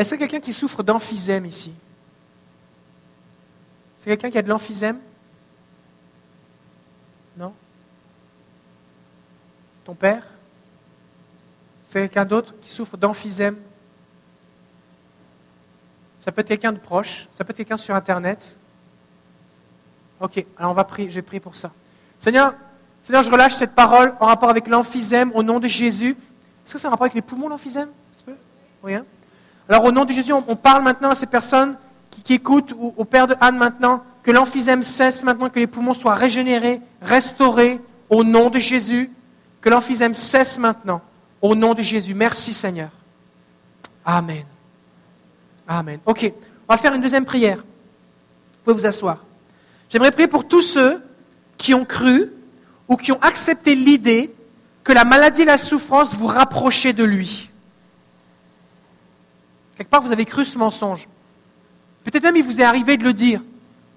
Est-ce 0.00 0.14
a 0.14 0.16
quelqu'un 0.16 0.40
qui 0.40 0.54
souffre 0.54 0.82
d'emphysème 0.82 1.44
ici? 1.44 1.74
C'est 3.98 4.08
quelqu'un 4.08 4.30
qui 4.30 4.38
a 4.38 4.42
de 4.42 4.48
l'emphysème? 4.48 4.98
Non? 7.36 7.52
Ton 9.84 9.94
père? 9.94 10.26
C'est 11.90 12.02
quelqu'un 12.02 12.24
d'autre 12.24 12.54
qui 12.60 12.70
souffre 12.70 12.96
d'emphysème 12.96 13.56
Ça 16.20 16.30
peut 16.30 16.42
être 16.42 16.46
quelqu'un 16.46 16.70
de 16.70 16.78
proche, 16.78 17.28
ça 17.34 17.42
peut 17.42 17.50
être 17.50 17.56
quelqu'un 17.56 17.76
sur 17.76 17.96
Internet. 17.96 18.56
Ok, 20.20 20.46
alors 20.56 20.70
on 20.70 20.74
va 20.74 20.84
prier, 20.84 21.10
je 21.10 21.16
vais 21.16 21.22
prier 21.22 21.40
pour 21.40 21.56
ça. 21.56 21.72
Seigneur, 22.20 22.54
Seigneur, 23.02 23.24
je 23.24 23.30
relâche 23.32 23.54
cette 23.54 23.74
parole 23.74 24.14
en 24.20 24.26
rapport 24.26 24.50
avec 24.50 24.68
l'emphysème 24.68 25.32
au 25.34 25.42
nom 25.42 25.58
de 25.58 25.66
Jésus. 25.66 26.16
Est-ce 26.64 26.74
que 26.74 26.78
a 26.80 26.86
un 26.86 26.90
rapport 26.90 27.06
avec 27.06 27.14
les 27.14 27.22
poumons, 27.22 27.48
l'emphysème? 27.48 27.88
Oui, 28.84 28.94
hein? 28.94 29.04
Alors 29.68 29.82
au 29.82 29.90
nom 29.90 30.04
de 30.04 30.12
Jésus, 30.12 30.32
on, 30.32 30.54
parle 30.54 30.84
maintenant 30.84 31.10
à 31.10 31.16
ces 31.16 31.26
personnes 31.26 31.76
qui, 32.12 32.34
écoutent, 32.34 32.72
ou 32.78 32.94
au 32.96 33.04
Père 33.04 33.26
de 33.26 33.34
Anne 33.40 33.58
maintenant, 33.58 34.04
que 34.22 34.30
l'emphysème 34.30 34.84
cesse 34.84 35.24
maintenant, 35.24 35.50
que 35.50 35.58
les 35.58 35.66
poumons 35.66 35.94
soient 35.94 36.14
régénérés, 36.14 36.80
restaurés, 37.02 37.80
au 38.08 38.22
nom 38.22 38.48
de 38.48 38.60
Jésus, 38.60 39.10
que 39.60 39.68
l'emphysème 39.70 40.14
cesse 40.14 40.56
maintenant, 40.56 41.02
au 41.42 41.54
nom 41.54 41.74
de 41.74 41.82
Jésus. 41.82 42.14
Merci 42.14 42.52
Seigneur. 42.52 42.90
Amen. 44.04 44.44
Amen. 45.66 46.00
Ok, 46.04 46.32
on 46.68 46.72
va 46.72 46.76
faire 46.76 46.94
une 46.94 47.00
deuxième 47.00 47.24
prière. 47.24 47.58
Vous 47.58 48.64
pouvez 48.64 48.74
vous 48.74 48.86
asseoir. 48.86 49.24
J'aimerais 49.88 50.10
prier 50.10 50.28
pour 50.28 50.46
tous 50.46 50.62
ceux 50.62 51.02
qui 51.56 51.74
ont 51.74 51.84
cru 51.84 52.32
ou 52.88 52.96
qui 52.96 53.12
ont 53.12 53.20
accepté 53.20 53.74
l'idée 53.74 54.34
que 54.82 54.92
la 54.92 55.04
maladie 55.04 55.42
et 55.42 55.46
la 55.46 55.58
souffrance 55.58 56.14
vous 56.14 56.26
rapprochaient 56.26 56.92
de 56.92 57.04
lui. 57.04 57.48
Quelque 59.76 59.88
part, 59.88 60.02
vous 60.02 60.12
avez 60.12 60.24
cru 60.24 60.44
ce 60.44 60.58
mensonge. 60.58 61.08
Peut-être 62.04 62.22
même 62.22 62.36
il 62.36 62.42
vous 62.42 62.60
est 62.60 62.64
arrivé 62.64 62.96
de 62.96 63.04
le 63.04 63.12
dire. 63.12 63.42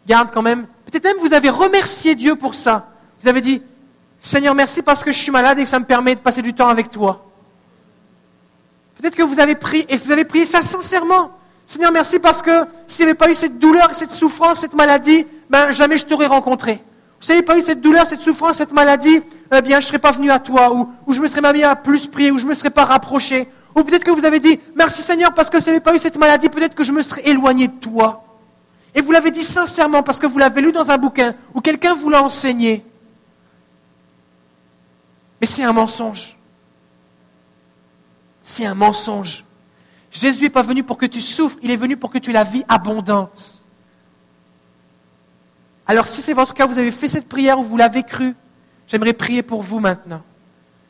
Garde 0.05 0.29
quand 0.33 0.41
même. 0.41 0.67
Peut-être 0.85 1.05
même 1.05 1.17
vous 1.19 1.33
avez 1.33 1.49
remercié 1.49 2.15
Dieu 2.15 2.35
pour 2.35 2.55
ça. 2.55 2.89
Vous 3.21 3.29
avez 3.29 3.41
dit, 3.41 3.61
Seigneur, 4.19 4.55
merci 4.55 4.81
parce 4.81 5.03
que 5.03 5.11
je 5.11 5.17
suis 5.17 5.31
malade 5.31 5.59
et 5.59 5.63
que 5.63 5.69
ça 5.69 5.79
me 5.79 5.85
permet 5.85 6.15
de 6.15 6.19
passer 6.19 6.41
du 6.41 6.53
temps 6.53 6.69
avec 6.69 6.89
toi. 6.89 7.25
Peut-être 9.03 9.17
que 9.17 9.23
vous 9.23 9.41
avez 9.41 9.55
prié, 9.55 9.85
et 9.89 9.97
vous 9.97 10.13
avez 10.13 10.23
prié 10.23 10.45
ça 10.45 10.61
sincèrement. 10.61 11.31
Seigneur, 11.67 11.91
merci 11.91 12.19
parce 12.19 12.41
que 12.41 12.65
s'il 12.87 13.03
n'y 13.03 13.11
avait 13.11 13.17
pas 13.17 13.29
eu 13.29 13.35
cette 13.35 13.59
douleur, 13.59 13.93
cette 13.93 14.11
souffrance, 14.11 14.61
cette 14.61 14.75
maladie, 14.75 15.27
ben 15.49 15.71
jamais 15.71 15.97
je 15.97 16.05
t'aurais 16.05 16.27
rencontré. 16.27 16.81
S'il 17.19 17.35
n'y 17.35 17.39
avait 17.39 17.45
pas 17.45 17.57
eu 17.57 17.61
cette 17.61 17.81
douleur, 17.81 18.07
cette 18.07 18.21
souffrance, 18.21 18.55
cette 18.59 18.71
maladie, 18.71 19.19
eh 19.53 19.61
bien 19.61 19.81
je 19.81 19.85
ne 19.85 19.89
serais 19.89 19.99
pas 19.99 20.13
venu 20.13 20.31
à 20.31 20.39
toi, 20.39 20.73
ou, 20.73 20.89
ou 21.05 21.11
je 21.11 21.19
me 21.19 21.27
serais 21.27 21.41
même 21.41 21.61
à 21.65 21.75
plus 21.75 22.07
prier, 22.07 22.31
ou 22.31 22.37
je 22.37 22.45
ne 22.45 22.49
me 22.51 22.53
serais 22.53 22.69
pas 22.69 22.85
rapproché, 22.85 23.49
ou 23.75 23.83
peut-être 23.83 24.05
que 24.05 24.11
vous 24.11 24.23
avez 24.23 24.39
dit, 24.39 24.57
merci 24.73 25.01
Seigneur, 25.01 25.33
parce 25.33 25.49
que 25.49 25.59
si 25.59 25.65
je 25.65 25.71
n'avais 25.71 25.81
pas 25.81 25.93
eu 25.93 25.99
cette 25.99 26.17
maladie, 26.17 26.47
peut-être 26.47 26.73
que 26.73 26.85
je 26.85 26.93
me 26.93 27.01
serais 27.01 27.23
éloigné 27.25 27.67
de 27.67 27.77
toi. 27.81 28.23
Et 28.95 29.01
vous 29.01 29.11
l'avez 29.11 29.31
dit 29.31 29.43
sincèrement 29.43 30.01
parce 30.01 30.17
que 30.17 30.27
vous 30.27 30.37
l'avez 30.37 30.61
lu 30.61 30.71
dans 30.71 30.89
un 30.89 30.97
bouquin 30.97 31.35
ou 31.53 31.59
quelqu'un 31.59 31.93
vous 31.93 32.09
l'a 32.09 32.23
enseigné. 32.23 32.85
Mais 35.41 35.47
c'est 35.47 35.63
un 35.63 35.73
mensonge. 35.73 36.37
C'est 38.43 38.65
un 38.65 38.75
mensonge. 38.75 39.45
Jésus 40.11 40.43
n'est 40.43 40.49
pas 40.49 40.61
venu 40.61 40.83
pour 40.83 40.97
que 40.97 41.05
tu 41.05 41.21
souffres, 41.21 41.57
il 41.63 41.71
est 41.71 41.77
venu 41.77 41.97
pour 41.97 42.11
que 42.11 42.19
tu 42.19 42.29
aies 42.29 42.33
la 42.33 42.43
vie 42.43 42.63
abondante. 42.67 43.63
Alors 45.87 46.05
si 46.05 46.21
c'est 46.21 46.33
votre 46.33 46.53
cas, 46.53 46.65
vous 46.65 46.77
avez 46.77 46.91
fait 46.91 47.07
cette 47.07 47.27
prière 47.27 47.59
ou 47.59 47.63
vous 47.63 47.77
l'avez 47.77 48.03
cru, 48.03 48.35
j'aimerais 48.87 49.13
prier 49.13 49.41
pour 49.41 49.61
vous 49.61 49.79
maintenant. 49.79 50.21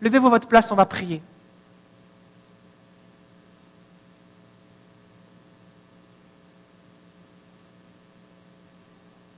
Levez-vous 0.01 0.29
votre 0.29 0.47
place, 0.47 0.71
on 0.71 0.75
va 0.75 0.85
prier. 0.85 1.21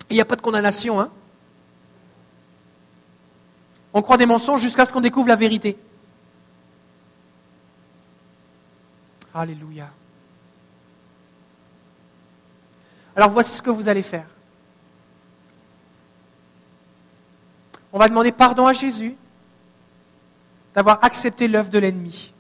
Il 0.10 0.16
n'y 0.16 0.22
a 0.22 0.26
pas 0.26 0.36
de 0.36 0.42
condamnation. 0.42 1.00
Hein? 1.00 1.10
On 3.94 4.02
croit 4.02 4.18
des 4.18 4.26
mensonges 4.26 4.62
jusqu'à 4.62 4.86
ce 4.86 4.94
qu'on 4.94 5.02
découvre 5.02 5.28
la 5.28 5.36
vérité. 5.36 5.78
Alléluia. 9.36 9.90
Alors 13.18 13.30
voici 13.30 13.54
ce 13.54 13.62
que 13.62 13.70
vous 13.70 13.90
allez 13.90 14.02
faire. 14.02 14.28
On 17.92 18.00
va 18.00 18.08
demander 18.08 18.32
pardon 18.32 18.66
à 18.66 18.72
Jésus 18.72 19.16
d'avoir 20.74 21.04
accepté 21.04 21.50
l'œuvre 21.50 21.70
de 21.70 21.80
l'ennemi. 21.80 22.34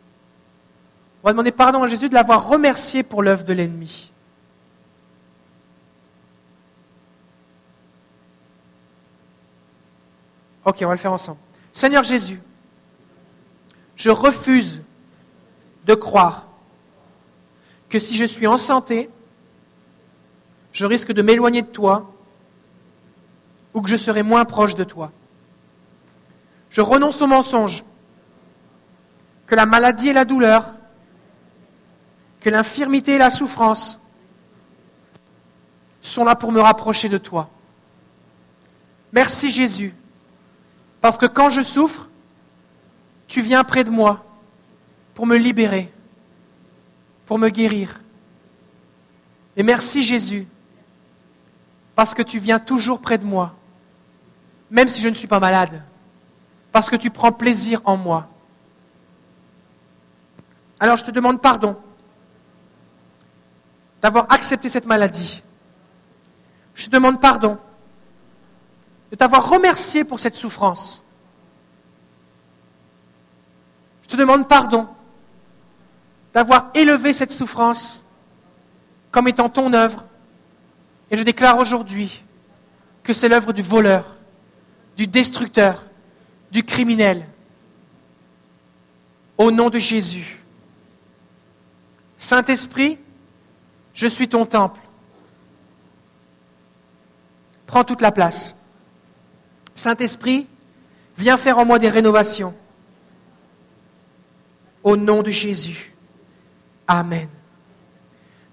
On 1.21 1.27
va 1.27 1.33
demander 1.33 1.51
pardon 1.51 1.83
à 1.83 1.87
Jésus 1.87 2.07
de 2.07 2.13
l'avoir 2.13 2.47
remercié 2.47 3.03
pour 3.03 3.21
l'œuvre 3.21 3.43
de 3.43 3.53
l'ennemi. 3.53 4.13
Ok, 10.63 10.77
on 10.81 10.87
va 10.87 10.93
le 10.93 10.99
faire 10.99 11.13
ensemble. 11.13 11.39
Seigneur 11.73 12.05
Jésus, 12.05 12.41
je 13.97 14.09
refuse 14.09 14.81
de 15.85 15.93
croire 15.93 16.47
que 17.89 17.99
si 17.99 18.15
je 18.15 18.25
suis 18.25 18.47
en 18.47 18.57
santé, 18.57 19.09
je 20.71 20.85
risque 20.85 21.11
de 21.11 21.21
m'éloigner 21.21 21.61
de 21.61 21.67
toi 21.67 22.11
ou 23.73 23.81
que 23.81 23.89
je 23.89 23.95
serai 23.95 24.23
moins 24.23 24.45
proche 24.45 24.75
de 24.75 24.83
toi. 24.83 25.11
Je 26.69 26.81
renonce 26.81 27.21
au 27.21 27.27
mensonge 27.27 27.83
que 29.47 29.55
la 29.55 29.65
maladie 29.65 30.09
et 30.09 30.13
la 30.13 30.25
douleur, 30.25 30.73
que 32.41 32.49
l'infirmité 32.49 33.13
et 33.13 33.17
la 33.17 33.29
souffrance 33.29 34.01
sont 36.01 36.25
là 36.25 36.35
pour 36.35 36.51
me 36.51 36.59
rapprocher 36.59 37.09
de 37.09 37.17
toi. 37.17 37.49
Merci 39.11 39.49
Jésus 39.49 39.93
parce 41.01 41.17
que 41.17 41.25
quand 41.25 41.49
je 41.49 41.61
souffre, 41.61 42.09
tu 43.27 43.41
viens 43.41 43.63
près 43.63 43.83
de 43.83 43.89
moi 43.89 44.25
pour 45.13 45.25
me 45.25 45.37
libérer, 45.37 45.91
pour 47.25 47.39
me 47.39 47.49
guérir. 47.49 48.01
Et 49.57 49.63
merci 49.63 50.03
Jésus, 50.03 50.47
parce 51.95 52.13
que 52.13 52.21
tu 52.21 52.39
viens 52.39 52.59
toujours 52.59 53.01
près 53.01 53.17
de 53.17 53.25
moi, 53.25 53.55
même 54.69 54.87
si 54.87 55.01
je 55.01 55.07
ne 55.07 55.13
suis 55.13 55.27
pas 55.27 55.39
malade, 55.39 55.81
parce 56.71 56.89
que 56.89 56.95
tu 56.95 57.09
prends 57.09 57.31
plaisir 57.31 57.81
en 57.85 57.97
moi. 57.97 58.27
Alors 60.79 60.97
je 60.97 61.05
te 61.05 61.11
demande 61.11 61.41
pardon 61.41 61.77
d'avoir 64.01 64.31
accepté 64.31 64.67
cette 64.69 64.85
maladie. 64.85 65.41
Je 66.75 66.85
te 66.85 66.91
demande 66.91 67.21
pardon 67.21 67.57
de 69.09 69.15
t'avoir 69.15 69.49
remercié 69.49 70.03
pour 70.03 70.19
cette 70.19 70.35
souffrance. 70.35 71.03
Je 74.03 74.09
te 74.09 74.17
demande 74.17 74.47
pardon 74.47 74.87
d'avoir 76.35 76.69
élevé 76.73 77.13
cette 77.13 77.31
souffrance 77.31 78.03
comme 79.09 79.29
étant 79.29 79.47
ton 79.47 79.71
œuvre. 79.71 80.03
Et 81.09 81.15
je 81.15 81.23
déclare 81.23 81.57
aujourd'hui 81.57 82.21
que 83.03 83.13
c'est 83.13 83.29
l'œuvre 83.29 83.53
du 83.53 83.61
voleur, 83.61 84.17
du 84.97 85.07
destructeur, 85.07 85.85
du 86.51 86.65
criminel. 86.65 87.25
Au 89.37 89.49
nom 89.49 89.69
de 89.69 89.79
Jésus. 89.79 90.43
Saint-Esprit, 92.17 92.99
je 93.93 94.07
suis 94.07 94.27
ton 94.27 94.45
temple. 94.45 94.81
Prends 97.65 97.85
toute 97.85 98.01
la 98.01 98.11
place. 98.11 98.57
Saint-Esprit, 99.73 100.47
viens 101.17 101.37
faire 101.37 101.59
en 101.59 101.65
moi 101.65 101.79
des 101.79 101.89
rénovations. 101.89 102.53
Au 104.83 104.97
nom 104.97 105.23
de 105.23 105.31
Jésus. 105.31 105.94
Amen. 106.87 107.27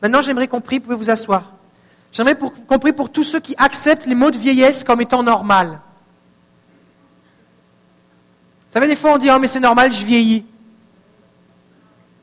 Maintenant, 0.00 0.22
j'aimerais 0.22 0.48
qu'on 0.48 0.60
prie, 0.60 0.78
vous 0.78 0.84
pouvez 0.84 0.96
vous 0.96 1.10
asseoir? 1.10 1.52
J'aimerais 2.12 2.36
qu'on 2.36 2.78
prie 2.78 2.92
pour 2.92 3.10
tous 3.10 3.22
ceux 3.22 3.40
qui 3.40 3.54
acceptent 3.56 4.06
les 4.06 4.14
mots 4.14 4.30
de 4.30 4.36
vieillesse 4.36 4.84
comme 4.84 5.00
étant 5.00 5.22
normal. 5.22 5.80
Vous 8.68 8.74
savez, 8.74 8.86
des 8.86 8.96
fois 8.96 9.12
on 9.14 9.18
dit, 9.18 9.28
oh 9.30 9.38
mais 9.38 9.48
c'est 9.48 9.60
normal, 9.60 9.92
je 9.92 10.04
vieillis. 10.04 10.44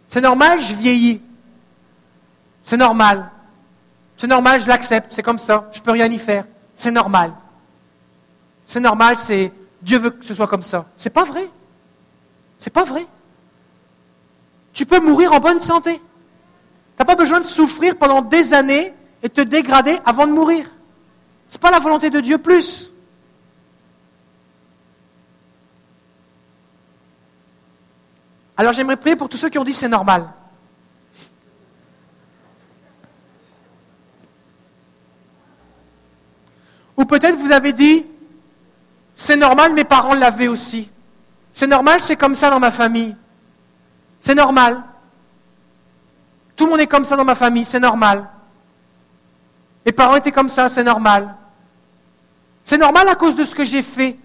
C'est 0.08 0.22
normal, 0.22 0.60
je 0.60 0.74
vieillis. 0.74 1.22
C'est 2.64 2.78
normal. 2.78 3.30
C'est 4.18 4.28
normal, 4.28 4.60
je 4.60 4.68
l'accepte, 4.68 5.12
c'est 5.12 5.24
comme 5.24 5.38
ça, 5.38 5.70
je 5.72 5.80
ne 5.80 5.84
peux 5.84 5.92
rien 5.92 6.08
y 6.08 6.20
faire. 6.20 6.46
c'est 6.76 6.92
normal. 6.92 7.34
C'est 8.66 8.80
normal, 8.80 9.18
c'est 9.18 9.52
Dieu 9.82 9.98
veut 9.98 10.10
que 10.12 10.26
ce 10.26 10.34
soit 10.34 10.48
comme 10.48 10.62
ça. 10.62 10.86
C'est 10.98 11.10
pas 11.10 11.24
vrai. 11.24 11.48
C'est 12.60 12.70
pas 12.70 12.84
vrai. 12.84 13.08
Tu 14.74 14.86
peux 14.86 15.00
mourir 15.00 15.34
en 15.34 15.40
bonne 15.40 15.60
santé. 15.60 15.96
Tu 15.96 16.02
n'as 17.00 17.06
pas 17.06 17.16
besoin 17.16 17.40
de 17.40 17.46
souffrir 17.46 17.96
pendant 17.96 18.22
des 18.22 18.54
années 18.54 18.94
et 19.24 19.30
te 19.30 19.42
dégrader 19.42 19.96
avant 20.06 20.28
de 20.28 20.32
mourir. 20.32 20.66
Ce 21.48 21.56
n'est 21.56 21.62
pas 21.62 21.72
la 21.72 21.80
volonté 21.80 22.10
de 22.10 22.20
Dieu 22.20 22.38
plus. 22.38 22.92
Alors 28.56 28.74
j'aimerais 28.74 28.98
prier 28.98 29.16
pour 29.16 29.30
tous 29.30 29.38
ceux 29.38 29.50
qui 29.50 29.58
ont 29.58 29.64
dit 29.64 29.74
c'est 29.74 29.88
normal. 29.88 30.28
Ou 36.98 37.06
peut-être 37.06 37.38
vous 37.38 37.52
avez 37.52 37.72
dit 37.72 38.06
c'est 39.16 39.36
normal, 39.36 39.74
mes 39.74 39.84
parents 39.84 40.14
l'avaient 40.14 40.48
aussi. 40.48 40.90
C'est 41.52 41.68
normal, 41.68 42.00
c'est 42.02 42.16
comme 42.16 42.36
ça 42.36 42.50
dans 42.50 42.60
ma 42.60 42.72
famille. 42.72 43.18
C'est 44.22 44.36
normal. 44.36 44.84
Tout 46.56 46.66
le 46.66 46.72
monde 46.72 46.82
est 46.82 46.88
comme 46.88 47.06
ça 47.06 47.16
dans 47.16 47.26
ma 47.26 47.36
famille, 47.36 47.66
c'est 47.66 47.80
normal. 47.80 48.28
Mes 49.86 49.92
parents 49.92 50.16
étaient 50.16 50.32
comme 50.32 50.50
ça, 50.50 50.68
c'est 50.70 50.84
normal. 50.84 51.36
C'est 52.64 52.78
normal 52.78 53.08
à 53.08 53.16
cause 53.16 53.36
de 53.36 53.44
ce 53.44 53.56
que 53.56 53.66
j'ai 53.66 53.82
fait. 53.82 54.18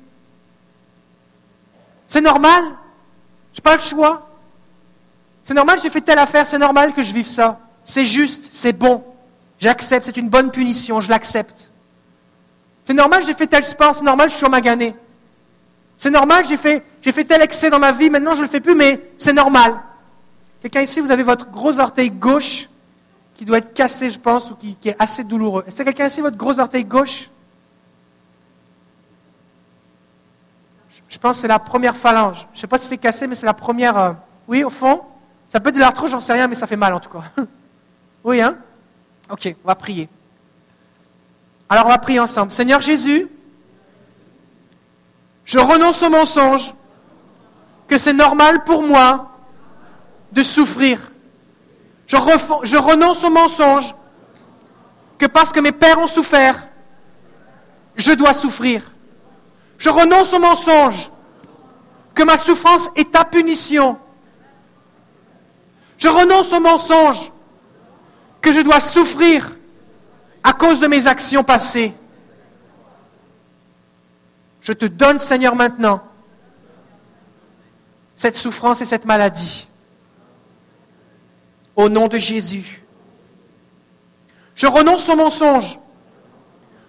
C'est 2.07 2.21
normal. 2.21 2.65
Je 3.53 3.61
n'ai 3.61 3.63
pas 3.63 3.77
le 3.77 3.83
choix. 3.83 4.29
C'est 5.45 5.55
normal, 5.55 5.79
j'ai 5.83 5.91
fait 5.91 6.01
telle 6.01 6.19
affaire, 6.19 6.47
c'est 6.47 6.59
normal 6.59 6.93
que 6.93 7.03
je 7.03 7.13
vive 7.15 7.29
ça. 7.29 7.61
C'est 7.85 8.05
juste, 8.05 8.51
c'est 8.53 8.73
bon. 8.73 9.05
J'accepte, 9.59 10.07
c'est 10.07 10.17
une 10.17 10.29
bonne 10.29 10.51
punition, 10.51 11.01
je 11.01 11.09
l'accepte. 11.09 11.71
C'est 12.85 12.95
normal, 12.95 13.23
j'ai 13.25 13.35
fait 13.35 13.47
tel 13.47 13.65
sport, 13.65 13.95
c'est 13.95 14.05
normal, 14.05 14.29
je 14.29 14.35
suis 14.35 14.45
en 14.45 14.51
magané. 14.51 14.95
C'est 15.97 16.11
normal, 16.11 16.45
j'ai 16.47 16.57
fait, 16.57 16.83
j'ai 17.05 17.13
fait 17.13 17.25
tel 17.25 17.43
excès 17.43 17.69
dans 17.69 17.79
ma 17.79 17.93
vie, 17.93 18.09
maintenant 18.09 18.33
je 18.33 18.39
ne 18.39 18.45
le 18.45 18.49
fais 18.49 18.61
plus, 18.61 18.75
mais 18.75 19.11
c'est 19.19 19.35
normal. 19.35 19.79
Quelqu'un 20.63 20.81
ici, 20.81 21.01
vous 21.01 21.11
avez 21.11 21.23
votre 21.23 21.51
gros 21.51 21.79
orteil 21.79 22.11
gauche 22.11 22.71
qui 23.35 23.45
doit 23.45 23.59
être 23.59 23.75
cassé, 23.75 24.09
je 24.09 24.19
pense, 24.19 24.51
ou 24.51 24.55
qui, 24.55 24.79
est 24.87 24.97
assez 24.99 25.23
douloureux. 25.23 25.65
Est-ce 25.67 25.77
que 25.77 25.83
quelqu'un 25.83 26.07
ici, 26.07 26.23
votre 26.23 26.39
gros 26.39 26.59
orteil 26.59 26.87
gauche? 26.87 27.29
Je 31.11 31.19
pense 31.19 31.37
que 31.37 31.43
c'est 31.43 31.49
la 31.49 31.59
première 31.59 31.95
phalange. 31.95 32.47
Je 32.53 32.59
ne 32.59 32.61
sais 32.63 32.67
pas 32.67 32.79
si 32.79 32.87
c'est 32.87 32.97
cassé, 32.97 33.27
mais 33.27 33.35
c'est 33.35 33.45
la 33.45 33.53
première. 33.53 33.99
Euh, 33.99 34.13
oui, 34.49 34.65
au 34.65 34.71
fond 34.71 35.03
Ça 35.49 35.61
peut 35.61 35.69
être 35.69 35.75
de 35.75 35.81
l'arthrose, 35.81 36.11
j'en 36.11 36.23
sais 36.23 36.33
rien, 36.33 36.49
mais 36.49 36.55
ça 36.55 36.67
fait 36.67 36.77
mal 36.77 36.95
en 36.95 37.01
tout 37.01 37.11
cas. 37.11 37.25
oui, 38.25 38.41
hein? 38.41 38.57
Ok, 39.29 39.55
on 39.63 39.69
va 39.69 39.75
prier. 39.75 40.09
Alors 41.69 41.85
on 41.85 41.91
va 41.91 41.99
prier 41.99 42.21
ensemble. 42.21 42.51
Seigneur 42.51 42.81
Jésus, 42.81 43.29
je 45.45 45.59
renonce 45.59 46.03
au 46.03 46.09
mensonge 46.09 46.75
que 47.89 47.99
c'est 47.99 48.13
normal 48.13 48.65
pour 48.65 48.83
moi 48.83 49.31
de 50.33 50.43
souffrir. 50.43 51.11
Je, 52.07 52.17
renonce 52.77 53.25
au 53.25 53.31
mensonge 53.31 53.95
que 55.19 55.27
parce 55.27 55.53
que 55.53 55.61
mes 55.61 55.73
pères 55.73 55.99
ont 55.99 56.07
souffert, 56.07 56.69
je 57.97 58.13
dois 58.13 58.35
souffrir. 58.35 58.83
Je 59.79 59.89
renonce 59.89 60.33
au 60.33 60.39
mensonge 60.39 61.11
que 62.15 62.23
ma 62.23 62.37
souffrance 62.37 62.91
est 62.97 63.13
ta 63.13 63.25
punition. 63.25 63.99
Je 65.99 66.09
renonce 66.09 66.53
au 66.53 66.61
mensonge 66.61 67.33
que 68.41 68.53
je 68.53 68.61
dois 68.61 68.81
souffrir 68.81 69.51
à 70.43 70.53
cause 70.53 70.81
de 70.81 70.87
mes 70.87 71.07
actions 71.07 71.43
passées. 71.43 71.95
Je 74.61 74.73
te 74.73 74.85
donne, 74.85 75.19
Seigneur, 75.19 75.55
maintenant 75.55 76.03
cette 78.17 78.37
souffrance 78.37 78.81
et 78.81 78.85
cette 78.85 79.05
maladie. 79.05 79.69
Au 81.77 81.89
nom 81.89 82.09
de 82.09 82.19
Jésus. 82.19 82.85
Je 84.55 84.67
renonce 84.67 85.09
au 85.09 85.17
mensonge 85.17 85.79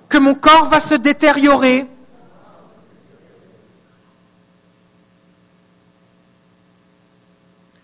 que 0.08 0.18
mon 0.18 0.36
corps 0.36 0.66
va 0.66 0.80
se 0.80 0.94
détériorer. 0.94 1.88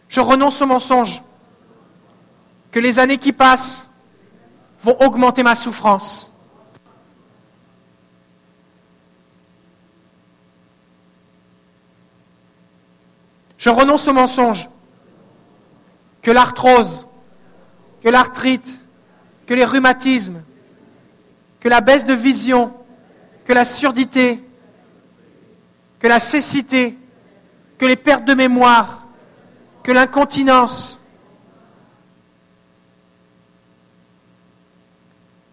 Je 0.07 0.19
renonce 0.19 0.61
au 0.61 0.67
mensonge 0.67 1.23
que 2.71 2.79
les 2.79 2.99
années 2.99 3.17
qui 3.17 3.33
passent 3.33 3.89
vont 4.81 4.97
augmenter 4.99 5.43
ma 5.43 5.55
souffrance. 5.55 6.30
Je 13.61 13.69
renonce 13.69 14.07
au 14.07 14.13
mensonge 14.13 14.67
que 16.23 16.31
l'arthrose, 16.31 17.05
que 18.01 18.09
l'arthrite, 18.09 18.87
que 19.45 19.53
les 19.53 19.65
rhumatismes, 19.65 20.41
que 21.59 21.69
la 21.69 21.79
baisse 21.79 22.05
de 22.05 22.15
vision, 22.15 22.73
que 23.45 23.53
la 23.53 23.63
surdité, 23.63 24.43
que 25.99 26.07
la 26.07 26.19
cécité, 26.19 26.97
que 27.77 27.85
les 27.85 27.95
pertes 27.95 28.25
de 28.25 28.33
mémoire, 28.33 29.05
que 29.83 29.91
l'incontinence, 29.91 30.99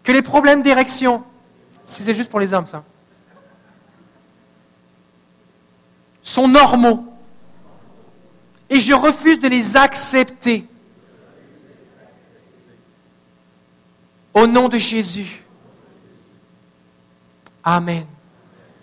que 0.01 0.11
les 0.11 0.23
problèmes 0.23 0.63
d'érection, 0.63 1.23
si 1.85 2.01
c'est 2.01 2.15
juste 2.15 2.31
pour 2.31 2.39
les 2.39 2.55
hommes 2.55 2.65
ça, 2.65 2.83
sont 6.23 6.47
normaux. 6.47 7.08
Et 8.69 8.79
je 8.79 8.93
refuse 8.93 9.39
de 9.39 9.47
les 9.47 9.75
accepter. 9.75 10.67
Au 14.33 14.45
nom 14.45 14.69
de 14.69 14.77
Jésus. 14.77 15.43
Amen. 17.63 18.05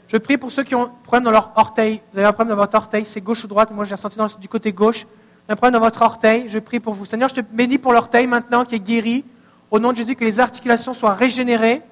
Je 0.09 0.17
prie 0.17 0.37
pour 0.37 0.53
ceux 0.53 0.63
qui 0.63 0.75
ont 0.75 0.85
un 0.85 0.93
problème 1.03 1.25
dans 1.25 1.31
leur 1.31 1.53
orteil. 1.57 2.01
Vous 2.13 2.19
avez 2.19 2.29
un 2.29 2.33
problème 2.33 2.57
dans 2.57 2.63
votre 2.63 2.77
orteil, 2.77 3.05
c'est 3.05 3.21
gauche 3.21 3.45
ou 3.45 3.47
droite. 3.47 3.71
Moi, 3.71 3.85
j'ai 3.85 3.95
ressenti 3.95 4.19
du 4.41 4.49
côté 4.49 4.73
gauche. 4.73 5.07
Un 5.49 5.57
problème 5.57 5.75
dans 5.75 5.85
votre 5.85 6.03
orteil. 6.03 6.49
Je 6.49 6.59
prie 6.59 6.81
pour 6.81 6.95
vous. 6.95 7.05
Seigneur, 7.05 7.29
je 7.29 7.37
te 7.37 7.41
bénis 7.41 7.79
pour 7.79 7.93
l'orteil 7.93 8.27
maintenant 8.27 8.65
qui 8.65 8.77
est 8.77 8.81
guéri. 8.81 9.25
Au 9.71 9.79
nom 9.79 9.93
de 9.93 9.97
Jésus, 9.97 10.15
que 10.15 10.25
les 10.25 10.39
articulations 10.39 10.95
soient 10.95 11.15
régénérées. 11.15 11.83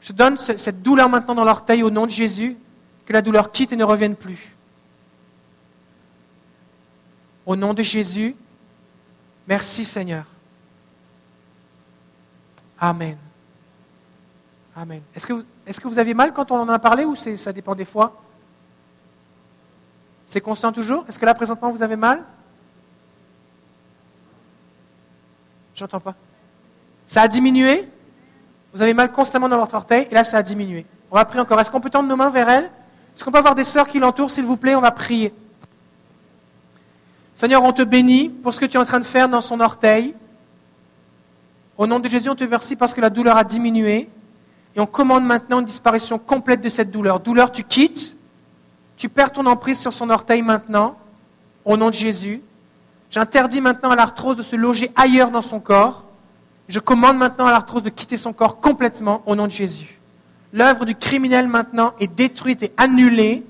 Je 0.00 0.12
donne 0.12 0.36
cette 0.38 0.82
douleur 0.82 1.08
maintenant 1.08 1.34
dans 1.34 1.44
l'orteil 1.44 1.82
au 1.82 1.90
nom 1.90 2.06
de 2.06 2.10
Jésus. 2.10 2.56
Que 3.06 3.12
la 3.12 3.20
douleur 3.20 3.52
quitte 3.52 3.72
et 3.72 3.76
ne 3.76 3.84
revienne 3.84 4.16
plus. 4.16 4.53
Au 7.46 7.56
nom 7.56 7.74
de 7.74 7.82
Jésus, 7.82 8.34
merci 9.46 9.84
Seigneur. 9.84 10.24
Amen. 12.78 13.16
Amen. 14.76 15.02
Est-ce 15.14 15.26
que, 15.26 15.88
vous, 15.88 15.98
avez 15.98 16.14
mal 16.14 16.32
quand 16.32 16.50
on 16.50 16.56
en 16.56 16.68
a 16.68 16.78
parlé 16.78 17.04
ou 17.04 17.14
ça 17.14 17.52
dépend 17.52 17.74
des 17.74 17.84
fois? 17.84 18.20
C'est 20.26 20.40
constant 20.40 20.72
toujours? 20.72 21.04
Est-ce 21.08 21.18
que 21.18 21.26
là 21.26 21.34
présentement 21.34 21.70
vous 21.70 21.82
avez 21.82 21.96
mal? 21.96 22.24
J'entends 25.74 26.00
pas. 26.00 26.14
Ça 27.06 27.22
a 27.22 27.28
diminué? 27.28 27.88
Vous 28.72 28.82
avez 28.82 28.94
mal 28.94 29.12
constamment 29.12 29.48
dans 29.48 29.58
votre 29.58 29.74
orteil 29.74 30.08
et 30.10 30.14
là 30.14 30.24
ça 30.24 30.38
a 30.38 30.42
diminué. 30.42 30.86
On 31.10 31.16
va 31.16 31.24
prier 31.24 31.40
encore. 31.40 31.60
Est-ce 31.60 31.70
qu'on 31.70 31.80
peut 31.80 31.90
tendre 31.90 32.08
nos 32.08 32.16
mains 32.16 32.30
vers 32.30 32.48
elle? 32.48 32.64
Est-ce 32.64 33.22
qu'on 33.22 33.30
peut 33.30 33.38
avoir 33.38 33.54
des 33.54 33.64
sœurs 33.64 33.86
qui 33.86 34.00
l'entourent, 34.00 34.30
s'il 34.30 34.44
vous 34.44 34.56
plaît? 34.56 34.74
On 34.74 34.80
va 34.80 34.90
prier. 34.90 35.32
Seigneur, 37.34 37.62
on 37.64 37.72
te 37.72 37.82
bénit 37.82 38.28
pour 38.28 38.54
ce 38.54 38.60
que 38.60 38.66
tu 38.66 38.76
es 38.76 38.80
en 38.80 38.84
train 38.84 39.00
de 39.00 39.04
faire 39.04 39.28
dans 39.28 39.40
son 39.40 39.60
orteil. 39.60 40.14
Au 41.76 41.86
nom 41.86 41.98
de 41.98 42.08
Jésus, 42.08 42.28
on 42.28 42.36
te 42.36 42.44
remercie 42.44 42.76
parce 42.76 42.94
que 42.94 43.00
la 43.00 43.10
douleur 43.10 43.36
a 43.36 43.44
diminué. 43.44 44.08
Et 44.76 44.80
on 44.80 44.86
commande 44.86 45.24
maintenant 45.24 45.60
une 45.60 45.66
disparition 45.66 46.18
complète 46.18 46.60
de 46.60 46.68
cette 46.68 46.90
douleur. 46.90 47.20
Douleur, 47.20 47.50
tu 47.52 47.64
quittes. 47.64 48.16
Tu 48.96 49.08
perds 49.08 49.32
ton 49.32 49.46
emprise 49.46 49.80
sur 49.80 49.92
son 49.92 50.10
orteil 50.10 50.42
maintenant. 50.42 50.96
Au 51.64 51.76
nom 51.76 51.88
de 51.88 51.94
Jésus. 51.94 52.42
J'interdis 53.10 53.60
maintenant 53.60 53.90
à 53.90 53.96
l'arthrose 53.96 54.36
de 54.36 54.42
se 54.42 54.56
loger 54.56 54.90
ailleurs 54.96 55.30
dans 55.30 55.42
son 55.42 55.60
corps. 55.60 56.04
Je 56.68 56.80
commande 56.80 57.18
maintenant 57.18 57.46
à 57.46 57.50
l'arthrose 57.50 57.82
de 57.82 57.90
quitter 57.90 58.16
son 58.16 58.32
corps 58.32 58.60
complètement 58.60 59.22
au 59.26 59.34
nom 59.34 59.46
de 59.46 59.52
Jésus. 59.52 60.00
L'œuvre 60.52 60.84
du 60.84 60.94
criminel 60.94 61.48
maintenant 61.48 61.94
est 62.00 62.06
détruite 62.06 62.62
et 62.62 62.72
annulée. 62.76 63.44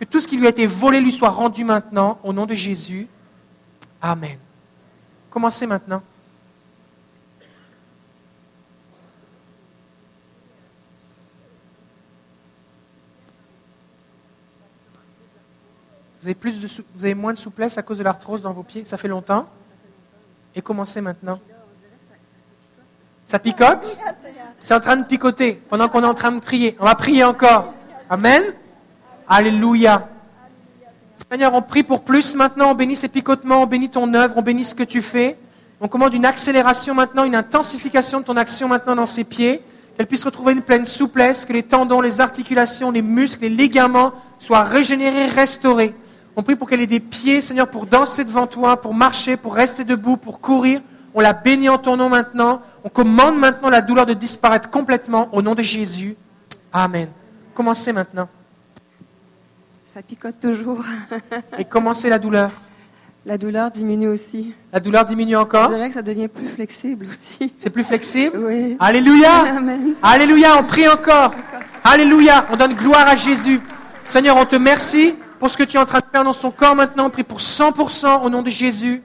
Que 0.00 0.06
tout 0.06 0.18
ce 0.18 0.26
qui 0.26 0.38
lui 0.38 0.46
a 0.46 0.50
été 0.50 0.64
volé 0.64 0.98
lui 0.98 1.12
soit 1.12 1.28
rendu 1.28 1.62
maintenant 1.62 2.18
au 2.24 2.32
nom 2.32 2.46
de 2.46 2.54
Jésus. 2.54 3.06
Amen. 4.00 4.38
Commencez 5.28 5.66
maintenant. 5.66 6.02
Vous 16.18 16.26
avez, 16.26 16.34
plus 16.34 16.60
de 16.60 17.14
moins 17.14 17.34
de 17.34 17.38
souplesse 17.38 17.76
à 17.76 17.82
cause 17.82 17.98
de 17.98 18.02
l'arthrose 18.02 18.40
dans 18.40 18.52
vos 18.52 18.62
pieds? 18.62 18.86
Ça 18.86 18.96
fait 18.96 19.08
longtemps? 19.08 19.48
Et 20.54 20.62
commencez 20.62 21.02
maintenant. 21.02 21.40
Ça 23.26 23.38
picote? 23.38 23.98
C'est 24.58 24.74
en 24.74 24.80
train 24.80 24.96
de 24.96 25.04
picoter 25.04 25.60
pendant 25.68 25.90
qu'on 25.90 26.02
est 26.02 26.06
en 26.06 26.14
train 26.14 26.32
de 26.32 26.40
prier. 26.40 26.74
On 26.80 26.84
va 26.86 26.94
prier 26.94 27.24
encore. 27.24 27.74
Amen. 28.08 28.54
Alléluia. 29.32 30.08
Seigneur, 31.30 31.54
on 31.54 31.62
prie 31.62 31.84
pour 31.84 32.02
plus 32.02 32.34
maintenant. 32.34 32.72
On 32.72 32.74
bénit 32.74 32.96
ces 32.96 33.06
picotements, 33.06 33.62
on 33.62 33.66
bénit 33.66 33.88
ton 33.88 34.12
œuvre, 34.12 34.34
on 34.36 34.42
bénit 34.42 34.64
ce 34.64 34.74
que 34.74 34.82
tu 34.82 35.02
fais. 35.02 35.38
On 35.80 35.86
commande 35.86 36.14
une 36.14 36.26
accélération 36.26 36.96
maintenant, 36.96 37.22
une 37.22 37.36
intensification 37.36 38.18
de 38.18 38.24
ton 38.24 38.36
action 38.36 38.66
maintenant 38.66 38.96
dans 38.96 39.06
ses 39.06 39.22
pieds. 39.22 39.62
Qu'elle 39.96 40.08
puisse 40.08 40.24
retrouver 40.24 40.54
une 40.54 40.62
pleine 40.62 40.84
souplesse, 40.84 41.44
que 41.44 41.52
les 41.52 41.62
tendons, 41.62 42.00
les 42.00 42.20
articulations, 42.20 42.90
les 42.90 43.02
muscles, 43.02 43.42
les 43.42 43.50
ligaments 43.50 44.10
soient 44.40 44.64
régénérés, 44.64 45.26
restaurés. 45.26 45.94
On 46.34 46.42
prie 46.42 46.56
pour 46.56 46.68
qu'elle 46.68 46.80
ait 46.80 46.88
des 46.88 46.98
pieds, 46.98 47.40
Seigneur, 47.40 47.68
pour 47.68 47.86
danser 47.86 48.24
devant 48.24 48.48
toi, 48.48 48.80
pour 48.80 48.94
marcher, 48.94 49.36
pour 49.36 49.54
rester 49.54 49.84
debout, 49.84 50.16
pour 50.16 50.40
courir. 50.40 50.80
On 51.14 51.20
la 51.20 51.34
bénit 51.34 51.68
en 51.68 51.78
ton 51.78 51.96
nom 51.96 52.08
maintenant. 52.08 52.62
On 52.82 52.88
commande 52.88 53.38
maintenant 53.38 53.70
la 53.70 53.80
douleur 53.80 54.06
de 54.06 54.14
disparaître 54.14 54.70
complètement 54.70 55.28
au 55.30 55.40
nom 55.40 55.54
de 55.54 55.62
Jésus. 55.62 56.16
Amen. 56.72 57.10
Commencez 57.54 57.92
maintenant. 57.92 58.28
Ça 59.92 60.02
picote 60.02 60.38
toujours. 60.38 60.84
Et 61.58 61.64
commencez 61.64 62.08
la 62.08 62.20
douleur. 62.20 62.52
La 63.26 63.36
douleur 63.36 63.70
diminue 63.70 64.08
aussi. 64.08 64.54
La 64.72 64.80
douleur 64.80 65.04
diminue 65.04 65.36
encore. 65.36 65.68
dirait 65.68 65.88
que 65.88 65.94
ça 65.94 66.00
devient 66.00 66.28
plus 66.28 66.46
flexible 66.46 67.06
aussi. 67.06 67.52
C'est 67.56 67.68
plus 67.68 67.84
flexible. 67.84 68.38
Oui. 68.46 68.76
Alléluia. 68.80 69.40
Amen. 69.56 69.94
Alléluia. 70.02 70.56
On 70.58 70.62
prie 70.62 70.88
encore. 70.88 71.34
Alléluia. 71.84 72.46
On 72.50 72.56
donne 72.56 72.74
gloire 72.74 73.06
à 73.06 73.16
Jésus. 73.16 73.60
Seigneur, 74.06 74.36
on 74.38 74.46
te 74.46 74.54
remercie 74.54 75.14
pour 75.38 75.50
ce 75.50 75.56
que 75.58 75.64
tu 75.64 75.76
es 75.76 75.80
en 75.80 75.84
train 75.84 75.98
de 75.98 76.04
faire 76.10 76.24
dans 76.24 76.32
son 76.32 76.50
corps 76.50 76.74
maintenant. 76.74 77.06
On 77.06 77.10
prie 77.10 77.24
pour 77.24 77.40
100% 77.40 78.22
au 78.24 78.30
nom 78.30 78.42
de 78.42 78.48
Jésus. 78.48 79.02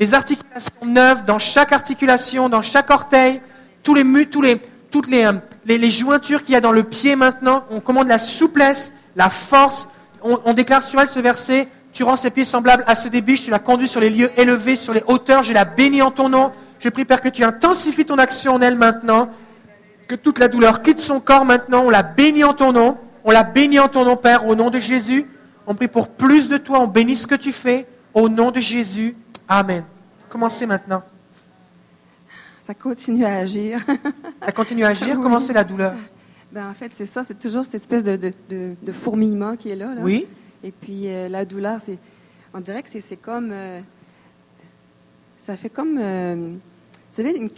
Les 0.00 0.14
articulations 0.14 0.86
neuves 0.86 1.24
dans 1.26 1.38
chaque 1.38 1.72
articulation, 1.72 2.48
dans 2.48 2.62
chaque 2.62 2.90
orteil, 2.90 3.42
tous 3.82 3.94
les 3.94 4.26
tous 4.26 4.40
les, 4.40 4.62
toutes 4.90 5.08
les, 5.08 5.24
euh, 5.24 5.32
les, 5.66 5.76
les 5.76 5.90
jointures 5.90 6.42
qu'il 6.42 6.54
y 6.54 6.56
a 6.56 6.60
dans 6.62 6.72
le 6.72 6.84
pied 6.84 7.16
maintenant. 7.16 7.64
On 7.70 7.80
commande 7.80 8.08
la 8.08 8.18
souplesse, 8.18 8.94
la 9.14 9.28
force. 9.28 9.88
On, 10.24 10.40
on 10.44 10.52
déclare 10.52 10.82
sur 10.82 11.00
elle 11.00 11.08
ce 11.08 11.20
verset. 11.20 11.68
Tu 11.92 12.04
rends 12.04 12.16
ses 12.16 12.30
pieds 12.30 12.44
semblables 12.44 12.84
à 12.86 12.94
ceux 12.94 13.10
des 13.10 13.20
biches. 13.20 13.44
Tu 13.44 13.50
la 13.50 13.58
conduis 13.58 13.88
sur 13.88 14.00
les 14.00 14.10
lieux 14.10 14.30
élevés, 14.38 14.76
sur 14.76 14.94
les 14.94 15.02
hauteurs. 15.06 15.42
Je 15.42 15.52
la 15.52 15.64
bénis 15.64 16.02
en 16.02 16.10
ton 16.10 16.28
nom. 16.28 16.52
Je 16.80 16.88
prie, 16.88 17.04
Père, 17.04 17.20
que 17.20 17.28
tu 17.28 17.44
intensifies 17.44 18.06
ton 18.06 18.16
action 18.16 18.54
en 18.54 18.60
elle 18.60 18.76
maintenant. 18.76 19.28
Que 20.08 20.14
toute 20.14 20.38
la 20.38 20.48
douleur 20.48 20.82
quitte 20.82 21.00
son 21.00 21.20
corps 21.20 21.44
maintenant. 21.44 21.84
On 21.84 21.90
la 21.90 22.02
bénit 22.02 22.44
en 22.44 22.54
ton 22.54 22.72
nom. 22.72 22.98
On 23.24 23.30
la 23.30 23.44
bénit 23.44 23.78
en 23.78 23.88
ton 23.88 24.04
nom, 24.04 24.16
Père, 24.16 24.46
au 24.46 24.54
nom 24.54 24.70
de 24.70 24.80
Jésus. 24.80 25.26
On 25.66 25.74
prie 25.74 25.88
pour 25.88 26.08
plus 26.08 26.48
de 26.48 26.56
toi. 26.56 26.80
On 26.80 26.86
bénit 26.88 27.16
ce 27.16 27.26
que 27.26 27.34
tu 27.34 27.52
fais. 27.52 27.86
Au 28.14 28.28
nom 28.28 28.50
de 28.50 28.60
Jésus. 28.60 29.14
Amen. 29.48 29.84
Commencez 30.28 30.66
maintenant. 30.66 31.02
Ça 32.66 32.74
continue 32.74 33.24
à 33.24 33.36
agir. 33.36 33.80
Ça 34.44 34.52
continue 34.52 34.84
à 34.84 34.88
agir. 34.88 35.14
Oui. 35.16 35.22
Commencez 35.22 35.52
la 35.52 35.64
douleur. 35.64 35.92
Ben, 36.52 36.68
en 36.68 36.74
fait, 36.74 36.90
c'est 36.94 37.06
ça. 37.06 37.24
C'est 37.24 37.38
toujours 37.38 37.64
cette 37.64 37.74
espèce 37.76 38.02
de, 38.02 38.16
de, 38.16 38.32
de, 38.48 38.74
de 38.82 38.92
fourmillement 38.92 39.56
qui 39.56 39.70
est 39.70 39.76
là. 39.76 39.94
là. 39.94 40.00
Oui. 40.02 40.26
Et 40.62 40.70
puis, 40.70 41.02
euh, 41.08 41.28
la 41.28 41.44
douleur, 41.44 41.80
c'est. 41.84 41.98
On 42.54 42.60
dirait 42.60 42.82
que 42.82 42.88
c'est 42.88 43.00
c'est 43.00 43.16
comme. 43.16 43.50
euh, 43.52 43.80
ça 45.38 45.56
fait 45.56 45.70
comme. 45.70 45.98
euh, 46.00 46.52
vous 47.14 47.16
savez, 47.22 47.36
une- 47.36 47.50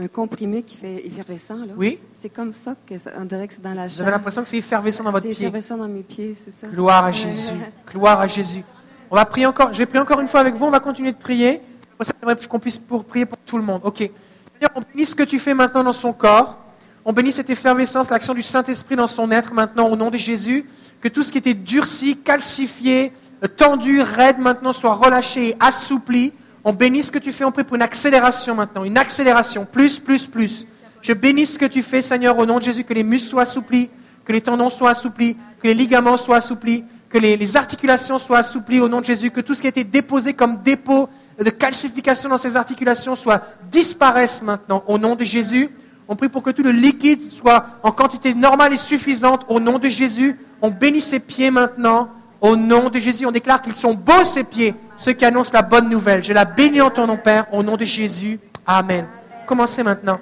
un- 0.00 0.04
un 0.04 0.08
comprimé 0.08 0.62
qui 0.62 0.76
fait 0.78 1.06
effervescent, 1.06 1.56
là? 1.58 1.74
Oui. 1.76 1.98
C'est 2.14 2.30
comme 2.30 2.52
ça 2.52 2.74
que 2.86 2.96
ça- 2.98 3.10
on 3.18 3.24
dirait 3.26 3.46
que 3.48 3.54
c'est 3.54 3.60
dans 3.62 3.74
la 3.74 3.88
chair. 3.88 4.02
avez 4.02 4.12
l'impression 4.12 4.42
que 4.42 4.48
c'est 4.48 4.56
effervescent 4.58 5.04
dans 5.04 5.10
votre 5.10 5.26
C'est 5.26 5.32
pied. 5.34 5.42
effervescent 5.46 5.76
dans 5.76 5.88
mes 5.88 6.02
pieds, 6.02 6.34
c'est 6.42 6.52
ça? 6.52 6.68
Gloire 6.68 7.04
à. 7.04 7.12
Jésus. 7.12 7.52
Gloire 7.90 8.20
à 8.20 8.26
Jésus. 8.26 8.62
On 9.10 9.16
va 9.16 9.24
prier 9.26 9.46
encore. 9.46 9.72
Je 9.72 9.78
vais 9.78 9.86
prier 9.86 10.00
encore 10.00 10.20
une 10.20 10.28
fois 10.28 10.40
avec 10.40 10.54
vous. 10.54 10.64
On 10.64 10.70
va 10.70 10.80
continuer 10.80 11.12
de 11.12 11.18
prier. 11.18 11.60
J'aimerais 12.00 12.36
qu'on 12.46 12.58
puisse 12.58 12.78
pour 12.78 13.04
prier 13.04 13.26
pour 13.26 13.38
tout 13.38 13.56
le 13.58 13.62
monde. 13.62 13.80
Ok. 13.84 13.98
Seigneur, 13.98 14.70
on 14.74 14.80
bénit 14.80 15.04
ce 15.04 15.14
que 15.14 15.22
tu 15.22 15.38
fais 15.38 15.54
maintenant 15.54 15.84
dans 15.84 15.92
son 15.92 16.12
corps. 16.12 16.58
On 17.06 17.12
bénit 17.12 17.32
cette 17.32 17.50
effervescence, 17.50 18.08
l'action 18.08 18.32
du 18.32 18.42
Saint-Esprit 18.42 18.96
dans 18.96 19.06
son 19.06 19.30
être 19.30 19.52
maintenant 19.52 19.88
au 19.90 19.96
nom 19.96 20.10
de 20.10 20.16
Jésus. 20.16 20.64
Que 21.02 21.08
tout 21.08 21.22
ce 21.22 21.30
qui 21.30 21.36
était 21.36 21.52
durci, 21.52 22.16
calcifié, 22.16 23.12
tendu, 23.56 24.00
raide 24.00 24.38
maintenant 24.38 24.72
soit 24.72 24.94
relâché 24.94 25.50
et 25.50 25.56
assoupli. 25.60 26.32
On 26.64 26.72
bénit 26.72 27.02
ce 27.02 27.12
que 27.12 27.18
tu 27.18 27.30
fais. 27.30 27.44
On 27.44 27.52
prie 27.52 27.64
pour 27.64 27.76
une 27.76 27.82
accélération 27.82 28.54
maintenant. 28.54 28.84
Une 28.84 28.96
accélération. 28.96 29.66
Plus, 29.70 29.98
plus, 29.98 30.26
plus. 30.26 30.66
Je 31.02 31.12
bénis 31.12 31.44
ce 31.44 31.58
que 31.58 31.66
tu 31.66 31.82
fais, 31.82 32.00
Seigneur, 32.00 32.38
au 32.38 32.46
nom 32.46 32.56
de 32.56 32.62
Jésus. 32.62 32.84
Que 32.84 32.94
les 32.94 33.04
muscles 33.04 33.28
soient 33.28 33.42
assouplis, 33.42 33.90
que 34.24 34.32
les 34.32 34.40
tendons 34.40 34.70
soient 34.70 34.90
assouplis, 34.90 35.36
que 35.60 35.68
les 35.68 35.74
ligaments 35.74 36.16
soient 36.16 36.38
assouplis, 36.38 36.84
que 37.10 37.18
les, 37.18 37.36
les 37.36 37.56
articulations 37.58 38.18
soient 38.18 38.38
assouplies 38.38 38.80
au 38.80 38.88
nom 38.88 39.02
de 39.02 39.04
Jésus, 39.04 39.30
que 39.30 39.42
tout 39.42 39.54
ce 39.54 39.60
qui 39.60 39.66
a 39.66 39.68
été 39.68 39.84
déposé 39.84 40.32
comme 40.32 40.62
dépôt 40.62 41.10
de 41.38 41.50
calcification 41.50 42.30
dans 42.30 42.38
ces 42.38 42.56
articulations 42.56 43.14
soit 43.14 43.42
disparaisse 43.70 44.42
maintenant 44.42 44.82
au 44.86 44.96
nom 44.96 45.16
de 45.16 45.24
Jésus. 45.24 45.68
On 46.08 46.16
prie 46.16 46.28
pour 46.28 46.42
que 46.42 46.50
tout 46.50 46.62
le 46.62 46.70
liquide 46.70 47.32
soit 47.32 47.66
en 47.82 47.90
quantité 47.90 48.34
normale 48.34 48.74
et 48.74 48.76
suffisante 48.76 49.46
au 49.48 49.58
nom 49.58 49.78
de 49.78 49.88
Jésus. 49.88 50.38
On 50.60 50.70
bénit 50.70 51.00
ses 51.00 51.20
pieds 51.20 51.50
maintenant 51.50 52.10
au 52.40 52.56
nom 52.56 52.90
de 52.90 52.98
Jésus. 52.98 53.24
On 53.24 53.30
déclare 53.30 53.62
qu'ils 53.62 53.74
sont 53.74 53.94
beaux 53.94 54.24
ces 54.24 54.44
pieds, 54.44 54.74
ceux 54.98 55.12
qui 55.12 55.24
annoncent 55.24 55.52
la 55.52 55.62
bonne 55.62 55.88
nouvelle. 55.88 56.22
Je 56.22 56.32
la 56.32 56.44
bénis 56.44 56.82
en 56.82 56.90
ton 56.90 57.06
nom, 57.06 57.16
Père, 57.16 57.46
au 57.52 57.62
nom 57.62 57.76
de 57.76 57.84
Jésus. 57.86 58.38
Amen. 58.66 59.06
Commencez 59.46 59.82
maintenant. 59.82 60.20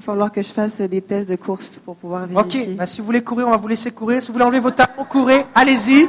Il 0.00 0.06
va 0.06 0.12
falloir 0.12 0.32
que 0.32 0.40
je 0.40 0.52
fasse 0.52 0.80
des 0.80 1.02
tests 1.02 1.28
de 1.28 1.36
course 1.36 1.80
pour 1.84 1.96
pouvoir 1.96 2.26
vérifier. 2.26 2.70
Ok, 2.70 2.76
bah, 2.76 2.86
si 2.86 3.00
vous 3.00 3.06
voulez 3.06 3.22
courir, 3.22 3.48
on 3.48 3.50
va 3.50 3.56
vous 3.56 3.68
laisser 3.68 3.90
courir. 3.90 4.22
Si 4.22 4.28
vous 4.28 4.34
voulez 4.34 4.44
enlever 4.44 4.60
vos 4.60 4.70
talons, 4.70 5.04
courez. 5.08 5.44
Allez-y. 5.54 6.08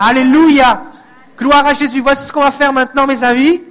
Alléluia. 0.00 0.82
Gloire 1.36 1.66
à 1.66 1.74
Jésus. 1.74 2.00
Voici 2.00 2.26
ce 2.26 2.32
qu'on 2.32 2.40
va 2.40 2.50
faire 2.50 2.72
maintenant, 2.72 3.06
mes 3.06 3.22
amis. 3.22 3.62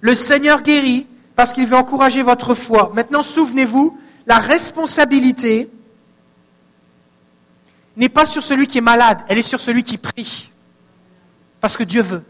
Le 0.00 0.14
Seigneur 0.14 0.62
guérit 0.62 1.06
parce 1.34 1.52
qu'il 1.52 1.66
veut 1.66 1.76
encourager 1.76 2.22
votre 2.22 2.54
foi. 2.54 2.92
Maintenant, 2.94 3.22
souvenez-vous, 3.22 3.98
la 4.26 4.38
responsabilité 4.38 5.70
n'est 7.96 8.08
pas 8.08 8.26
sur 8.26 8.42
celui 8.42 8.66
qui 8.66 8.78
est 8.78 8.82
malade, 8.82 9.20
elle 9.28 9.38
est 9.38 9.42
sur 9.42 9.60
celui 9.60 9.82
qui 9.82 9.98
prie. 9.98 10.50
Parce 11.60 11.76
que 11.76 11.84
Dieu 11.84 12.02
veut. 12.02 12.22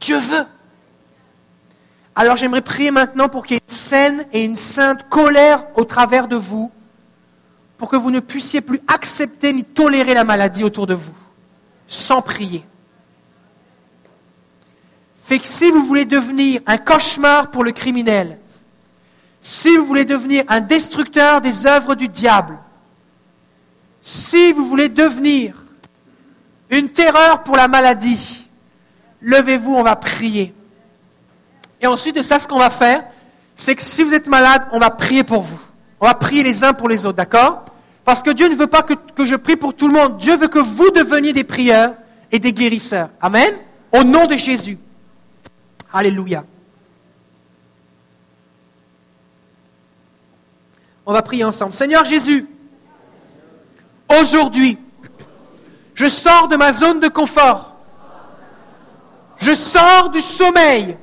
Dieu 0.00 0.18
veut. 0.18 0.46
Alors 2.14 2.36
j'aimerais 2.36 2.62
prier 2.62 2.90
maintenant 2.90 3.28
pour 3.28 3.44
qu'il 3.44 3.54
y 3.54 3.58
ait 3.58 3.62
une 3.68 3.74
saine 3.74 4.26
et 4.32 4.44
une 4.44 4.56
sainte 4.56 5.08
colère 5.08 5.66
au 5.74 5.84
travers 5.84 6.28
de 6.28 6.36
vous, 6.36 6.70
pour 7.76 7.88
que 7.88 7.96
vous 7.96 8.12
ne 8.12 8.20
puissiez 8.20 8.60
plus 8.60 8.80
accepter 8.86 9.52
ni 9.52 9.64
tolérer 9.64 10.14
la 10.14 10.22
maladie 10.22 10.62
autour 10.62 10.86
de 10.86 10.94
vous, 10.94 11.14
sans 11.88 12.22
prier. 12.22 12.64
Fait 15.24 15.38
que 15.38 15.46
si 15.46 15.70
vous 15.70 15.86
voulez 15.86 16.04
devenir 16.04 16.60
un 16.66 16.76
cauchemar 16.76 17.50
pour 17.50 17.64
le 17.64 17.72
criminel, 17.72 18.38
si 19.40 19.74
vous 19.74 19.86
voulez 19.86 20.04
devenir 20.04 20.44
un 20.48 20.60
destructeur 20.60 21.40
des 21.40 21.64
œuvres 21.64 21.94
du 21.94 22.08
diable, 22.08 22.58
si 24.02 24.52
vous 24.52 24.66
voulez 24.66 24.90
devenir 24.90 25.54
une 26.68 26.90
terreur 26.90 27.42
pour 27.42 27.56
la 27.56 27.68
maladie, 27.68 28.46
levez-vous, 29.22 29.74
on 29.74 29.82
va 29.82 29.96
prier. 29.96 30.52
Et 31.80 31.86
ensuite 31.86 32.16
de 32.16 32.22
ça, 32.22 32.38
ce 32.38 32.46
qu'on 32.46 32.58
va 32.58 32.68
faire, 32.68 33.04
c'est 33.56 33.74
que 33.74 33.82
si 33.82 34.02
vous 34.02 34.12
êtes 34.12 34.26
malade, 34.26 34.66
on 34.72 34.78
va 34.78 34.90
prier 34.90 35.24
pour 35.24 35.40
vous. 35.40 35.60
On 36.00 36.06
va 36.06 36.14
prier 36.14 36.42
les 36.42 36.64
uns 36.64 36.74
pour 36.74 36.90
les 36.90 37.06
autres, 37.06 37.16
d'accord? 37.16 37.64
Parce 38.04 38.22
que 38.22 38.30
Dieu 38.30 38.48
ne 38.48 38.54
veut 38.54 38.66
pas 38.66 38.82
que, 38.82 38.92
que 38.92 39.24
je 39.24 39.36
prie 39.36 39.56
pour 39.56 39.72
tout 39.72 39.88
le 39.88 39.94
monde. 39.94 40.18
Dieu 40.18 40.36
veut 40.36 40.48
que 40.48 40.58
vous 40.58 40.90
deveniez 40.90 41.32
des 41.32 41.44
prieurs 41.44 41.94
et 42.30 42.38
des 42.38 42.52
guérisseurs. 42.52 43.08
Amen? 43.22 43.54
Au 43.90 44.04
nom 44.04 44.26
de 44.26 44.36
Jésus. 44.36 44.76
Alléluia. 45.94 46.44
On 51.06 51.12
va 51.12 51.22
prier 51.22 51.44
ensemble. 51.44 51.72
Seigneur 51.72 52.04
Jésus, 52.04 52.48
aujourd'hui, 54.08 54.76
je 55.94 56.06
sors 56.06 56.48
de 56.48 56.56
ma 56.56 56.72
zone 56.72 56.98
de 56.98 57.06
confort. 57.06 57.76
Je 59.36 59.54
sors 59.54 60.10
du 60.10 60.20
sommeil. 60.20 60.98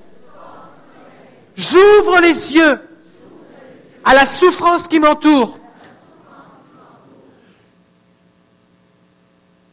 J'ouvre 1.55 2.19
les 2.19 2.53
yeux 2.53 2.81
à 4.03 4.13
la 4.13 4.26
souffrance 4.26 4.89
qui 4.89 4.99
m'entoure. 4.99 5.57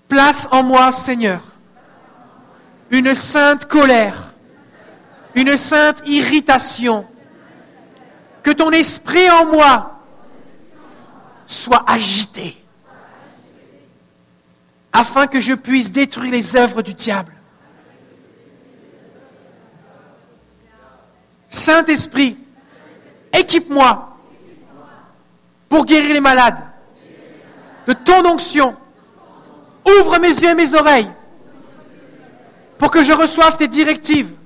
Place 0.09 0.47
en 0.53 0.63
moi, 0.63 0.93
Seigneur, 0.93 1.41
une 2.91 3.17
sainte 3.17 3.65
colère, 3.65 4.28
une 5.39 5.57
sainte 5.57 6.03
irritation. 6.07 7.07
Que 8.43 8.51
ton 8.51 8.71
esprit 8.71 9.31
en 9.31 9.47
moi 9.47 10.01
soit 11.47 11.85
agité, 11.87 12.57
afin 14.93 15.27
que 15.27 15.41
je 15.41 15.55
puisse 15.55 15.91
détruire 15.91 16.33
les 16.33 16.57
œuvres 16.57 16.83
du 16.83 16.95
diable. 16.95 17.33
Saint-Esprit, 21.49 22.37
équipe-moi 23.33 24.17
pour 25.69 25.85
guérir 25.85 26.13
les 26.13 26.21
malades. 26.21 26.65
De 27.87 27.93
ton 27.95 28.27
onction, 28.27 28.77
ouvre 29.87 30.19
mes 30.19 30.29
yeux 30.29 30.51
et 30.51 30.55
mes 30.55 30.75
oreilles 30.75 31.11
pour 32.77 32.91
que 32.91 33.03
je 33.03 33.13
reçoive 33.13 33.57
tes 33.57 33.69
directives. 33.69 34.38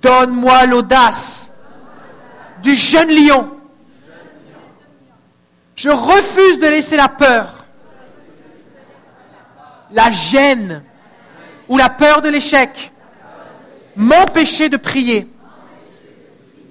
Donne-moi 0.00 0.66
l'audace 0.66 1.52
du 2.62 2.74
jeune 2.74 3.10
lion. 3.10 3.56
Je 5.74 5.90
refuse 5.90 6.58
de 6.58 6.66
laisser 6.66 6.96
la 6.96 7.08
peur, 7.08 7.64
la 9.90 10.10
gêne 10.10 10.82
ou 11.68 11.78
la 11.78 11.88
peur 11.88 12.20
de 12.20 12.28
l'échec 12.28 12.92
m'empêcher 13.96 14.68
de 14.68 14.76
prier. 14.76 15.30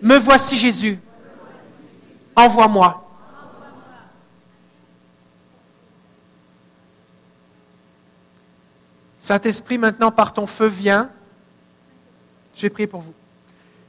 Me 0.01 0.18
voici 0.18 0.57
Jésus. 0.57 0.99
Envoie-moi. 2.35 3.06
Saint-Esprit, 9.18 9.77
maintenant 9.77 10.11
par 10.11 10.34
ton 10.34 10.45
feu, 10.45 10.68
viens. 10.68 11.10
Je 12.56 12.61
vais 12.64 12.69
prier 12.69 12.88
pour 12.88 13.01
vous. 13.01 13.14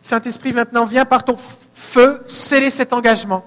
Saint-Esprit, 0.03 0.53
maintenant, 0.53 0.85
viens 0.85 1.05
par 1.05 1.25
ton 1.25 1.37
feu 1.75 2.23
sceller 2.27 2.71
cet 2.71 2.93
engagement. 2.93 3.45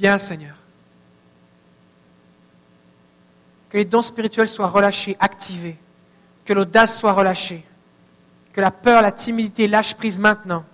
Viens, 0.00 0.18
Seigneur. 0.18 0.54
Que 3.68 3.76
les 3.76 3.84
dons 3.84 4.02
spirituels 4.02 4.48
soient 4.48 4.68
relâchés, 4.68 5.16
activés. 5.20 5.76
Que 6.44 6.52
l'audace 6.52 6.98
soit 6.98 7.12
relâchée. 7.12 7.64
Que 8.52 8.60
la 8.60 8.70
peur, 8.70 9.02
la 9.02 9.12
timidité 9.12 9.66
lâche 9.68 9.94
prise 9.94 10.18
maintenant. 10.18 10.64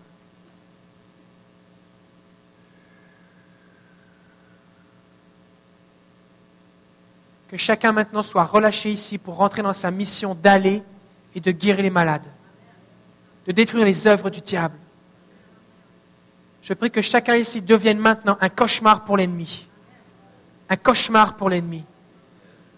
Que 7.55 7.59
chacun 7.59 7.93
maintenant 7.93 8.25
soit 8.25 8.43
relâché 8.43 8.91
ici 8.91 9.17
pour 9.17 9.37
rentrer 9.37 9.63
dans 9.63 9.73
sa 9.73 9.93
mission 9.93 10.35
d'aller 10.35 10.83
et 11.37 11.41
de 11.41 11.53
guérir 11.53 11.85
les 11.85 11.91
malades, 11.91 12.27
de 13.47 13.53
détruire 13.53 13.85
les 13.85 14.09
œuvres 14.09 14.29
du 14.29 14.41
diable. 14.41 14.75
Je 16.63 16.75
prie 16.75 16.91
que 16.91 17.01
chacun 17.01 17.37
ici 17.37 17.63
devienne 17.63 18.01
maintenant 18.01 18.37
un 18.41 18.49
cauchemar 18.49 19.05
pour 19.05 19.17
l'ennemi. 19.17 19.69
Un 20.69 20.75
cauchemar 20.75 21.37
pour 21.37 21.49
l'ennemi. 21.49 21.85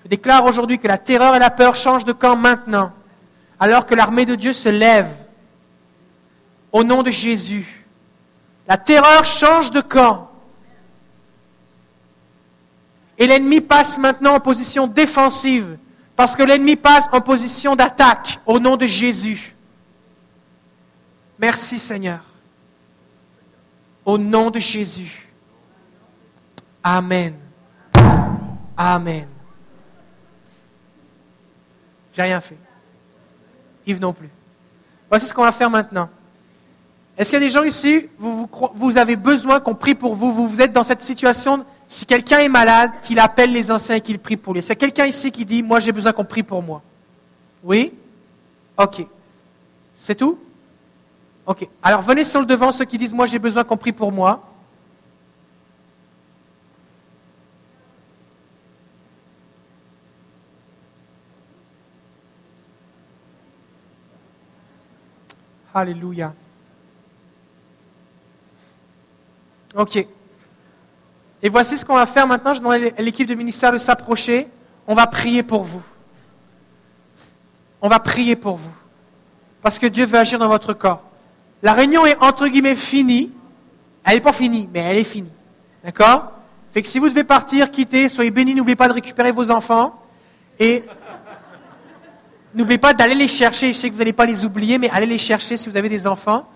Je 0.04 0.10
déclare 0.10 0.44
aujourd'hui 0.44 0.78
que 0.78 0.88
la 0.88 0.98
terreur 0.98 1.34
et 1.34 1.38
la 1.38 1.48
peur 1.48 1.74
changent 1.74 2.04
de 2.04 2.12
camp 2.12 2.36
maintenant, 2.36 2.92
alors 3.58 3.86
que 3.86 3.94
l'armée 3.94 4.26
de 4.26 4.34
Dieu 4.34 4.52
se 4.52 4.68
lève 4.68 5.24
au 6.70 6.84
nom 6.84 7.02
de 7.02 7.10
Jésus. 7.10 7.86
La 8.68 8.76
terreur 8.76 9.24
change 9.24 9.70
de 9.70 9.80
camp. 9.80 10.25
Et 13.18 13.26
l'ennemi 13.26 13.60
passe 13.60 13.98
maintenant 13.98 14.34
en 14.34 14.40
position 14.40 14.86
défensive, 14.86 15.78
parce 16.14 16.36
que 16.36 16.42
l'ennemi 16.42 16.76
passe 16.76 17.08
en 17.12 17.20
position 17.20 17.76
d'attaque 17.76 18.40
au 18.46 18.58
nom 18.58 18.76
de 18.76 18.86
Jésus. 18.86 19.54
Merci 21.38 21.78
Seigneur. 21.78 22.20
Au 24.04 24.18
nom 24.18 24.50
de 24.50 24.58
Jésus. 24.58 25.28
Amen. 26.82 27.34
Amen. 28.76 29.26
J'ai 32.12 32.22
rien 32.22 32.40
fait. 32.40 32.56
Yves 33.86 34.00
non 34.00 34.12
plus. 34.12 34.30
Voici 35.08 35.26
ce 35.26 35.34
qu'on 35.34 35.42
va 35.42 35.52
faire 35.52 35.70
maintenant. 35.70 36.08
Est-ce 37.16 37.30
qu'il 37.30 37.40
y 37.40 37.42
a 37.42 37.46
des 37.46 37.52
gens 37.52 37.62
ici, 37.62 38.08
vous, 38.18 38.48
vous, 38.74 38.98
avez 38.98 39.16
besoin 39.16 39.60
qu'on 39.60 39.74
prie 39.74 39.94
pour 39.94 40.14
vous, 40.14 40.32
vous, 40.32 40.48
vous 40.48 40.60
êtes 40.60 40.72
dans 40.72 40.84
cette 40.84 41.02
situation, 41.02 41.64
si 41.88 42.04
quelqu'un 42.04 42.40
est 42.40 42.48
malade, 42.48 42.90
qu'il 43.02 43.18
appelle 43.18 43.52
les 43.52 43.70
anciens 43.70 43.96
et 43.96 44.00
qu'il 44.00 44.18
prie 44.18 44.36
pour 44.36 44.54
lui. 44.54 44.62
C'est 44.62 44.76
quelqu'un 44.76 45.06
ici 45.06 45.30
qui 45.30 45.44
dit, 45.44 45.62
moi 45.62 45.80
j'ai 45.80 45.92
besoin 45.92 46.12
qu'on 46.12 46.24
prie 46.24 46.42
pour 46.42 46.62
moi? 46.62 46.82
Oui? 47.62 47.92
Ok. 48.76 49.06
C'est 49.92 50.14
tout? 50.14 50.38
Ok. 51.46 51.68
Alors 51.82 52.02
venez 52.02 52.24
sur 52.24 52.40
le 52.40 52.46
devant 52.46 52.72
ceux 52.72 52.84
qui 52.84 52.98
disent, 52.98 53.14
moi 53.14 53.26
j'ai 53.26 53.38
besoin 53.38 53.64
qu'on 53.64 53.76
prie 53.76 53.92
pour 53.92 54.10
moi. 54.10 54.42
Alléluia. 65.72 66.34
Ok. 69.74 70.06
Et 71.42 71.48
voici 71.48 71.76
ce 71.76 71.84
qu'on 71.84 71.94
va 71.94 72.06
faire 72.06 72.26
maintenant. 72.26 72.52
Je 72.52 72.60
demande 72.60 72.92
à 72.96 73.02
l'équipe 73.02 73.28
de 73.28 73.34
ministère 73.34 73.72
de 73.72 73.78
s'approcher. 73.78 74.48
On 74.86 74.94
va 74.94 75.06
prier 75.06 75.42
pour 75.42 75.62
vous. 75.62 75.82
On 77.80 77.88
va 77.88 77.98
prier 78.00 78.36
pour 78.36 78.56
vous. 78.56 78.74
Parce 79.62 79.78
que 79.78 79.86
Dieu 79.86 80.06
veut 80.06 80.18
agir 80.18 80.38
dans 80.38 80.48
votre 80.48 80.72
corps. 80.72 81.02
La 81.62 81.72
réunion 81.72 82.06
est 82.06 82.16
entre 82.20 82.48
guillemets 82.48 82.74
finie. 82.74 83.32
Elle 84.04 84.14
n'est 84.14 84.20
pas 84.20 84.32
finie, 84.32 84.68
mais 84.72 84.80
elle 84.80 84.98
est 84.98 85.04
finie. 85.04 85.32
D'accord? 85.84 86.32
Fait 86.72 86.82
que 86.82 86.88
si 86.88 86.98
vous 86.98 87.08
devez 87.08 87.24
partir, 87.24 87.70
quitter, 87.70 88.08
soyez 88.08 88.30
bénis, 88.30 88.54
n'oubliez 88.54 88.76
pas 88.76 88.88
de 88.88 88.92
récupérer 88.92 89.32
vos 89.32 89.50
enfants. 89.50 90.00
Et 90.58 90.84
N'oubliez 92.56 92.78
pas 92.78 92.94
d'aller 92.94 93.14
les 93.14 93.28
chercher. 93.28 93.74
Je 93.74 93.78
sais 93.78 93.88
que 93.88 93.92
vous 93.92 93.98
n'allez 93.98 94.14
pas 94.14 94.24
les 94.24 94.46
oublier, 94.46 94.78
mais 94.78 94.88
allez 94.88 95.06
les 95.06 95.18
chercher 95.18 95.58
si 95.58 95.68
vous 95.68 95.76
avez 95.76 95.90
des 95.90 96.06
enfants. 96.06 96.48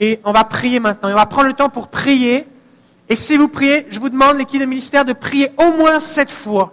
Et 0.00 0.18
on 0.24 0.32
va 0.32 0.44
prier 0.44 0.80
maintenant. 0.80 1.10
on 1.10 1.14
va 1.14 1.26
prendre 1.26 1.48
le 1.48 1.52
temps 1.52 1.68
pour 1.68 1.88
prier. 1.88 2.46
Et 3.08 3.16
si 3.16 3.36
vous 3.36 3.48
priez, 3.48 3.86
je 3.88 4.00
vous 4.00 4.08
demande, 4.08 4.36
l'équipe 4.36 4.60
de 4.60 4.66
ministère, 4.66 5.04
de 5.04 5.12
prier 5.12 5.52
au 5.58 5.72
moins 5.72 6.00
sept 6.00 6.30
fois. 6.30 6.72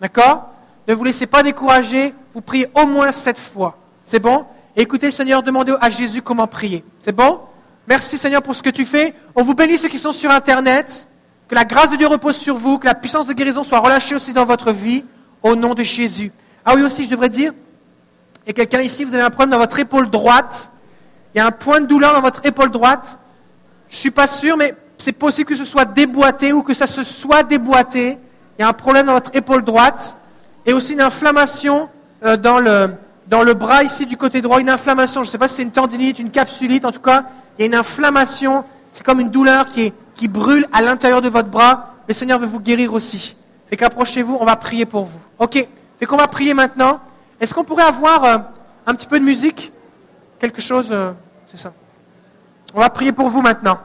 D'accord? 0.00 0.50
Ne 0.86 0.94
vous 0.94 1.04
laissez 1.04 1.26
pas 1.26 1.42
décourager. 1.42 2.14
Vous 2.32 2.40
priez 2.40 2.68
au 2.74 2.86
moins 2.86 3.10
sept 3.12 3.38
fois. 3.38 3.78
C'est 4.04 4.20
bon? 4.20 4.44
Écoutez 4.76 5.06
le 5.06 5.12
Seigneur, 5.12 5.42
demandez 5.42 5.74
à 5.80 5.90
Jésus 5.90 6.22
comment 6.22 6.46
prier. 6.46 6.84
C'est 7.00 7.14
bon? 7.14 7.40
Merci 7.86 8.18
Seigneur 8.18 8.42
pour 8.42 8.54
ce 8.54 8.62
que 8.62 8.70
tu 8.70 8.84
fais. 8.84 9.14
On 9.34 9.42
vous 9.42 9.54
bénit 9.54 9.76
ceux 9.76 9.88
qui 9.88 9.98
sont 9.98 10.12
sur 10.12 10.30
Internet. 10.30 11.08
Que 11.48 11.54
la 11.54 11.64
grâce 11.64 11.90
de 11.90 11.96
Dieu 11.96 12.06
repose 12.06 12.36
sur 12.36 12.56
vous. 12.56 12.78
Que 12.78 12.86
la 12.86 12.94
puissance 12.94 13.26
de 13.26 13.32
guérison 13.32 13.62
soit 13.62 13.80
relâchée 13.80 14.14
aussi 14.14 14.32
dans 14.32 14.44
votre 14.44 14.72
vie. 14.72 15.04
Au 15.42 15.56
nom 15.56 15.74
de 15.74 15.82
Jésus. 15.82 16.32
Ah 16.64 16.74
oui 16.74 16.82
aussi, 16.82 17.04
je 17.04 17.10
devrais 17.10 17.28
dire, 17.28 17.52
il 18.44 18.48
y 18.48 18.50
a 18.50 18.52
quelqu'un 18.52 18.80
ici, 18.80 19.04
vous 19.04 19.14
avez 19.14 19.22
un 19.22 19.30
problème 19.30 19.50
dans 19.50 19.58
votre 19.58 19.78
épaule 19.78 20.08
droite. 20.08 20.70
Il 21.34 21.38
y 21.38 21.40
a 21.40 21.46
un 21.46 21.50
point 21.50 21.80
de 21.80 21.86
douleur 21.86 22.14
dans 22.14 22.20
votre 22.20 22.44
épaule 22.46 22.70
droite. 22.70 23.18
Je 23.88 23.96
ne 23.96 24.00
suis 24.00 24.10
pas 24.10 24.26
sûr, 24.26 24.56
mais 24.56 24.74
c'est 24.98 25.12
possible 25.12 25.48
que 25.48 25.56
ce 25.56 25.64
soit 25.64 25.84
déboîté 25.84 26.52
ou 26.52 26.62
que 26.62 26.74
ça 26.74 26.86
se 26.86 27.02
soit 27.02 27.42
déboîté. 27.42 28.18
Il 28.58 28.62
y 28.62 28.64
a 28.64 28.68
un 28.68 28.72
problème 28.72 29.06
dans 29.06 29.14
votre 29.14 29.30
épaule 29.34 29.64
droite. 29.64 30.16
Et 30.66 30.72
aussi 30.72 30.94
une 30.94 31.00
inflammation 31.00 31.88
euh, 32.24 32.36
dans, 32.36 32.58
le, 32.58 32.94
dans 33.26 33.42
le 33.42 33.54
bras 33.54 33.82
ici 33.82 34.06
du 34.06 34.16
côté 34.16 34.40
droit. 34.40 34.60
Une 34.60 34.70
inflammation, 34.70 35.22
je 35.22 35.28
ne 35.28 35.32
sais 35.32 35.38
pas 35.38 35.48
si 35.48 35.56
c'est 35.56 35.62
une 35.62 35.72
tendinite, 35.72 36.18
une 36.18 36.30
capsulite. 36.30 36.84
En 36.84 36.92
tout 36.92 37.00
cas, 37.00 37.24
il 37.58 37.62
y 37.62 37.64
a 37.64 37.66
une 37.66 37.74
inflammation. 37.74 38.64
C'est 38.90 39.04
comme 39.04 39.20
une 39.20 39.30
douleur 39.30 39.66
qui, 39.66 39.92
brûle 40.28 40.66
à 40.72 40.80
l'intérieur 40.80 41.20
de 41.20 41.28
votre 41.28 41.48
bras. 41.48 41.94
Le 42.08 42.14
Seigneur 42.14 42.38
veut 42.38 42.46
vous 42.46 42.60
guérir 42.60 42.94
aussi. 42.94 43.36
Fait 43.66 43.76
qu'approchez-vous, 43.76 44.38
on 44.40 44.44
va 44.44 44.56
prier 44.56 44.86
pour 44.86 45.04
vous. 45.04 45.18
OK 45.38 45.54
Fait 45.98 46.06
qu'on 46.06 46.16
va 46.16 46.28
prier 46.28 46.54
maintenant. 46.54 47.00
Est-ce 47.40 47.52
qu'on 47.52 47.64
pourrait 47.64 47.84
avoir 47.84 48.24
euh, 48.24 48.38
un 48.86 48.94
petit 48.94 49.06
peu 49.06 49.18
de 49.18 49.24
musique? 49.24 49.72
Quelque 50.38 50.62
chose, 50.62 50.88
euh, 50.90 51.12
c'est 51.48 51.56
ça. 51.56 51.72
On 52.72 52.80
va 52.80 52.88
prier 52.88 53.12
pour 53.12 53.28
vous 53.28 53.42
maintenant. 53.42 53.78